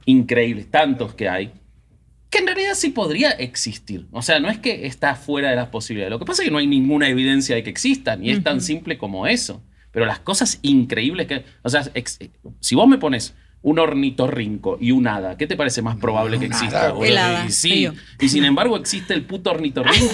Increíbles, 0.06 0.70
tantos 0.72 1.14
que 1.14 1.30
hay. 1.30 1.52
que 2.30 2.40
en 2.40 2.48
realidad 2.48 2.74
sí 2.76 2.90
podría 2.90 3.32
existir. 3.32 4.08
O 4.12 4.22
sea, 4.22 4.40
no 4.40 4.50
es 4.50 4.58
que 4.60 4.88
está 4.88 5.16
fuera 5.16 5.50
de 5.50 5.56
las 5.56 5.68
posibilidades. 5.68 6.12
Lo 6.12 6.20
que 6.20 6.26
pasa 6.26 6.42
es 6.42 6.48
que 6.48 6.52
no 6.52 6.58
hay 6.58 6.68
ninguna 6.68 7.08
evidencia 7.08 7.56
de 7.56 7.64
que 7.64 7.70
existan 7.70 8.24
y 8.24 8.32
es 8.32 8.44
tan 8.44 8.62
simple 8.62 8.98
como 8.98 9.28
eso. 9.28 9.64
Pero 9.92 10.06
las 10.06 10.20
cosas 10.20 10.60
increíbles 10.62 11.28
que... 11.28 11.46
O 11.64 11.70
sea, 11.70 11.84
ex- 11.94 12.20
si 12.60 12.76
vos 12.76 12.88
me 12.88 12.98
pones 12.98 13.34
un 13.68 13.80
ornitorrinco 13.80 14.78
y 14.80 14.92
un 14.92 15.08
hada, 15.08 15.38
¿qué 15.38 15.48
te 15.48 15.56
parece 15.58 15.82
más 15.82 15.98
probable 15.98 16.38
que 16.38 16.46
exista? 16.46 16.90
hada, 16.90 17.46
y, 17.48 17.52
sí, 17.52 17.88
y 18.22 18.30
sin 18.30 18.46
embargo 18.46 18.78
existe 18.78 19.16
el 19.16 19.24
puto 19.24 19.50
ornitorrinco. 19.50 20.08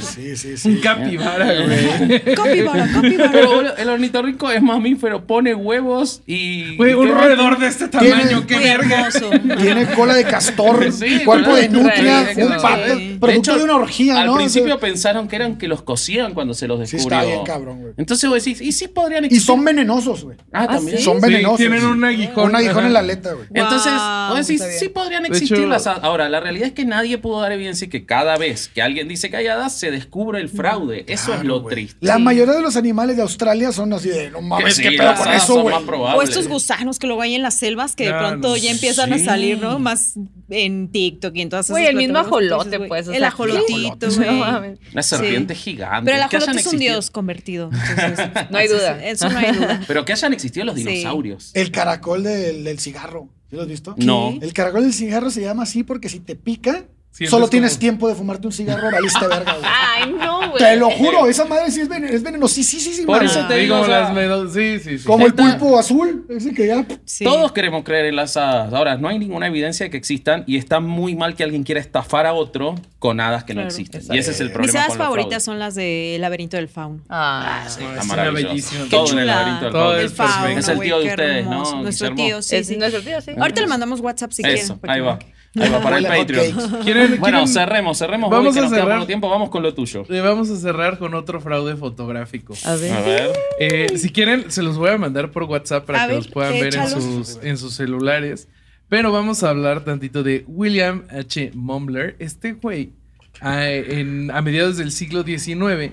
Sí, 0.00 0.36
sí, 0.36 0.56
sí. 0.56 0.68
Un 0.68 0.76
capibara, 0.76 1.44
güey. 1.64 2.20
Capibara, 2.34 2.88
capibara. 2.94 3.30
Pero 3.32 3.76
el 3.76 3.88
ornitorrinco 3.88 4.48
es 4.50 4.62
mamífero, 4.62 5.26
pone 5.26 5.54
huevos 5.56 6.22
y... 6.24 6.76
Güey, 6.76 6.92
y 6.92 6.94
un 6.94 7.08
roedor 7.08 7.58
de 7.58 7.66
este 7.66 7.88
Tiene- 7.88 8.10
tamaño, 8.10 8.46
qué 8.46 8.58
verga. 8.60 9.08
Tiene 9.60 9.86
cola 9.86 10.14
de 10.14 10.24
castor, 10.24 10.92
Sí, 10.92 11.20
cuerpo 11.24 11.54
de 11.56 11.68
nutria, 11.68 12.32
Sí, 12.32 12.42
un 12.42 12.52
sí. 12.52 12.54
pato, 12.62 12.96
De 12.96 13.16
producto 13.18 13.26
de, 13.26 13.56
hecho, 13.56 13.64
una 13.64 13.74
orgía, 13.76 14.20
Al 14.20 14.26
¿no? 14.28 14.36
principio 14.36 14.76
O 14.76 14.78
sea, 14.78 14.88
pensaron 14.88 15.26
que 15.26 15.34
eran 15.36 15.58
que 15.58 15.66
los 15.66 15.82
cocían 15.82 16.32
cuando 16.32 16.54
se 16.54 16.68
los 16.68 16.88
Sí, 16.88 16.96
descubrió. 16.96 17.18
está 17.20 17.32
bien 17.32 17.44
cabrón, 17.44 17.80
güey. 17.80 17.94
Entonces 17.96 18.30
vos 18.30 18.42
decís, 18.44 18.60
¿y 18.60 18.70
sí 18.70 18.86
podrían 18.86 19.24
y 19.24 19.26
existir? 19.26 19.46
son 19.46 19.64
venenosos, 19.64 20.22
güey. 20.22 20.36
Ah, 20.52 20.68
también. 20.68 20.98
¿sí? 20.98 21.02
Son 21.04 21.20
Sí, 21.20 21.26
venenosos. 21.28 21.56
tienen 21.58 21.84
un 21.84 22.04
aguijón. 22.04 22.50
Un 22.50 22.56
aguijón 22.56 22.83
Ajá. 22.84 22.88
en 22.88 22.92
la 22.94 23.00
aleta, 23.00 23.32
güey. 23.32 23.46
Entonces, 23.54 23.92
Wow, 23.92 24.70
sí 24.78 24.88
podrían 24.88 25.26
existir 25.26 25.58
hecho- 25.58 25.66
las 25.66 25.86
hadas. 25.86 26.00
Ahora, 26.04 26.28
la 26.28 26.40
realidad 26.40 26.68
es 26.68 26.72
que 26.74 26.84
nadie 26.84 27.18
pudo 27.18 27.40
dar 27.40 27.52
evidencia 27.52 27.88
que 27.88 28.04
cada 28.06 28.36
vez 28.36 28.68
que 28.68 28.82
alguien 28.82 29.08
dice 29.08 29.30
que 29.30 29.36
hay 29.36 29.46
hadas, 29.46 29.76
se 29.76 29.90
descubre 29.90 30.40
el 30.40 30.48
fraude. 30.48 31.04
Eso 31.08 31.34
es 31.34 31.44
lo 31.44 31.64
triste. 31.64 31.96
La 32.00 32.18
mayoría 32.18 32.54
de 32.54 32.62
los 32.62 32.76
animales 32.76 33.16
de 33.16 33.22
Australia 33.22 33.72
son 33.72 33.92
así 33.92 34.08
de, 34.08 34.30
no 34.30 34.40
mames, 34.40 34.76
sí, 34.76 34.82
qué 34.82 34.92
pedo 34.92 35.14
con 35.14 35.28
eso, 35.32 35.62
güey. 35.62 35.74
O 36.14 36.22
estos 36.22 36.48
gusanos 36.48 36.98
que 36.98 37.06
luego 37.06 37.22
hay 37.22 37.34
en 37.34 37.42
las 37.42 37.54
selvas 37.54 37.94
que 37.96 38.04
de 38.06 38.14
pronto 38.14 38.56
ya 38.56 38.70
empiezan 38.70 39.12
a 39.12 39.18
sí. 39.18 39.24
salir, 39.24 39.58
¿no? 39.58 39.78
Más 39.78 40.14
en 40.50 40.88
TikTok 40.90 41.34
y 41.36 41.42
en 41.42 41.48
todas 41.48 41.66
esas 41.66 41.74
Güey, 41.74 41.86
el 41.86 41.96
mismo 41.96 42.14
que 42.14 42.20
ajolote, 42.20 42.80
pues. 42.80 43.08
o 43.08 43.12
El 43.12 43.24
ajolotito, 43.24 44.08
güey. 44.10 44.28
Una 44.92 45.02
serpiente 45.02 45.54
gigante. 45.54 46.10
Pero 46.10 46.22
el 46.22 46.28
que 46.28 46.36
ajolote 46.36 46.60
es 46.60 46.66
un 46.66 46.78
dios 46.78 47.10
convertido. 47.10 47.70
entonces, 47.72 48.28
No 48.50 48.58
hay 48.58 48.68
duda. 48.68 49.04
Eso 49.04 49.28
no 49.28 49.38
hay 49.38 49.52
duda. 49.52 49.80
Pero 49.86 50.04
que 50.04 50.12
hayan 50.12 50.32
existido 50.32 50.66
los 50.66 50.74
Sí. 50.76 50.84
dinosaurios. 50.84 51.50
El 51.54 51.70
caracol 51.70 52.22
del, 52.24 52.63
del 52.64 52.78
cigarro. 52.78 53.28
¿Sí 53.50 53.56
lo 53.56 53.62
has 53.62 53.68
visto? 53.68 53.94
No. 53.98 54.36
El 54.40 54.52
caracol 54.52 54.82
del 54.82 54.92
cigarro 54.92 55.30
se 55.30 55.42
llama 55.42 55.64
así 55.64 55.84
porque 55.84 56.08
si 56.08 56.20
te 56.20 56.36
pica, 56.36 56.84
Sientes 57.16 57.30
solo 57.30 57.42
como- 57.42 57.50
tienes 57.50 57.78
tiempo 57.78 58.08
de 58.08 58.16
fumarte 58.16 58.44
un 58.48 58.52
cigarro, 58.52 58.90
valiste 58.90 59.24
verga, 59.28 59.52
güey. 59.52 59.64
Ay, 59.64 60.12
no, 60.18 60.50
güey. 60.50 60.58
Te 60.58 60.74
lo 60.76 60.90
juro, 60.90 61.26
esa 61.28 61.44
madre 61.44 61.70
sí 61.70 61.80
es 61.82 61.88
veneno, 61.88 62.12
es 62.12 62.24
veneno. 62.24 62.48
Sí, 62.48 62.64
sí, 62.64 62.80
sí, 62.80 62.92
sí. 62.92 63.06
Por 63.06 63.22
eso 63.22 63.46
te 63.46 63.54
Sí, 63.54 63.60
digo, 63.60 63.74
como 63.76 63.84
o 63.84 63.86
sea, 63.86 64.00
las 64.00 64.12
medos- 64.12 64.52
Sí, 64.52 64.80
sí, 64.80 64.98
sí. 64.98 65.04
Como 65.06 65.24
el 65.24 65.32
pulpo 65.32 65.78
azul, 65.78 66.26
ese 66.28 66.52
que 66.52 66.66
ya. 66.66 66.84
Sí. 67.04 67.22
Todos 67.22 67.52
queremos 67.52 67.84
creer 67.84 68.06
en 68.06 68.16
las 68.16 68.36
hadas. 68.36 68.72
Ahora, 68.74 68.96
no 68.96 69.06
hay 69.08 69.20
ninguna 69.20 69.46
evidencia 69.46 69.84
de 69.86 69.90
que 69.90 69.96
existan 69.96 70.42
y 70.48 70.56
está 70.56 70.80
muy 70.80 71.14
mal 71.14 71.36
que 71.36 71.44
alguien 71.44 71.62
quiera 71.62 71.80
estafar 71.80 72.26
a 72.26 72.32
otro 72.32 72.74
con 72.98 73.20
hadas 73.20 73.44
que 73.44 73.54
no 73.54 73.62
existen. 73.62 74.00
Exacto. 74.00 74.16
Y 74.16 74.18
ese 74.18 74.32
es 74.32 74.40
el 74.40 74.50
problema 74.50 74.72
Mis 74.72 74.82
hadas 74.82 74.96
favoritas 74.98 75.44
son 75.44 75.60
las 75.60 75.76
de 75.76 76.16
Laberinto 76.18 76.56
del 76.56 76.66
Fauno. 76.68 77.00
Ah, 77.08 77.60
No, 77.62 77.68
Está 77.68 77.80
es 78.00 78.04
una 78.06 78.16
maravilloso. 78.16 78.48
bellísima. 78.48 78.84
Todo 78.90 79.04
Qué 79.04 79.12
en 79.12 79.18
el 79.20 79.26
laberinto 79.28 79.64
del 79.66 79.72
Todo 79.72 79.82
fauno. 79.84 79.98
es 79.98 80.04
El 80.04 80.10
fauno. 80.10 80.48
Es 80.58 80.68
el 80.68 80.80
tío 80.80 80.98
de 80.98 81.04
qué 81.04 81.10
ustedes. 81.10 81.46
¿no, 81.46 81.82
Nuestro 81.82 82.14
tío, 82.16 82.42
sí, 82.42 82.56
es 82.56 82.66
sí. 82.66 82.76
nuestro 82.76 83.02
tío, 83.02 83.20
sí. 83.20 83.30
Ahorita 83.38 83.60
le 83.60 83.66
mandamos 83.68 84.00
WhatsApp 84.00 84.32
si 84.32 84.42
quieren. 84.42 84.60
Eso, 84.64 84.80
ahí 84.82 85.00
va. 85.00 85.20
Vean. 85.54 85.66
Ahí 85.66 85.72
va 85.72 85.82
para 85.82 85.98
el 85.98 86.04
Huele 86.04 86.14
a 86.14 86.18
hot 86.18 86.26
Patreon. 86.28 86.56
cakes. 86.56 86.84
¿Quieren- 86.84 87.20
Bueno, 87.20 87.38
quieren- 87.38 87.48
cerremos, 87.48 87.98
cerremos. 87.98 88.30
Vamos 88.30 88.54
que 88.54 88.60
a 88.60 88.62
queda 88.64 88.76
cerrar. 88.76 88.94
poco 88.98 89.06
tiempo, 89.06 89.28
vamos 89.28 89.50
con 89.50 89.62
lo 89.62 89.74
tuyo. 89.74 90.04
Eh, 90.08 90.20
Vamos 90.20 90.50
a 90.50 90.56
cerrar 90.56 90.98
con 90.98 91.14
otro 91.14 91.40
fraude 91.40 91.76
fotográfico. 91.76 92.54
A 92.64 92.74
ver. 92.76 92.92
A 92.92 93.00
ver. 93.00 93.32
Eh, 93.60 93.98
si 93.98 94.10
quieren, 94.10 94.50
se 94.50 94.62
los 94.62 94.76
voy 94.78 94.90
a 94.90 94.98
mandar 94.98 95.30
por 95.30 95.44
WhatsApp 95.44 95.84
para 95.86 96.02
A 96.02 96.06
que 96.06 96.14
ver, 96.14 96.16
los 96.24 96.28
puedan 96.28 96.52
ver 96.52 96.74
en 96.74 96.88
sus, 96.88 97.38
en 97.42 97.56
sus 97.58 97.74
celulares. 97.74 98.48
Pero 98.88 99.10
vamos 99.12 99.42
a 99.42 99.50
hablar 99.50 99.82
tantito 99.84 100.22
de 100.22 100.44
William 100.46 101.04
H. 101.10 101.50
Mumbler. 101.54 102.16
Este 102.18 102.52
güey, 102.52 102.92
a, 103.40 103.68
en- 103.70 104.30
a 104.30 104.42
mediados 104.42 104.76
del 104.76 104.92
siglo 104.92 105.22
XIX, 105.24 105.92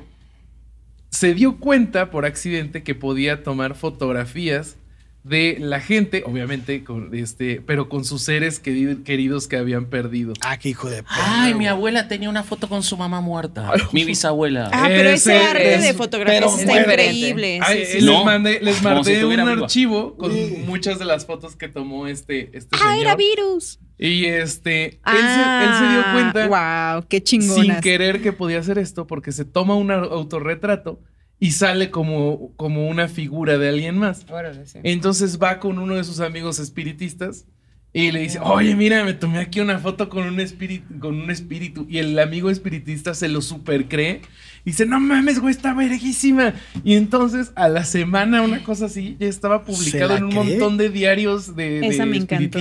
se 1.09 1.34
dio 1.34 1.57
cuenta 1.57 2.09
por 2.12 2.26
accidente 2.26 2.84
que 2.84 2.95
podía 2.95 3.43
tomar 3.43 3.76
fotografías 3.76 4.78
de 5.24 5.57
la 5.59 5.80
gente, 5.80 6.24
obviamente, 6.26 6.84
con 6.84 7.13
este, 7.13 7.61
pero 7.65 7.89
con 7.89 8.05
sus 8.05 8.24
seres 8.24 8.61
queri- 8.63 9.03
queridos 9.03 9.47
que 9.47 9.55
habían 9.57 9.86
perdido. 9.86 10.34
Ah, 10.41 10.57
qué 10.57 10.69
hijo 10.69 10.89
de 10.89 11.03
perra, 11.03 11.43
Ay, 11.43 11.53
mi 11.53 11.67
abuela 11.67 12.07
tenía 12.07 12.28
una 12.30 12.41
foto 12.43 12.67
con 12.67 12.82
su 12.82 12.97
mamá 12.97 13.22
muerta. 13.22 13.72
Mi 13.91 14.03
bisabuela. 14.03 14.69
Ah, 14.74 14.86
pero 14.88 15.09
ese 15.11 15.36
Ese 15.38 15.45
arte 15.45 15.76
es- 15.76 15.84
de 15.84 15.93
fotografía 15.93 16.39
pero 16.39 16.55
está 16.57 16.80
increíble. 16.82 17.59
Ay, 17.61 17.86
sí, 17.86 17.99
sí, 17.99 18.01
les 18.01 18.26
mandé, 18.26 18.59
les 18.61 18.82
mandé 18.82 19.17
si 19.19 19.24
un 19.24 19.39
archivo 19.39 20.15
con 20.17 20.32
Sí. 20.34 20.63
muchas 20.65 20.97
de 20.97 21.05
las 21.05 21.26
fotos 21.28 21.55
que 21.55 21.67
tomó 21.67 22.07
este, 22.07 22.49
este 22.57 22.76
Ah, 22.84 22.97
era 22.99 23.15
virus. 23.15 23.80
Y 23.99 24.26
este, 24.26 24.86
él, 24.86 24.99
se, 25.05 25.63
él 25.63 25.69
se 25.78 25.88
dio 25.91 26.03
cuenta 26.13 26.47
Wow, 26.95 27.05
qué 27.07 27.17
sin 27.24 27.41
chingonas. 27.41 27.82
querer 27.82 28.24
que 28.24 28.34
podía 28.34 28.57
hacer 28.57 28.80
esto 28.80 29.05
porque 29.05 29.32
se 29.32 29.45
toma 29.45 29.76
un 29.76 29.91
autorretrato 29.91 30.99
y 31.42 31.54
sale 31.54 31.89
como, 31.89 32.54
como 32.56 32.88
una 32.88 33.08
figura 33.08 33.58
de 33.58 33.68
alguien 33.68 33.98
más. 33.98 34.28
Órale, 34.30 34.64
sí. 34.68 34.78
Entonces 34.84 35.39
va 35.42 35.60
con 35.60 35.80
uno 35.80 35.96
de 35.96 36.04
sus 36.04 36.20
amigos 36.20 36.60
espiritistas 36.60 37.48
y 37.92 38.12
le 38.12 38.20
dice, 38.20 38.38
oye, 38.39 38.76
mira, 38.76 39.04
me 39.04 39.14
tomé 39.16 39.39
aquí 39.39 39.60
una 39.60 39.80
foto 39.80 40.08
con 40.08 40.24
un 40.24 40.39
espíritu, 40.39 41.00
con 41.00 41.20
un 41.20 41.32
espíritu. 41.32 41.88
Y 41.89 41.98
el 41.98 42.18
amigo 42.20 42.52
espiritista 42.52 43.16
se 43.16 43.28
lo 43.28 43.42
super 43.42 43.88
cree. 43.88 44.22
Y 44.64 44.70
dice, 44.70 44.86
no 44.86 45.00
mames, 45.00 45.39
güey, 45.39 45.52
está 45.52 45.74
verguísima. 45.74 46.54
Y 46.84 46.94
entonces 46.94 47.52
a 47.56 47.70
la 47.70 47.86
semana, 47.86 48.44
una 48.44 48.64
cosa 48.64 48.86
así, 48.86 49.18
ya 49.20 49.26
estaba 49.26 49.64
publicado 49.66 50.16
en 50.16 50.26
un 50.26 50.30
cree? 50.30 50.44
montón 50.44 50.78
de 50.78 50.89
diarios 50.89 51.56
de, 51.56 51.80
de 51.80 51.88
Esa 51.88 52.06
me 52.06 52.18
encantó. 52.18 52.60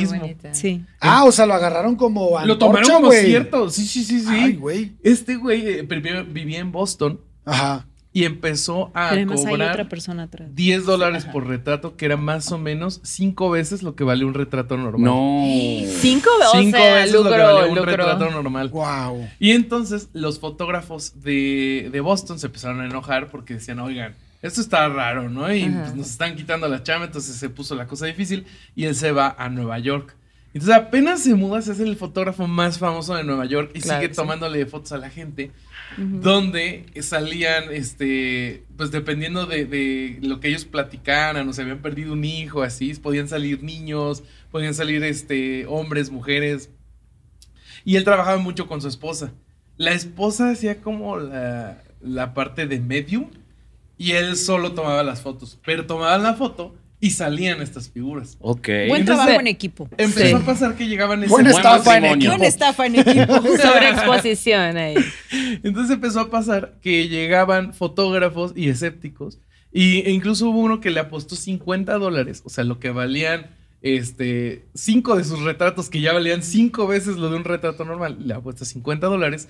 Sí. 0.52 0.86
Ah, 1.00 1.24
o 1.24 1.32
sea, 1.32 1.44
lo 1.44 1.52
agarraron 1.52 1.96
como. 1.96 2.40
Lo 2.46 2.56
tomaron 2.56 2.84
antorcha, 2.84 2.94
como 2.94 3.06
güey. 3.08 3.26
cierto. 3.26 3.68
Sí, 3.68 3.84
sí, 3.84 4.04
sí, 4.04 4.20
sí. 4.20 4.26
Ay, 4.26 4.54
güey. 4.54 4.92
este 5.02 5.36
güey 5.36 5.68
eh, 5.68 5.84
primero 5.84 6.24
vivía 6.24 6.60
en 6.60 6.72
Boston 6.72 7.20
Ajá. 7.44 7.86
Y 8.12 8.24
empezó 8.24 8.90
a 8.92 9.10
además 9.10 9.44
cobrar 9.44 9.70
otra 9.70 9.88
persona 9.88 10.24
atrás. 10.24 10.48
10 10.54 10.84
dólares 10.84 11.26
por 11.26 11.46
retrato, 11.46 11.96
que 11.96 12.06
era 12.06 12.16
más 12.16 12.50
o 12.50 12.58
menos 12.58 13.00
cinco 13.04 13.50
veces 13.50 13.84
lo 13.84 13.94
que 13.94 14.02
vale 14.02 14.24
un 14.24 14.34
retrato 14.34 14.76
normal. 14.76 15.04
No. 15.04 15.42
Cinco, 16.00 16.28
o 16.52 16.58
Cinco 16.58 16.76
sea, 16.76 16.94
veces 16.96 17.12
lo 17.12 17.22
que 17.22 17.30
valía 17.30 17.62
un 17.66 17.76
lucro. 17.76 17.84
retrato 17.84 18.30
normal. 18.30 18.68
Wow. 18.70 19.28
Y 19.38 19.52
entonces 19.52 20.08
los 20.12 20.40
fotógrafos 20.40 21.22
de, 21.22 21.88
de 21.92 22.00
Boston 22.00 22.38
se 22.40 22.46
empezaron 22.46 22.80
a 22.80 22.86
enojar 22.86 23.28
porque 23.30 23.54
decían, 23.54 23.78
oigan, 23.78 24.14
esto 24.42 24.60
está 24.60 24.88
raro, 24.88 25.28
¿no? 25.28 25.52
Y 25.54 25.66
pues, 25.68 25.94
nos 25.94 26.10
están 26.10 26.34
quitando 26.34 26.66
la 26.66 26.82
chama, 26.82 27.04
entonces 27.04 27.36
se 27.36 27.48
puso 27.48 27.74
la 27.76 27.86
cosa 27.86 28.06
difícil 28.06 28.44
y 28.74 28.86
él 28.86 28.94
se 28.96 29.12
va 29.12 29.36
a 29.38 29.48
Nueva 29.50 29.78
York. 29.78 30.16
Entonces 30.52 30.74
apenas 30.74 31.22
se 31.22 31.34
muda, 31.36 31.62
se 31.62 31.70
hace 31.70 31.84
el 31.84 31.94
fotógrafo 31.96 32.48
más 32.48 32.78
famoso 32.78 33.14
de 33.14 33.22
Nueva 33.22 33.44
York 33.44 33.70
y 33.72 33.80
Claro 33.80 34.00
sigue 34.00 34.08
que 34.08 34.14
sí. 34.14 34.20
tomándole 34.20 34.66
fotos 34.66 34.90
a 34.90 34.98
la 34.98 35.08
gente, 35.10 35.52
donde 35.96 36.86
salían, 37.02 37.64
este, 37.72 38.64
pues 38.76 38.90
dependiendo 38.90 39.46
de, 39.46 39.64
de 39.64 40.18
lo 40.22 40.40
que 40.40 40.48
ellos 40.48 40.64
platicaran, 40.64 41.48
o 41.48 41.52
se 41.52 41.62
habían 41.62 41.82
perdido 41.82 42.12
un 42.12 42.24
hijo, 42.24 42.62
así, 42.62 42.94
podían 42.94 43.28
salir 43.28 43.62
niños, 43.62 44.22
podían 44.50 44.74
salir, 44.74 45.02
este, 45.04 45.66
hombres, 45.66 46.10
mujeres, 46.10 46.70
y 47.84 47.96
él 47.96 48.04
trabajaba 48.04 48.38
mucho 48.38 48.66
con 48.66 48.80
su 48.80 48.88
esposa. 48.88 49.32
La 49.76 49.92
esposa 49.92 50.50
hacía 50.50 50.80
como 50.80 51.18
la, 51.18 51.82
la 52.00 52.34
parte 52.34 52.66
de 52.66 52.80
medium 52.80 53.30
y 53.96 54.12
él 54.12 54.36
solo 54.36 54.72
tomaba 54.72 55.02
las 55.02 55.22
fotos. 55.22 55.58
Pero 55.64 55.86
tomaban 55.86 56.22
la 56.22 56.34
foto 56.34 56.74
y 57.00 57.10
salían 57.10 57.62
estas 57.62 57.88
figuras. 57.90 58.36
Ok. 58.40 58.66
Buen 58.66 59.00
Entonces- 59.00 59.04
trabajo 59.06 59.40
en 59.40 59.46
equipo. 59.46 59.88
Empezó 59.96 60.26
Sí. 60.36 60.42
a 60.42 60.46
pasar 60.46 60.74
que 60.76 60.86
llegaban 60.86 61.20
ese 61.22 61.30
Buen 61.30 61.44
buen 61.44 61.56
estafa 61.56 61.96
en 61.96 62.04
equipo. 62.04 62.30
Buena 62.32 62.46
estafa 62.46 62.86
en 62.86 62.94
equipo. 62.96 63.34
Sobre 63.56 63.88
exposición 63.90 64.76
ahí. 64.76 64.96
Entonces 65.62 65.94
empezó 65.94 66.20
a 66.20 66.30
pasar 66.30 66.74
que 66.82 67.08
llegaban 67.08 67.72
fotógrafos 67.74 68.52
y 68.54 68.68
escépticos. 68.68 69.38
Y, 69.72 70.00
e 70.00 70.10
incluso 70.10 70.48
hubo 70.50 70.58
uno 70.60 70.80
que 70.80 70.90
le 70.90 71.00
apostó 71.00 71.36
50 71.36 71.94
dólares, 71.98 72.42
o 72.44 72.50
sea, 72.50 72.64
lo 72.64 72.78
que 72.80 72.90
valían 72.90 73.46
este, 73.82 74.66
cinco 74.74 75.16
de 75.16 75.24
sus 75.24 75.40
retratos, 75.42 75.88
que 75.88 76.00
ya 76.00 76.12
valían 76.12 76.42
cinco 76.42 76.86
veces 76.86 77.16
lo 77.16 77.30
de 77.30 77.36
un 77.36 77.44
retrato 77.44 77.84
normal, 77.84 78.18
le 78.26 78.34
apuesta 78.34 78.64
50 78.64 79.06
dólares 79.06 79.48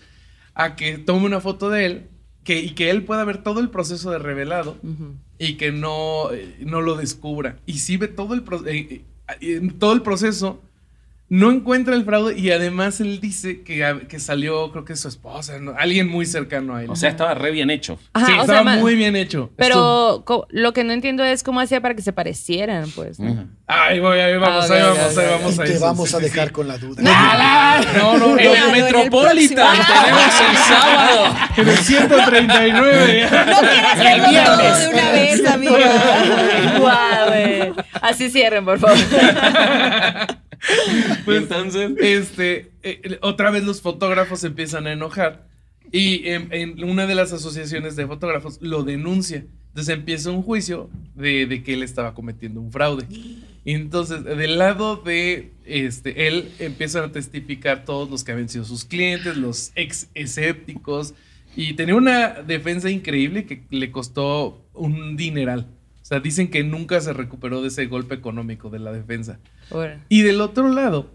a 0.55 0.77
que 0.77 0.99
tome 0.99 1.25
una 1.27 1.41
foto 1.41 1.69
de 1.71 1.87
él 1.87 2.09
que, 2.45 2.61
y 2.61 2.71
que 2.71 2.91
él 2.91 3.05
pueda 3.05 3.25
ver 3.25 3.43
todo 3.43 3.61
el 3.61 3.71
proceso 3.71 4.11
de 4.11 4.19
revelado 4.19 4.77
y 5.39 5.55
que 5.55 5.73
no, 5.73 6.33
eh, 6.33 6.57
no 6.61 6.81
lo 6.81 6.97
descubra. 6.97 7.59
Y 7.67 7.79
si 7.79 7.97
ve 7.97 8.09
todo 8.09 8.35
el, 8.35 8.43
pro- 8.43 8.67
eh, 8.67 9.05
eh, 9.41 9.71
todo 9.79 9.93
el 9.93 10.03
proceso, 10.03 10.61
no 11.31 11.53
encuentra 11.53 11.95
el 11.95 12.05
fraude 12.05 12.37
y 12.37 12.51
además 12.51 13.01
él 13.01 13.21
dice 13.21 13.63
que, 13.63 14.05
que 14.09 14.19
salió, 14.19 14.73
creo 14.73 14.85
que 14.85 14.95
es 14.95 15.01
su 15.01 15.07
esposa, 15.07 15.61
¿no? 15.61 15.75
alguien 15.79 16.09
muy 16.09 16.27
cercano 16.27 16.75
a 16.75 16.83
él. 16.83 16.91
O 16.91 16.97
sea, 16.97 17.09
estaba 17.09 17.35
re 17.35 17.53
bien 17.53 17.71
hecho. 17.71 18.01
Ajá, 18.13 18.27
sí, 18.27 18.33
sea, 18.33 18.41
estaba 18.43 18.77
muy 18.77 18.97
bien 18.97 19.15
hecho. 19.15 19.53
Pero 19.55 20.25
lo 20.49 20.73
que 20.73 20.83
no 20.83 20.93
entiendo 20.93 21.23
es 21.23 21.45
cómo 21.45 21.61
hacía 21.61 21.81
para 21.81 21.95
que 21.95 22.03
se 22.03 22.13
parecieran, 22.13 22.91
pues. 22.91 23.21
¿no? 23.21 23.47
Ahí 23.69 24.01
voy, 24.01 24.19
ahí 24.19 24.37
vamos, 24.39 24.69
Ah, 24.69 24.75
ahí 24.75 24.83
vamos, 24.83 25.17
ahí 25.17 25.27
vamos 25.31 25.57
Y 25.57 25.61
a 25.61 25.65
te 25.65 25.73
eso, 25.75 25.85
vamos 25.85 26.11
sí, 26.11 26.17
a 26.17 26.19
dejar 26.19 26.49
sí. 26.49 26.53
con 26.53 26.67
la 26.67 26.79
duda. 26.79 27.01
No, 27.97 28.19
no, 28.19 28.37
En 28.37 28.47
el 28.47 28.51
Claro, 28.51 28.67
en 28.71 28.75
el 28.77 28.83
Metropolitan 28.83 29.77
tenemos 29.87 30.41
el 30.51 30.57
sábado. 30.69 31.37
En 31.57 31.69
el 31.69 31.77
139. 31.77 33.29
No 33.41 33.61
quieras 33.61 34.09
verlo 34.09 34.57
todo 34.57 34.79
de 34.79 34.89
una 34.89 35.11
vez, 35.13 35.47
amiga. 35.47 36.79
Guau. 36.79 37.75
Así 38.03 38.31
cierren, 38.31 38.65
por 38.65 38.81
favor. 38.81 38.99
Pues, 41.25 41.43
Entonces. 41.43 41.93
este, 42.01 42.71
eh, 42.83 43.19
otra 43.23 43.51
vez 43.51 43.65
los 43.65 43.81
fotógrafos 43.81 44.41
se 44.41 44.49
empiezan 44.49 44.87
a 44.87 44.93
enojar 44.93 45.49
y 45.93 46.29
en, 46.29 46.53
en 46.53 46.85
una 46.85 47.07
de 47.07 47.15
las 47.15 47.33
asociaciones 47.33 47.97
de 47.97 48.07
fotógrafos 48.07 48.59
lo 48.61 48.83
denuncia. 48.83 49.45
Entonces 49.69 49.95
empieza 49.95 50.31
un 50.31 50.43
juicio 50.43 50.91
de, 51.15 51.47
de 51.47 51.63
que 51.63 51.75
él 51.75 51.83
estaba 51.83 52.15
cometiendo 52.15 52.61
un 52.61 52.73
fraude. 52.73 53.07
Y 53.65 53.73
entonces, 53.73 54.25
del 54.25 54.59
lado 54.59 54.97
de 54.97 55.53
este, 55.65 56.27
él 56.27 56.51
empiezan 56.59 57.05
a 57.05 57.13
testificar 57.13 57.85
todos 57.85 58.11
los 58.11 58.25
que 58.25 58.33
habían 58.33 58.49
sido 58.49 58.65
sus 58.65 58.85
clientes, 58.85 59.37
los 59.37 59.73
ex 59.75 60.09
escépticos, 60.15 61.15
y 61.55 61.75
tenía 61.75 61.95
una 61.95 62.29
defensa 62.43 62.91
increíble 62.91 63.45
que 63.45 63.63
le 63.71 63.93
costó 63.93 64.65
un 64.73 65.17
dineral. 65.17 65.67
O 66.03 66.05
sea, 66.05 66.21
dicen 66.21 66.49
que 66.49 66.65
nunca 66.65 67.01
se 67.01 67.13
recuperó 67.13 67.61
de 67.63 67.69
ese 67.69 67.87
golpe 67.87 68.15
económico 68.15 68.71
de 68.71 68.79
la 68.79 68.93
defensa. 68.93 69.39
Y 70.09 70.23
del 70.23 70.41
otro 70.41 70.69
lado, 70.69 71.11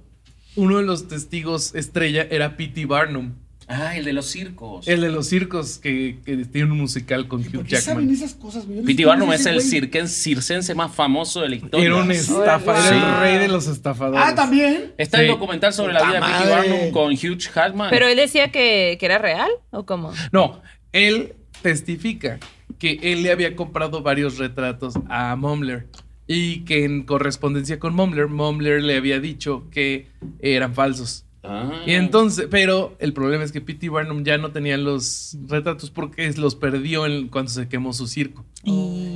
uno 0.55 0.77
de 0.77 0.83
los 0.83 1.07
testigos 1.07 1.75
estrella 1.75 2.25
era 2.29 2.55
P.T. 2.57 2.85
Barnum, 2.85 3.33
Ah, 3.67 3.97
el 3.97 4.05
de 4.05 4.13
los 4.13 4.27
circos. 4.27 4.87
el 4.87 5.01
de 5.01 5.09
los 5.09 5.25
circos 5.27 5.79
que, 5.79 6.19
que 6.23 6.37
tiene 6.45 6.71
un 6.71 6.77
musical 6.77 7.27
con 7.27 7.41
Hugh 7.41 7.51
¿Por 7.51 7.65
qué 7.65 7.77
saben 7.77 8.07
Jackman. 8.07 8.15
esas 8.15 8.35
cosas, 8.35 8.67
güey? 8.67 8.83
P.T. 8.83 9.05
Barnum 9.05 9.33
es 9.33 9.43
el 9.47 9.59
cirquen- 9.59 10.05
circense 10.07 10.75
más 10.75 10.93
famoso 10.93 11.41
de 11.41 11.49
la 11.49 11.55
historia. 11.55 11.83
Era 11.87 11.95
un 11.95 12.11
estafa, 12.11 12.71
era 12.73 12.81
Sí. 12.89 12.93
el 12.95 13.19
rey 13.21 13.37
de 13.39 13.47
los 13.47 13.65
estafadores. 13.67 14.21
Ah, 14.23 14.35
también. 14.35 14.93
Está 14.99 15.17
Sí. 15.17 15.23
el 15.23 15.29
documental 15.31 15.73
sobre 15.73 15.93
la 15.93 16.03
vida 16.03 16.13
de 16.13 16.21
P.T. 16.21 16.49
Barnum 16.51 16.91
con 16.91 17.11
Hugh 17.13 17.37
Jackman. 17.39 17.89
Pero 17.89 18.07
él 18.07 18.15
decía 18.17 18.51
que, 18.51 18.97
que 18.99 19.05
era 19.07 19.17
real 19.17 19.49
o 19.71 19.83
cómo? 19.83 20.13
No, 20.31 20.61
él 20.91 21.33
testifica 21.63 22.37
que 22.77 22.99
él 23.01 23.23
le 23.23 23.31
había 23.31 23.55
comprado 23.55 24.03
varios 24.03 24.37
retratos 24.37 24.93
a 25.09 25.35
Mumler 25.35 25.87
y 26.27 26.61
que 26.61 26.85
en 26.85 27.03
correspondencia 27.03 27.79
con 27.79 27.93
Mumler, 27.95 28.27
Mumler 28.27 28.81
le 28.83 28.95
había 28.97 29.19
dicho 29.19 29.67
que 29.71 30.07
eran 30.39 30.73
falsos. 30.73 31.23
Ah. 31.43 31.83
Y 31.85 31.91
entonces, 31.91 32.47
pero 32.49 32.95
el 32.99 33.13
problema 33.13 33.43
es 33.43 33.51
que 33.51 33.61
P.T. 33.61 33.89
Barnum 33.89 34.23
ya 34.23 34.39
no 34.39 34.49
tenía 34.51 34.77
los 34.77 35.37
retratos 35.47 35.91
porque 35.91 36.31
los 36.33 36.55
perdió 36.55 37.05
en- 37.05 37.27
cuando 37.27 37.51
se 37.51 37.67
quemó 37.67 37.93
su 37.93 38.07
circo. 38.07 38.43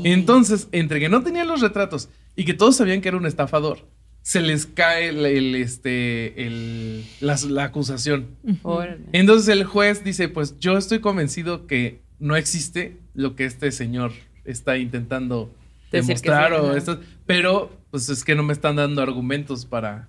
Entonces, 0.04 0.68
entre 0.72 1.00
que 1.00 1.10
no 1.10 1.24
tenía 1.24 1.44
los 1.46 1.62
retratos 1.62 2.10
y 2.36 2.46
que 2.46 2.54
todos 2.54 2.76
sabían 2.78 3.02
que 3.02 3.08
era 3.10 3.18
un 3.18 3.26
estafador, 3.26 3.88
se 4.22 4.42
les 4.42 4.66
cae 4.68 5.10
el, 5.10 5.26
el, 5.26 5.56
este, 5.56 6.46
el- 6.46 7.04
la, 7.20 7.36
la 7.50 7.64
acusación. 7.66 8.28
Órale. 8.64 9.06
Entonces 9.12 9.48
el 9.50 9.64
juez 9.64 10.04
dice, 10.04 10.30
pues 10.30 10.60
yo 10.60 10.78
estoy 10.78 11.00
convencido 11.00 11.66
que 11.66 12.02
no 12.20 12.36
existe 12.36 12.98
lo 13.16 13.36
que 13.36 13.46
este 13.46 13.72
señor 13.72 14.12
está 14.46 14.78
intentando 14.78 15.52
demostrar, 15.92 16.52
sí, 16.52 16.58
o 16.60 16.76
esto- 16.76 17.00
pero 17.26 17.72
pues 17.92 18.10
es 18.10 18.24
que 18.24 18.36
no 18.36 18.44
me 18.44 18.54
están 18.54 18.76
dando 18.76 19.02
argumentos 19.02 19.66
para, 19.66 20.08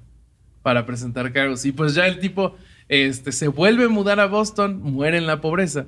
para 0.63 0.85
presentar 0.87 1.33
cargos. 1.33 1.65
Y 1.65 1.73
pues 1.73 1.95
ya 1.95 2.07
el 2.07 2.19
tipo 2.19 2.57
este, 2.89 3.33
se 3.33 3.49
vuelve 3.49 3.85
a 3.85 3.89
mudar 3.89 4.21
a 4.21 4.27
Boston, 4.27 4.81
muere 4.83 5.17
en 5.19 5.27
la 5.27 5.41
pobreza. 5.41 5.87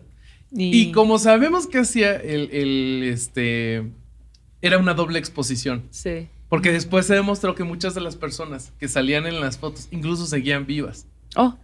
Y, 0.54 0.92
como 0.92 1.18
sabemos 1.18 1.66
que 1.66 1.78
hacía 1.78 2.14
el, 2.14 2.50
el, 2.52 3.02
este, 3.04 3.90
era 4.60 4.76
una 4.78 4.92
doble 4.94 5.18
exposición. 5.18 5.84
Sí. 5.90 6.28
Porque 6.50 6.70
después 6.70 7.06
se 7.06 7.14
demostró 7.14 7.54
que 7.54 7.64
muchas 7.64 7.94
de 7.94 8.02
las 8.02 8.16
personas 8.16 8.72
que 8.78 8.86
salían 8.86 9.26
en 9.26 9.40
las 9.40 9.56
fotos 9.56 9.88
incluso 9.90 10.26
seguían 10.26 10.66
vivas. 10.66 11.06
Oh, 11.36 11.56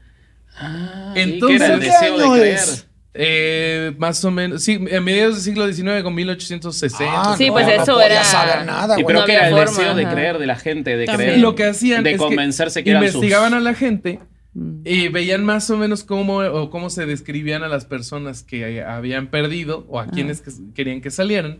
Ah, 0.61 1.12
Entonces, 1.14 1.57
y 1.57 1.59
que 1.61 1.64
era 1.66 1.74
el 1.74 1.81
¿qué 1.81 1.87
deseo 1.87 2.18
de 2.33 2.41
creer. 2.41 2.55
es? 2.59 2.88
Eh, 3.20 3.94
más 3.98 4.24
o 4.24 4.30
menos, 4.30 4.62
sí, 4.62 4.74
a 4.96 5.00
mediados 5.00 5.34
del 5.34 5.42
siglo 5.44 5.66
XIX 5.72 6.02
con 6.04 6.14
1860. 6.14 7.12
Ah, 7.32 7.34
Sí, 7.36 7.48
no, 7.48 7.52
pues 7.54 7.66
no 7.66 7.72
eso 7.72 7.92
podía 7.94 8.06
era- 8.06 8.24
saber 8.24 8.64
nada, 8.66 8.94
Y 8.98 9.02
güey. 9.02 9.06
pero 9.06 9.20
no 9.20 9.26
que 9.26 9.32
era 9.32 9.48
el 9.48 9.54
forma, 9.54 9.70
deseo 9.70 9.94
de 9.96 10.04
ajá. 10.04 10.14
creer 10.14 10.38
de 10.38 10.46
la 10.46 10.56
gente, 10.56 10.96
de 10.96 11.04
También. 11.06 11.30
creer. 11.30 11.40
Lo 11.42 11.54
que 11.56 11.64
hacían 11.64 12.04
de 12.04 12.12
es 12.12 12.18
convencerse 12.18 12.80
que, 12.80 12.84
que 12.84 12.90
eran 12.90 13.02
investigaban 13.04 13.50
sus... 13.50 13.56
a 13.58 13.60
la 13.60 13.74
gente 13.74 14.20
Mm. 14.54 14.80
y 14.84 15.08
veían 15.08 15.44
más 15.44 15.68
o 15.68 15.76
menos 15.76 16.04
cómo 16.04 16.38
o 16.38 16.70
cómo 16.70 16.88
se 16.90 17.04
describían 17.06 17.62
a 17.64 17.68
las 17.68 17.84
personas 17.84 18.42
que 18.42 18.82
habían 18.82 19.26
perdido 19.26 19.84
o 19.88 20.00
a 20.00 20.06
quienes 20.06 20.40
que- 20.40 20.50
querían 20.74 21.00
que 21.02 21.10
salieran 21.10 21.58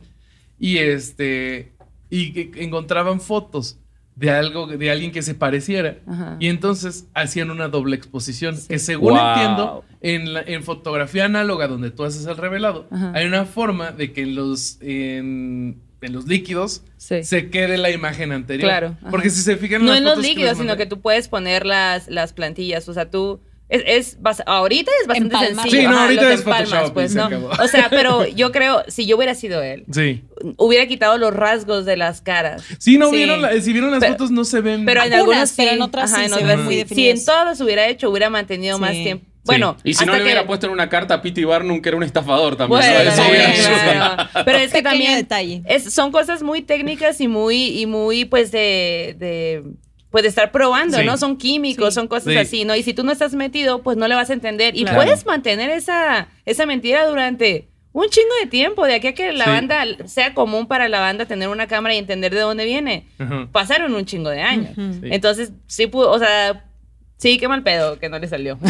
y 0.59 0.79
este 0.79 1.73
y 2.09 2.33
que 2.33 2.65
encontraban 2.65 3.21
fotos 3.21 3.79
de 4.17 4.31
algo 4.31 4.67
de 4.67 4.91
alguien 4.91 5.13
que 5.13 5.21
se 5.23 5.35
pareciera 5.35 5.99
Ajá. 6.09 6.37
y 6.41 6.49
entonces 6.49 7.07
hacían 7.15 7.51
una 7.51 7.69
doble 7.69 7.95
exposición 7.95 8.57
que 8.69 8.79
según 8.79 9.13
Wow. 9.13 9.29
entiendo 9.29 9.85
en, 10.01 10.33
la- 10.35 10.43
en 10.43 10.63
fotografía 10.63 11.25
análoga 11.25 11.67
donde 11.69 11.91
tú 11.91 12.05
haces 12.05 12.25
el 12.27 12.37
revelado 12.37 12.87
Ajá. 12.91 13.13
hay 13.15 13.27
una 13.27 13.45
forma 13.45 13.91
de 13.93 14.13
que 14.13 14.23
en 14.23 14.35
los 14.37 14.79
en, 14.81 15.81
en 16.01 16.13
los 16.13 16.27
líquidos 16.27 16.83
Sí. 16.97 17.23
se 17.25 17.51
quede 17.51 17.79
la 17.79 17.91
imagen 17.91 18.33
anterior 18.33 18.69
Claro, 18.69 18.97
ajá. 19.01 19.11
porque 19.11 19.31
si 19.31 19.41
se 19.43 19.57
fijan 19.57 19.81
en 19.81 19.87
No 19.87 19.93
las 19.93 19.99
en 19.99 20.05
los 20.05 20.15
fotos 20.15 20.29
líquidos, 20.29 20.59
sino 20.59 20.77
que 20.77 20.87
tú 20.87 21.01
puedes 21.01 21.29
poner 21.29 21.65
las, 21.67 22.09
las 22.09 22.33
plantillas. 22.33 22.89
O 22.89 22.95
sea, 22.95 23.11
tú. 23.11 23.41
Es, 23.71 23.83
es 23.87 24.19
ahorita 24.47 24.91
es 25.03 25.07
bastante 25.07 25.37
sencillo. 25.47 25.71
Sí, 25.71 25.83
no, 25.85 25.91
Ajá, 25.91 26.03
ahorita 26.05 26.33
es 26.33 26.39
empalmas, 26.41 26.69
Photoshop 26.71 26.95
pues, 26.95 27.15
¿no? 27.15 27.29
O 27.63 27.69
sea, 27.69 27.89
pero 27.91 28.27
yo 28.35 28.51
creo, 28.51 28.83
si 28.89 29.05
yo 29.07 29.17
hubiera 29.19 29.35
sido 29.35 29.63
él, 29.63 29.85
sí 29.93 30.25
hubiera 30.57 30.87
quitado 30.87 31.19
los 31.19 31.35
rasgos 31.35 31.85
de 31.85 31.97
las 31.99 32.23
caras. 32.23 32.65
Sí, 32.79 32.97
no 32.97 33.11
Sí. 33.11 33.17
vieron, 33.17 33.43
la- 33.43 33.61
si 33.61 33.73
vieron 33.73 33.91
las 33.91 34.01
Pero- 34.01 34.13
fotos 34.15 34.31
no 34.31 34.45
se 34.45 34.61
ven. 34.63 34.85
Pero 34.87 35.03
en 35.03 35.13
Algunas, 35.13 35.21
algunas 35.21 35.53
pero 35.57 35.69
sí, 35.71 35.75
en 35.77 35.83
otras 35.83 36.13
ajá, 36.13 36.17
sí 36.21 36.25
en 36.25 36.29
se 36.31 36.35
otras 36.37 36.57
ven 36.57 36.65
muy 36.65 36.75
sí. 36.75 36.79
definidas. 36.81 37.15
Si 37.19 37.21
en 37.21 37.27
todas 37.27 37.61
hubiera 37.61 37.87
hecho, 37.89 38.09
hubiera 38.11 38.31
mantenido 38.31 38.79
más 38.79 38.93
tiempo. 38.93 39.27
Bueno, 39.49 39.77
Y 39.85 39.95
si 39.95 40.05
no 40.07 40.15
le 40.17 40.23
hubiera 40.23 40.43
que- 40.43 40.47
puesto 40.47 40.67
en 40.67 40.73
una 40.73 40.89
carta 40.89 41.15
a 41.15 41.23
P.T. 41.23 41.45
Barnum 41.45 41.81
que 41.83 41.89
era 41.89 41.97
un 41.97 42.05
estafador 42.05 42.55
también. 42.57 42.81
Bueno, 42.81 43.11
¿sabes? 43.11 43.59
Eso. 43.59 43.71
Pero 44.45 44.59
es 44.59 44.73
que 44.73 44.83
también 44.83 45.17
detalle. 45.17 45.63
es- 45.67 45.93
son 45.93 46.13
cosas 46.13 46.43
muy 46.43 46.63
técnicas 46.63 47.21
y 47.21 47.29
muy, 47.29 47.81
y 47.81 47.87
muy 47.87 48.25
pues 48.25 48.53
de, 48.53 49.17
de 49.19 49.65
pues 50.11 50.23
de 50.23 50.29
estar 50.31 50.51
probando, 50.53 50.97
Sí. 50.99 51.05
¿no? 51.05 51.17
Son 51.19 51.37
químicos, 51.37 51.93
Sí. 51.93 52.01
son 52.01 52.09
cosas 52.09 52.33
Sí. 52.33 52.39
así, 52.39 52.65
¿no? 52.65 52.75
Y 52.75 52.83
si 52.83 52.95
tú 52.95 53.05
no 53.05 53.13
estás 53.13 53.35
metido, 53.35 53.83
pues 53.83 53.97
no 53.99 54.09
le 54.09 54.15
vas 54.15 54.31
a 54.31 54.33
entender. 54.33 54.75
Y 54.77 54.83
Claro. 54.85 54.97
puedes 54.97 55.27
mantener 55.27 55.69
esa, 55.71 56.29
esa 56.47 56.65
mentira 56.65 57.07
durante 57.07 57.69
un 57.93 58.09
chingo 58.09 58.31
de 58.43 58.49
tiempo, 58.49 58.87
de 58.87 58.95
aquí 58.95 59.09
a 59.09 59.15
que 59.15 59.33
la 59.33 59.45
Sí. 59.45 59.51
banda 59.51 59.85
sea 60.07 60.33
común 60.33 60.67
para 60.67 60.89
la 60.89 61.01
banda 61.01 61.27
tener 61.27 61.49
una 61.49 61.67
cámara 61.67 61.95
y 61.95 61.99
entender 61.99 62.33
de 62.35 62.41
dónde 62.41 62.65
viene. 62.65 63.07
Pasaron 63.53 63.95
un 63.95 64.05
chingo 64.07 64.31
de 64.31 64.41
años. 64.41 64.71
Entonces, 65.03 65.53
sí 65.67 65.87
pudo, 65.89 66.11
o 66.11 66.19
sea, 66.19 66.65
sí, 67.19 67.37
qué 67.39 67.47
mal 67.49 67.63
pedo 67.63 67.99
que 67.99 68.09
no 68.09 68.19
le 68.19 68.27
salió. 68.29 68.59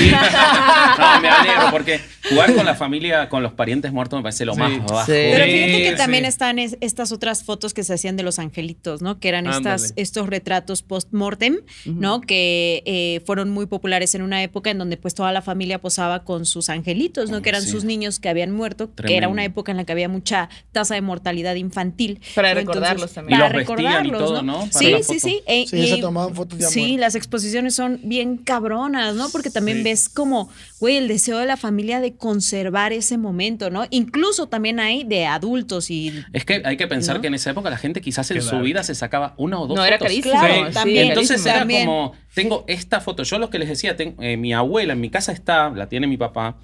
No, 0.98 1.20
me 1.20 1.28
alegro 1.28 1.70
porque 1.70 2.00
jugar 2.28 2.54
con 2.54 2.66
la 2.66 2.74
familia, 2.74 3.28
con 3.28 3.42
los 3.42 3.52
parientes 3.52 3.92
muertos 3.92 4.18
me 4.18 4.22
parece 4.22 4.44
lo 4.44 4.54
Sí. 4.54 4.58
más 4.60 4.78
bajo. 4.78 5.00
Sí. 5.06 5.12
Pero 5.12 5.44
Sí, 5.44 5.50
fíjate 5.52 5.82
que 5.82 5.90
sí. 5.90 5.96
también 5.96 6.24
están 6.24 6.58
es- 6.58 6.76
estas 6.80 7.12
otras 7.12 7.44
fotos 7.44 7.72
que 7.74 7.84
se 7.84 7.94
hacían 7.94 8.16
de 8.16 8.22
los 8.24 8.38
angelitos, 8.38 9.00
¿no? 9.02 9.20
Que 9.20 9.28
eran 9.28 9.46
estas, 9.46 9.92
estos 9.96 10.28
retratos 10.28 10.82
post-mortem, 10.82 11.58
¿no? 11.86 12.20
Que 12.20 12.82
eh, 12.86 13.20
fueron 13.26 13.50
muy 13.50 13.66
populares 13.66 14.14
en 14.14 14.22
una 14.22 14.42
época 14.42 14.70
en 14.70 14.78
donde 14.78 14.96
pues 14.96 15.14
toda 15.14 15.32
la 15.32 15.42
familia 15.42 15.80
posaba 15.80 16.24
con 16.24 16.46
sus 16.46 16.68
angelitos, 16.68 17.30
¿no? 17.30 17.42
Que 17.42 17.50
eran 17.50 17.62
Sí. 17.62 17.70
sus 17.70 17.84
niños 17.84 18.18
que 18.18 18.28
habían 18.28 18.50
muerto, 18.50 18.90
que 18.94 19.16
era 19.16 19.28
una 19.28 19.44
época 19.44 19.70
en 19.70 19.76
la 19.78 19.84
que 19.84 19.92
había 19.92 20.08
mucha 20.08 20.48
tasa 20.72 20.94
de 20.94 21.00
mortalidad 21.00 21.54
infantil. 21.54 22.20
Para 22.34 22.48
¿no? 22.54 22.60
recordarlos 22.60 23.12
también. 23.12 23.38
Para 23.38 23.50
Y 23.50 23.58
los 23.58 23.66
vestían 23.68 23.78
y 23.78 24.10
recordarlos, 24.10 24.20
todo, 24.28 24.42
¿no? 24.42 24.52
¿no? 24.52 24.58
Para 24.70 24.78
Sí, 24.78 24.94
sí, 25.02 25.20
sí. 25.20 25.40
E- 25.46 25.66
Sí, 25.68 25.86
se 25.88 25.98
tomaban 25.98 26.34
fotos 26.34 26.58
ya 26.58 26.68
Sí, 26.68 26.80
muertos. 26.80 27.00
las 27.00 27.14
exposiciones 27.14 27.74
son 27.74 28.00
bien 28.02 28.37
cabronas, 28.38 29.14
¿no? 29.14 29.28
Porque 29.30 29.50
también 29.50 29.78
Sí. 29.78 29.82
ves 29.84 30.08
como, 30.08 30.50
güey, 30.80 30.96
el 30.96 31.08
deseo 31.08 31.38
de 31.38 31.46
la 31.46 31.56
familia 31.56 32.00
de 32.00 32.16
conservar 32.16 32.92
ese 32.92 33.18
momento, 33.18 33.70
¿no? 33.70 33.84
Incluso 33.90 34.48
también 34.48 34.80
hay 34.80 35.04
de 35.04 35.26
adultos 35.26 35.90
y... 35.90 36.12
Es 36.32 36.44
que 36.44 36.62
hay 36.64 36.76
que 36.76 36.86
pensar 36.86 37.16
¿No? 37.16 37.20
que 37.22 37.28
en 37.28 37.34
esa 37.34 37.50
época 37.50 37.70
la 37.70 37.76
gente 37.78 38.00
quizás 38.00 38.30
en 38.30 38.42
su 38.42 38.58
vida 38.60 38.82
se 38.82 38.94
sacaba 38.94 39.34
una 39.36 39.58
o 39.60 39.66
dos 39.66 39.76
No, 39.76 39.84
era 39.84 39.98
carísimo. 39.98 40.38
Claro, 40.38 40.68
Sí. 40.68 40.72
también. 40.74 41.04
Sí, 41.04 41.08
Entonces 41.10 41.44
era 41.46 41.58
También. 41.60 41.86
como, 41.86 42.12
tengo 42.34 42.64
esta 42.68 43.00
foto, 43.00 43.22
yo 43.22 43.38
lo 43.38 43.50
que 43.50 43.58
les 43.58 43.68
decía, 43.68 43.96
ten- 43.96 44.16
eh, 44.20 44.36
mi 44.36 44.52
abuela 44.52 44.92
en 44.94 45.00
mi 45.00 45.10
casa 45.10 45.32
está, 45.32 45.70
la 45.70 45.88
tiene 45.88 46.06
mi 46.06 46.16
papá. 46.16 46.56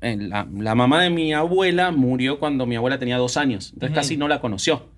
Eh, 0.00 0.16
La, 0.18 0.46
la 0.52 0.74
mamá 0.74 1.02
de 1.02 1.10
mi 1.10 1.32
abuela 1.32 1.92
murió 1.92 2.38
cuando 2.38 2.66
mi 2.66 2.76
abuela 2.76 2.98
tenía 2.98 3.16
dos 3.16 3.36
años, 3.36 3.70
entonces 3.72 3.94
casi 3.94 4.16
no 4.16 4.26
la 4.28 4.40
conoció. 4.40 4.88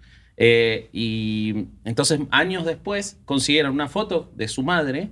Eh, 0.42 0.88
y 0.92 1.66
entonces 1.84 2.20
años 2.30 2.64
después 2.64 3.18
consiguieron 3.26 3.72
una 3.74 3.88
foto 3.88 4.32
de 4.36 4.48
su 4.48 4.62
madre 4.62 5.10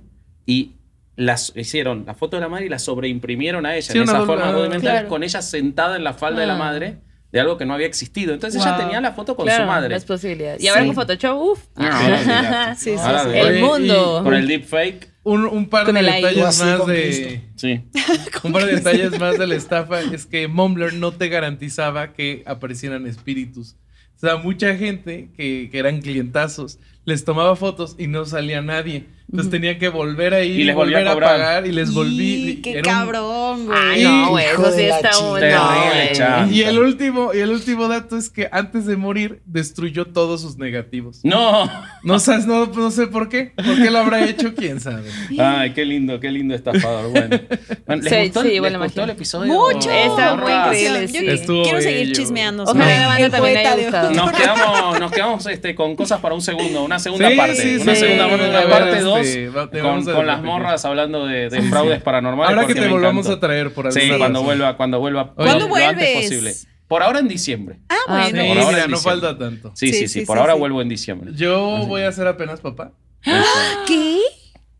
y 0.49 0.71
las 1.15 1.51
hicieron 1.55 2.05
la 2.07 2.13
foto 2.15 2.37
de 2.37 2.41
la 2.41 2.49
madre 2.49 2.65
y 2.65 2.69
la 2.69 2.79
sobreimprimieron 2.79 3.65
a 3.65 3.75
ella 3.75 3.91
Sí, 3.91 3.97
en 3.97 4.05
esa 4.05 4.19
doble- 4.19 4.25
forma 4.25 4.49
ah, 4.75 4.79
claro. 4.79 5.07
con 5.09 5.23
ella 5.23 5.41
sentada 5.41 5.97
en 5.97 6.03
la 6.03 6.13
falda 6.13 6.41
de 6.41 6.47
la 6.47 6.55
Ah. 6.55 6.57
madre 6.57 6.97
de 7.31 7.39
algo 7.39 7.57
que 7.57 7.65
no 7.65 7.73
había 7.75 7.85
existido. 7.87 8.33
Entonces 8.33 8.59
ella 8.61 8.71
Wow. 8.77 8.81
tenía 8.85 9.01
la 9.01 9.11
foto 9.11 9.35
con 9.35 9.45
Claro, 9.45 9.63
su 9.65 9.67
madre. 9.67 9.89
las 9.89 10.05
posibilidades. 10.05 10.63
Y 10.63 10.67
ahora 10.69 10.81
Sí. 10.83 10.87
con 10.87 10.95
Photoshop, 10.95 11.37
uff. 11.41 11.59
No, 11.75 11.85
ahora 11.85 12.19
olvídate. 12.19 12.75
Sí, 12.79 12.91
sí, 12.91 12.95
Ahora 12.97 13.23
sí. 13.25 13.29
El 13.37 13.59
mundo. 13.59 14.21
Con 14.23 14.33
el 14.33 14.47
deepfake. 14.47 15.09
Un, 15.23 15.45
un 15.45 15.69
par 15.69 15.85
Con 15.85 15.95
de 15.95 16.01
detalles 16.01 16.37
más 16.63 16.85
de. 16.87 17.41
Sí. 17.55 17.83
Un 18.43 18.51
par 18.53 18.65
de 18.65 18.75
detalles 18.75 19.19
más 19.19 19.37
de 19.37 19.45
la 19.45 19.55
estafa 19.55 19.99
es 20.01 20.25
que 20.25 20.47
Mumbler 20.47 20.93
no 20.93 21.11
te 21.11 21.27
garantizaba 21.27 22.13
que 22.13 22.41
aparecieran 22.47 23.05
espíritus. 23.05 23.75
O 24.15 24.19
sea, 24.19 24.37
mucha 24.37 24.75
gente 24.77 25.29
que, 25.35 25.69
que 25.69 25.77
eran 25.77 26.01
clientazos 26.01 26.79
les 27.05 27.25
tomaba 27.25 27.55
fotos 27.57 27.95
y 27.99 28.07
no 28.07 28.25
salía 28.25 28.61
nadie. 28.61 29.05
Entonces 29.31 29.51
tenía 29.51 29.77
que 29.77 29.89
volver 29.89 30.33
a 30.33 30.43
ir 30.43 30.57
Y 30.59 30.61
y, 30.61 30.63
les 30.65 30.75
volví 30.75 30.93
a 30.95 30.97
volver 30.97 31.07
a, 31.07 31.13
cobrar. 31.13 31.31
pagar 31.37 31.67
y 31.67 31.71
les 31.71 31.93
volví. 31.93 32.49
Y, 32.49 32.55
qué 32.61 32.81
cabrón, 32.81 33.67
güey. 33.67 33.77
Ay, 33.79 34.03
no, 34.03 34.29
güey, 34.31 34.45
eso 34.45 34.71
sí 34.71 34.81
está 34.81 35.09
chingada. 35.11 35.29
muy. 35.29 35.39
Terrible, 35.39 35.59
no, 35.59 35.91
güey. 35.93 36.13
chaval. 36.13 36.51
Y 36.51 36.61
el 36.63 36.79
último, 36.79 37.31
y 37.33 37.37
el 37.39 37.49
último 37.51 37.87
dato 37.87 38.17
es 38.17 38.29
que 38.31 38.49
antes 38.51 38.85
de 38.87 38.97
morir 38.97 39.41
destruyó 39.45 40.05
todos 40.05 40.41
sus 40.41 40.57
negativos. 40.57 41.19
No. 41.23 41.69
No 42.03 42.19
sabes, 42.19 42.47
no, 42.47 42.65
no 42.67 42.89
sé 42.91 43.07
por 43.07 43.29
qué. 43.29 43.51
¿Por 43.55 43.75
qué 43.75 43.91
lo 43.91 43.99
habrá 43.99 44.25
hecho? 44.25 44.55
¿Quién 44.55 44.79
sabe? 44.79 45.09
Ay, 45.37 45.73
qué 45.73 45.85
lindo, 45.85 46.19
qué 46.19 46.31
lindo 46.31 46.55
estafador. 46.55 47.11
Bueno, 47.11 47.39
Bueno, 47.85 48.01
¿les 48.03 48.11
Sí, 48.13 48.21
gustó, 48.25 48.41
sí, 48.41 48.47
les 48.49 48.59
gustó 48.61 48.67
el 48.67 48.73
imagino. 48.75 49.03
episodio? 49.11 49.53
Mucho. 49.53 49.91
Está 49.91 50.35
muy 50.37 50.51
increíble, 50.51 51.07
Yo 51.07 51.19
sí. 51.19 51.27
Estuvo 51.27 51.63
quiero 51.63 51.81
seguir 51.81 51.99
bello. 52.07 52.13
chismeando. 52.15 52.63
Ojalá 52.63 52.83
sobre 52.83 52.97
la 52.99 53.07
banda 53.07 53.25
el 53.25 53.31
también 53.31 53.53
le 53.53 53.59
poeta 53.59 53.69
haya 53.73 53.77
de 53.77 53.83
gustado. 53.83 54.07
Oro. 54.09 54.15
Nos 54.15 54.31
quedamos, 54.31 54.99
nos 54.99 55.11
quedamos 55.11 55.45
este, 55.45 55.75
con 55.75 55.95
cosas 55.95 56.19
para 56.19 56.33
un 56.35 56.41
segundo, 56.41 56.83
una 56.83 56.97
segunda 56.99 57.29
Sí, 57.29 57.35
parte. 57.35 57.55
sí, 57.55 57.77
una 57.81 57.93
sí. 57.95 57.99
segunda 58.01 58.25
A 58.25 58.69
parte, 58.69 58.91
ver, 58.91 59.03
una 59.21 59.53
parte 59.53 59.79
2 59.79 59.87
va- 59.87 60.05
te 60.05 60.13
con, 60.13 60.25
las 60.27 60.41
morras 60.41 60.85
hablando 60.85 61.25
de, 61.25 61.49
de 61.49 61.61
fraudes 61.63 62.01
paranormales. 62.01 62.55
Ahora 62.55 62.67
que 62.67 62.75
te 62.75 62.87
volvamos 62.87 63.25
encantó. 63.25 63.45
a 63.45 63.47
traer 63.49 63.73
por 63.73 63.87
alguna 63.87 64.03
Sí, 64.03 64.11
cuando 64.17 64.43
vuelva, 64.43 64.77
cuando 64.77 64.99
vuelva 64.99 65.33
¿Cuándo 65.33 65.67
lo, 65.67 65.67
lo 65.69 65.75
antes 65.75 65.97
vuelves? 65.97 66.23
posible. 66.23 66.53
Por 66.87 67.03
ahora 67.03 67.19
en 67.19 67.27
diciembre. 67.27 67.79
Ah, 67.89 67.95
Ah, 68.07 68.25
Sí, 68.27 68.33
bueno. 68.33 68.47
Por 68.49 68.57
ahora 68.63 68.71
mira, 68.71 68.85
en 68.85 68.91
no 68.91 68.97
falta 68.97 69.37
tanto. 69.37 69.71
Sí, 69.75 69.87
sí, 69.87 69.93
Sí, 69.93 69.99
sí, 70.07 70.19
sí, 70.21 70.25
por 70.25 70.37
sí, 70.37 70.41
ahora 70.41 70.53
sí. 70.53 70.59
vuelvo 70.59 70.81
en 70.81 70.89
diciembre. 70.89 71.31
Yo 71.35 71.85
voy 71.87 72.01
a 72.01 72.11
ser 72.11 72.25
apenas 72.27 72.61
papá 72.61 72.93
¿Qué? 73.87 74.17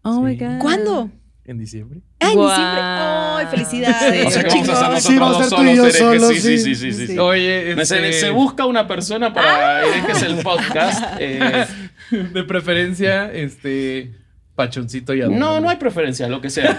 Oh 0.03 0.21
my 0.21 0.37
Sí. 0.37 0.43
God. 0.45 0.59
¿Cuándo? 0.59 1.09
en 1.45 1.57
diciembre. 1.57 2.01
Ah, 2.19 2.31
en 2.31 2.39
diciembre. 2.39 2.81
¡Ay, 2.83 3.45
felicidades! 3.47 4.25
O 4.27 4.29
sea 4.31 4.43
que 4.43 4.49
vamos 4.49 4.69
a 4.69 5.01
Sí, 5.01 5.17
vamos 5.17 5.37
a 5.41 5.43
ser 5.49 5.57
tú 5.57 5.63
y 5.65 5.75
yo 5.75 5.89
solos, 5.89 6.27
Sí, 6.29 6.35
sí, 6.41 6.57
sí. 6.59 6.59
sí, 6.59 6.75
sí, 6.75 6.93
sí, 6.93 7.07
sí. 7.07 7.17
Oye, 7.17 7.73
Se, 7.75 7.81
este, 7.81 8.13
se 8.13 8.29
busca 8.29 8.65
una 8.67 8.87
persona 8.87 9.33
para 9.33 9.83
herejes 9.83 10.21
el 10.23 10.35
podcast. 10.43 11.03
eh, 11.19 11.65
de 12.11 12.43
preferencia, 12.43 13.31
este, 13.33 14.11
pachoncito 14.59 15.13
y 15.13 15.21
adorable. 15.21 15.39
no, 15.39 15.59
no 15.61 15.69
hay 15.69 15.77
preferencias, 15.77 16.29
lo 16.29 16.41
que 16.41 16.49
sea. 16.49 16.77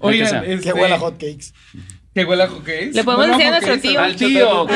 Lo 0.00 0.10
que 0.10 0.26
sea. 0.26 0.44
este, 0.44 0.64
Que 0.64 0.72
huela 0.72 0.96
a 0.96 0.98
hotcakes. 0.98 1.52
que 2.12 2.24
huela 2.24 2.44
a 2.44 2.48
hotcakes. 2.48 2.90
Le 2.94 3.04
podemos 3.04 3.28
decir 3.28 3.46
a 3.46 3.50
nuestro 3.50 3.78
tío. 3.78 4.00
Al 4.00 4.16
tío, 4.16 4.66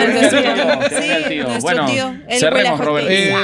tío. 1.28 1.46
Bueno, 1.60 1.86
cerremos, 2.30 2.78
Robert. 2.80 3.06
Eh, 3.10 3.34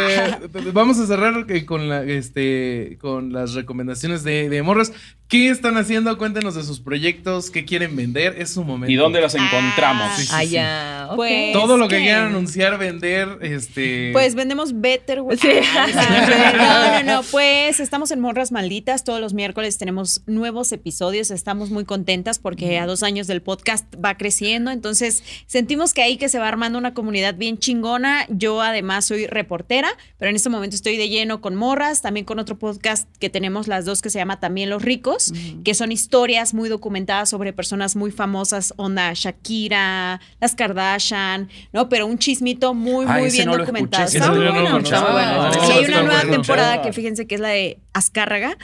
vamos 0.72 1.00
a 1.00 1.06
cerrar 1.06 1.46
eh, 1.48 1.64
con 1.66 1.88
la 1.88 2.04
este 2.04 2.96
con 3.00 3.32
las 3.32 3.54
recomendaciones 3.54 4.22
de, 4.22 4.48
de 4.48 4.62
morras. 4.62 4.92
¿Qué 5.30 5.48
están 5.48 5.76
haciendo? 5.76 6.18
Cuéntenos 6.18 6.56
de 6.56 6.64
sus 6.64 6.80
proyectos, 6.80 7.52
qué 7.52 7.64
quieren 7.64 7.94
vender, 7.94 8.34
es 8.38 8.50
su 8.52 8.64
momento. 8.64 8.90
¿Y 8.90 8.96
dónde 8.96 9.20
los 9.20 9.32
encontramos? 9.36 10.08
Ah, 10.10 10.16
Sí, 10.16 10.26
sí, 10.48 10.56
Ah, 10.58 11.06
sí. 11.10 11.16
Pues- 11.16 11.52
Todo 11.52 11.76
lo 11.76 11.86
que 11.86 11.98
¿qué? 11.98 12.02
quieran 12.02 12.26
anunciar, 12.26 12.76
vender, 12.78 13.38
este. 13.42 14.10
Pues 14.12 14.34
vendemos 14.34 14.80
Better. 14.80 15.20
Ah, 15.20 17.02
No, 17.04 17.04
no, 17.04 17.12
no. 17.18 17.22
Pues 17.30 17.78
estamos 17.78 18.10
en 18.10 18.18
Morras 18.18 18.50
Malditas. 18.50 19.04
Todos 19.04 19.20
los 19.20 19.32
miércoles 19.32 19.78
tenemos 19.78 20.22
nuevos 20.26 20.72
episodios. 20.72 21.30
Estamos 21.30 21.70
muy 21.70 21.84
contentas 21.84 22.40
porque 22.40 22.80
a 22.80 22.86
dos 22.86 23.04
años 23.04 23.28
del 23.28 23.40
podcast 23.40 23.86
va 24.04 24.16
creciendo. 24.16 24.72
Entonces 24.72 25.22
sentimos 25.46 25.94
que 25.94 26.02
ahí 26.02 26.16
que 26.16 26.28
se 26.28 26.40
va 26.40 26.48
armando 26.48 26.76
una 26.76 26.92
comunidad 26.92 27.36
bien 27.36 27.56
chingona. 27.56 28.26
Yo 28.30 28.60
además 28.62 29.04
soy 29.06 29.28
reportera, 29.28 29.90
pero 30.18 30.28
en 30.30 30.34
este 30.34 30.48
momento 30.48 30.74
estoy 30.74 30.96
de 30.96 31.08
lleno 31.08 31.40
con 31.40 31.54
Morras, 31.54 32.02
también 32.02 32.26
con 32.26 32.40
otro 32.40 32.58
podcast 32.58 33.08
que 33.20 33.30
tenemos 33.30 33.68
las 33.68 33.84
dos 33.84 34.02
que 34.02 34.10
se 34.10 34.18
llama 34.18 34.40
También 34.40 34.70
Los 34.70 34.82
Ricos, 34.82 35.19
que 35.64 35.74
son 35.74 35.92
historias 35.92 36.54
muy 36.54 36.68
documentadas 36.68 37.28
sobre 37.28 37.52
personas 37.52 37.96
muy 37.96 38.10
famosas, 38.10 38.72
onda 38.76 39.12
Shakira, 39.14 40.20
las 40.40 40.54
Kardashian, 40.54 41.48
¿no? 41.72 41.88
Pero 41.88 42.06
un 42.06 42.18
chismito 42.18 42.74
muy, 42.74 43.06
Ah, 43.08 43.18
muy 43.18 43.30
bien 43.30 43.46
no 43.46 43.56
documentado. 43.56 44.04
Está 44.04 44.30
muy 44.30 44.38
bueno. 44.46 44.80
bueno. 44.80 44.88
Ah, 44.92 45.50
hay 45.72 45.84
una 45.84 46.02
nueva 46.02 46.22
temporada 46.22 46.82
que 46.82 46.92
fíjense 46.92 47.26
que 47.26 47.34
es 47.36 47.40
la 47.40 47.48
de 47.48 47.78
Azcárraga, 47.92 48.56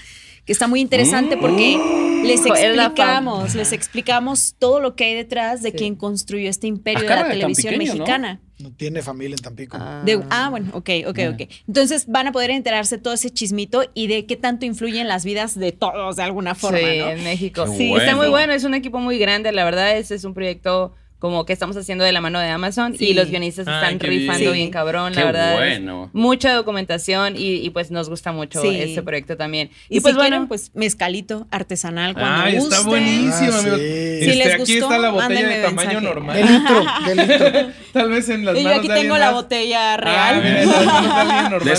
que 0.46 0.52
está 0.52 0.66
muy 0.68 0.80
interesante 0.80 1.36
porque 1.36 1.76
les 2.24 2.40
Mm. 2.40 2.54
Es 2.54 2.76
la 2.76 2.84
explicamos, 2.86 3.54
les 3.54 3.72
explicamos 3.72 4.54
todo 4.58 4.80
lo 4.80 4.94
que 4.96 5.04
hay 5.04 5.14
detrás 5.14 5.62
de 5.62 5.70
Sí. 5.72 5.76
quien 5.76 5.94
construyó 5.96 6.48
este 6.48 6.66
imperio 6.66 7.00
de 7.00 7.06
Azcárraga 7.06 7.28
la 7.28 7.34
es 7.34 7.40
tan 7.40 7.52
televisión 7.54 7.72
pequeño, 7.74 7.92
¿no? 7.94 7.98
mexicana. 8.00 8.40
No 8.58 8.72
tiene 8.72 9.02
familia 9.02 9.34
en 9.36 9.42
Tampico. 9.42 9.76
Ah. 9.78 10.02
De- 10.04 10.22
ah, 10.30 10.48
bueno, 10.50 10.70
ok, 10.72 10.90
ok, 11.08 11.18
ok. 11.34 11.42
Entonces 11.68 12.06
van 12.06 12.26
a 12.28 12.32
poder 12.32 12.50
enterarse 12.50 12.96
todo 12.98 13.12
ese 13.14 13.30
chismito 13.30 13.82
y 13.94 14.06
de 14.06 14.24
qué 14.26 14.36
tanto 14.36 14.64
influye 14.64 14.98
en 15.00 15.08
las 15.08 15.24
vidas 15.26 15.58
de 15.58 15.72
todos 15.72 16.16
de 16.16 16.22
alguna 16.22 16.54
forma, 16.54 16.78
sí, 16.78 16.98
¿no? 16.98 17.10
en 17.10 17.22
México. 17.24 17.64
Qué 17.66 17.76
Sí, 17.76 17.88
bueno. 17.90 18.04
está 18.04 18.16
muy 18.16 18.28
bueno, 18.28 18.52
es 18.54 18.64
un 18.64 18.74
equipo 18.74 18.98
muy 18.98 19.18
grande, 19.18 19.52
la 19.52 19.64
verdad, 19.64 19.96
ese 19.98 20.14
es 20.14 20.24
un 20.24 20.32
proyecto 20.32 20.94
como 21.18 21.46
que 21.46 21.52
estamos 21.52 21.76
haciendo 21.76 22.04
de 22.04 22.12
la 22.12 22.20
mano 22.20 22.38
de 22.38 22.48
Amazon 22.48 22.94
Sí. 22.96 23.06
y 23.06 23.14
los 23.14 23.30
guionistas 23.30 23.66
Ay, 23.66 23.74
están 23.74 23.98
bien. 23.98 24.20
rifando 24.20 24.50
Sí. 24.50 24.56
bien 24.56 24.70
cabrón, 24.70 25.12
Qué 25.14 25.20
la 25.20 25.26
verdad. 25.26 25.54
bueno. 25.56 26.10
Mucha 26.12 26.52
documentación 26.52 27.36
y, 27.36 27.54
y, 27.64 27.70
pues 27.70 27.90
nos 27.90 28.08
gusta 28.10 28.32
mucho 28.32 28.60
Sí. 28.60 28.68
este 28.80 29.02
proyecto 29.02 29.36
también. 29.36 29.70
Y, 29.88 29.98
Y, 29.98 30.00
pues 30.00 30.12
si 30.12 30.16
bueno, 30.16 30.30
quieren, 30.30 30.48
pues 30.48 30.70
mezcalito 30.74 31.46
artesanal 31.50 32.14
cuando 32.14 32.42
Ay, 32.42 32.56
está 32.56 32.80
buenísimo, 32.82 33.52
Ah, 33.54 33.58
amigo. 33.60 33.76
sí. 33.76 33.82
Este, 33.82 34.20
Si 34.30 34.38
les 34.38 34.46
aquí 34.48 34.58
gustó, 34.58 34.74
está 34.86 34.98
la 34.98 35.10
botella 35.10 35.48
de 35.48 35.62
tamaño 35.62 35.76
mensaje. 35.76 35.94
De 35.96 36.00
normal. 36.02 36.46
litro, 36.46 36.84
de 37.06 37.14
litro. 37.14 37.72
Tal 37.92 38.10
vez 38.10 38.28
en 38.28 38.44
las 38.44 38.54
Y 38.56 38.58
yo 38.58 38.64
manos 38.64 38.78
aquí 38.80 38.88
de 38.88 38.94
tengo 38.94 39.16
la 39.18 39.26
más. 39.26 39.34
botella 39.34 39.94
Ah, 39.94 39.96
real. 39.96 40.42
mira, 40.42 40.66
manos 40.66 40.78
de 40.78 41.50
normal 41.50 41.60
De 41.64 41.72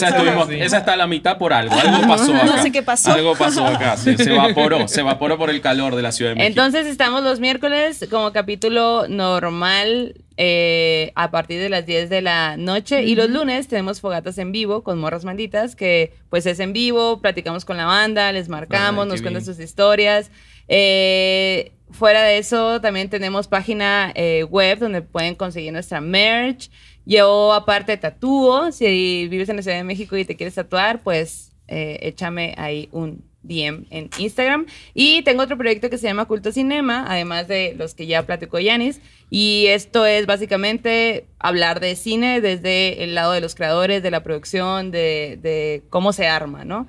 esa, 0.65 0.77
está 0.79 0.93
a 0.93 0.97
la 0.97 1.07
mitad 1.07 1.37
por 1.37 1.53
algo. 1.53 1.75
Algo 1.75 2.07
pasó 2.07 2.33
acá. 2.35 2.45
No 2.45 2.61
sé 2.63 2.71
qué 2.71 2.81
pasó. 2.83 3.11
Algo 3.13 3.35
pasó 3.35 3.65
acá. 3.65 3.97
Se, 3.97 4.17
se 4.17 4.33
evaporó. 4.33 4.87
Se 4.87 5.01
evaporó 5.01 5.37
por 5.37 5.49
el 5.51 5.61
calor 5.61 5.95
de 5.95 6.01
la 6.01 6.11
Ciudad 6.11 6.31
de 6.31 6.35
México. 6.35 6.47
Entonces 6.49 6.87
estamos 6.87 7.23
los 7.23 7.39
miércoles 7.39 8.05
como 8.09 8.31
capítulo 8.31 9.07
normal 9.33 10.15
eh, 10.37 11.11
a 11.15 11.31
partir 11.31 11.59
de 11.59 11.69
las 11.69 11.85
10 11.85 12.09
de 12.09 12.21
la 12.21 12.57
noche 12.57 13.03
y 13.03 13.15
los 13.15 13.29
lunes 13.29 13.67
tenemos 13.67 14.01
fogatas 14.01 14.37
en 14.37 14.51
vivo 14.51 14.83
con 14.83 14.99
Morras 14.99 15.25
Malditas 15.25 15.75
que 15.75 16.13
pues 16.29 16.45
es 16.45 16.59
en 16.59 16.73
vivo, 16.73 17.21
platicamos 17.21 17.65
con 17.65 17.77
la 17.77 17.85
banda, 17.85 18.31
les 18.31 18.47
marcamos, 18.47 19.07
nos 19.07 19.21
cuentan 19.21 19.43
sus 19.43 19.59
historias. 19.59 20.31
Eh, 20.67 21.71
fuera 21.91 22.21
de 22.23 22.37
eso 22.37 22.81
también 22.81 23.09
tenemos 23.09 23.47
página 23.47 24.11
eh, 24.15 24.43
web 24.43 24.79
donde 24.79 25.01
pueden 25.01 25.35
conseguir 25.35 25.73
nuestra 25.73 26.01
merch. 26.01 26.69
Yo 27.05 27.53
aparte 27.53 27.97
tatúo, 27.97 28.71
si 28.71 29.27
vives 29.29 29.49
en 29.49 29.57
la 29.57 29.61
Ciudad 29.61 29.77
de 29.77 29.83
México 29.83 30.17
y 30.17 30.25
te 30.25 30.35
quieres 30.35 30.55
tatuar, 30.55 31.01
pues 31.03 31.53
échame 31.69 32.53
ahí 32.57 32.87
un 32.93 33.25
DM 33.47 33.85
en 33.89 34.09
Instagram. 34.17 34.65
Y 34.93 35.21
tengo 35.23 35.43
otro 35.43 35.57
proyecto 35.57 35.89
que 35.89 35.97
se 35.97 36.07
llama 36.07 36.25
Culto 36.25 36.51
Cinema, 36.51 37.05
además 37.07 37.47
de 37.47 37.75
los 37.77 37.93
que 37.93 38.07
ya 38.07 38.25
platicó 38.25 38.59
Yanis. 38.59 39.01
Y 39.29 39.65
esto 39.67 40.05
es 40.05 40.25
básicamente 40.25 41.25
hablar 41.39 41.79
de 41.79 41.95
cine 41.95 42.41
desde 42.41 43.03
el 43.03 43.15
lado 43.15 43.31
de 43.33 43.41
los 43.41 43.55
creadores, 43.55 44.03
de 44.03 44.11
la 44.11 44.23
producción, 44.23 44.91
de, 44.91 45.39
de 45.41 45.83
cómo 45.89 46.13
se 46.13 46.27
arma, 46.27 46.65
¿no? 46.65 46.87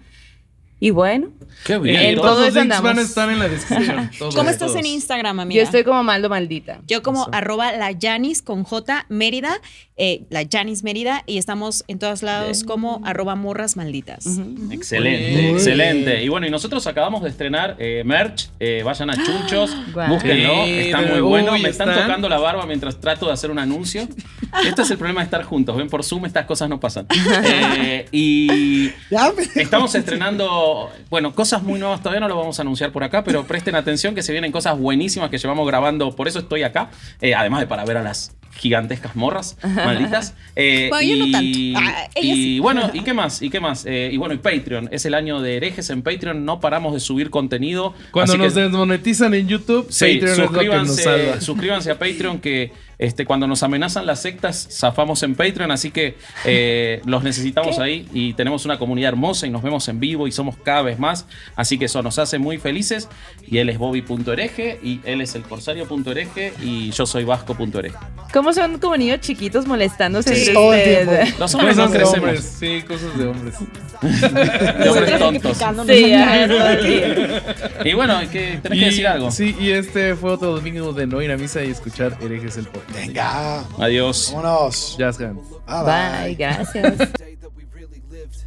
Y 0.81 0.91
bueno, 0.91 1.29
Qué 1.65 1.77
bien. 1.79 1.97
en 1.97 2.15
todos 2.17 2.29
todo 2.31 2.41
los 2.41 2.49
eso 2.51 2.61
links 2.61 2.83
van 2.83 2.99
a 2.99 3.03
estar 3.03 3.31
en 3.31 3.39
la 3.41 3.49
descripción. 3.49 4.11
todos, 4.19 4.35
¿Cómo 4.37 4.49
estás 4.49 4.69
todos. 4.69 4.79
en 4.81 4.87
Instagram, 4.87 5.41
amiga? 5.41 5.59
yo 5.61 5.65
estoy 5.65 5.83
como 5.83 6.05
Maldo 6.05 6.29
Maldita. 6.29 6.81
Yo 6.87 7.03
como 7.03 7.23
Eso. 7.23 7.31
arroba 7.33 7.73
la 7.73 7.91
Yanis 7.91 8.43
con 8.43 8.63
J 8.63 9.07
Mérida, 9.09 9.61
eh, 9.97 10.23
la 10.31 10.43
Yanis 10.43 10.85
Mérida, 10.85 11.25
y 11.27 11.39
estamos 11.39 11.85
en 11.89 11.99
todos 11.99 12.23
lados 12.23 12.63
como 12.63 13.01
arroba 13.05 13.35
morras 13.35 13.77
malditas. 13.77 14.25
Excelente, 14.71 15.51
excelente. 15.51 16.23
Y 16.23 16.29
bueno, 16.29 16.47
y 16.47 16.51
nosotros 16.51 16.87
acabamos 16.87 17.23
de 17.25 17.31
estrenar 17.31 17.75
eh, 17.81 18.03
merch. 18.05 18.51
eh, 18.61 18.83
vayan 18.85 19.11
a 19.11 19.15
Chunchos, 19.17 19.75
Guau. 19.93 20.11
búsquenlo. 20.15 20.65
Sí, 20.65 20.71
Está 20.79 21.01
muy 21.03 21.21
bueno. 21.21 21.53
uy, 21.55 21.63
Me 21.63 21.71
están 21.71 21.89
está. 21.89 22.03
tocando 22.03 22.29
la 22.29 22.39
barba 22.39 22.67
mientras 22.67 23.01
trato 23.01 23.27
de 23.27 23.33
hacer 23.33 23.51
un 23.51 23.59
anuncio. 23.59 24.07
Este 24.65 24.81
es 24.81 24.91
el 24.91 24.97
problema 24.97 25.21
de 25.21 25.25
estar 25.27 25.43
juntos. 25.43 25.77
Ven, 25.77 25.89
por 25.91 26.03
Zoom 26.03 26.25
estas 26.25 26.47
cosas 26.47 26.69
no 26.71 26.79
pasan. 26.81 27.07
Eh, 27.45 28.07
y 28.13 28.89
Ya 29.11 29.31
Estamos 29.57 29.95
estrenando, 29.95 30.68
bueno, 31.11 31.35
cosas 31.35 31.63
muy 31.63 31.79
nuevas, 31.79 32.01
todavía 32.01 32.21
no 32.21 32.29
lo 32.29 32.37
vamos 32.37 32.59
a 32.59 32.63
anunciar 32.63 32.93
por 32.93 33.05
acá, 33.05 33.25
pero 33.25 33.45
presten 33.45 33.75
atención 33.75 34.15
que 34.15 34.23
se 34.23 34.33
vienen 34.33 34.53
cosas 34.53 34.79
buenísimas 34.79 35.31
que 35.31 35.39
llevamos 35.39 35.67
grabando, 35.67 36.15
por 36.15 36.29
eso 36.29 36.39
estoy 36.41 36.63
acá, 36.63 36.91
eh, 37.21 37.35
además 37.35 37.61
de 37.61 37.67
para 37.67 37.85
ver 37.85 37.97
a 37.99 38.03
las 38.03 38.33
gigantescas 38.57 39.15
morras, 39.15 39.57
malditas. 39.63 40.35
Eh, 40.57 40.89
Bueno, 40.91 41.09
yo 41.09 41.17
no 41.17 41.27
y, 41.27 41.73
tanto. 41.75 41.79
Ah, 41.93 42.09
y 42.21 42.35
sí. 42.35 42.59
bueno, 42.59 42.91
¿y 42.93 43.03
qué 43.03 43.13
más? 43.15 43.41
¿Y 43.41 43.51
qué 43.51 43.61
más? 43.61 43.87
Eh, 43.87 44.11
y 44.13 44.17
bueno, 44.17 44.35
y 44.35 44.39
Patreon, 44.39 44.89
es 44.91 45.05
el 45.07 45.15
año 45.15 45.41
de 45.41 45.57
herejes 45.59 45.91
en 45.91 46.03
Patreon, 46.03 46.45
no 46.45 46.59
paramos 46.59 46.93
de 46.95 46.99
subir 46.99 47.31
contenido. 47.31 47.95
Cuando 48.11 48.33
así 48.33 48.43
nos 48.43 48.55
que- 48.55 48.61
desmonetizan 48.63 49.33
en 49.35 49.47
YouTube, 49.47 49.87
Sí, 49.91 50.15
Patreon 50.15 50.31
es 50.33 50.39
lo 50.39 50.59
que 50.59 50.65
nos 50.67 50.89
suscríbanse, 50.89 51.03
salva. 51.03 51.41
suscríbanse 51.41 51.91
a 51.93 51.99
Patreon 52.01 52.41
que 52.41 52.73
este, 52.99 53.25
cuando 53.25 53.47
nos 53.47 53.63
amenazan 53.63 54.07
las 54.07 54.21
sectas, 54.23 54.69
zafamos 54.71 55.23
en 55.23 55.35
Patreon, 55.35 55.71
así 55.71 55.91
que 55.91 56.17
eh, 56.45 57.01
los 57.07 57.23
necesitamos 57.23 57.79
ahí 57.79 58.09
y 58.13 58.33
tenemos 58.35 58.65
una 58.65 58.79
comunidad 58.79 59.11
hermosa 59.11 59.47
y 59.47 59.51
nos 59.51 59.63
vemos 59.63 59.87
en 59.89 60.01
vivo 60.01 60.27
y 60.27 60.33
somos 60.33 60.57
cada 60.63 60.83
vez 60.83 60.99
más, 60.99 61.27
así 61.57 61.79
que 61.79 61.85
eso 61.87 62.03
nos 62.03 62.19
hace 62.19 62.39
muy 62.39 62.59
felices 62.59 63.09
y 63.47 63.59
él 63.59 63.69
es 63.69 63.79
Bobby.hereje 63.79 64.81
y 64.83 65.01
él 65.05 65.21
es 65.21 65.35
el 65.35 65.43
Corsario.hereje 65.43 66.53
y 66.63 66.91
yo 66.91 67.07
soy 67.07 67.25
Vasco.hereje. 67.25 67.97
¿Cómo 68.33 68.53
son 68.53 68.79
como 68.79 68.97
niños 68.97 69.21
chiquitos 69.21 69.67
molestándose 69.67 70.35
Sí, 70.35 70.41
entre 70.41 70.55
todo 70.55 70.75
el 70.75 70.79
ustedes? 70.81 71.21
tiempo. 71.23 71.39
Los 71.41 71.55
hombres 71.55 71.77
no 71.77 71.91
crecemos. 71.91 72.15
hombres, 72.15 72.57
sí, 72.59 72.83
cosas 72.87 73.19
de 73.19 73.27
hombres. 73.27 73.55
De 74.79 74.89
hombres 74.89 75.19
tontos. 75.19 75.59
Sí. 75.87 76.13
Y 77.85 77.93
bueno, 77.95 78.19
que 78.31 78.59
tenés 78.63 78.79
que 78.79 78.85
decir 78.87 79.07
algo. 79.07 79.31
Sí, 79.31 79.57
y 79.59 79.71
este 79.71 80.15
fue 80.15 80.33
otro 80.33 80.55
domingo 80.55 80.93
de 80.93 81.07
no 81.07 81.23
ir 81.23 81.31
a 81.33 81.37
misa 81.37 81.65
y 81.65 81.71
escuchar 81.71 82.17
herejes 82.21 82.57
el 82.59 82.67
podcast. 82.67 82.88
Venga, 82.93 83.65
Adiós. 83.79 84.31
vámonos. 84.33 84.97
Jazz 84.99 85.19
hands. 85.21 85.43
Bye, 85.67 85.85
Bye, 85.85 86.35
gracias. 86.39 86.97
day 87.19 87.37
that 87.41 87.51
we 87.57 87.65
really 87.75 88.03
lived. 88.11 88.45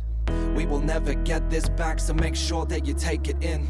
We 0.55 0.65
We 0.65 0.65
will 0.65 0.81
never 0.83 1.13
get 1.23 1.41
this 1.49 1.69
back, 1.77 1.99
so 1.99 2.13
make 2.13 2.35
sure 2.35 2.65
that 2.67 2.85
you 2.85 2.93
take 2.93 3.27
it 3.29 3.37
in. 3.43 3.67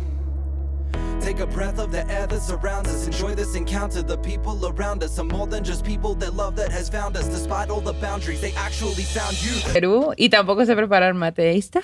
Take 1.22 1.40
a 1.40 1.46
breath 1.46 1.78
of 1.80 1.92
the 1.92 2.00
air 2.10 2.26
that 2.28 2.42
surrounds 2.42 2.90
us. 2.90 3.06
Enjoy 3.06 3.36
this 3.36 3.56
encounter. 3.56 4.02
The 4.02 4.18
people 4.18 4.58
around 4.66 5.04
us 5.04 5.20
are 5.20 5.24
more 5.28 5.46
than 5.48 5.64
just 5.64 5.84
people. 5.86 6.16
Their 6.16 6.32
love 6.32 6.56
that 6.56 6.72
has 6.72 6.90
found 6.90 7.16
us. 7.16 7.28
Despite 7.28 7.70
all 7.70 7.82
the 7.82 7.94
boundaries, 8.02 8.42
they 8.42 8.54
actually 8.58 9.04
found 9.04 9.38
you. 9.44 9.54
Perú 9.74 10.14
y 10.18 10.30
tampoco 10.30 10.66
sé 10.66 10.76
preparar 10.76 11.14
mate. 11.14 11.50
¿Ahí 11.50 11.60
está? 11.60 11.82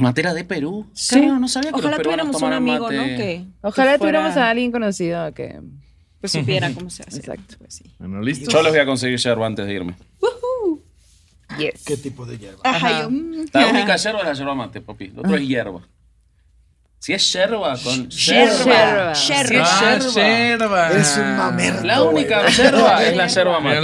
Matera 0.00 0.32
de 0.34 0.44
Perú. 0.44 0.86
Sí. 0.94 1.20
Claro, 1.20 1.38
no 1.38 1.48
sabía 1.48 1.70
que 1.70 1.76
Ojalá 1.78 1.96
los 1.96 2.06
peruanos 2.06 2.26
tuviéramos 2.30 2.42
un 2.42 2.52
amigo, 2.52 2.84
mate. 2.86 2.96
¿no? 2.96 3.04
Que 3.04 3.44
Ojalá 3.62 3.92
que 3.92 3.98
fuera- 3.98 3.98
tuviéramos 3.98 4.36
a 4.36 4.50
alguien 4.50 4.72
conocido 4.72 5.32
que... 5.34 5.60
Pues 6.20 6.32
supiera 6.32 6.72
cómo 6.72 6.90
se 6.90 7.02
hace. 7.02 7.18
Exacto. 7.18 7.56
Pues 7.58 7.74
sí. 7.74 7.84
Bueno, 7.98 8.20
listo. 8.20 8.50
Yo 8.50 8.62
les 8.62 8.72
voy 8.72 8.80
a 8.80 8.86
conseguir 8.86 9.18
yerba 9.18 9.46
antes 9.46 9.66
de 9.66 9.72
irme. 9.74 9.94
Yes. 11.58 11.84
¿Qué 11.84 11.96
tipo 11.96 12.26
de 12.26 12.38
hierba? 12.38 12.60
Ajá, 12.64 13.02
yo, 13.02 13.10
mm. 13.10 13.46
La 13.52 13.66
única 13.68 13.96
yerba 13.96 14.18
es 14.20 14.26
la 14.26 14.32
yerba 14.34 14.54
mate, 14.54 14.80
papi. 14.80 15.08
Lo 15.08 15.20
otro 15.22 15.36
es 15.36 15.46
hierba. 15.46 15.80
Si 16.98 17.12
es 17.12 17.32
yerba 17.32 17.76
con 17.78 18.08
Yerba. 18.10 19.14
Si 19.14 19.32
Yerba. 19.32 19.94
es 19.96 20.16
Ah, 20.16 20.16
yerba. 20.16 20.88
yerba. 20.90 21.30
Un 21.30 21.36
mamerto. 21.36 21.84
La 21.84 22.02
única 22.02 22.48
yerba 22.48 23.04
es 23.06 23.16
la 23.16 23.26
yerba 23.28 23.60
mate. 23.60 23.76